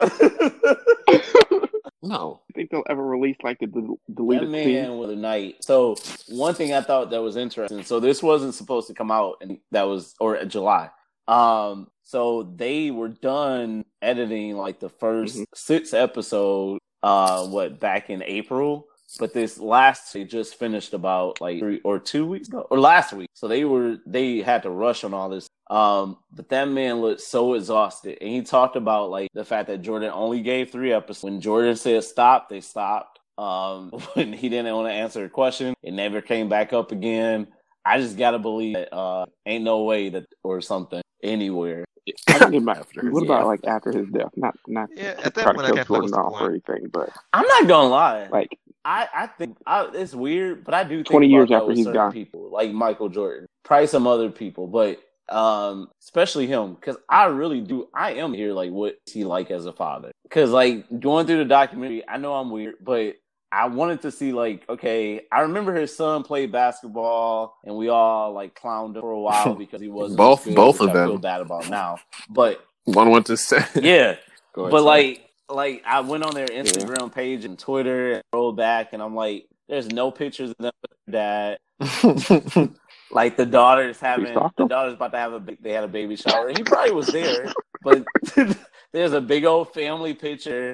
no, 2.02 2.42
I 2.50 2.54
think 2.54 2.70
they'll 2.70 2.84
ever 2.90 3.04
release 3.06 3.38
like 3.44 3.60
the 3.60 3.68
del- 3.68 4.00
That 4.08 4.16
deleted 4.16 4.52
scene. 4.52 4.74
man 4.74 4.98
with 4.98 5.10
a 5.12 5.16
night. 5.16 5.58
So 5.62 5.96
one 6.30 6.54
thing 6.54 6.74
I 6.74 6.82
thought 6.82 7.10
that 7.12 7.22
was 7.22 7.36
interesting. 7.36 7.84
So 7.84 8.00
this 8.00 8.22
wasn't 8.24 8.54
supposed 8.56 8.88
to 8.88 8.94
come 8.94 9.12
out, 9.12 9.38
and 9.42 9.58
that 9.72 9.84
was 9.84 10.14
or 10.20 10.44
July. 10.46 10.90
Um, 11.28 11.88
so 12.04 12.44
they 12.56 12.90
were 12.92 13.10
done 13.10 13.84
editing 14.02 14.56
like 14.56 14.80
the 14.80 14.90
1st 14.90 15.38
Mhm. 15.40 15.46
six 15.56 15.94
episode. 15.94 16.80
Uh, 17.04 17.46
what 17.48 17.80
back 17.80 18.10
in 18.10 18.24
April. 18.24 18.86
But 19.20 19.34
this 19.34 19.58
last 19.58 20.14
they 20.14 20.26
just 20.26 20.56
finished 20.56 20.94
about 20.94 21.40
like 21.40 21.60
three 21.60 21.80
or 21.84 22.00
two 22.00 22.26
weeks 22.26 22.48
ago 22.50 22.68
or 22.70 22.80
last 22.80 23.14
week. 23.14 23.30
So 23.34 23.48
they 23.48 23.64
were 23.66 23.98
they 24.06 24.40
had 24.42 24.64
to 24.64 24.70
rush 24.70 25.04
on 25.04 25.14
all 25.14 25.30
this. 25.30 25.48
Um, 25.70 26.18
but 26.34 26.50
that 26.50 26.70
man 26.70 27.02
looked 27.02 27.22
so 27.22 27.54
exhausted, 27.54 28.18
and 28.22 28.30
he 28.30 28.42
talked 28.42 28.76
about 28.76 29.10
like 29.10 29.30
the 29.34 29.46
fact 29.46 29.68
that 29.68 29.82
Jordan 29.82 30.12
only 30.14 30.42
gave 30.42 30.72
three 30.72 30.92
episodes. 30.94 31.24
When 31.24 31.42
Jordan 31.42 31.76
said 31.76 32.04
stop, 32.04 32.50
they 32.50 32.62
stopped. 32.62 33.20
Um, 33.38 33.90
when 34.14 34.34
he 34.34 34.50
didn't 34.50 34.76
want 34.76 34.88
to 34.90 34.94
answer 34.94 35.24
a 35.26 35.30
question, 35.30 35.74
it 35.84 35.94
never 35.94 36.22
came 36.22 36.50
back 36.50 36.74
up 36.74 36.92
again. 36.92 37.48
I 37.86 38.00
just 38.00 38.18
gotta 38.18 38.40
believe 38.40 38.76
that 38.76 38.94
uh, 38.94 39.26
ain't 39.46 39.64
no 39.64 39.84
way 39.84 40.10
that 40.10 40.26
or 40.44 40.60
something 40.62 41.02
anywhere. 41.24 41.86
I 42.28 42.40
think 42.40 42.68
After 42.70 43.02
his 43.02 43.12
what 43.12 43.22
death. 43.22 43.30
about 43.30 43.48
like 43.48 43.60
after 43.66 43.92
his 43.92 44.08
death? 44.10 44.32
Not 44.36 44.56
not 44.68 44.90
Yeah, 44.96 45.16
at 45.24 45.34
that 45.36 45.46
point, 45.56 45.60
I 45.60 45.68
kill 45.68 45.76
can't 45.76 45.88
feel 45.88 45.98
Jordan 45.98 46.14
off 46.14 46.42
or 46.42 46.50
anything, 46.50 46.88
but 46.92 47.10
I'm 47.34 47.46
not 47.48 47.68
gonna 47.68 47.90
lie. 47.90 48.28
like 48.30 48.58
I, 48.88 49.08
I 49.14 49.28
think 49.28 49.58
I, 49.68 49.90
it's 49.94 50.16
weird, 50.16 50.64
but 50.64 50.74
I 50.74 50.86
do 50.86 51.04
think 51.04 51.08
20 51.08 51.28
about 51.28 51.32
years 51.34 51.50
that 51.50 51.56
after 51.56 51.68
with 51.68 51.78
he's 51.78 51.86
certain 51.88 51.94
gone. 51.94 52.12
people, 52.14 52.50
like 52.52 52.72
Michael 52.72 53.10
Jordan, 53.10 53.48
probably 53.66 53.88
some 53.88 54.08
other 54.08 54.32
people, 54.32 54.68
but 54.68 55.00
um, 55.30 55.90
especially 56.02 56.48
him, 56.48 56.76
because 56.76 56.98
I 57.10 57.26
really 57.26 57.62
do. 57.62 57.90
I 57.94 58.14
am 58.14 58.34
here, 58.34 58.54
like, 58.54 58.72
what 58.72 58.98
is 59.08 59.14
he 59.14 59.26
like 59.26 59.52
as 59.52 59.66
a 59.66 59.74
father? 59.74 60.12
Because 60.24 60.52
like 60.52 60.86
going 61.02 61.28
through 61.28 61.40
the 61.40 61.46
documentary, 61.46 62.08
I 62.08 62.18
know 62.18 62.34
I'm 62.36 62.50
weird, 62.52 62.76
but 62.82 63.16
I 63.52 63.68
wanted 63.68 64.02
to 64.04 64.12
see 64.12 64.32
like, 64.34 64.64
okay, 64.70 65.22
I 65.32 65.42
remember 65.42 65.76
his 65.76 65.96
son 65.96 66.24
played 66.24 66.52
basketball, 66.54 67.58
and 67.66 67.76
we 67.76 67.90
all 67.90 68.32
like 68.34 68.58
clowned 68.60 68.96
him 68.96 69.02
for 69.02 69.12
a 69.12 69.20
while 69.20 69.54
because 69.60 69.82
he 69.82 69.90
wasn't 69.90 70.18
Both- 70.18 70.46
good, 70.46 70.56
both 70.56 70.80
of 70.82 70.90
I 70.90 70.94
feel 70.94 71.14
them. 71.14 71.22
bad 71.22 71.42
about 71.42 71.70
now, 71.70 71.98
but 72.30 72.64
one 72.86 73.10
went 73.12 73.26
to 73.28 73.38
say, 73.38 73.66
yeah. 73.76 74.16
Go 74.54 74.64
ahead, 74.64 74.72
But 74.72 74.84
sorry. 74.84 75.04
like, 75.10 75.27
like 75.50 75.84
I 75.86 76.02
went 76.02 76.24
on 76.24 76.34
their 76.34 76.48
Instagram 76.48 77.14
page 77.14 77.46
and 77.46 77.58
Twitter 77.58 78.14
and 78.14 78.24
rolled 78.34 78.58
back, 78.58 78.94
and 78.94 79.02
I'm 79.02 79.16
like, 79.16 79.48
there's 79.68 79.88
no 79.88 80.12
pictures 80.12 80.52
of 80.52 80.58
them 80.58 80.72
dad. 81.10 81.60
Like 83.10 83.38
the 83.38 83.46
daughter's 83.46 84.00
having, 84.00 84.34
the 84.58 84.68
daughter's 84.68 84.96
about 84.96 85.14
to 85.14 85.18
have 85.18 85.34
a, 85.34 85.58
they 85.62 85.72
had 85.72 85.84
a 85.84 85.88
baby 85.88 86.18
shower. 86.18 86.50
He 86.50 86.62
probably 86.64 86.92
was 86.92 87.08
there, 87.08 87.54
but 87.82 88.04
there's 88.92 89.14
a 89.14 89.22
big 89.22 89.46
old 89.46 89.74
family 89.74 90.14
picture. 90.14 90.74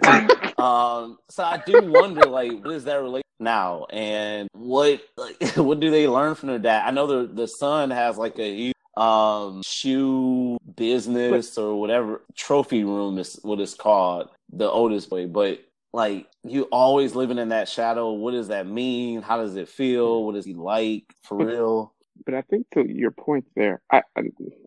Um, 0.57 1.19
so 1.29 1.43
I 1.43 1.61
do 1.63 1.79
wonder, 1.91 2.25
like, 2.25 2.51
what 2.63 2.73
is 2.73 2.85
that 2.85 2.95
relate 2.95 3.23
now, 3.39 3.85
and 3.91 4.49
what, 4.53 5.01
like, 5.15 5.41
what 5.55 5.79
do 5.79 5.91
they 5.91 6.07
learn 6.07 6.33
from 6.33 6.49
their 6.49 6.59
dad? 6.59 6.87
I 6.87 6.91
know 6.91 7.05
the 7.05 7.31
the 7.31 7.47
son 7.47 7.91
has 7.91 8.17
like 8.17 8.39
a 8.39 8.51
huge 8.51 8.73
um 8.95 9.61
shoe 9.63 10.57
business 10.75 11.57
or 11.57 11.79
whatever 11.79 12.21
trophy 12.35 12.83
room 12.83 13.17
is 13.17 13.39
what 13.41 13.59
it's 13.59 13.73
called 13.73 14.29
the 14.51 14.69
oldest 14.69 15.09
way. 15.09 15.25
but 15.25 15.59
like 15.93 16.27
you 16.43 16.63
always 16.71 17.15
living 17.15 17.37
in 17.39 17.49
that 17.49 17.67
shadow 17.69 18.11
what 18.11 18.31
does 18.31 18.49
that 18.49 18.67
mean? 18.67 19.21
How 19.21 19.37
does 19.37 19.55
it 19.55 19.69
feel? 19.69 20.25
What 20.25 20.35
is 20.35 20.45
he 20.45 20.53
like? 20.53 21.05
For 21.23 21.37
real? 21.37 21.93
but 22.25 22.33
I 22.35 22.41
think 22.41 22.67
to 22.73 22.85
your 22.87 23.11
point 23.11 23.45
there, 23.55 23.81
I, 23.91 24.03
I 24.15 24.21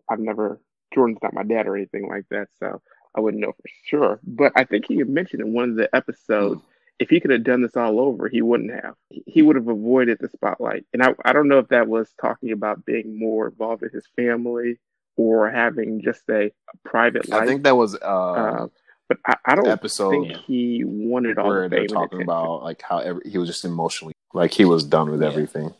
I've 0.09 0.19
never 0.19 0.59
Jordan's 0.93 1.19
not 1.21 1.33
my 1.33 1.43
dad 1.43 1.67
or 1.67 1.75
anything 1.75 2.07
like 2.07 2.25
that, 2.29 2.47
so 2.59 2.81
I 3.15 3.19
wouldn't 3.19 3.41
know 3.41 3.51
for 3.51 3.69
sure. 3.85 4.19
But 4.23 4.53
I 4.55 4.63
think 4.63 4.85
he 4.87 4.97
had 4.97 5.09
mentioned 5.09 5.41
in 5.41 5.53
one 5.53 5.69
of 5.69 5.75
the 5.75 5.93
episodes, 5.95 6.61
if 6.99 7.09
he 7.09 7.19
could 7.19 7.31
have 7.31 7.43
done 7.43 7.61
this 7.61 7.75
all 7.77 7.99
over, 7.99 8.27
he 8.27 8.41
wouldn't 8.41 8.71
have. 8.71 8.95
He 9.09 9.41
would 9.41 9.55
have 9.55 9.67
avoided 9.67 10.17
the 10.19 10.29
spotlight. 10.29 10.85
And 10.93 11.03
I 11.03 11.13
I 11.25 11.33
don't 11.33 11.47
know 11.47 11.59
if 11.59 11.67
that 11.69 11.87
was 11.87 12.13
talking 12.19 12.51
about 12.51 12.85
being 12.85 13.17
more 13.19 13.47
involved 13.49 13.83
in 13.83 13.89
his 13.91 14.07
family 14.15 14.79
or 15.15 15.49
having 15.49 16.01
just 16.01 16.23
a, 16.29 16.45
a 16.47 16.51
private 16.89 17.27
life. 17.29 17.41
I 17.41 17.45
think 17.45 17.63
that 17.63 17.75
was 17.77 17.95
uh, 17.95 17.97
uh, 17.97 18.67
but 19.09 19.17
I, 19.25 19.35
I 19.45 19.55
don't 19.55 19.67
episode 19.67 20.11
think 20.11 20.37
he 20.45 20.83
wanted 20.85 21.37
all 21.37 21.47
where 21.47 21.63
the 21.63 21.69
they're 21.69 21.79
fame 21.87 21.97
and 21.97 22.09
talking 22.11 22.21
about 22.23 22.63
like 22.63 22.81
how 22.81 22.99
every, 22.99 23.29
he 23.29 23.37
was 23.37 23.47
just 23.47 23.63
emotionally 23.65 24.13
like 24.33 24.53
he 24.53 24.65
was 24.65 24.83
done 24.83 25.09
with 25.11 25.21
Yeah. 25.21 25.29
everything. 25.29 25.73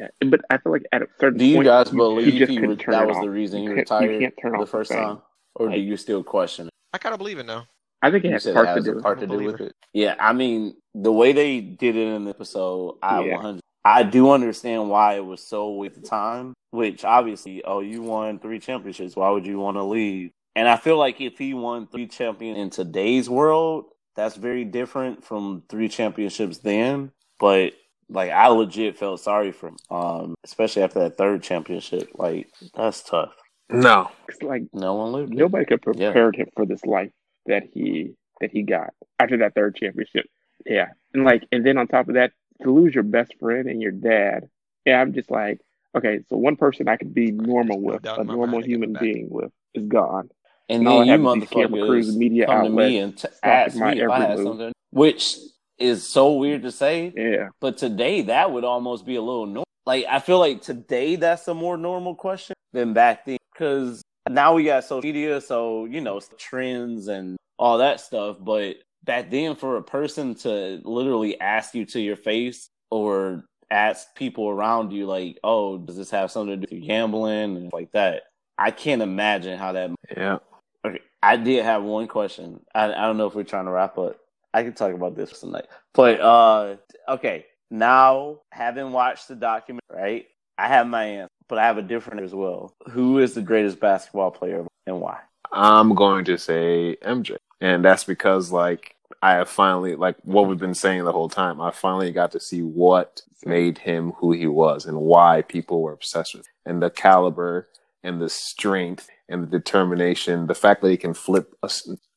Yeah, 0.00 0.08
But 0.26 0.40
I 0.50 0.56
feel 0.58 0.72
like 0.72 0.86
at 0.90 1.02
a 1.02 1.06
certain 1.20 1.38
do 1.38 1.44
you 1.44 1.56
point, 1.56 1.66
guys 1.66 1.90
believe 1.90 2.32
you 2.34 2.38
just 2.38 2.50
he 2.50 2.58
re- 2.58 2.74
that 2.88 3.06
was 3.06 3.16
off. 3.18 3.22
the 3.22 3.30
reason 3.30 3.62
You 3.62 3.70
he 3.70 3.74
can't- 3.84 3.90
you 4.02 4.08
retired 4.08 4.20
can't 4.20 4.34
turn 4.40 4.58
the 4.58 4.66
first 4.66 4.90
time 4.90 5.18
or 5.54 5.68
do 5.68 5.78
you 5.78 5.96
still 5.96 6.24
question 6.24 6.66
it 6.68 6.72
I 6.94 6.98
kind 6.98 7.12
of 7.14 7.18
believe 7.18 7.38
it 7.38 7.46
now. 7.46 7.66
I 8.02 8.10
think 8.10 8.24
it 8.24 8.32
has 8.32 8.44
part 8.46 8.74
to 8.76 8.82
do 8.82 8.94
with 8.94 9.02
part 9.02 9.20
to 9.20 9.26
do 9.26 9.36
with 9.36 9.44
believer. 9.58 9.64
it. 9.64 9.74
Yeah 9.92 10.14
i 10.18 10.32
mean 10.32 10.74
the 10.94 11.12
way 11.12 11.32
they 11.32 11.60
did 11.60 11.96
it 11.96 12.08
in 12.08 12.24
the 12.24 12.30
episode 12.30 12.98
i 13.02 13.22
Yeah. 13.22 13.34
100 13.36 13.60
i 13.84 14.02
do 14.02 14.30
understand 14.30 14.90
why 14.90 15.14
it 15.14 15.24
was 15.24 15.42
so 15.46 15.70
weird 15.72 15.94
at 15.96 16.02
the 16.02 16.08
time 16.08 16.52
which 16.70 17.04
obviously 17.04 17.62
oh 17.64 17.80
you 17.80 18.02
won 18.02 18.38
three 18.38 18.58
championships. 18.58 19.14
Why 19.16 19.30
would 19.30 19.46
you 19.46 19.58
want 19.58 19.76
to 19.76 19.84
leave? 19.84 20.30
And 20.56 20.66
i 20.68 20.76
feel 20.76 20.96
like 20.98 21.20
if 21.20 21.38
he 21.38 21.54
won 21.54 21.86
three 21.86 22.06
champions 22.08 22.58
in 22.58 22.70
today's 22.70 23.28
world 23.30 23.84
that's 24.16 24.36
very 24.36 24.64
different 24.64 25.24
from 25.24 25.62
three 25.70 25.88
championships 25.88 26.58
then. 26.58 27.12
But 27.38 27.72
like 28.08 28.30
i 28.30 28.48
legit 28.48 28.98
felt 28.98 29.20
sorry 29.20 29.52
for 29.52 29.68
him 29.68 29.76
um 29.90 30.34
especially 30.44 30.82
after 30.82 30.98
that 31.00 31.16
third 31.16 31.42
championship. 31.42 32.08
Like 32.14 32.48
that's 32.74 33.02
tough. 33.02 33.32
No, 33.70 34.10
It's 34.28 34.42
like 34.42 34.64
no 34.74 34.94
one 34.94 35.12
lived 35.12 35.32
nobody 35.34 35.64
could 35.64 35.80
have 35.86 35.96
Yeah. 35.96 36.08
prepared 36.10 36.36
him 36.36 36.48
for 36.54 36.66
this 36.66 36.84
life 36.84 37.10
that 37.46 37.64
he 37.72 38.14
that 38.40 38.50
he 38.50 38.62
got 38.62 38.90
after 39.18 39.38
that 39.38 39.54
third 39.54 39.76
championship. 39.76 40.26
Yeah, 40.66 40.88
and 41.14 41.24
like, 41.24 41.46
and 41.52 41.64
then 41.66 41.78
on 41.78 41.88
top 41.88 42.08
of 42.08 42.14
that, 42.14 42.32
to 42.62 42.70
lose 42.70 42.94
your 42.94 43.04
best 43.04 43.34
friend 43.40 43.68
and 43.68 43.80
your 43.80 43.92
dad. 43.92 44.48
Yeah, 44.84 45.00
I'm 45.00 45.12
just 45.12 45.30
like, 45.30 45.60
okay, 45.96 46.20
so 46.28 46.36
one 46.36 46.56
person 46.56 46.88
I 46.88 46.96
could 46.96 47.14
be 47.14 47.30
normal 47.30 47.80
with, 47.80 48.04
a 48.04 48.24
normal 48.24 48.46
mind 48.46 48.64
they 48.64 48.68
get 48.68 48.70
human 48.70 48.96
being 49.00 49.28
with, 49.30 49.52
is 49.74 49.86
gone. 49.86 50.30
And 50.68 50.78
And 50.78 50.86
then 50.86 50.92
I 50.92 51.04
you 51.04 51.10
have 51.10 51.20
is 51.36 51.40
these 51.40 51.48
camera 51.50 51.86
crews, 51.86 52.08
motherfuckers 52.10 52.16
media 52.18 52.46
come 52.46 52.64
to 52.64 52.70
me 52.70 52.98
and 52.98 53.16
t- 53.18 53.28
ask 53.42 53.76
me 53.76 54.00
if 54.00 54.10
I 54.10 54.20
had 54.20 54.38
move. 54.38 54.46
something, 54.46 54.72
which 54.90 55.36
is 55.78 56.06
so 56.08 56.32
weird 56.34 56.62
to 56.62 56.72
say. 56.72 57.12
Yeah, 57.16 57.48
But 57.60 57.78
today, 57.78 58.22
that 58.22 58.50
would 58.52 58.64
almost 58.64 59.04
be 59.04 59.16
a 59.16 59.22
little 59.22 59.46
normal. 59.46 59.64
Like 59.84 60.04
I 60.08 60.20
feel 60.20 60.38
like 60.38 60.62
today 60.62 61.16
that's 61.16 61.46
a 61.48 61.54
more 61.54 61.76
normal 61.76 62.14
question 62.14 62.54
than 62.72 62.92
back 62.92 63.24
then 63.24 63.38
because 63.52 64.00
now 64.28 64.54
we 64.54 64.64
got 64.64 64.84
social 64.84 65.02
media, 65.02 65.40
so 65.40 65.84
you 65.86 66.00
know 66.00 66.20
trends 66.38 67.08
and 67.08 67.36
all 67.58 67.78
that 67.78 68.00
stuff. 68.00 68.36
But 68.40 68.76
back 69.04 69.30
then, 69.30 69.56
for 69.56 69.76
a 69.76 69.82
person 69.82 70.34
to 70.36 70.80
literally 70.84 71.40
ask 71.40 71.74
you 71.74 71.84
to 71.86 72.00
your 72.00 72.16
face 72.16 72.68
or 72.90 73.44
ask 73.70 74.14
people 74.14 74.48
around 74.48 74.92
you, 74.92 75.06
like, 75.06 75.38
"Oh, 75.44 75.78
does 75.78 75.96
this 75.96 76.10
have 76.10 76.30
something 76.30 76.60
to 76.60 76.66
do 76.66 76.76
with 76.76 76.86
gambling?" 76.86 77.56
and 77.56 77.72
like 77.72 77.92
that, 77.92 78.24
I 78.58 78.70
can't 78.70 79.02
imagine 79.02 79.58
how 79.58 79.72
that 79.72 79.90
yeah, 80.16 80.38
Okay, 80.84 81.00
I 81.22 81.36
did 81.36 81.64
have 81.64 81.82
one 81.82 82.08
question. 82.08 82.60
I, 82.74 82.92
I 82.92 83.06
don't 83.06 83.16
know 83.16 83.26
if 83.26 83.34
we're 83.34 83.44
trying 83.44 83.66
to 83.66 83.70
wrap 83.70 83.98
up. 83.98 84.16
I 84.54 84.62
can 84.62 84.74
talk 84.74 84.92
about 84.92 85.16
this 85.16 85.40
tonight. 85.40 85.66
But 85.94 86.20
uh 86.20 86.76
okay, 87.08 87.46
now 87.70 88.40
having 88.50 88.92
watched 88.92 89.28
the 89.28 89.36
document, 89.36 89.84
right? 89.90 90.26
I 90.58 90.68
have 90.68 90.86
my 90.86 91.04
answer, 91.04 91.31
but 91.52 91.58
I 91.58 91.66
have 91.66 91.76
a 91.76 91.82
different 91.82 92.22
as 92.22 92.34
well. 92.34 92.74
Who 92.92 93.18
is 93.18 93.34
the 93.34 93.42
greatest 93.42 93.78
basketball 93.78 94.30
player 94.30 94.66
and 94.86 95.00
why? 95.02 95.18
I'm 95.52 95.94
going 95.94 96.24
to 96.24 96.38
say 96.38 96.96
MJ, 97.02 97.36
and 97.60 97.84
that's 97.84 98.04
because 98.04 98.50
like 98.50 98.96
I 99.20 99.32
have 99.32 99.50
finally 99.50 99.94
like 99.94 100.16
what 100.22 100.48
we've 100.48 100.58
been 100.58 100.72
saying 100.72 101.04
the 101.04 101.12
whole 101.12 101.28
time. 101.28 101.60
I 101.60 101.70
finally 101.70 102.10
got 102.10 102.32
to 102.32 102.40
see 102.40 102.62
what 102.62 103.20
made 103.44 103.76
him 103.76 104.12
who 104.12 104.32
he 104.32 104.46
was 104.46 104.86
and 104.86 104.96
why 104.96 105.42
people 105.42 105.82
were 105.82 105.92
obsessed 105.92 106.34
with, 106.34 106.46
him. 106.46 106.52
and 106.64 106.82
the 106.82 106.88
caliber 106.88 107.68
and 108.02 108.18
the 108.18 108.30
strength 108.30 109.10
and 109.28 109.42
the 109.42 109.46
determination. 109.46 110.46
The 110.46 110.54
fact 110.54 110.80
that 110.80 110.88
he 110.88 110.96
can 110.96 111.12
flip 111.12 111.54
a, 111.62 111.70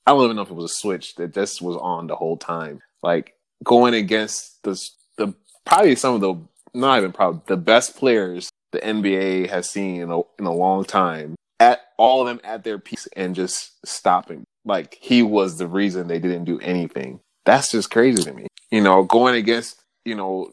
I 0.08 0.12
don't 0.12 0.24
even 0.24 0.38
know 0.38 0.44
if 0.44 0.50
it 0.50 0.54
was 0.54 0.72
a 0.72 0.76
switch 0.76 1.16
that 1.16 1.34
this 1.34 1.62
was 1.62 1.76
on 1.76 2.08
the 2.08 2.16
whole 2.16 2.38
time. 2.38 2.80
Like 3.04 3.34
going 3.66 3.96
against 3.96 4.64
the 4.64 4.82
the 5.18 5.34
probably 5.66 5.98
some 5.98 6.16
of 6.16 6.22
the 6.22 6.36
not 6.74 7.00
even 7.00 7.12
probably 7.12 7.42
the 7.48 7.58
best 7.58 7.98
players 7.98 8.50
the 8.76 8.82
NBA 8.82 9.50
has 9.50 9.70
seen 9.70 10.02
in 10.02 10.12
a, 10.12 10.20
in 10.40 10.46
a 10.46 10.54
long 10.54 10.84
time. 10.84 11.36
At 11.60 11.82
all 11.98 12.22
of 12.22 12.28
them 12.28 12.42
at 12.44 12.64
their 12.64 12.78
peaks 12.78 13.08
and 13.16 13.34
just 13.34 13.72
stopping. 13.88 14.44
Like 14.66 14.98
he 15.00 15.24
was 15.24 15.58
the 15.58 15.68
reason 15.68 16.08
they 16.08 16.20
didn't 16.20 16.44
do 16.44 16.60
anything. 16.60 17.22
That's 17.46 17.72
just 17.72 17.92
crazy 17.92 18.24
to 18.24 18.34
me. 18.34 18.48
You 18.72 18.82
know, 18.82 19.04
going 19.04 19.36
against 19.36 19.82
you 20.04 20.16
know 20.16 20.52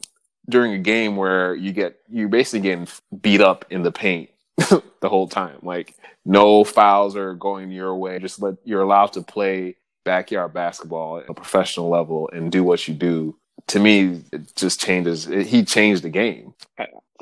during 0.49 0.73
a 0.73 0.79
game 0.79 1.15
where 1.17 1.55
you 1.55 1.73
get 1.73 1.99
you're 2.09 2.29
basically 2.29 2.61
getting 2.61 2.87
beat 3.21 3.41
up 3.41 3.65
in 3.69 3.83
the 3.83 3.91
paint 3.91 4.29
the 4.57 5.09
whole 5.09 5.27
time. 5.27 5.57
Like 5.61 5.95
no 6.25 6.63
fouls 6.63 7.17
are 7.17 7.33
going 7.33 7.71
your 7.71 7.95
way. 7.95 8.19
Just 8.19 8.41
let 8.41 8.55
you're 8.63 8.81
allowed 8.81 9.13
to 9.13 9.21
play 9.21 9.75
backyard 10.05 10.53
basketball 10.53 11.19
at 11.19 11.29
a 11.29 11.33
professional 11.33 11.89
level 11.89 12.29
and 12.31 12.51
do 12.51 12.63
what 12.63 12.87
you 12.87 12.93
do. 12.93 13.35
To 13.67 13.79
me, 13.79 14.21
it 14.31 14.55
just 14.55 14.79
changes. 14.79 15.27
It, 15.27 15.47
he 15.47 15.65
changed 15.65 16.03
the 16.03 16.09
game. 16.09 16.53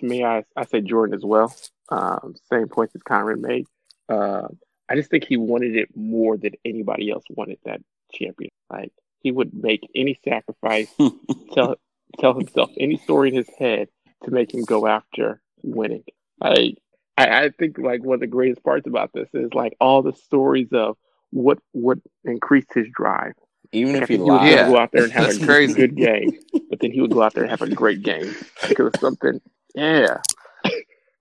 To 0.02 0.06
me, 0.06 0.24
I, 0.24 0.44
I 0.56 0.66
say 0.66 0.82
Jordan 0.82 1.16
as 1.16 1.24
well. 1.24 1.56
Um, 1.90 2.36
same 2.52 2.68
points 2.68 2.94
as 2.96 3.02
Conrad 3.04 3.40
made. 3.40 3.66
Uh, 4.10 4.48
I 4.90 4.96
just 4.96 5.10
think 5.10 5.24
he 5.26 5.38
wanted 5.38 5.76
it 5.78 5.90
more 5.96 6.38
than 6.38 6.52
anybody 6.66 7.10
else 7.10 7.24
wanted 7.30 7.60
that 7.66 7.82
champion. 8.14 8.52
Like 8.70 8.92
he 9.20 9.32
would 9.32 9.54
make 9.54 9.82
any 9.96 10.20
sacrifice, 10.24 10.90
tell 11.54 11.76
tell 12.20 12.34
himself 12.34 12.70
any 12.78 12.98
story 12.98 13.30
in 13.30 13.36
his 13.36 13.50
head 13.58 13.88
to 14.26 14.32
make 14.32 14.54
him 14.54 14.64
go 14.64 14.86
after 14.88 15.42
winning. 15.64 16.04
Like 16.42 16.76
I, 17.18 17.44
I 17.46 17.50
think 17.58 17.78
like 17.78 18.04
one 18.04 18.16
of 18.16 18.20
the 18.20 18.28
greatest 18.28 18.64
parts 18.64 18.86
about 18.88 19.12
this 19.14 19.30
is 19.34 19.54
like 19.54 19.76
all 19.80 20.02
the 20.02 20.14
stories 20.14 20.70
of 20.74 20.98
what 21.30 21.60
what 21.72 22.00
increased 22.26 22.74
his 22.74 22.88
drive. 22.94 23.34
Even 23.74 23.96
if 23.96 24.10
he, 24.10 24.16
he 24.16 24.22
lied, 24.22 24.42
would 24.42 24.50
Yeah. 24.52 24.68
go 24.68 24.78
out 24.78 24.92
there 24.92 25.04
and 25.06 25.14
have 25.14 25.28
That's 25.28 25.38
a 25.42 25.46
crazy. 25.46 25.74
good 25.74 25.96
game, 25.96 26.38
but 26.70 26.82
then 26.82 26.92
he 26.92 27.00
would 27.00 27.12
go 27.12 27.22
out 27.22 27.34
there 27.34 27.44
and 27.44 27.52
have 27.52 27.62
a 27.62 27.70
great 27.74 28.02
game 28.04 28.36
because 28.68 28.88
of 28.88 28.96
something. 29.00 29.40
Yeah, 29.76 30.18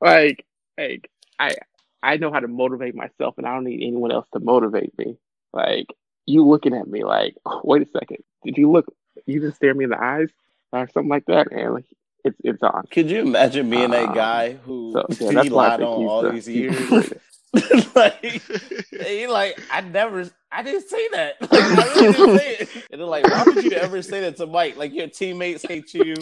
like 0.01 0.44
like 0.78 1.11
I 1.38 1.55
I 2.03 2.16
know 2.16 2.32
how 2.32 2.40
to 2.40 2.48
motivate 2.48 2.94
myself, 2.94 3.36
and 3.38 3.46
I 3.46 3.55
don't 3.55 3.64
need 3.64 3.86
anyone 3.86 4.12
else 4.12 4.26
to 4.32 4.40
motivate 4.40 4.96
me. 4.98 5.16
Like 5.53 5.86
you 6.26 6.46
looking 6.46 6.74
at 6.74 6.86
me 6.88 7.05
like, 7.05 7.36
oh, 7.46 7.61
wait 7.64 7.82
a 7.82 7.86
second, 7.90 8.18
did 8.44 8.57
you 8.57 8.70
look? 8.70 8.86
You 9.26 9.40
just 9.40 9.57
stare 9.57 9.74
me 9.74 9.84
in 9.84 9.90
the 9.90 10.03
eyes 10.03 10.28
or 10.72 10.88
something 10.88 11.11
like 11.11 11.26
that, 11.26 11.53
and 11.53 11.74
like, 11.74 11.84
it's 12.24 12.36
it's 12.44 12.62
on. 12.62 12.86
could 12.90 13.11
you 13.11 13.20
imagine 13.20 13.70
being 13.70 13.90
that 13.90 14.09
Um, 14.09 14.14
guy 14.14 14.53
who 14.55 14.92
So 14.92 15.07
yeah, 15.20 15.28
he 15.28 15.34
that's 15.34 15.51
why 15.51 15.66
I 15.66 15.70
lied 15.70 15.82
on 15.82 15.88
all 15.88 16.22
the, 16.22 16.32
these 16.32 16.46
he's 16.46 16.57
years? 16.57 17.12
Greatest. 17.53 17.96
like 17.96 18.20
he 19.07 19.26
like 19.26 19.61
I 19.70 19.80
never 19.80 20.30
I 20.53 20.62
didn't 20.62 20.88
say 20.88 21.09
that. 21.12 21.36
Like, 21.51 21.62
I 21.62 21.94
really 21.94 22.12
didn't 22.12 22.38
say 22.38 22.57
it. 22.57 22.68
And 22.90 23.01
they're 23.01 23.07
like, 23.07 23.24
why 23.24 23.44
would 23.44 23.64
you 23.64 23.72
ever 23.72 24.03
say 24.03 24.20
that 24.20 24.36
to 24.38 24.46
Mike? 24.46 24.76
Like 24.76 24.92
your 24.92 25.09
teammates 25.09 25.64
hate 25.64 25.94
you, 25.94 26.14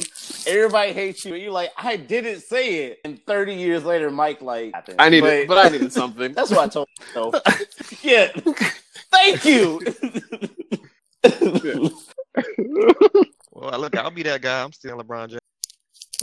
everybody 0.46 0.92
hates 0.92 1.24
you. 1.24 1.34
And 1.34 1.42
you're 1.42 1.52
like, 1.52 1.70
I 1.76 1.96
didn't 1.96 2.40
say 2.40 2.84
it. 2.84 2.98
And 3.04 3.24
30 3.26 3.54
years 3.54 3.84
later, 3.84 4.10
Mike 4.10 4.42
like 4.42 4.74
I 4.98 5.08
needed, 5.08 5.48
but, 5.48 5.54
but 5.54 5.66
I 5.66 5.68
needed 5.70 5.92
something. 5.92 6.32
that's 6.32 6.50
what 6.50 6.60
I 6.60 6.68
told 6.68 6.88
myself. 7.00 7.34
yeah. 8.02 8.30
Thank 9.10 9.44
you. 9.44 9.80
Well, 13.60 13.80
look, 13.80 13.96
I'll 13.96 14.10
be 14.10 14.22
that 14.22 14.40
guy. 14.40 14.62
I'm 14.62 14.72
still 14.72 14.98
LeBron 14.98 15.30
James. 15.30 15.47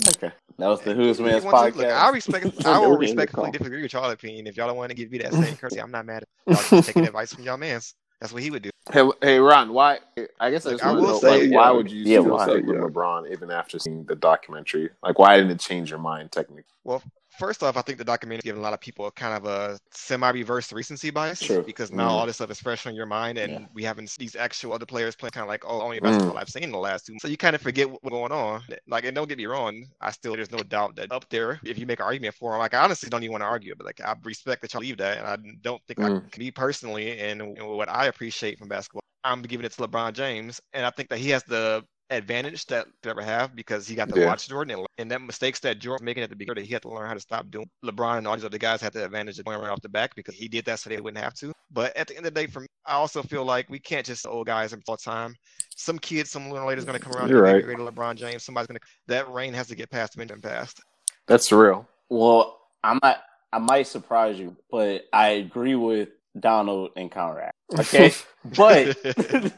Okay. 0.09 0.31
That 0.57 0.67
was 0.67 0.81
the 0.81 0.93
Who's 0.93 1.19
Man's 1.19 1.37
If 1.37 1.43
you 1.43 1.49
podcast. 1.49 1.75
Look, 1.75 1.87
I 1.87 2.09
respect. 2.09 2.45
I 2.65 2.79
will 2.79 2.97
respectfully 2.97 3.51
disagree 3.51 3.81
with 3.81 3.93
y'all 3.93 4.09
opinion. 4.09 4.47
If 4.47 4.57
y'all 4.57 4.67
don't 4.67 4.77
want 4.77 4.89
to 4.89 4.95
give 4.95 5.11
me 5.11 5.17
that 5.19 5.33
same 5.33 5.55
courtesy, 5.55 5.81
I'm 5.81 5.91
not 5.91 6.05
mad 6.05 6.23
at 6.47 6.71
y'all 6.71 6.81
taking 6.81 7.05
advice 7.05 7.33
from 7.33 7.43
y'all 7.43 7.57
mans. 7.57 7.95
That's 8.21 8.31
what 8.31 8.41
he 8.41 8.51
would 8.51 8.63
do. 8.63 8.69
Hey, 8.91 9.03
hey, 9.21 9.39
Ron. 9.39 9.73
Why? 9.73 9.99
I 10.39 10.51
guess 10.51 10.65
I 10.65 10.71
Look, 10.71 10.79
just 10.79 10.85
I 10.85 10.91
will 10.93 11.01
know, 11.01 11.19
say, 11.19 11.47
like, 11.47 11.51
why 11.51 11.71
would 11.71 11.91
you 11.91 12.03
yeah, 12.03 12.21
still 12.21 12.35
why, 12.35 12.45
stick 12.45 12.65
with 12.65 12.75
yeah. 12.75 12.81
LeBron 12.81 13.31
even 13.31 13.51
after 13.51 13.77
seeing 13.77 14.05
the 14.05 14.15
documentary? 14.15 14.89
Like, 15.03 15.19
why 15.19 15.35
didn't 15.35 15.51
it 15.51 15.59
change 15.59 15.89
your 15.89 15.99
mind? 15.99 16.31
Technically, 16.31 16.63
Well, 16.83 17.03
first 17.37 17.63
off, 17.63 17.77
I 17.77 17.81
think 17.81 17.97
the 17.97 18.03
documentary 18.05 18.39
is 18.39 18.43
giving 18.43 18.59
a 18.59 18.63
lot 18.63 18.73
of 18.73 18.79
people 18.81 19.05
a 19.07 19.11
kind 19.11 19.35
of 19.35 19.45
a 19.45 19.77
semi-reverse 19.91 20.71
recency 20.73 21.09
bias 21.11 21.41
True. 21.41 21.65
because 21.65 21.91
now 21.91 22.09
Mm. 22.09 22.11
all 22.11 22.25
this 22.25 22.37
stuff 22.37 22.51
is 22.51 22.59
fresh 22.59 22.85
on 22.87 22.95
your 22.95 23.05
mind, 23.05 23.37
and 23.37 23.51
Yeah. 23.51 23.67
we 23.73 23.83
haven't 23.83 24.09
seen 24.09 24.23
these 24.25 24.35
actual 24.35 24.73
other 24.73 24.85
players 24.85 25.15
play 25.15 25.29
kind 25.29 25.43
of 25.43 25.49
like 25.49 25.63
oh 25.65 25.81
only 25.81 25.99
Mm. 26.01 26.01
basketball 26.01 26.37
I've 26.37 26.49
seen 26.49 26.63
in 26.63 26.71
the 26.71 26.77
last 26.79 27.05
two. 27.05 27.15
So 27.19 27.27
you 27.27 27.37
kind 27.37 27.55
of 27.55 27.61
forget 27.61 27.89
what's 27.89 28.07
going 28.09 28.31
on. 28.31 28.61
Like, 28.87 29.05
and 29.05 29.15
don't 29.15 29.27
get 29.29 29.37
me 29.37 29.45
wrong, 29.45 29.85
I 30.01 30.11
still 30.11 30.35
there's 30.35 30.51
no 30.51 30.63
doubt 30.63 30.95
that 30.97 31.11
up 31.11 31.29
there, 31.29 31.59
if 31.65 31.77
you 31.77 31.85
make 31.85 31.99
an 31.99 32.05
argument 32.05 32.35
for 32.35 32.53
him, 32.53 32.59
like 32.59 32.73
I 32.73 32.83
honestly 32.83 33.09
don't 33.09 33.23
even 33.23 33.31
want 33.33 33.41
to 33.43 33.47
argue, 33.47 33.75
but 33.75 33.85
like 33.85 34.01
I 34.01 34.15
respect 34.23 34.61
that 34.61 34.73
y'all 34.73 34.81
leave 34.81 34.97
that, 34.97 35.17
and 35.17 35.27
I 35.27 35.37
don't 35.61 35.81
think 35.87 35.99
I 36.03 36.09
Mm. 36.09 36.31
can 36.31 36.39
be 36.39 36.51
personally 36.51 37.19
and, 37.19 37.41
and 37.41 37.67
what 37.67 37.89
I 37.89 38.05
appreciate 38.07 38.57
from 38.59 38.67
basketball. 38.69 39.01
I'm 39.23 39.41
giving 39.41 39.65
it 39.65 39.71
to 39.73 39.81
LeBron 39.87 40.13
James, 40.13 40.61
and 40.73 40.85
I 40.85 40.89
think 40.91 41.09
that 41.09 41.17
he 41.19 41.29
has 41.31 41.43
the 41.43 41.83
advantage 42.09 42.65
that 42.67 42.87
they 43.01 43.09
ever 43.09 43.21
have 43.21 43.55
because 43.55 43.87
he 43.87 43.95
got 43.95 44.09
to 44.09 44.19
Yeah. 44.19 44.27
watch 44.27 44.47
Jordan 44.47 44.77
and, 44.77 44.87
and 44.97 45.11
that 45.11 45.21
mistakes 45.21 45.59
that 45.61 45.79
Jordan 45.79 46.03
was 46.03 46.05
making 46.05 46.23
at 46.23 46.29
the 46.29 46.35
beginning 46.35 46.61
that 46.63 46.67
he 46.67 46.73
had 46.73 46.83
to 46.83 46.89
learn 46.89 47.07
how 47.07 47.13
to 47.13 47.19
stop 47.19 47.49
doing. 47.49 47.69
LeBron 47.83 48.19
and 48.19 48.27
all 48.27 48.35
these 48.35 48.45
other 48.45 48.57
guys 48.57 48.81
had 48.81 48.93
the 48.93 49.05
advantage 49.05 49.39
of 49.39 49.45
going 49.45 49.59
right 49.59 49.69
off 49.69 49.81
the 49.81 49.89
back 49.89 50.13
because 50.15 50.35
he 50.35 50.47
did 50.47 50.65
that 50.65 50.79
so 50.79 50.89
they 50.89 51.01
wouldn't 51.01 51.23
have 51.23 51.33
to. 51.35 51.51
But 51.71 51.95
at 51.97 52.07
the 52.07 52.15
end 52.15 52.25
of 52.25 52.33
the 52.33 52.41
day, 52.41 52.47
for 52.47 52.61
me, 52.61 52.67
I 52.85 52.93
also 52.93 53.23
feel 53.23 53.43
like 53.43 53.69
we 53.69 53.79
can't 53.79 54.05
just 54.05 54.27
old 54.27 54.47
oh, 54.47 54.51
guys 54.51 54.73
all 54.73 54.79
the 54.95 54.97
time. 54.97 55.35
Some 55.75 55.97
kid, 55.97 56.27
some 56.27 56.49
little 56.49 56.67
later 56.67 56.79
is 56.79 56.85
going 56.85 56.97
to 56.97 57.03
come 57.03 57.13
around 57.13 57.29
You're 57.29 57.43
and 57.43 57.53
right. 57.55 57.65
be 57.67 57.73
great 57.75 57.77
LeBron 57.79 58.15
James. 58.15 58.43
Somebody's 58.43 58.67
going 58.67 58.79
to 58.79 58.85
that 59.07 59.29
reign 59.31 59.53
has 59.53 59.67
to 59.67 59.75
get 59.75 59.89
past 59.89 60.15
him 60.15 60.21
and 60.29 60.43
past. 60.43 60.79
that's 61.27 61.51
real. 61.51 61.87
Well, 62.09 62.59
I 62.83 62.99
might 63.01 63.17
I 63.51 63.57
might 63.57 63.87
surprise 63.87 64.37
you, 64.37 64.55
but 64.69 65.05
I 65.11 65.29
agree 65.29 65.75
with 65.75 66.09
Donald 66.39 66.91
and 66.95 67.11
Conrad. 67.11 67.51
Okay, 67.79 68.13
but 68.55 68.95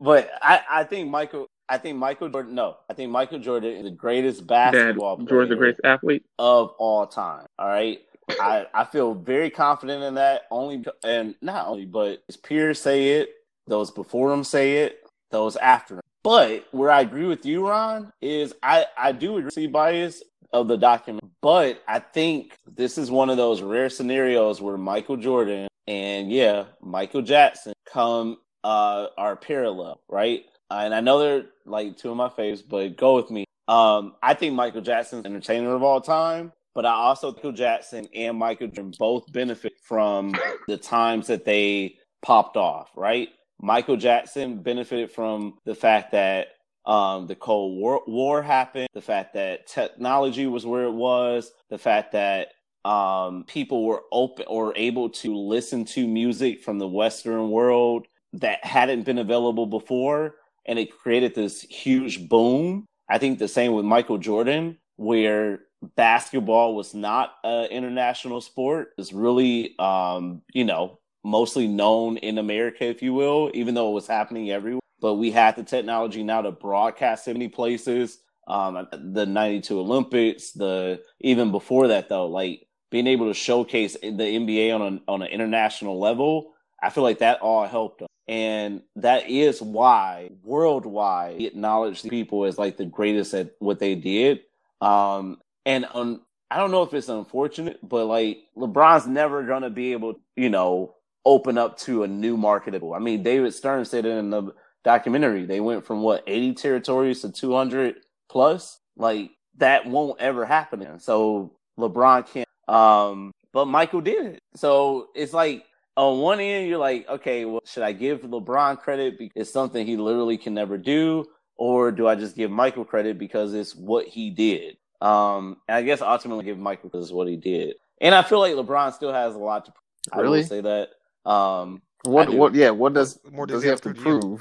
but 0.00 0.30
I, 0.42 0.62
I 0.70 0.84
think 0.84 1.10
Michael 1.10 1.48
I 1.68 1.78
think 1.78 1.98
Michael 1.98 2.28
Jordan 2.28 2.54
no 2.54 2.76
I 2.88 2.94
think 2.94 3.10
Michael 3.10 3.38
Jordan 3.38 3.72
is 3.72 3.84
the 3.84 3.90
greatest 3.90 4.46
basketball 4.46 5.16
player 5.16 5.28
Jordan's 5.28 5.50
the 5.50 5.56
greatest 5.56 5.80
athlete. 5.84 6.24
of 6.38 6.72
all 6.78 7.06
time. 7.06 7.46
All 7.58 7.68
right. 7.68 8.00
I, 8.40 8.66
I 8.74 8.84
feel 8.84 9.14
very 9.14 9.48
confident 9.48 10.02
in 10.02 10.14
that 10.14 10.42
only 10.50 10.84
and 11.02 11.34
not 11.40 11.66
only 11.66 11.86
but 11.86 12.22
his 12.26 12.36
peers 12.36 12.80
say 12.80 13.20
it, 13.20 13.30
those 13.66 13.90
before 13.90 14.32
him 14.32 14.44
say 14.44 14.78
it, 14.78 15.00
those 15.30 15.56
after 15.56 15.94
him. 15.94 16.00
But 16.22 16.66
where 16.72 16.90
I 16.90 17.02
agree 17.02 17.26
with 17.26 17.46
you, 17.46 17.66
Ron, 17.68 18.12
is 18.20 18.52
I, 18.62 18.86
I 18.96 19.12
do 19.12 19.38
agree 19.38 19.64
with 19.64 19.72
bias 19.72 20.22
of 20.52 20.68
the 20.68 20.76
document. 20.76 21.24
But 21.40 21.82
I 21.86 22.00
think 22.00 22.56
this 22.66 22.98
is 22.98 23.10
one 23.10 23.30
of 23.30 23.36
those 23.36 23.62
rare 23.62 23.88
scenarios 23.88 24.60
where 24.60 24.76
Michael 24.76 25.16
Jordan 25.16 25.68
and 25.86 26.30
yeah, 26.30 26.64
Michael 26.82 27.22
Jackson 27.22 27.72
come 27.90 28.38
uh 28.64 29.06
are 29.16 29.36
parallel, 29.36 30.00
right? 30.08 30.44
And 30.70 30.94
I 30.94 31.00
know 31.00 31.18
they're 31.18 31.46
like 31.64 31.96
two 31.96 32.10
of 32.10 32.16
my 32.16 32.28
faves, 32.28 32.62
but 32.66 32.96
go 32.96 33.16
with 33.16 33.30
me. 33.30 33.44
Um, 33.68 34.14
I 34.22 34.34
think 34.34 34.54
Michael 34.54 34.80
Jackson's 34.80 35.26
entertainer 35.26 35.74
of 35.74 35.82
all 35.82 36.00
time, 36.00 36.52
but 36.74 36.86
I 36.86 36.92
also 36.92 37.32
think 37.32 37.56
Jackson 37.56 38.08
and 38.14 38.38
Michael 38.38 38.68
Jordan 38.68 38.94
both 38.98 39.30
benefit 39.32 39.74
from 39.82 40.34
the 40.66 40.76
times 40.76 41.26
that 41.26 41.44
they 41.44 41.96
popped 42.22 42.56
off, 42.56 42.90
right? 42.96 43.28
Michael 43.60 43.96
Jackson 43.96 44.62
benefited 44.62 45.10
from 45.10 45.58
the 45.64 45.74
fact 45.74 46.12
that 46.12 46.48
um, 46.86 47.26
the 47.26 47.34
Cold 47.34 47.78
War, 47.78 48.02
War 48.06 48.42
happened, 48.42 48.88
the 48.94 49.02
fact 49.02 49.34
that 49.34 49.66
technology 49.66 50.46
was 50.46 50.64
where 50.64 50.84
it 50.84 50.92
was, 50.92 51.52
the 51.68 51.78
fact 51.78 52.12
that 52.12 52.48
um, 52.84 53.44
people 53.46 53.84
were 53.84 54.02
open 54.12 54.46
or 54.48 54.72
able 54.76 55.10
to 55.10 55.36
listen 55.36 55.84
to 55.84 56.08
music 56.08 56.62
from 56.62 56.78
the 56.78 56.88
Western 56.88 57.50
world 57.50 58.06
that 58.32 58.64
hadn't 58.64 59.02
been 59.02 59.18
available 59.18 59.66
before, 59.66 60.36
and 60.68 60.78
it 60.78 60.96
created 60.96 61.34
this 61.34 61.62
huge 61.62 62.28
boom. 62.28 62.84
I 63.08 63.18
think 63.18 63.38
the 63.38 63.48
same 63.48 63.72
with 63.72 63.86
Michael 63.86 64.18
Jordan, 64.18 64.78
where 64.96 65.60
basketball 65.96 66.76
was 66.76 66.94
not 66.94 67.32
an 67.42 67.66
international 67.70 68.40
sport. 68.40 68.90
It's 68.98 69.12
really, 69.12 69.74
um, 69.78 70.42
you 70.52 70.64
know, 70.64 70.98
mostly 71.24 71.66
known 71.66 72.18
in 72.18 72.38
America, 72.38 72.84
if 72.84 73.02
you 73.02 73.14
will, 73.14 73.50
even 73.54 73.74
though 73.74 73.90
it 73.90 73.94
was 73.94 74.06
happening 74.06 74.50
everywhere. 74.50 74.80
But 75.00 75.14
we 75.14 75.30
had 75.30 75.56
the 75.56 75.62
technology 75.62 76.22
now 76.22 76.42
to 76.42 76.52
broadcast 76.52 77.24
so 77.24 77.32
many 77.32 77.48
places. 77.48 78.18
Um, 78.46 78.88
the 78.92 79.26
'92 79.26 79.78
Olympics, 79.78 80.52
the 80.52 81.02
even 81.20 81.50
before 81.50 81.88
that 81.88 82.08
though, 82.08 82.26
like 82.26 82.66
being 82.90 83.06
able 83.06 83.26
to 83.28 83.34
showcase 83.34 83.96
the 84.00 84.08
NBA 84.08 84.74
on 84.74 84.82
an 84.82 85.00
on 85.06 85.22
an 85.22 85.28
international 85.28 86.00
level, 86.00 86.54
I 86.82 86.90
feel 86.90 87.04
like 87.04 87.18
that 87.18 87.40
all 87.40 87.66
helped. 87.66 88.02
And 88.28 88.82
that 88.96 89.30
is 89.30 89.62
why 89.62 90.30
worldwide 90.42 91.38
we 91.38 91.46
acknowledge 91.46 92.02
the 92.02 92.10
people 92.10 92.44
as 92.44 92.58
like 92.58 92.76
the 92.76 92.84
greatest 92.84 93.32
at 93.32 93.52
what 93.58 93.78
they 93.78 93.94
did. 93.94 94.40
Um, 94.82 95.38
and 95.64 95.86
um, 95.94 96.22
I 96.50 96.58
don't 96.58 96.70
know 96.70 96.82
if 96.82 96.92
it's 96.92 97.08
unfortunate, 97.08 97.78
but 97.82 98.04
like 98.04 98.40
LeBron's 98.56 99.06
never 99.06 99.42
gonna 99.44 99.70
be 99.70 99.92
able, 99.92 100.20
you 100.36 100.50
know, 100.50 100.94
open 101.24 101.58
up 101.58 101.78
to 101.78 102.02
a 102.04 102.08
new 102.08 102.36
market. 102.36 102.74
I 102.74 102.98
mean, 102.98 103.22
David 103.22 103.54
Stern 103.54 103.84
said 103.84 104.06
it 104.06 104.10
in 104.10 104.30
the 104.30 104.52
documentary. 104.84 105.46
They 105.46 105.60
went 105.60 105.86
from 105.86 106.02
what 106.02 106.22
eighty 106.26 106.52
territories 106.52 107.22
to 107.22 107.32
two 107.32 107.54
hundred 107.54 107.96
plus. 108.30 108.78
Like 108.96 109.30
that 109.56 109.86
won't 109.86 110.20
ever 110.20 110.44
happen. 110.44 111.00
So 111.00 111.56
LeBron 111.78 112.26
can't. 112.26 112.48
Um, 112.68 113.32
but 113.52 113.66
Michael 113.66 114.00
did 114.00 114.26
it. 114.26 114.38
So 114.54 115.08
it's 115.14 115.32
like 115.32 115.64
on 115.98 116.20
one 116.20 116.38
end, 116.40 116.68
you're 116.68 116.78
like, 116.78 117.08
okay, 117.08 117.44
well, 117.44 117.60
should 117.64 117.82
I 117.82 117.92
give 117.92 118.20
LeBron 118.20 118.78
credit 118.78 119.18
because 119.18 119.32
it's 119.34 119.50
something 119.52 119.84
he 119.84 119.96
literally 119.96 120.38
can 120.38 120.54
never 120.54 120.78
do, 120.78 121.26
or 121.56 121.90
do 121.90 122.06
I 122.06 122.14
just 122.14 122.36
give 122.36 122.50
Michael 122.52 122.84
credit 122.84 123.18
because 123.18 123.52
it's 123.52 123.74
what 123.74 124.06
he 124.06 124.30
did? 124.30 124.76
Um, 125.00 125.56
and 125.66 125.76
I 125.76 125.82
guess 125.82 126.00
ultimately 126.00 126.44
give 126.44 126.58
Michael 126.58 126.88
because 126.88 127.06
it's 127.06 127.12
what 127.12 127.26
he 127.26 127.36
did. 127.36 127.74
And 128.00 128.14
I 128.14 128.22
feel 128.22 128.38
like 128.38 128.54
LeBron 128.54 128.94
still 128.94 129.12
has 129.12 129.34
a 129.34 129.38
lot 129.38 129.64
to. 129.66 129.72
I 130.12 130.20
Really? 130.20 130.38
will 130.38 130.46
say 130.46 130.60
that. 130.60 130.90
Um, 131.28 131.82
What? 132.04 132.30
Do. 132.30 132.36
What? 132.36 132.54
Yeah. 132.54 132.70
What 132.70 132.94
does 132.94 133.18
What 133.24 133.32
more 133.34 133.46
does 133.46 133.64
he 133.64 133.68
have 133.68 133.80
to 133.82 133.92
prove 133.92 134.22
you? 134.22 134.40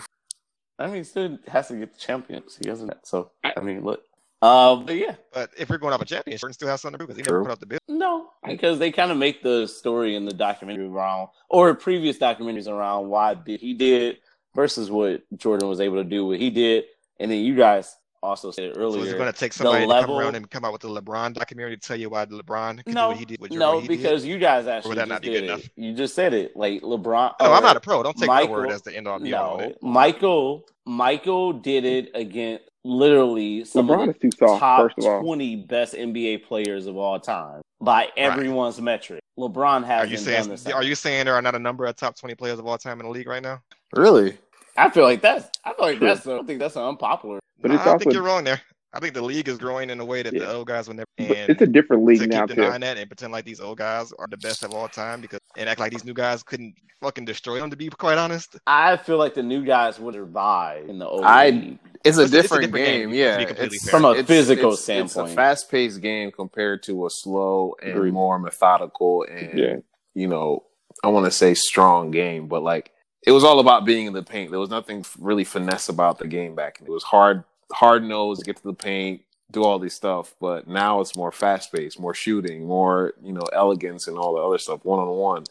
I 0.77 0.85
mean, 0.85 0.97
he 0.97 1.03
still 1.03 1.39
has 1.47 1.69
to 1.69 1.75
get 1.75 1.91
the 1.93 1.99
champions. 1.99 2.55
He 2.61 2.69
hasn't. 2.69 2.93
So 3.03 3.31
I 3.43 3.59
mean, 3.61 3.83
look. 3.83 4.03
Um, 4.41 4.85
but 4.85 4.95
yeah, 4.95 5.15
But 5.33 5.49
if 5.57 5.69
we're 5.69 5.79
going 5.79 5.93
off 5.93 6.01
a 6.01 6.05
championship, 6.05 6.41
Jordan 6.41 6.53
still 6.53 6.67
has 6.67 6.81
something 6.81 6.93
to 6.99 7.05
prove 7.05 7.15
because 7.15 7.25
he 7.27 7.31
never 7.31 7.43
put 7.43 7.51
up 7.53 7.59
the 7.59 7.65
bill. 7.65 7.79
no, 7.87 8.29
because 8.47 8.77
they 8.77 8.91
kind 8.91 9.09
of 9.11 9.17
make 9.17 9.41
the 9.41 9.65
story 9.67 10.15
in 10.15 10.25
the 10.25 10.33
documentary 10.33 10.85
around, 10.85 11.29
or 11.49 11.73
previous 11.73 12.17
documentaries 12.19 12.67
around 12.67 13.09
why 13.09 13.33
did 13.33 13.59
he 13.59 13.73
did 13.73 14.17
versus 14.55 14.91
what 14.91 15.23
Jordan 15.37 15.67
was 15.67 15.79
able 15.79 15.95
to 15.97 16.03
do, 16.03 16.25
what 16.27 16.39
he 16.39 16.51
did, 16.51 16.83
and 17.19 17.31
then 17.31 17.39
you 17.43 17.55
guys 17.55 17.95
also 18.21 18.49
said 18.51 18.65
it 18.65 18.75
So 18.75 18.81
earlier. 18.81 19.05
is 19.05 19.13
it 19.13 19.17
going 19.17 19.31
to 19.31 19.39
take 19.39 19.53
somebody 19.53 19.85
to 19.85 19.89
level- 19.89 20.15
come 20.15 20.23
around 20.23 20.35
and 20.35 20.49
come 20.49 20.65
out 20.65 20.71
with 20.73 20.81
the 20.81 20.89
LeBron 20.89 21.33
documentary 21.33 21.77
to 21.77 21.87
tell 21.87 21.97
you 21.99 22.09
why 22.09 22.25
LeBron 22.25 22.83
can 22.83 22.83
do 22.85 22.91
no, 22.93 23.07
what 23.09 23.17
he 23.17 23.25
did? 23.25 23.39
What 23.39 23.51
no, 23.51 23.79
he 23.79 23.87
did? 23.87 23.97
because 23.97 24.23
you 24.25 24.37
guys 24.39 24.67
actually 24.67 24.95
that 24.95 25.07
not 25.07 25.21
be 25.23 25.29
good 25.29 25.43
it. 25.43 25.43
enough? 25.45 25.69
You 25.75 25.93
just 25.93 26.13
said 26.13 26.33
it, 26.35 26.55
like 26.55 26.81
LeBron. 26.83 27.33
No, 27.41 27.53
I'm 27.53 27.63
not 27.63 27.75
a 27.77 27.79
pro. 27.79 28.03
Don't 28.03 28.17
take 28.17 28.27
Michael- 28.27 28.49
my 28.55 28.61
word 28.61 28.71
as 28.71 28.81
the 28.83 28.95
end 28.95 29.07
all 29.07 29.19
be 29.19 29.33
all 29.33 29.57
No, 29.57 29.63
it. 29.63 29.77
Michael. 29.81 30.67
Michael 30.85 31.53
did 31.53 31.83
it 31.85 32.11
against 32.15 32.63
literally 32.87 33.65
some 33.65 33.87
LeBron 33.87 34.09
of 34.09 34.15
is 34.15 34.21
too 34.21 34.29
the 34.29 34.47
soft. 34.47 34.59
top 34.59 34.81
First 34.81 34.97
of 34.99 35.05
all, 35.05 35.21
twenty 35.21 35.55
best 35.55 35.93
NBA 35.93 36.45
players 36.45 36.87
of 36.87 36.97
all 36.97 37.19
time 37.19 37.61
by 37.81 38.09
everyone's 38.17 38.81
metric. 38.81 39.21
LeBron 39.37 39.85
hasn't 39.85 40.11
you 40.11 40.17
done 40.17 40.25
saying 40.25 40.49
this. 40.49 40.67
are 40.67 40.83
you 40.83 40.95
saying 40.95 41.25
there 41.25 41.35
are 41.35 41.41
not 41.41 41.53
a 41.55 41.59
number 41.59 41.85
of 41.85 41.95
top 41.95 42.15
20 42.17 42.33
players 42.33 42.57
of 42.57 42.65
all 42.65 42.77
time 42.77 42.99
in 42.99 43.05
the 43.05 43.11
league 43.11 43.27
right 43.27 43.43
now? 43.43 43.61
Really? 43.95 44.37
I 44.75 44.89
feel 44.89 45.03
like 45.03 45.21
that's. 45.21 45.49
I 45.63 45.73
feel 45.73 45.85
like 45.85 45.97
True. 45.99 46.07
that's. 46.07 46.25
I 46.25 46.31
don't 46.31 46.47
think 46.47 46.59
that's 46.59 46.75
unpopular. 46.75 47.39
but 47.61 47.69
Nah, 47.69 47.75
it's 47.77 47.85
I 47.85 47.91
also 47.91 47.99
think 47.99 48.13
you're 48.13 48.23
wrong 48.23 48.43
there. 48.43 48.61
I 48.97 48.99
think 48.99 49.13
the 49.13 49.21
league 49.21 49.47
is 49.47 49.59
growing 49.59 49.91
in 49.91 49.99
a 49.99 50.05
way 50.05 50.23
that 50.23 50.33
Yeah. 50.33 50.39
the 50.39 50.53
old 50.55 50.67
guys 50.67 50.87
will 50.87 50.95
never. 50.95 51.07
but 51.17 51.27
And 51.37 51.49
it's 51.51 51.61
a 51.61 51.67
different 51.67 52.01
to 52.01 52.05
league 52.05 52.19
keep 52.21 52.29
now 52.31 52.47
too. 52.47 52.55
denying 52.55 52.81
that 52.81 52.97
and 52.97 53.07
pretend 53.07 53.31
like 53.31 53.45
these 53.45 53.59
old 53.61 53.77
guys 53.77 54.11
are 54.17 54.25
the 54.27 54.37
best 54.37 54.63
of 54.63 54.73
all 54.73 54.87
time 54.87 55.21
because 55.21 55.39
and 55.55 55.69
act 55.69 55.79
like 55.79 55.91
these 55.91 56.03
new 56.03 56.15
guys 56.15 56.41
couldn't 56.41 56.73
fucking 57.01 57.25
destroy 57.25 57.59
them. 57.59 57.69
To 57.69 57.75
be 57.75 57.89
quite 57.89 58.17
honest, 58.17 58.57
I 58.65 58.97
feel 58.97 59.17
like 59.17 59.35
the 59.35 59.43
new 59.43 59.63
guys 59.63 59.99
would 59.99 60.15
survive 60.15 60.89
in 60.89 60.97
the 60.97 61.07
old 61.07 61.23
I- 61.23 61.49
league. 61.51 61.79
It's 62.03 62.17
a 62.17 62.23
It's 62.23 62.31
a- 62.33 62.37
a 62.37 62.41
different, 62.41 62.63
different 62.63 62.73
game, 62.85 62.99
game, 63.01 63.09
to 63.11 63.15
yeah. 63.17 63.37
be 63.37 63.45
completely 63.45 63.75
It's, 63.75 63.85
fair. 63.85 63.91
From 63.91 64.05
a 64.05 64.11
it's- 64.11 64.25
physical 64.25 64.73
it's, 64.73 64.89
It's 64.89 65.15
a 65.15 65.27
fast-paced 65.27 66.01
game 66.01 66.31
compared 66.31 66.81
to 66.83 67.05
a 67.05 67.09
slow 67.11 67.75
and 67.81 67.91
Agreed. 67.91 68.13
more 68.13 68.39
methodical 68.39 69.25
and 69.29 69.57
Yeah. 69.59 69.75
you 70.15 70.27
know, 70.27 70.63
I 71.03 71.09
want 71.09 71.25
to 71.25 71.31
say 71.31 71.53
strong 71.53 72.09
game, 72.09 72.47
but 72.47 72.63
like 72.63 72.91
it 73.25 73.31
was 73.31 73.43
all 73.43 73.59
about 73.59 73.85
being 73.85 74.07
in 74.07 74.13
the 74.13 74.23
paint. 74.23 74.49
There 74.51 74.59
was 74.59 74.69
nothing 74.69 75.05
really 75.19 75.43
finesse 75.43 75.89
about 75.89 76.17
the 76.17 76.27
game 76.27 76.55
back. 76.55 76.79
then. 76.79 76.87
It 76.87 76.91
was 76.91 77.03
hard, 77.03 77.43
hard 77.73 78.03
nosed, 78.03 78.45
get 78.45 78.57
to 78.57 78.63
the 78.63 78.73
paint, 78.73 79.21
do 79.51 79.63
all 79.63 79.79
these 79.79 79.93
stuff. 79.95 80.35
But 80.41 80.67
now 80.67 81.01
it's 81.01 81.15
more 81.15 81.31
fast 81.31 81.73
paced, 81.73 81.99
more 81.99 82.13
shooting, 82.15 82.65
more 82.67 83.13
you 83.23 83.33
know, 83.33 83.47
elegance 83.53 84.07
and 84.07 84.17
all 84.17 84.35
the 84.35 84.41
other 84.41 84.57
stuff, 84.59 84.85
one 84.85 84.99
on 84.99 85.09
one. 85.09 85.45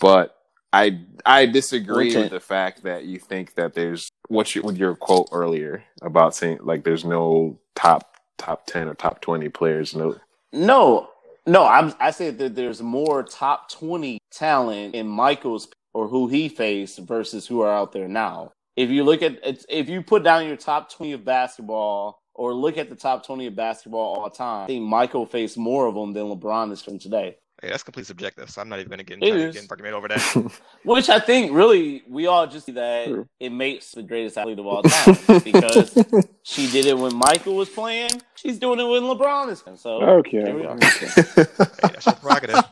But 0.00 0.36
I 0.72 1.00
I 1.26 1.46
disagree 1.46 2.16
Okay. 2.16 2.18
with 2.18 2.30
the 2.30 2.40
fact 2.40 2.84
that 2.84 3.04
you 3.04 3.18
think 3.18 3.54
that 3.56 3.74
there's 3.74 4.10
what 4.28 4.54
you 4.54 4.62
with 4.62 4.78
your 4.78 4.94
quote 4.96 5.28
earlier 5.32 5.84
about 6.02 6.34
saying 6.36 6.58
like 6.62 6.84
there's 6.84 7.04
no 7.04 7.58
top 7.74 8.16
top 8.38 8.66
ten 8.66 8.88
or 8.88 8.94
top 8.94 9.20
twenty 9.22 9.48
players. 9.48 9.94
No, 9.94 10.16
No, 10.52 11.10
no. 11.46 11.64
I'm, 11.66 11.94
I 12.00 12.12
said 12.12 12.38
that 12.38 12.56
there's 12.56 12.82
more 12.82 13.22
top 13.24 13.70
twenty 13.70 14.18
talent 14.32 14.94
in 14.94 15.08
Michael's 15.08 15.68
or 15.94 16.08
who 16.08 16.28
he 16.28 16.48
faced 16.48 17.00
versus 17.00 17.46
who 17.46 17.62
are 17.62 17.72
out 17.72 17.92
there 17.92 18.08
now. 18.08 18.52
If 18.78 18.90
you 18.90 19.02
look 19.02 19.22
at 19.22 19.40
if 19.68 19.88
you 19.88 20.02
put 20.02 20.22
down 20.22 20.46
your 20.46 20.56
top 20.56 20.92
twenty 20.92 21.10
of 21.12 21.24
basketball 21.24 22.22
or 22.32 22.54
look 22.54 22.78
at 22.78 22.88
the 22.88 22.94
top 22.94 23.26
twenty 23.26 23.46
of 23.46 23.56
basketball 23.56 24.14
all 24.20 24.30
time, 24.30 24.64
I 24.64 24.66
think 24.68 24.84
Michael 24.84 25.26
faced 25.26 25.58
more 25.58 25.86
of 25.88 25.96
them 25.96 26.12
than 26.12 26.26
LeBron 26.26 26.70
is 26.70 26.80
from 26.80 26.96
today. 27.00 27.36
hey, 27.60 27.70
that's 27.70 27.82
completely 27.82 28.06
subjective. 28.06 28.48
So 28.48 28.60
I'm 28.60 28.68
not 28.68 28.78
even 28.78 28.90
going 28.90 28.98
to 28.98 29.04
get 29.04 29.14
into 29.14 29.34
is. 29.48 29.54
get 29.54 29.64
an 29.64 29.68
argument 29.68 29.94
over 29.96 30.06
that. 30.06 30.60
Which 30.84 31.08
I 31.10 31.18
think 31.18 31.50
really 31.52 32.04
we 32.08 32.28
all 32.28 32.46
just 32.46 32.66
see 32.66 32.72
that 32.72 33.06
True. 33.08 33.26
it 33.40 33.50
makes 33.50 33.90
the 33.90 34.02
greatest 34.04 34.38
athlete 34.38 34.60
of 34.60 34.66
all 34.66 34.84
time 34.84 35.16
because 35.44 35.98
she 36.44 36.70
did 36.70 36.86
it 36.86 36.96
when 36.96 37.16
Michael 37.16 37.56
was 37.56 37.68
playing. 37.68 38.10
She's 38.36 38.60
doing 38.60 38.78
it 38.78 38.84
when 38.84 39.02
LeBron 39.02 39.50
is 39.50 39.60
playing. 39.60 39.78
So 39.78 40.00
Okay. 40.20 40.44
Here 40.44 40.54
we 40.54 40.64
are. 40.66 40.76
okay. 40.76 41.06
hey, 41.34 41.44
that's 41.82 42.06
your 42.06 42.14
prerogative. 42.14 42.64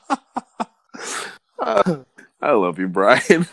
I 2.41 2.53
love 2.53 2.79
you, 2.79 2.87
Brian. 2.87 3.45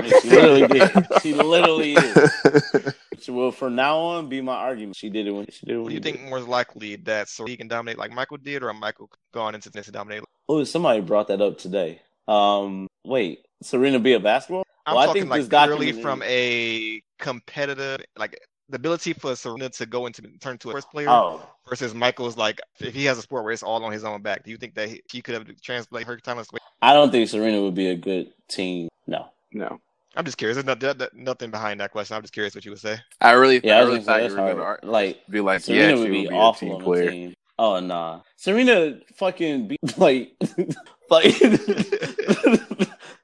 I 0.00 0.08
mean, 0.08 0.20
she 0.22 0.28
literally 0.30 0.66
did. 0.68 1.06
She 1.22 1.34
literally 1.34 1.92
is. 1.96 2.94
She 3.20 3.30
will 3.30 3.52
from 3.52 3.74
now 3.74 3.98
on 3.98 4.28
be 4.28 4.40
my 4.40 4.54
argument. 4.54 4.96
She 4.96 5.10
did 5.10 5.26
it 5.26 5.30
when 5.32 5.46
she 5.50 5.66
did 5.66 5.72
it 5.74 5.76
when 5.76 5.82
What 5.84 5.88
do 5.90 5.94
you 5.94 6.00
he 6.00 6.02
think 6.18 6.28
more 6.28 6.40
likely 6.40 6.96
that 6.96 7.28
Sari 7.28 7.56
can 7.56 7.68
dominate 7.68 7.98
like 7.98 8.12
Michael 8.12 8.38
did, 8.38 8.62
or 8.62 8.72
Michael 8.72 9.10
gone 9.32 9.54
into 9.54 9.70
this 9.70 9.86
to 9.86 9.92
dominate? 9.92 10.22
Oh, 10.48 10.64
somebody 10.64 11.00
brought 11.00 11.28
that 11.28 11.40
up 11.42 11.58
today. 11.58 12.00
Um, 12.26 12.86
wait, 13.04 13.40
Serena 13.62 13.98
be 13.98 14.14
a 14.14 14.20
basketball? 14.20 14.64
I'm 14.86 14.94
Well, 14.94 15.02
I 15.02 15.06
talking 15.06 15.22
think 15.22 15.30
like 15.30 15.40
this 15.42 15.48
purely 15.48 15.92
documentary- 15.92 16.02
from 16.02 16.22
a 16.24 17.02
competitive, 17.18 18.00
like 18.16 18.40
the 18.68 18.76
ability 18.76 19.12
for 19.12 19.34
Serena 19.36 19.68
to 19.68 19.84
go 19.86 20.06
into 20.06 20.22
turn 20.40 20.56
to 20.58 20.70
a 20.70 20.72
first 20.72 20.90
player 20.90 21.08
Oh, 21.10 21.42
versus 21.68 21.92
Michael's 21.92 22.36
like 22.36 22.60
if 22.80 22.94
he 22.94 23.04
has 23.04 23.18
a 23.18 23.22
sport 23.22 23.44
where 23.44 23.52
it's 23.52 23.62
all 23.62 23.84
on 23.84 23.92
his 23.92 24.04
own 24.04 24.22
back. 24.22 24.44
Do 24.44 24.50
you 24.50 24.56
think 24.56 24.74
that 24.76 24.88
he, 24.88 25.02
he 25.10 25.20
could 25.22 25.34
have 25.34 25.46
translated 25.60 26.06
her 26.06 26.16
talents? 26.18 26.50
I 26.80 26.94
don't 26.94 27.10
think 27.10 27.28
Serena 27.28 27.60
would 27.60 27.74
be 27.74 27.88
a 27.90 27.96
good 27.96 28.32
team. 28.48 28.88
No. 29.06 29.26
No. 29.52 29.80
I'm 30.16 30.24
just 30.24 30.36
curious. 30.38 30.56
There's 30.56 30.66
not, 30.66 30.80
there- 30.80 30.94
there- 30.94 31.10
nothing 31.14 31.50
behind 31.50 31.80
that 31.80 31.92
question. 31.92 32.16
I'm 32.16 32.22
just 32.22 32.32
curious 32.34 32.54
what 32.54 32.64
you 32.64 32.72
would 32.72 32.80
say. 32.80 32.98
I 33.20 33.32
really, 33.32 33.60
Yeah, 33.62 33.76
I 33.76 33.78
I, 33.78 33.82
really 33.82 33.94
think 33.96 34.06
thought 34.06 34.22
you 34.24 34.30
were 34.30 34.36
hard. 34.36 34.56
going 34.56 34.80
to 34.80 34.90
Like 34.90 35.26
be 35.28 35.40
like, 35.40 35.60
Serena 35.60 35.82
yeah, 35.88 35.94
would 35.94 36.04
she 36.06 36.10
be, 36.10 36.18
would 36.22 36.28
be 36.30 36.34
a 36.34 36.38
awful 36.38 36.68
team 36.68 36.76
on 36.76 36.82
player. 36.82 37.04
the 37.06 37.10
team. 37.10 37.34
Oh 37.58 37.78
nah, 37.78 38.20
Serena 38.36 38.98
fucking 39.16 39.68
be 39.68 39.76
like 39.98 40.32
like 41.10 41.34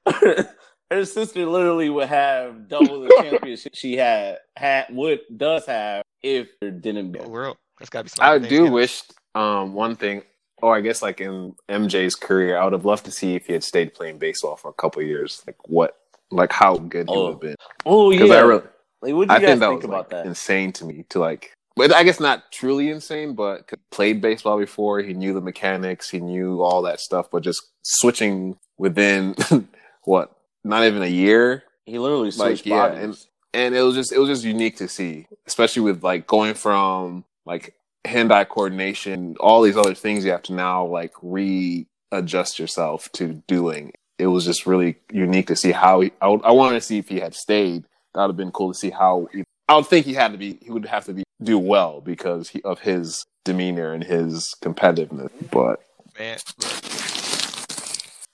her, 0.07 0.55
her 0.91 1.05
sister 1.05 1.47
literally 1.47 1.89
would 1.91 2.09
have 2.09 2.69
double 2.69 3.01
the 3.01 3.09
championship 3.23 3.75
she 3.75 3.97
had 3.97 4.39
had 4.57 4.87
would 4.91 5.21
does 5.37 5.67
have 5.67 6.03
if 6.23 6.49
it 6.61 6.83
didn't 6.83 7.13
be. 7.13 7.21
Oh, 7.21 7.29
world. 7.29 7.57
That's 7.79 7.91
gotta 7.91 8.05
be. 8.05 8.11
I 8.21 8.35
something. 8.35 8.49
do 8.51 8.65
Yeah. 8.65 8.71
wish 8.71 9.03
um, 9.35 9.73
one 9.75 9.97
thing, 9.97 10.23
or 10.63 10.77
I 10.77 10.81
guess 10.81 11.03
like 11.03 11.21
in 11.21 11.55
MJ's 11.69 12.15
career, 12.15 12.59
I 12.59 12.65
would 12.65 12.73
have 12.73 12.85
loved 12.85 13.05
to 13.07 13.11
see 13.11 13.35
if 13.35 13.47
he 13.47 13.53
had 13.53 13.65
stayed 13.65 13.95
playing 13.95 14.19
baseball 14.19 14.57
for 14.57 14.69
a 14.69 14.75
couple 14.75 15.03
years. 15.03 15.43
Like 15.47 15.57
what, 15.69 15.97
like 16.31 16.53
how 16.53 16.77
good 16.77 17.09
he 17.09 17.15
Oh, 17.15 17.25
would 17.25 17.33
have 17.33 17.41
been. 17.41 17.57
Oh 17.85 18.11
yeah, 18.11 18.35
I 18.35 18.41
really, 18.41 18.63
like 19.03 19.15
what 19.15 19.29
do 19.29 19.35
I 19.35 19.39
you 19.39 19.41
guys 19.47 19.49
think 19.49 19.61
that 19.61 19.69
think 19.69 19.77
was 19.81 19.85
about 19.85 19.99
like, 19.99 20.09
that? 20.11 20.27
insane 20.27 20.73
to 20.75 20.85
me 20.85 21.05
to 21.11 21.19
like. 21.21 21.53
But 21.77 21.93
I 21.93 22.05
guess 22.05 22.19
not 22.21 22.51
truly 22.53 22.89
insane, 22.91 23.35
but 23.35 23.71
played 23.91 24.21
baseball 24.23 24.59
before. 24.59 25.01
He 25.01 25.13
knew 25.13 25.35
the 25.35 25.43
mechanics. 25.43 26.09
He 26.09 26.21
knew 26.21 26.63
all 26.63 26.81
that 26.83 27.01
stuff. 27.01 27.31
But 27.31 27.43
just 27.43 27.63
switching 27.83 28.57
within 28.79 29.35
what, 30.05 30.35
not 30.65 30.85
even 30.85 31.03
a 31.03 31.07
year, 31.07 31.65
He 31.85 31.99
literally 31.99 32.31
like, 32.31 32.35
switched 32.57 32.67
yeah, 32.67 32.89
bodies. 32.89 33.29
and 33.53 33.75
it 33.75 33.83
was 33.83 33.95
just 33.95 34.11
it 34.13 34.19
was 34.19 34.29
just 34.31 34.43
unique 34.45 34.77
to 34.79 34.89
see, 34.89 35.27
especially 35.47 35.83
with 35.83 36.03
like 36.03 36.27
going 36.27 36.55
from 36.55 37.25
like 37.45 37.75
hand-eye 38.07 38.45
coordination, 38.45 39.37
all 39.39 39.61
these 39.63 39.77
other 39.77 39.95
things 39.95 40.25
you 40.25 40.31
have 40.31 40.43
to 40.45 40.55
now 40.55 40.87
like 40.87 41.13
readjust 41.23 42.59
yourself 42.59 43.11
to 43.13 43.43
doing. 43.47 43.93
It 44.19 44.27
was 44.29 44.45
just 44.45 44.67
really 44.67 44.97
unique 45.13 45.49
to 45.49 45.57
see 45.57 45.73
how 45.73 46.01
he. 46.01 46.13
I, 46.21 46.29
would- 46.29 46.45
I 46.45 46.53
wanted 46.53 46.77
to 46.77 46.81
see 46.81 46.99
if 46.99 47.09
he 47.09 47.21
had 47.21 47.35
stayed. 47.35 47.85
That 48.15 48.23
would 48.23 48.29
have 48.31 48.37
been 48.37 48.51
cool 48.53 48.73
to 48.73 48.79
see 48.79 48.91
how. 48.91 49.29
He, 49.33 49.45
I 49.69 49.77
would 49.77 49.87
think 49.87 50.07
he 50.07 50.15
had 50.15 50.33
to 50.33 50.39
be. 50.39 50.59
He 50.63 50.71
would 50.71 50.87
have 50.87 51.05
to 51.07 51.13
be 51.15 51.25
do 51.43 51.59
well 51.59 52.01
because 52.01 52.49
he, 52.49 52.63
of 52.63 52.81
his 52.81 53.25
demeanor 53.45 53.93
and 53.93 54.03
his 54.03 54.55
competitiveness. 54.63 55.29
But 55.51 55.81
Man, 56.19 56.39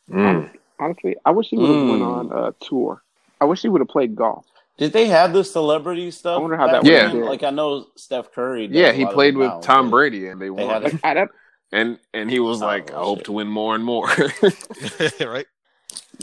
mm, 0.09 0.51
Honestly, 0.79 1.17
I 1.25 1.31
wish 1.33 1.49
he 1.49 1.57
would 1.59 1.69
have 1.71 1.79
Mm. 1.79 1.91
went 1.91 2.03
on 2.03 2.33
a 2.33 2.53
tour. 2.65 3.03
I 3.41 3.45
wish 3.47 3.63
he 3.63 3.69
would 3.69 3.81
have 3.81 3.89
played 3.89 4.15
golf. 4.15 4.47
Did 4.79 4.93
they 4.93 5.07
have 5.07 5.33
the 5.33 5.43
celebrity 5.45 6.11
stuff? 6.13 6.39
I 6.39 6.41
wonder 6.41 6.57
how 6.57 6.67
that 6.69 6.85
would've. 6.85 7.27
Like 7.27 7.43
I 7.43 7.51
know 7.51 7.87
Steph 7.97 8.33
Curry. 8.33 8.69
does 8.69 8.77
yeah, 8.77 8.93
he 8.93 9.05
played 9.07 9.37
with 9.37 9.49
now, 9.49 9.61
Tom 9.61 9.91
Brady, 9.91 10.29
and 10.29 10.41
they 10.41 10.51
won. 10.51 10.83
had 10.83 10.83
Like, 11.03 11.29
and 11.73 11.99
and 12.15 12.31
he 12.31 12.39
was 12.41 12.63
Oh, 12.63 12.67
like, 12.67 12.91
"I 12.91 12.95
well, 12.97 13.05
hope 13.05 13.25
to 13.25 13.33
win 13.33 13.49
more 13.49 13.75
and 13.75 13.85
more." 13.85 14.07
right? 15.21 15.47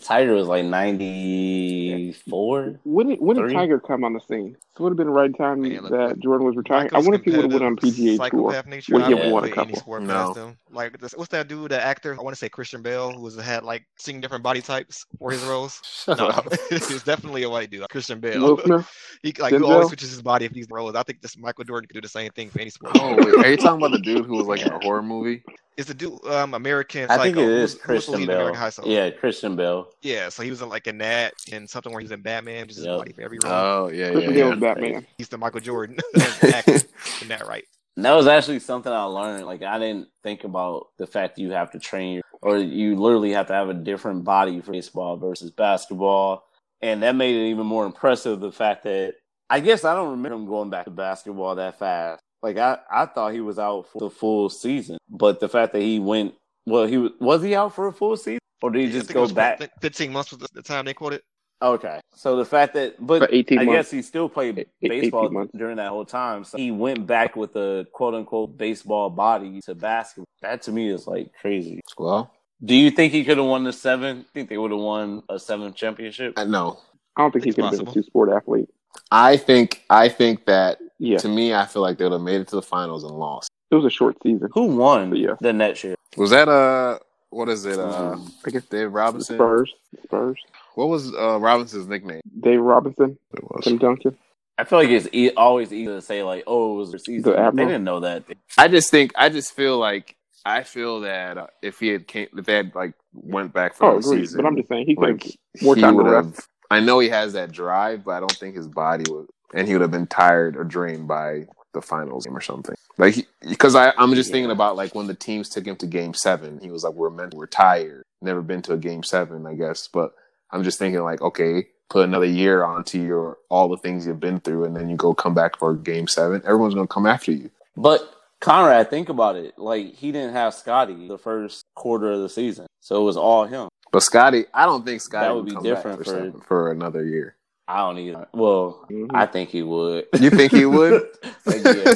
Tiger 0.01 0.33
was 0.33 0.47
like 0.47 0.65
ninety 0.65 2.13
four. 2.29 2.79
When 2.83 3.07
did, 3.07 3.19
when 3.19 3.37
did 3.37 3.51
Tiger 3.53 3.79
come 3.79 4.03
on 4.03 4.13
the 4.13 4.19
scene? 4.21 4.55
So 4.77 4.81
it 4.81 4.83
would 4.83 4.89
have 4.91 4.97
been 4.97 5.07
the 5.07 5.13
right 5.13 5.35
time 5.37 5.61
Man, 5.61 5.81
look, 5.83 5.91
that 5.91 6.19
Jordan 6.19 6.45
was 6.45 6.55
retiring. 6.55 6.89
I 6.93 6.99
wonder 6.99 7.15
if 7.15 7.23
he 7.23 7.31
would 7.31 7.43
have 7.45 7.51
went 7.51 7.63
on 7.63 7.75
PGA 7.75 8.29
Tour. 8.29 8.53
Would 8.89 9.03
I 9.03 9.07
he 9.07 9.13
don't 9.15 9.23
have 9.23 9.31
won 9.31 9.43
a 9.43 9.47
play 9.47 9.63
any 9.63 9.73
couple? 9.73 9.79
sport 9.79 10.03
No. 10.03 10.33
Past 10.69 10.71
him. 10.71 10.75
Like 10.93 10.99
this, 10.99 11.13
what's 11.13 11.29
that 11.29 11.47
dude, 11.47 11.71
the 11.71 11.81
actor? 11.83 12.15
I 12.17 12.21
want 12.21 12.33
to 12.35 12.39
say 12.39 12.49
Christian 12.49 12.81
Bale, 12.81 13.11
who 13.11 13.21
was 13.21 13.35
had 13.39 13.63
like 13.63 13.85
seen 13.97 14.21
different 14.21 14.43
body 14.43 14.61
types 14.61 15.05
for 15.17 15.31
his 15.31 15.41
roles. 15.43 15.81
Shut 16.05 16.17
No, 16.17 16.27
up. 16.27 16.47
it's 16.71 17.03
definitely 17.03 17.43
a 17.43 17.49
white 17.49 17.69
dude, 17.69 17.87
Christian 17.89 18.19
Bale. 18.19 18.41
Will 18.41 18.57
he 19.23 19.33
like 19.39 19.53
he 19.53 19.59
Denzel? 19.59 19.69
always 19.69 19.87
switches 19.87 20.11
his 20.11 20.21
body 20.21 20.45
if 20.45 20.51
he's 20.51 20.67
roles. 20.69 20.95
I 20.95 21.03
think 21.03 21.21
this 21.21 21.37
Michael 21.37 21.63
Jordan 21.65 21.87
could 21.87 21.95
do 21.95 22.01
the 22.01 22.07
same 22.07 22.31
thing 22.31 22.49
for 22.49 22.59
any 22.61 22.69
sport. 22.69 22.93
Oh 22.95 23.15
wait, 23.15 23.45
are 23.45 23.49
you 23.51 23.57
talking 23.57 23.77
about 23.77 23.91
the 23.91 23.99
dude 23.99 24.25
who 24.25 24.35
was 24.37 24.47
like 24.47 24.61
in 24.61 24.71
a 24.71 24.79
horror 24.79 25.01
movie? 25.01 25.43
It's 25.77 25.87
the 25.87 25.93
dude, 25.93 26.21
um, 26.25 26.55
American 26.55 27.03
I 27.09 27.15
Psycho. 27.15 27.23
think 27.23 27.37
it 27.37 27.43
is 27.47 27.47
who 27.47 27.53
is 27.53 27.61
was- 27.61 27.71
who 27.71 27.71
was 27.71 27.73
the 27.73 27.79
Christian 27.85 28.13
lead 28.15 28.21
in 28.23 28.27
Bale. 28.27 28.35
American 28.37 28.59
High 28.59 28.69
School. 28.69 28.87
Yeah, 28.89 29.09
Christian 29.11 29.55
Bale. 29.55 29.87
Yeah, 30.01 30.27
so 30.27 30.43
he 30.43 30.49
was 30.49 30.61
in 30.61 30.67
like 30.67 30.87
in 30.87 30.97
that 30.97 31.33
and 31.53 31.69
something 31.69 31.93
where 31.93 32.01
he's 32.01 32.11
in 32.11 32.21
Batman, 32.21 32.67
just 32.67 32.79
his 32.79 32.85
Yep. 32.85 32.97
body 32.97 33.13
for 33.13 33.21
every 33.21 33.39
role. 33.43 33.53
Oh 33.53 33.87
yeah, 33.89 34.11
Christian 34.11 34.33
yeah, 34.33 34.39
yeah. 34.39 34.49
was 34.49 34.59
Batman. 34.59 35.07
he's 35.17 35.29
the 35.29 35.37
Michael 35.37 35.61
Jordan 35.61 35.97
actor 36.43 36.73
in 37.21 37.27
that 37.29 37.47
right. 37.47 37.63
And 37.99 38.05
that 38.05 38.13
was 38.15 38.27
actually 38.27 38.59
something 38.61 38.93
I 38.93 39.03
learned. 39.03 39.45
Like 39.45 39.61
I 39.61 39.77
didn't 39.77 40.07
think 40.23 40.45
about 40.45 40.87
the 40.97 41.05
fact 41.05 41.35
that 41.35 41.41
you 41.41 41.51
have 41.51 41.69
to 41.71 41.79
train 41.79 42.21
or 42.41 42.57
you 42.57 42.95
literally 42.95 43.33
have 43.33 43.47
to 43.47 43.53
have 43.53 43.67
a 43.67 43.73
different 43.73 44.23
body 44.23 44.61
for 44.61 44.71
baseball 44.71 45.17
versus 45.17 45.51
basketball. 45.51 46.45
And 46.81 47.03
that 47.03 47.17
made 47.17 47.35
it 47.35 47.49
even 47.49 47.65
more 47.65 47.85
impressive 47.85 48.39
the 48.39 48.53
fact 48.53 48.85
that 48.85 49.15
I 49.49 49.59
guess 49.59 49.83
I 49.83 49.95
don't 49.95 50.11
remember 50.11 50.37
him 50.37 50.45
going 50.45 50.69
back 50.69 50.85
to 50.85 50.91
basketball 50.91 51.55
that 51.55 51.77
fast. 51.77 52.21
Like 52.41 52.57
I, 52.57 52.77
I 52.89 53.05
thought 53.05 53.33
he 53.33 53.41
was 53.41 53.59
out 53.59 53.87
for 53.91 53.99
the 53.99 54.09
full 54.09 54.49
season. 54.49 54.97
But 55.09 55.41
the 55.41 55.49
fact 55.49 55.73
that 55.73 55.81
he 55.81 55.99
went 55.99 56.35
well, 56.65 56.85
he 56.85 56.95
was 56.99 57.11
was 57.19 57.43
he 57.43 57.53
out 57.53 57.75
for 57.75 57.87
a 57.87 57.91
full 57.91 58.15
season? 58.15 58.39
Or 58.61 58.71
did 58.71 58.79
he 58.79 58.85
Yeah, 58.87 58.93
just 59.01 59.13
go 59.13 59.27
back? 59.27 59.59
15 59.81 60.13
months 60.13 60.31
was 60.31 60.39
the- 60.39 60.47
the 60.53 60.61
time 60.61 60.85
they 60.85 60.93
quoted. 60.93 61.21
Okay. 61.61 61.99
So 62.15 62.35
the 62.37 62.45
fact 62.45 62.73
that 62.75 62.95
but 63.05 63.33
18 63.33 63.59
I 63.59 63.63
months. 63.65 63.77
guess 63.77 63.91
he 63.91 64.01
still 64.01 64.29
played 64.29 64.59
Eight- 64.59 64.67
eight- 64.81 64.89
baseball 64.89 65.29
during 65.55 65.77
that 65.77 65.89
whole 65.89 66.05
time. 66.05 66.43
So 66.45 66.57
he 66.57 66.71
went 66.71 67.05
back 67.05 67.35
with 67.35 67.55
a 67.55 67.85
quote 67.91 68.13
unquote 68.13 68.57
baseball 68.57 69.09
body 69.09 69.59
to 69.61 69.75
basketball. 69.75 70.25
That 70.41 70.61
to 70.63 70.71
me 70.71 70.89
is 70.89 71.05
like 71.07 71.31
crazy. 71.39 71.81
Well, 71.97 72.31
Do 72.63 72.75
you 72.75 72.91
think 72.91 73.13
he 73.13 73.23
could 73.23 73.37
have 73.37 73.45
won 73.47 73.63
the 73.63 73.71
seven? 73.73 74.25
Think 74.33 74.49
they 74.49 74.57
would 74.57 74.71
have 74.71 74.79
won 74.79 75.23
a 75.29 75.39
seven 75.39 75.73
championship? 75.73 76.33
I 76.37 76.43
know. 76.45 76.79
I 77.15 77.21
don't 77.21 77.31
think 77.31 77.43
he 77.45 77.49
It's 77.49 77.55
could 77.55 77.65
have 77.65 77.77
been 77.79 77.87
a 77.87 77.91
two 77.93 78.03
sport 78.03 78.29
athlete. 78.29 78.69
I 79.11 79.37
think 79.37 79.83
I 79.89 80.07
think 80.09 80.45
that 80.45 80.79
Yeah, 80.97 81.17
to 81.19 81.27
me, 81.29 81.53
I 81.53 81.65
feel 81.65 81.81
like 81.81 81.97
they 81.97 82.05
would 82.05 82.13
have 82.13 82.21
made 82.21 82.41
it 82.41 82.47
to 82.49 82.55
the 82.55 82.61
finals 82.61 83.03
and 83.03 83.13
lost. 83.13 83.49
it 83.71 83.75
was 83.75 83.85
a 83.85 83.89
short 83.89 84.15
season. 84.23 84.49
Who 84.53 84.63
won 84.77 85.15
Yeah. 85.15 85.35
the 85.41 85.53
next 85.53 85.83
year? 85.83 85.95
Was 86.17 86.29
that 86.31 86.47
uh 86.49 86.99
what 87.31 87.47
is 87.49 87.65
it? 87.65 87.77
Uh 87.79 88.17
I 88.45 88.49
guess 88.49 88.63
Dave 88.65 88.81
the 88.81 88.89
Robinson? 88.89 89.35
Spurs. 89.37 89.73
Spurs. 90.03 90.39
What 90.79 90.87
was 90.87 91.13
uh 91.13 91.37
Robinson's 91.39 91.87
nickname? 91.87 92.21
Dave 92.39 92.61
Robinson. 92.61 93.17
It 93.33 93.43
was. 93.43 93.65
Tim 93.65 93.77
Duncan. 93.79 94.17
I 94.57 94.63
feel 94.63 94.79
like 94.79 94.87
it's 94.87 95.09
e- 95.11 95.31
always 95.35 95.73
easy 95.73 95.87
to 95.87 96.01
say 96.01 96.23
like, 96.23 96.45
"Oh, 96.47 96.75
it 96.75 96.77
was 96.77 96.91
the 96.93 96.99
season." 96.99 97.33
The 97.33 97.51
They 97.53 97.65
didn't 97.65 97.83
know 97.83 97.99
that. 97.99 98.23
I 98.57 98.69
just 98.69 98.89
think 98.89 99.11
I 99.17 99.27
just 99.27 99.53
feel 99.53 99.77
like 99.77 100.15
I 100.45 100.63
feel 100.63 101.01
that 101.01 101.37
uh, 101.37 101.47
if 101.61 101.81
he 101.81 101.89
had 101.89 102.07
came 102.07 102.27
if 102.37 102.45
they 102.45 102.53
had 102.55 102.73
like 102.75 102.93
went 103.13 103.51
back 103.51 103.73
for 103.73 103.91
Oh, 103.91 103.97
the 103.97 104.03
season, 104.03 104.37
But 104.41 104.47
I'm 104.47 104.55
just 104.55 104.69
saying 104.69 104.85
he 104.85 104.95
could 104.95 105.21
like 105.21 105.37
more 105.61 105.75
he 105.75 105.81
time 105.81 105.97
to 105.97 106.03
rest. 106.03 106.47
I 106.71 106.79
know 106.79 106.99
he 106.99 107.09
has 107.09 107.33
that 107.33 107.51
drive, 107.51 108.05
but 108.05 108.11
I 108.11 108.19
don't 108.21 108.31
think 108.31 108.55
his 108.55 108.69
body 108.69 109.03
would, 109.11 109.27
and 109.53 109.67
he 109.67 109.73
would 109.73 109.81
have 109.81 109.91
been 109.91 110.07
tired 110.07 110.55
or 110.55 110.63
drained 110.63 111.09
by 111.09 111.45
the 111.73 111.81
finals 111.81 112.25
game 112.25 112.37
or 112.37 112.41
something. 112.41 112.75
Like 112.97 113.27
because 113.41 113.75
I 113.75 113.91
I'm 113.97 114.13
just 114.15 114.31
thinking 114.31 114.51
about 114.51 114.77
like 114.77 114.95
when 114.95 115.07
the 115.07 115.13
teams 115.13 115.49
took 115.49 115.65
him 115.65 115.75
to 115.75 115.87
Game 115.87 116.13
Seven, 116.13 116.57
he 116.61 116.71
was 116.71 116.85
like, 116.85 116.93
"We're 116.93 117.09
meant, 117.09 117.33
we're 117.33 117.47
tired." 117.47 118.03
Never 118.21 118.41
been 118.41 118.61
to 118.61 118.73
a 118.73 118.77
Game 118.77 119.03
Seven, 119.03 119.45
I 119.45 119.55
guess, 119.55 119.89
but 119.91 120.13
I'm 120.51 120.63
just 120.63 120.79
thinking 120.79 121.01
like, 121.01 121.21
okay, 121.21 121.67
put 121.89 122.03
another 122.03 122.25
year 122.25 122.63
onto 122.63 122.99
your 123.01 123.37
all 123.49 123.67
the 123.69 123.77
things 123.77 124.05
you've 124.07 124.19
been 124.19 124.39
through, 124.39 124.65
and 124.65 124.75
then 124.75 124.89
you 124.89 124.95
go 124.95 125.13
come 125.13 125.33
back 125.33 125.57
for 125.57 125.73
Game 125.75 126.07
Seven. 126.07 126.41
Everyone's 126.45 126.75
gonna 126.75 126.87
come 126.87 127.05
after 127.05 127.31
you. 127.31 127.49
But 127.77 128.01
Conrad, 128.41 128.89
think 128.89 129.09
about 129.09 129.35
it. 129.35 129.57
Like 129.57 129.93
he 129.95 130.11
didn't 130.11 130.33
have 130.33 130.53
Scottie 130.53 131.07
the 131.07 131.17
first 131.17 131.65
quarter 131.75 132.11
of 132.11 132.21
the 132.21 132.29
season, 132.29 132.67
so 132.79 133.01
it 133.01 133.03
was 133.03 133.17
all 133.17 133.45
him. 133.45 133.69
But 133.91 134.03
Scottie, 134.03 134.45
I 134.53 134.65
don't 134.65 134.85
think 134.85 135.01
Scottie 135.01 135.27
That 135.27 135.35
would 135.35 135.45
would 135.53 135.63
be 135.63 135.69
different 135.69 136.05
for, 136.05 136.31
for- 136.31 136.41
for 136.45 136.71
another 136.71 137.03
year. 137.03 137.35
I 137.69 137.77
don't 137.77 137.97
either. 137.99 138.27
Well, 138.33 138.85
Mhm. 138.91 139.11
I 139.13 139.27
think 139.27 139.49
he 139.51 139.61
would. 139.61 140.05
You 140.19 140.29
think 140.31 140.51
he 140.51 140.65
would? 140.65 141.03
Yeah. 141.49 141.95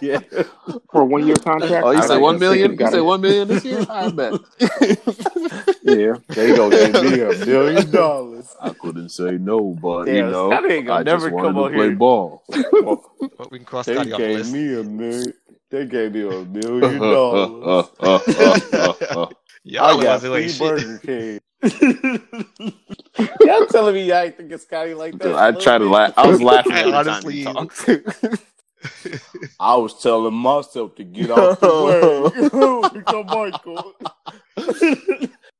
yeah. 0.00 0.20
For 0.92 1.02
a 1.02 1.04
one 1.04 1.26
year 1.26 1.36
contract. 1.36 1.84
Oh, 1.86 1.90
you 1.90 1.98
I 1.98 2.00
say 2.02 2.08
think 2.08 2.22
one 2.22 2.34
he 2.34 2.40
million? 2.40 2.78
You 2.78 2.86
say 2.86 3.00
one 3.00 3.20
million 3.20 3.48
this 3.48 3.64
year? 3.64 3.86
I 3.88 4.08
bet. 4.10 4.34
Yeah. 5.82 6.14
They 6.28 6.52
gonna 6.54 6.92
give 6.92 7.02
me 7.02 7.20
a 7.20 7.32
million 7.46 7.90
dollars. 7.90 8.48
I 8.60 8.70
couldn't 8.70 9.10
say 9.10 9.32
no, 9.38 9.74
but 9.80 10.08
Yeah, 10.08 10.14
you 10.14 10.22
know, 10.30 10.50
Scottie 10.50 10.74
ain't 10.74 10.86
gonna 10.86 11.00
I 11.00 11.02
never 11.04 11.26
just 11.26 11.32
wanted 11.32 11.46
come 11.48 11.56
to 11.56 11.62
on 11.62 11.72
play 11.72 11.86
here. 11.86 11.96
ball. 11.96 12.42
But 13.38 13.50
we 13.52 13.58
can 13.58 13.66
cross 13.66 13.86
They 13.86 13.94
Scottie 13.94 14.12
off 14.12 14.18
the 14.20 14.26
gave 14.26 14.38
list. 14.38 14.52
me 14.52 14.74
a 14.74 14.82
million. 14.84 15.34
They 15.70 15.86
gave 15.86 16.12
me 16.12 16.22
a 16.22 16.44
million 16.44 17.00
dollars. 17.00 17.88
Y'all 19.64 19.84
I 19.84 19.96
the 19.96 20.02
got 20.02 20.08
ones 20.10 20.22
who 20.22 20.34
ain't 20.36 20.44
free 20.44 20.48
shit. 20.48 20.58
Burger 20.58 20.98
King. 21.04 21.40
Y'all 23.40 23.66
telling 23.66 23.94
me 23.94 24.04
y'all 24.08 24.18
ain't 24.18 24.36
thinking 24.36 24.58
Scottie 24.58 24.94
like 24.94 25.18
that? 25.18 25.34
I 25.34 25.52
tried 25.52 25.78
to 25.78 25.88
laugh. 25.88 26.12
I 26.16 26.26
was 26.28 26.42
laughing 26.50 26.72
I 26.72 26.80
every 26.80 26.92
honestly- 26.92 27.44
time 27.44 27.68
you. 28.22 28.32
I 29.60 29.76
was 29.76 30.00
telling 30.02 30.34
myself 30.34 30.94
to 30.96 31.04
get 31.04 31.30
off 31.30 31.58
the 31.60 32.30
way. 32.92 32.98
Become 33.00 33.26
Michael. 33.26 33.94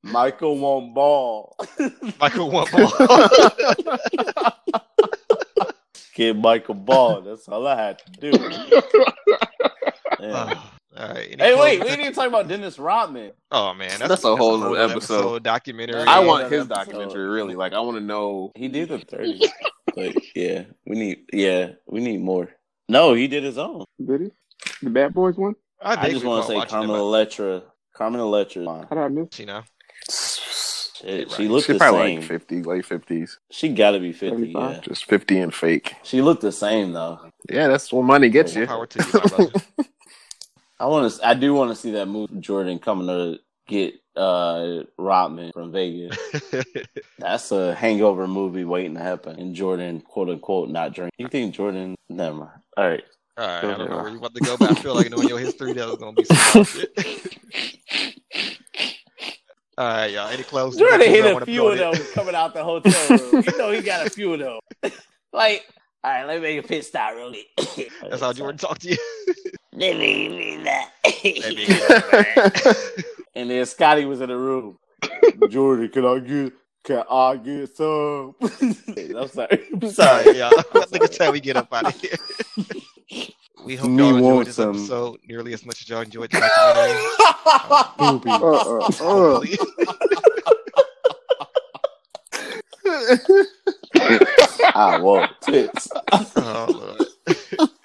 Michael 0.02 0.58
won't 0.58 0.94
ball. 0.94 1.56
Michael 2.20 2.50
one 2.50 2.66
ball. 2.70 2.92
Get 6.14 6.36
Michael 6.36 6.74
ball. 6.74 7.22
That's 7.22 7.48
all 7.48 7.66
I 7.66 7.76
had 7.76 7.98
to 7.98 8.10
do. 8.20 8.32
Ah. 10.22 10.75
Yeah. 10.96 11.02
All 11.06 11.14
right. 11.14 11.28
any 11.32 11.42
Hey, 11.42 11.54
wait, 11.60 11.80
we 11.80 11.86
didn't 11.86 12.00
even 12.00 12.12
talk 12.14 12.26
about 12.28 12.48
Dennis 12.48 12.78
Rodman. 12.78 13.32
Oh 13.50 13.74
man, 13.74 13.98
That's 14.00 14.24
a 14.24 14.34
whole 14.36 14.62
other 14.64 14.90
episode. 14.92 15.42
Documentary. 15.42 16.00
I 16.00 16.20
Yeah, 16.20 16.26
want 16.26 16.44
his 16.50 16.62
episode. 16.64 16.74
documentary. 16.74 17.28
Really, 17.28 17.54
like 17.54 17.72
I 17.72 17.80
want 17.80 17.96
to 17.98 18.02
know. 18.02 18.52
He 18.54 18.68
did 18.68 18.88
the 18.88 18.98
30. 18.98 19.40
but 19.94 20.14
yeah, 20.34 20.64
we 20.86 20.96
need 20.96 21.18
yeah, 21.32 21.72
we 21.86 22.00
need 22.00 22.20
more. 22.22 22.48
No, 22.88 23.14
he 23.14 23.26
did 23.28 23.44
his 23.44 23.58
own. 23.58 23.84
Did 24.04 24.20
he? 24.22 24.30
The 24.82 24.90
Bad 24.90 25.12
Boys 25.14 25.36
one? 25.36 25.54
I, 25.82 26.06
I 26.06 26.10
just 26.10 26.24
want 26.24 26.46
to 26.46 26.52
say 26.52 26.64
Carmen 26.66 26.90
Electra. 26.96 27.62
Carmen 27.94 28.20
Electra. 28.20 28.64
How 28.64 28.94
did 28.94 28.98
I 28.98 29.08
miss? 29.08 29.38
You 29.38 29.46
know, 29.46 29.62
Shit, 30.08 31.30
she 31.30 31.42
Right. 31.42 31.50
looked 31.50 31.66
She's 31.66 31.74
the 31.74 31.78
probably 31.78 32.00
same. 32.06 32.20
like 32.20 32.28
fifty, 32.28 32.62
late 32.62 32.86
fifties, 32.86 33.38
She 33.50 33.68
got 33.68 33.90
to 33.92 34.00
be 34.00 34.12
50. 34.12 34.46
Yeah. 34.48 34.80
just 34.82 35.04
fifty 35.04 35.38
and 35.38 35.54
fake. 35.54 35.94
She 36.02 36.22
looked 36.22 36.40
the 36.42 36.52
same 36.52 36.92
though. 36.92 37.20
Yeah, 37.50 37.68
that's 37.68 37.92
what 37.92 38.02
money 38.04 38.28
gets 38.30 38.54
more 38.54 38.62
you. 38.62 38.66
power 38.66 38.86
to 38.86 38.98
you, 39.04 39.10
my 39.12 39.20
brother. 39.20 39.52
I 40.78 40.86
want 40.86 41.12
to. 41.12 41.26
I 41.26 41.34
do 41.34 41.54
want 41.54 41.70
to 41.70 41.76
see 41.76 41.92
that 41.92 42.06
move. 42.06 42.28
Jordan 42.40 42.78
coming 42.78 43.06
to 43.06 43.38
get 43.66 43.94
uh 44.16 44.82
Rodman 44.98 45.52
from 45.52 45.72
Vegas. 45.72 46.16
That's 47.18 47.50
a 47.52 47.74
hangover 47.74 48.26
movie 48.26 48.64
waiting 48.64 48.94
to 48.94 49.00
happen. 49.00 49.38
And 49.38 49.54
Jordan, 49.54 50.00
quote 50.00 50.28
unquote, 50.28 50.70
not 50.70 50.94
drinking. 50.94 51.14
You 51.18 51.28
think 51.28 51.54
Jordan? 51.54 51.94
Never 52.08 52.36
mind. 52.36 52.50
All 52.76 52.88
right. 52.88 53.04
All 53.38 53.46
right, 53.46 53.64
I 53.64 53.76
don't 53.76 53.90
know 53.90 53.98
where 53.98 54.08
you 54.08 54.16
about 54.16 54.34
to 54.34 54.40
go, 54.40 54.56
but 54.56 54.70
I 54.70 54.74
feel 54.76 54.94
like 54.94 55.10
knowing 55.10 55.28
your 55.28 55.38
history, 55.38 55.74
that 55.74 55.86
was 55.86 55.98
gonna 55.98 56.12
be 56.12 56.24
some 56.24 56.64
shit. 56.64 56.90
All 59.78 59.86
right, 59.86 60.06
y'all. 60.10 60.28
Any 60.28 60.42
close? 60.42 60.74
Jordan 60.74 61.00
hit 61.02 61.42
a 61.42 61.44
few 61.44 61.68
of 61.68 61.76
them 61.76 61.92
coming 62.14 62.34
out 62.34 62.54
the 62.54 62.64
hotel 62.64 63.18
room. 63.18 63.44
you 63.46 63.58
know 63.58 63.72
he 63.72 63.82
got 63.82 64.06
a 64.06 64.10
few 64.10 64.32
of 64.32 64.40
them. 64.40 64.58
like, 65.34 65.66
all 66.02 66.12
right, 66.12 66.24
let 66.24 66.36
me 66.36 66.42
make 66.42 66.64
a 66.64 66.66
pit 66.66 66.86
stop 66.86 67.14
real 67.14 67.34
quick. 67.58 67.90
That's 68.08 68.22
how 68.22 68.32
Jordan 68.32 68.56
talked 68.56 68.80
to 68.82 68.90
you. 68.92 68.96
Let 69.76 69.98
me 69.98 70.30
mean 70.30 70.64
that. 70.64 70.92
Let 71.04 71.56
me 71.56 71.66
go, 71.66 72.72
and 73.36 73.50
then 73.50 73.66
Scottie 73.66 74.06
was 74.06 74.22
in 74.22 74.30
the 74.30 74.38
room. 74.38 74.78
Jordan, 75.48 75.90
can 75.90 76.06
I 76.06 76.20
get? 76.20 76.54
Can 76.84 77.04
I 77.10 77.36
get 77.38 77.76
some? 77.76 78.36
I'm 78.42 79.28
sorry. 79.28 79.68
I'm 79.74 79.90
sorry. 79.90 80.38
y'all. 80.38 80.52
I 80.74 80.86
think 80.86 81.04
it's 81.04 81.18
time 81.18 81.32
we 81.32 81.40
get 81.40 81.56
up 81.56 81.72
out 81.74 81.88
of 81.88 82.00
here. 82.00 82.16
We 83.64 83.76
hope 83.76 83.92
Me 83.92 84.04
y'all 84.04 84.16
enjoyed 84.16 84.46
this 84.46 84.56
some. 84.56 84.70
episode 84.70 85.20
nearly 85.26 85.54
as 85.54 85.66
much 85.66 85.82
as 85.82 85.88
y'all 85.90 86.02
enjoyed 86.02 86.30
the 86.32 86.38
documentary. 86.38 87.06
Uh, 88.04 88.20
uh, 88.28 88.90
uh. 89.00 89.42
I 94.74 94.98
want 95.00 95.32
tits. 95.42 95.88
Oh, 96.36 96.96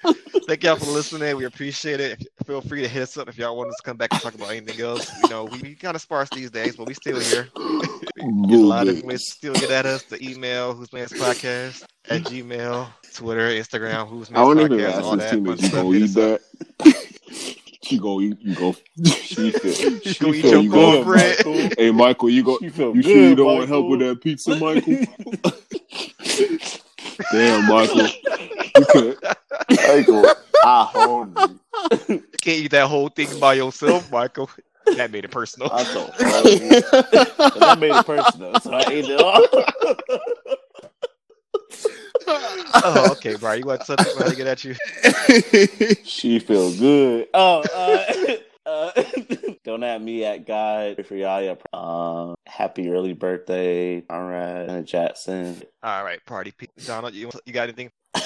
Lord. 0.04 0.16
Thank 0.46 0.64
y'all 0.64 0.76
for 0.76 0.90
listening. 0.90 1.36
We 1.36 1.44
appreciate 1.44 2.00
it. 2.00 2.26
Feel 2.46 2.60
free 2.60 2.82
to 2.82 2.88
hit 2.88 3.02
us 3.02 3.16
up 3.16 3.28
if 3.28 3.38
y'all 3.38 3.56
want 3.56 3.70
us 3.70 3.76
to 3.76 3.82
come 3.84 3.96
back 3.96 4.12
and 4.12 4.20
talk 4.20 4.34
about 4.34 4.50
anything 4.50 4.80
else. 4.80 5.10
You 5.22 5.30
know, 5.30 5.44
we, 5.44 5.58
we 5.60 5.74
kind 5.74 5.94
of 5.94 6.02
sparse 6.02 6.28
these 6.30 6.50
days, 6.50 6.76
but 6.76 6.86
we 6.86 6.94
still 6.94 7.20
here. 7.20 7.48
A 7.56 8.24
lot 8.26 8.88
of 8.88 8.96
different 8.96 9.20
still 9.20 9.54
get 9.54 9.70
at 9.70 9.86
us. 9.86 10.02
The 10.04 10.22
email, 10.22 10.74
Who's 10.74 10.92
Man's 10.92 11.12
Podcast, 11.12 11.84
at 12.08 12.22
Gmail, 12.22 12.88
Twitter, 13.14 13.48
Instagram, 13.48 14.08
Who's 14.08 14.30
I 14.30 14.34
Man's 14.34 14.46
won't 14.46 14.60
even 14.60 14.78
Podcast, 14.78 14.92
ask 14.92 15.02
all 15.04 15.12
his 15.12 15.20
that. 15.22 15.30
teammates. 15.30 15.62
You 15.62 15.68
stuff. 15.68 15.82
gonna 15.82 15.96
eat 15.96 16.14
that? 16.14 16.40
She 17.84 17.98
go, 17.98 18.18
you, 18.20 18.36
you 18.40 18.54
go. 18.54 18.74
She 19.04 19.50
feel, 19.50 19.92
You 19.92 20.00
she 20.00 20.24
go 20.24 20.34
eat 20.34 20.44
your 20.44 20.62
you 20.62 20.70
go. 20.70 20.92
cornbread. 21.02 21.36
Michael. 21.46 21.70
Hey, 21.78 21.90
Michael, 21.90 22.30
you 22.30 22.42
go. 22.44 22.58
She 22.58 22.68
feel 22.68 22.94
You 22.96 23.02
sure 23.02 23.16
you 23.16 23.34
don't 23.36 23.56
want 23.56 23.68
help 23.68 23.86
with 23.88 24.00
that 24.00 24.20
pizza, 24.20 24.56
Michael? 24.56 25.06
Damn, 27.30 27.68
Michael. 27.68 28.08
You 28.76 28.84
could. 28.90 29.18
Michael, 29.70 30.26
I 30.64 30.90
you. 30.94 31.60
Can't 32.40 32.58
eat 32.58 32.70
that 32.70 32.88
whole 32.88 33.08
thing 33.08 33.38
by 33.38 33.54
yourself, 33.54 34.10
Michael. 34.10 34.50
That 34.96 35.10
made 35.10 35.24
it 35.24 35.30
personal. 35.30 35.70
I 35.72 35.84
hold. 35.84 36.12
That 37.60 37.78
made 37.78 37.94
it 37.94 38.06
personal, 38.06 38.58
so 38.60 38.72
I 38.72 38.84
ate 38.90 39.06
it 39.08 39.20
all. 39.20 39.46
oh, 42.84 43.12
okay, 43.12 43.36
Brian. 43.36 43.60
You 43.60 43.66
want 43.66 43.84
something 43.84 44.06
to 44.06 44.36
get 44.36 44.46
at 44.46 44.64
you? 44.64 44.74
She 46.04 46.38
feel 46.38 46.72
good. 46.74 47.28
Oh, 47.34 47.62
uh, 47.74 48.36
uh, 48.66 48.92
don't 49.64 49.82
at 49.82 50.00
me 50.02 50.24
at 50.24 50.46
God 50.46 51.04
for 51.06 51.14
y'all. 51.16 51.58
Um, 51.72 52.34
happy 52.46 52.88
early 52.90 53.12
birthday, 53.12 54.00
Conrad 54.02 54.68
and 54.68 54.86
Jackson. 54.86 55.62
All 55.82 56.04
right, 56.04 56.24
party. 56.26 56.52
pe- 56.56 56.66
Donald, 56.86 57.14
you 57.14 57.30
you 57.46 57.52
got 57.52 57.64
anything? 57.68 57.90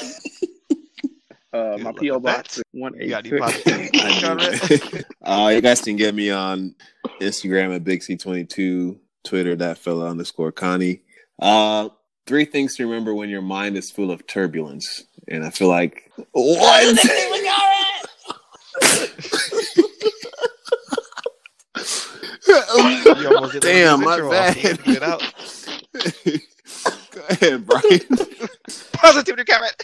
Uh, 1.52 1.78
my 1.78 1.84
luck 1.84 1.96
PO 1.96 2.20
box 2.20 2.56
that. 2.56 2.58
is 2.58 2.64
one 2.72 2.92
You 2.96 3.04
eight 3.04 3.08
got 3.08 3.24
any 3.26 3.30
six. 3.30 3.40
positivity, 3.62 4.00
I 4.02 4.20
Conrad? 4.20 4.60
do. 4.90 5.02
uh, 5.24 5.48
you 5.54 5.60
guys 5.62 5.80
can 5.80 5.96
get 5.96 6.14
me 6.14 6.30
on 6.30 6.74
Instagram 7.22 7.74
at 7.74 7.82
Big 7.82 8.00
C22, 8.00 8.98
Twitter 9.24 9.56
that 9.56 9.78
fella 9.78 10.10
underscore 10.10 10.52
Connie. 10.52 11.00
Uh, 11.40 11.88
three 12.26 12.44
things 12.44 12.76
to 12.76 12.84
remember 12.84 13.14
when 13.14 13.30
your 13.30 13.40
mind 13.40 13.78
is 13.78 13.90
full 13.90 14.10
of 14.10 14.26
turbulence, 14.26 15.04
and 15.28 15.46
I 15.46 15.50
feel 15.50 15.68
like 15.68 16.10
what? 16.32 16.98
You 22.45 22.45
almost 23.26 23.60
Damn, 23.60 24.02
my 24.02 24.14
intro 24.14 24.32
off. 24.32 24.56
You 24.56 24.62
had 24.62 24.84
bad. 24.84 24.84
Get 24.84 24.96
it 24.96 25.02
out. 25.02 25.22
Go 27.12 27.22
ahead, 27.30 27.66
Brian. 27.66 28.00
Positivity 28.92 29.44
comment. 29.44 29.82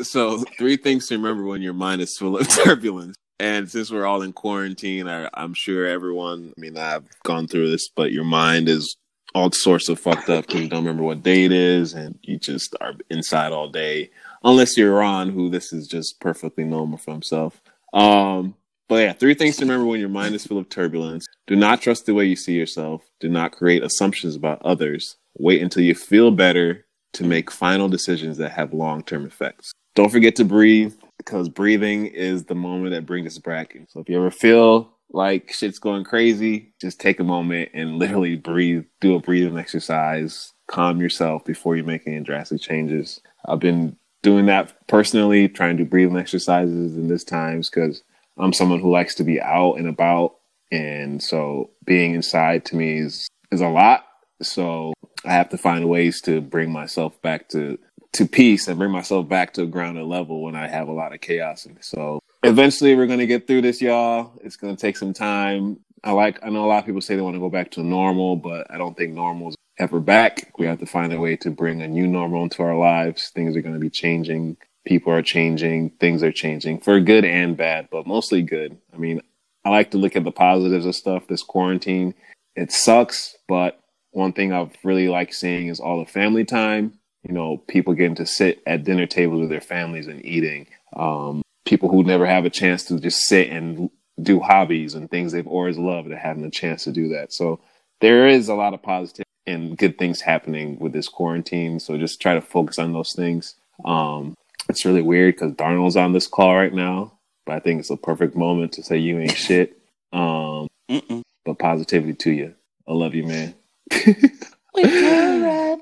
So, 0.00 0.44
three 0.58 0.76
things 0.76 1.08
to 1.08 1.16
remember 1.16 1.44
when 1.44 1.62
your 1.62 1.72
mind 1.72 2.02
is 2.02 2.16
full 2.16 2.38
of 2.38 2.48
turbulence. 2.48 3.16
And 3.40 3.70
since 3.70 3.90
we're 3.90 4.06
all 4.06 4.22
in 4.22 4.32
quarantine, 4.32 5.08
I, 5.08 5.28
I'm 5.34 5.54
sure 5.54 5.86
everyone, 5.86 6.52
I 6.56 6.60
mean, 6.60 6.76
I've 6.76 7.04
gone 7.22 7.46
through 7.46 7.70
this, 7.70 7.88
but 7.88 8.10
your 8.12 8.24
mind 8.24 8.68
is 8.68 8.96
all 9.34 9.52
sorts 9.52 9.88
of 9.88 10.00
fucked 10.00 10.28
up 10.28 10.46
because 10.46 10.62
you 10.62 10.68
don't 10.68 10.84
remember 10.84 11.04
what 11.04 11.22
day 11.22 11.44
it 11.44 11.52
is 11.52 11.92
and 11.94 12.18
you 12.22 12.38
just 12.38 12.74
are 12.80 12.94
inside 13.10 13.52
all 13.52 13.68
day. 13.68 14.10
Unless 14.42 14.76
you're 14.76 14.94
Ron, 14.94 15.30
who 15.30 15.50
this 15.50 15.72
is 15.72 15.86
just 15.86 16.20
perfectly 16.20 16.64
normal 16.64 16.98
for 16.98 17.12
himself. 17.12 17.60
Um, 17.92 18.54
but 18.88 18.96
yeah, 18.96 19.12
three 19.12 19.34
things 19.34 19.56
to 19.56 19.64
remember 19.64 19.86
when 19.86 20.00
your 20.00 20.08
mind 20.08 20.34
is 20.34 20.46
full 20.46 20.58
of 20.58 20.68
turbulence. 20.68 21.26
Do 21.46 21.56
not 21.56 21.80
trust 21.80 22.06
the 22.06 22.14
way 22.14 22.24
you 22.24 22.36
see 22.36 22.54
yourself. 22.54 23.08
Do 23.20 23.28
not 23.28 23.52
create 23.52 23.82
assumptions 23.82 24.34
about 24.34 24.62
others. 24.62 25.16
Wait 25.38 25.62
until 25.62 25.82
you 25.82 25.94
feel 25.94 26.30
better 26.30 26.86
to 27.14 27.24
make 27.24 27.50
final 27.50 27.88
decisions 27.88 28.38
that 28.38 28.52
have 28.52 28.72
long 28.72 29.02
term 29.02 29.26
effects. 29.26 29.72
Don't 29.94 30.10
forget 30.10 30.36
to 30.36 30.44
breathe 30.44 30.94
because 31.16 31.48
breathing 31.48 32.06
is 32.06 32.44
the 32.44 32.54
moment 32.54 32.94
that 32.94 33.06
brings 33.06 33.26
us 33.26 33.38
back. 33.38 33.76
So 33.88 34.00
if 34.00 34.08
you 34.08 34.16
ever 34.16 34.30
feel 34.30 34.92
like 35.10 35.52
shit's 35.52 35.78
going 35.78 36.04
crazy, 36.04 36.74
just 36.80 37.00
take 37.00 37.18
a 37.18 37.24
moment 37.24 37.70
and 37.74 37.98
literally 37.98 38.36
breathe, 38.36 38.84
do 39.00 39.14
a 39.14 39.20
breathing 39.20 39.58
exercise, 39.58 40.52
calm 40.66 41.00
yourself 41.00 41.44
before 41.44 41.76
you 41.76 41.84
make 41.84 42.06
any 42.06 42.20
drastic 42.20 42.60
changes. 42.60 43.20
I've 43.46 43.60
been 43.60 43.96
doing 44.22 44.46
that 44.46 44.86
personally, 44.86 45.48
trying 45.48 45.76
to 45.76 45.84
do 45.84 45.90
breathing 45.90 46.16
exercises 46.16 46.96
in 46.96 47.08
this 47.08 47.24
times 47.24 47.70
because 47.70 48.02
I'm 48.38 48.52
someone 48.52 48.80
who 48.80 48.90
likes 48.90 49.14
to 49.16 49.24
be 49.24 49.40
out 49.40 49.74
and 49.74 49.88
about. 49.88 50.36
And 50.70 51.22
so 51.22 51.70
being 51.84 52.14
inside 52.14 52.64
to 52.66 52.76
me 52.76 52.98
is, 52.98 53.28
is 53.50 53.60
a 53.60 53.68
lot. 53.68 54.06
So 54.42 54.92
I 55.24 55.32
have 55.32 55.48
to 55.50 55.58
find 55.58 55.88
ways 55.88 56.20
to 56.22 56.40
bring 56.40 56.70
myself 56.70 57.20
back 57.22 57.48
to 57.50 57.78
to 58.12 58.26
peace 58.26 58.68
and 58.68 58.78
bring 58.78 58.90
myself 58.90 59.28
back 59.28 59.52
to 59.54 59.62
a 59.62 59.66
grounded 59.66 60.06
level 60.06 60.42
when 60.42 60.56
I 60.56 60.66
have 60.66 60.88
a 60.88 60.92
lot 60.92 61.12
of 61.12 61.20
chaos. 61.20 61.66
And 61.66 61.76
so 61.82 62.20
eventually 62.42 62.96
we're 62.96 63.06
gonna 63.06 63.26
get 63.26 63.46
through 63.46 63.62
this, 63.62 63.80
y'all. 63.80 64.32
It's 64.42 64.56
gonna 64.56 64.76
take 64.76 64.96
some 64.96 65.12
time. 65.12 65.78
I 66.04 66.12
like 66.12 66.38
I 66.42 66.50
know 66.50 66.64
a 66.64 66.68
lot 66.68 66.78
of 66.78 66.86
people 66.86 67.00
say 67.00 67.16
they 67.16 67.22
want 67.22 67.36
to 67.36 67.40
go 67.40 67.50
back 67.50 67.70
to 67.72 67.82
normal, 67.82 68.36
but 68.36 68.66
I 68.70 68.78
don't 68.78 68.96
think 68.96 69.12
normal 69.12 69.50
is 69.50 69.56
ever 69.78 70.00
back. 70.00 70.52
We 70.58 70.66
have 70.66 70.78
to 70.80 70.86
find 70.86 71.12
a 71.12 71.20
way 71.20 71.36
to 71.36 71.50
bring 71.50 71.82
a 71.82 71.88
new 71.88 72.06
normal 72.06 72.44
into 72.44 72.62
our 72.62 72.76
lives. 72.76 73.30
Things 73.30 73.56
are 73.56 73.62
gonna 73.62 73.78
be 73.78 73.90
changing. 73.90 74.56
People 74.88 75.12
are 75.12 75.20
changing, 75.20 75.90
things 76.00 76.22
are 76.22 76.32
changing 76.32 76.80
for 76.80 76.98
good 76.98 77.26
and 77.26 77.58
bad, 77.58 77.88
but 77.92 78.06
mostly 78.06 78.40
good. 78.40 78.78
I 78.94 78.96
mean, 78.96 79.20
I 79.62 79.68
like 79.68 79.90
to 79.90 79.98
look 79.98 80.16
at 80.16 80.24
the 80.24 80.32
positives 80.32 80.86
of 80.86 80.94
stuff. 80.94 81.26
This 81.26 81.42
quarantine, 81.42 82.14
it 82.56 82.72
sucks, 82.72 83.36
but 83.46 83.78
one 84.12 84.32
thing 84.32 84.50
I've 84.50 84.74
really 84.82 85.08
liked 85.08 85.34
seeing 85.34 85.66
is 85.66 85.78
all 85.78 85.98
the 86.02 86.10
family 86.10 86.46
time. 86.46 86.94
You 87.22 87.34
know, 87.34 87.58
people 87.68 87.92
getting 87.92 88.14
to 88.14 88.24
sit 88.24 88.62
at 88.66 88.84
dinner 88.84 89.06
tables 89.06 89.40
with 89.40 89.50
their 89.50 89.60
families 89.60 90.06
and 90.06 90.24
eating. 90.24 90.68
Um, 90.96 91.42
people 91.66 91.90
who 91.90 92.02
never 92.02 92.24
have 92.24 92.46
a 92.46 92.50
chance 92.50 92.84
to 92.84 92.98
just 92.98 93.20
sit 93.24 93.50
and 93.50 93.90
do 94.22 94.40
hobbies 94.40 94.94
and 94.94 95.10
things 95.10 95.32
they've 95.32 95.46
always 95.46 95.76
loved, 95.76 96.08
and 96.08 96.18
having 96.18 96.46
a 96.46 96.50
chance 96.50 96.84
to 96.84 96.92
do 96.92 97.08
that. 97.08 97.34
So 97.34 97.60
there 98.00 98.26
is 98.26 98.48
a 98.48 98.54
lot 98.54 98.72
of 98.72 98.80
positive 98.80 99.26
and 99.46 99.76
good 99.76 99.98
things 99.98 100.22
happening 100.22 100.78
with 100.78 100.94
this 100.94 101.10
quarantine. 101.10 101.78
So 101.78 101.98
just 101.98 102.22
try 102.22 102.32
to 102.32 102.40
focus 102.40 102.78
on 102.78 102.94
those 102.94 103.12
things. 103.12 103.54
Um, 103.84 104.34
it's 104.68 104.84
really 104.84 105.02
weird 105.02 105.34
because 105.34 105.52
Darnold's 105.52 105.96
on 105.96 106.12
this 106.12 106.26
call 106.26 106.54
right 106.54 106.72
now, 106.72 107.18
but 107.46 107.56
I 107.56 107.60
think 107.60 107.80
it's 107.80 107.90
a 107.90 107.96
perfect 107.96 108.36
moment 108.36 108.72
to 108.72 108.82
say 108.82 108.98
you 108.98 109.18
ain't 109.18 109.36
shit. 109.36 109.78
Um, 110.12 110.66
Mm-mm. 110.90 111.22
but 111.44 111.58
positivity 111.58 112.14
to 112.14 112.30
you. 112.32 112.54
I 112.88 112.92
love 112.92 113.14
you, 113.14 113.24
man. 113.24 113.54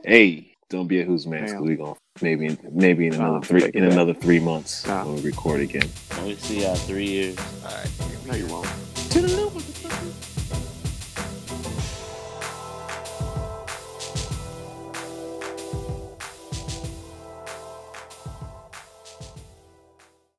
hey, 0.05 0.53
don't 0.71 0.89
be 0.89 1.01
a 1.01 1.05
who's 1.05 1.27
man. 1.27 1.47
Damn. 1.47 1.63
We 1.65 1.77
gonna 1.77 1.95
maybe 2.21 2.57
maybe 2.73 3.07
in 3.07 3.15
another 3.15 3.41
three 3.47 3.71
in 3.75 3.85
another 3.85 4.15
three 4.15 4.41
months 4.41 4.87
Nah. 4.87 5.05
when 5.05 5.17
we 5.17 5.23
record 5.23 5.61
again. 5.61 5.89
We 6.25 6.35
see 6.37 6.63
y'all 6.63 6.75
three 6.75 7.07
years. 7.07 7.37
All 7.65 7.71
right. 7.73 7.91
No, 8.27 8.35
you 8.35 8.47
won't. 8.49 8.67
To 9.11 9.21
the 9.21 9.29
new 9.29 9.49
motherfucker. 9.51 9.86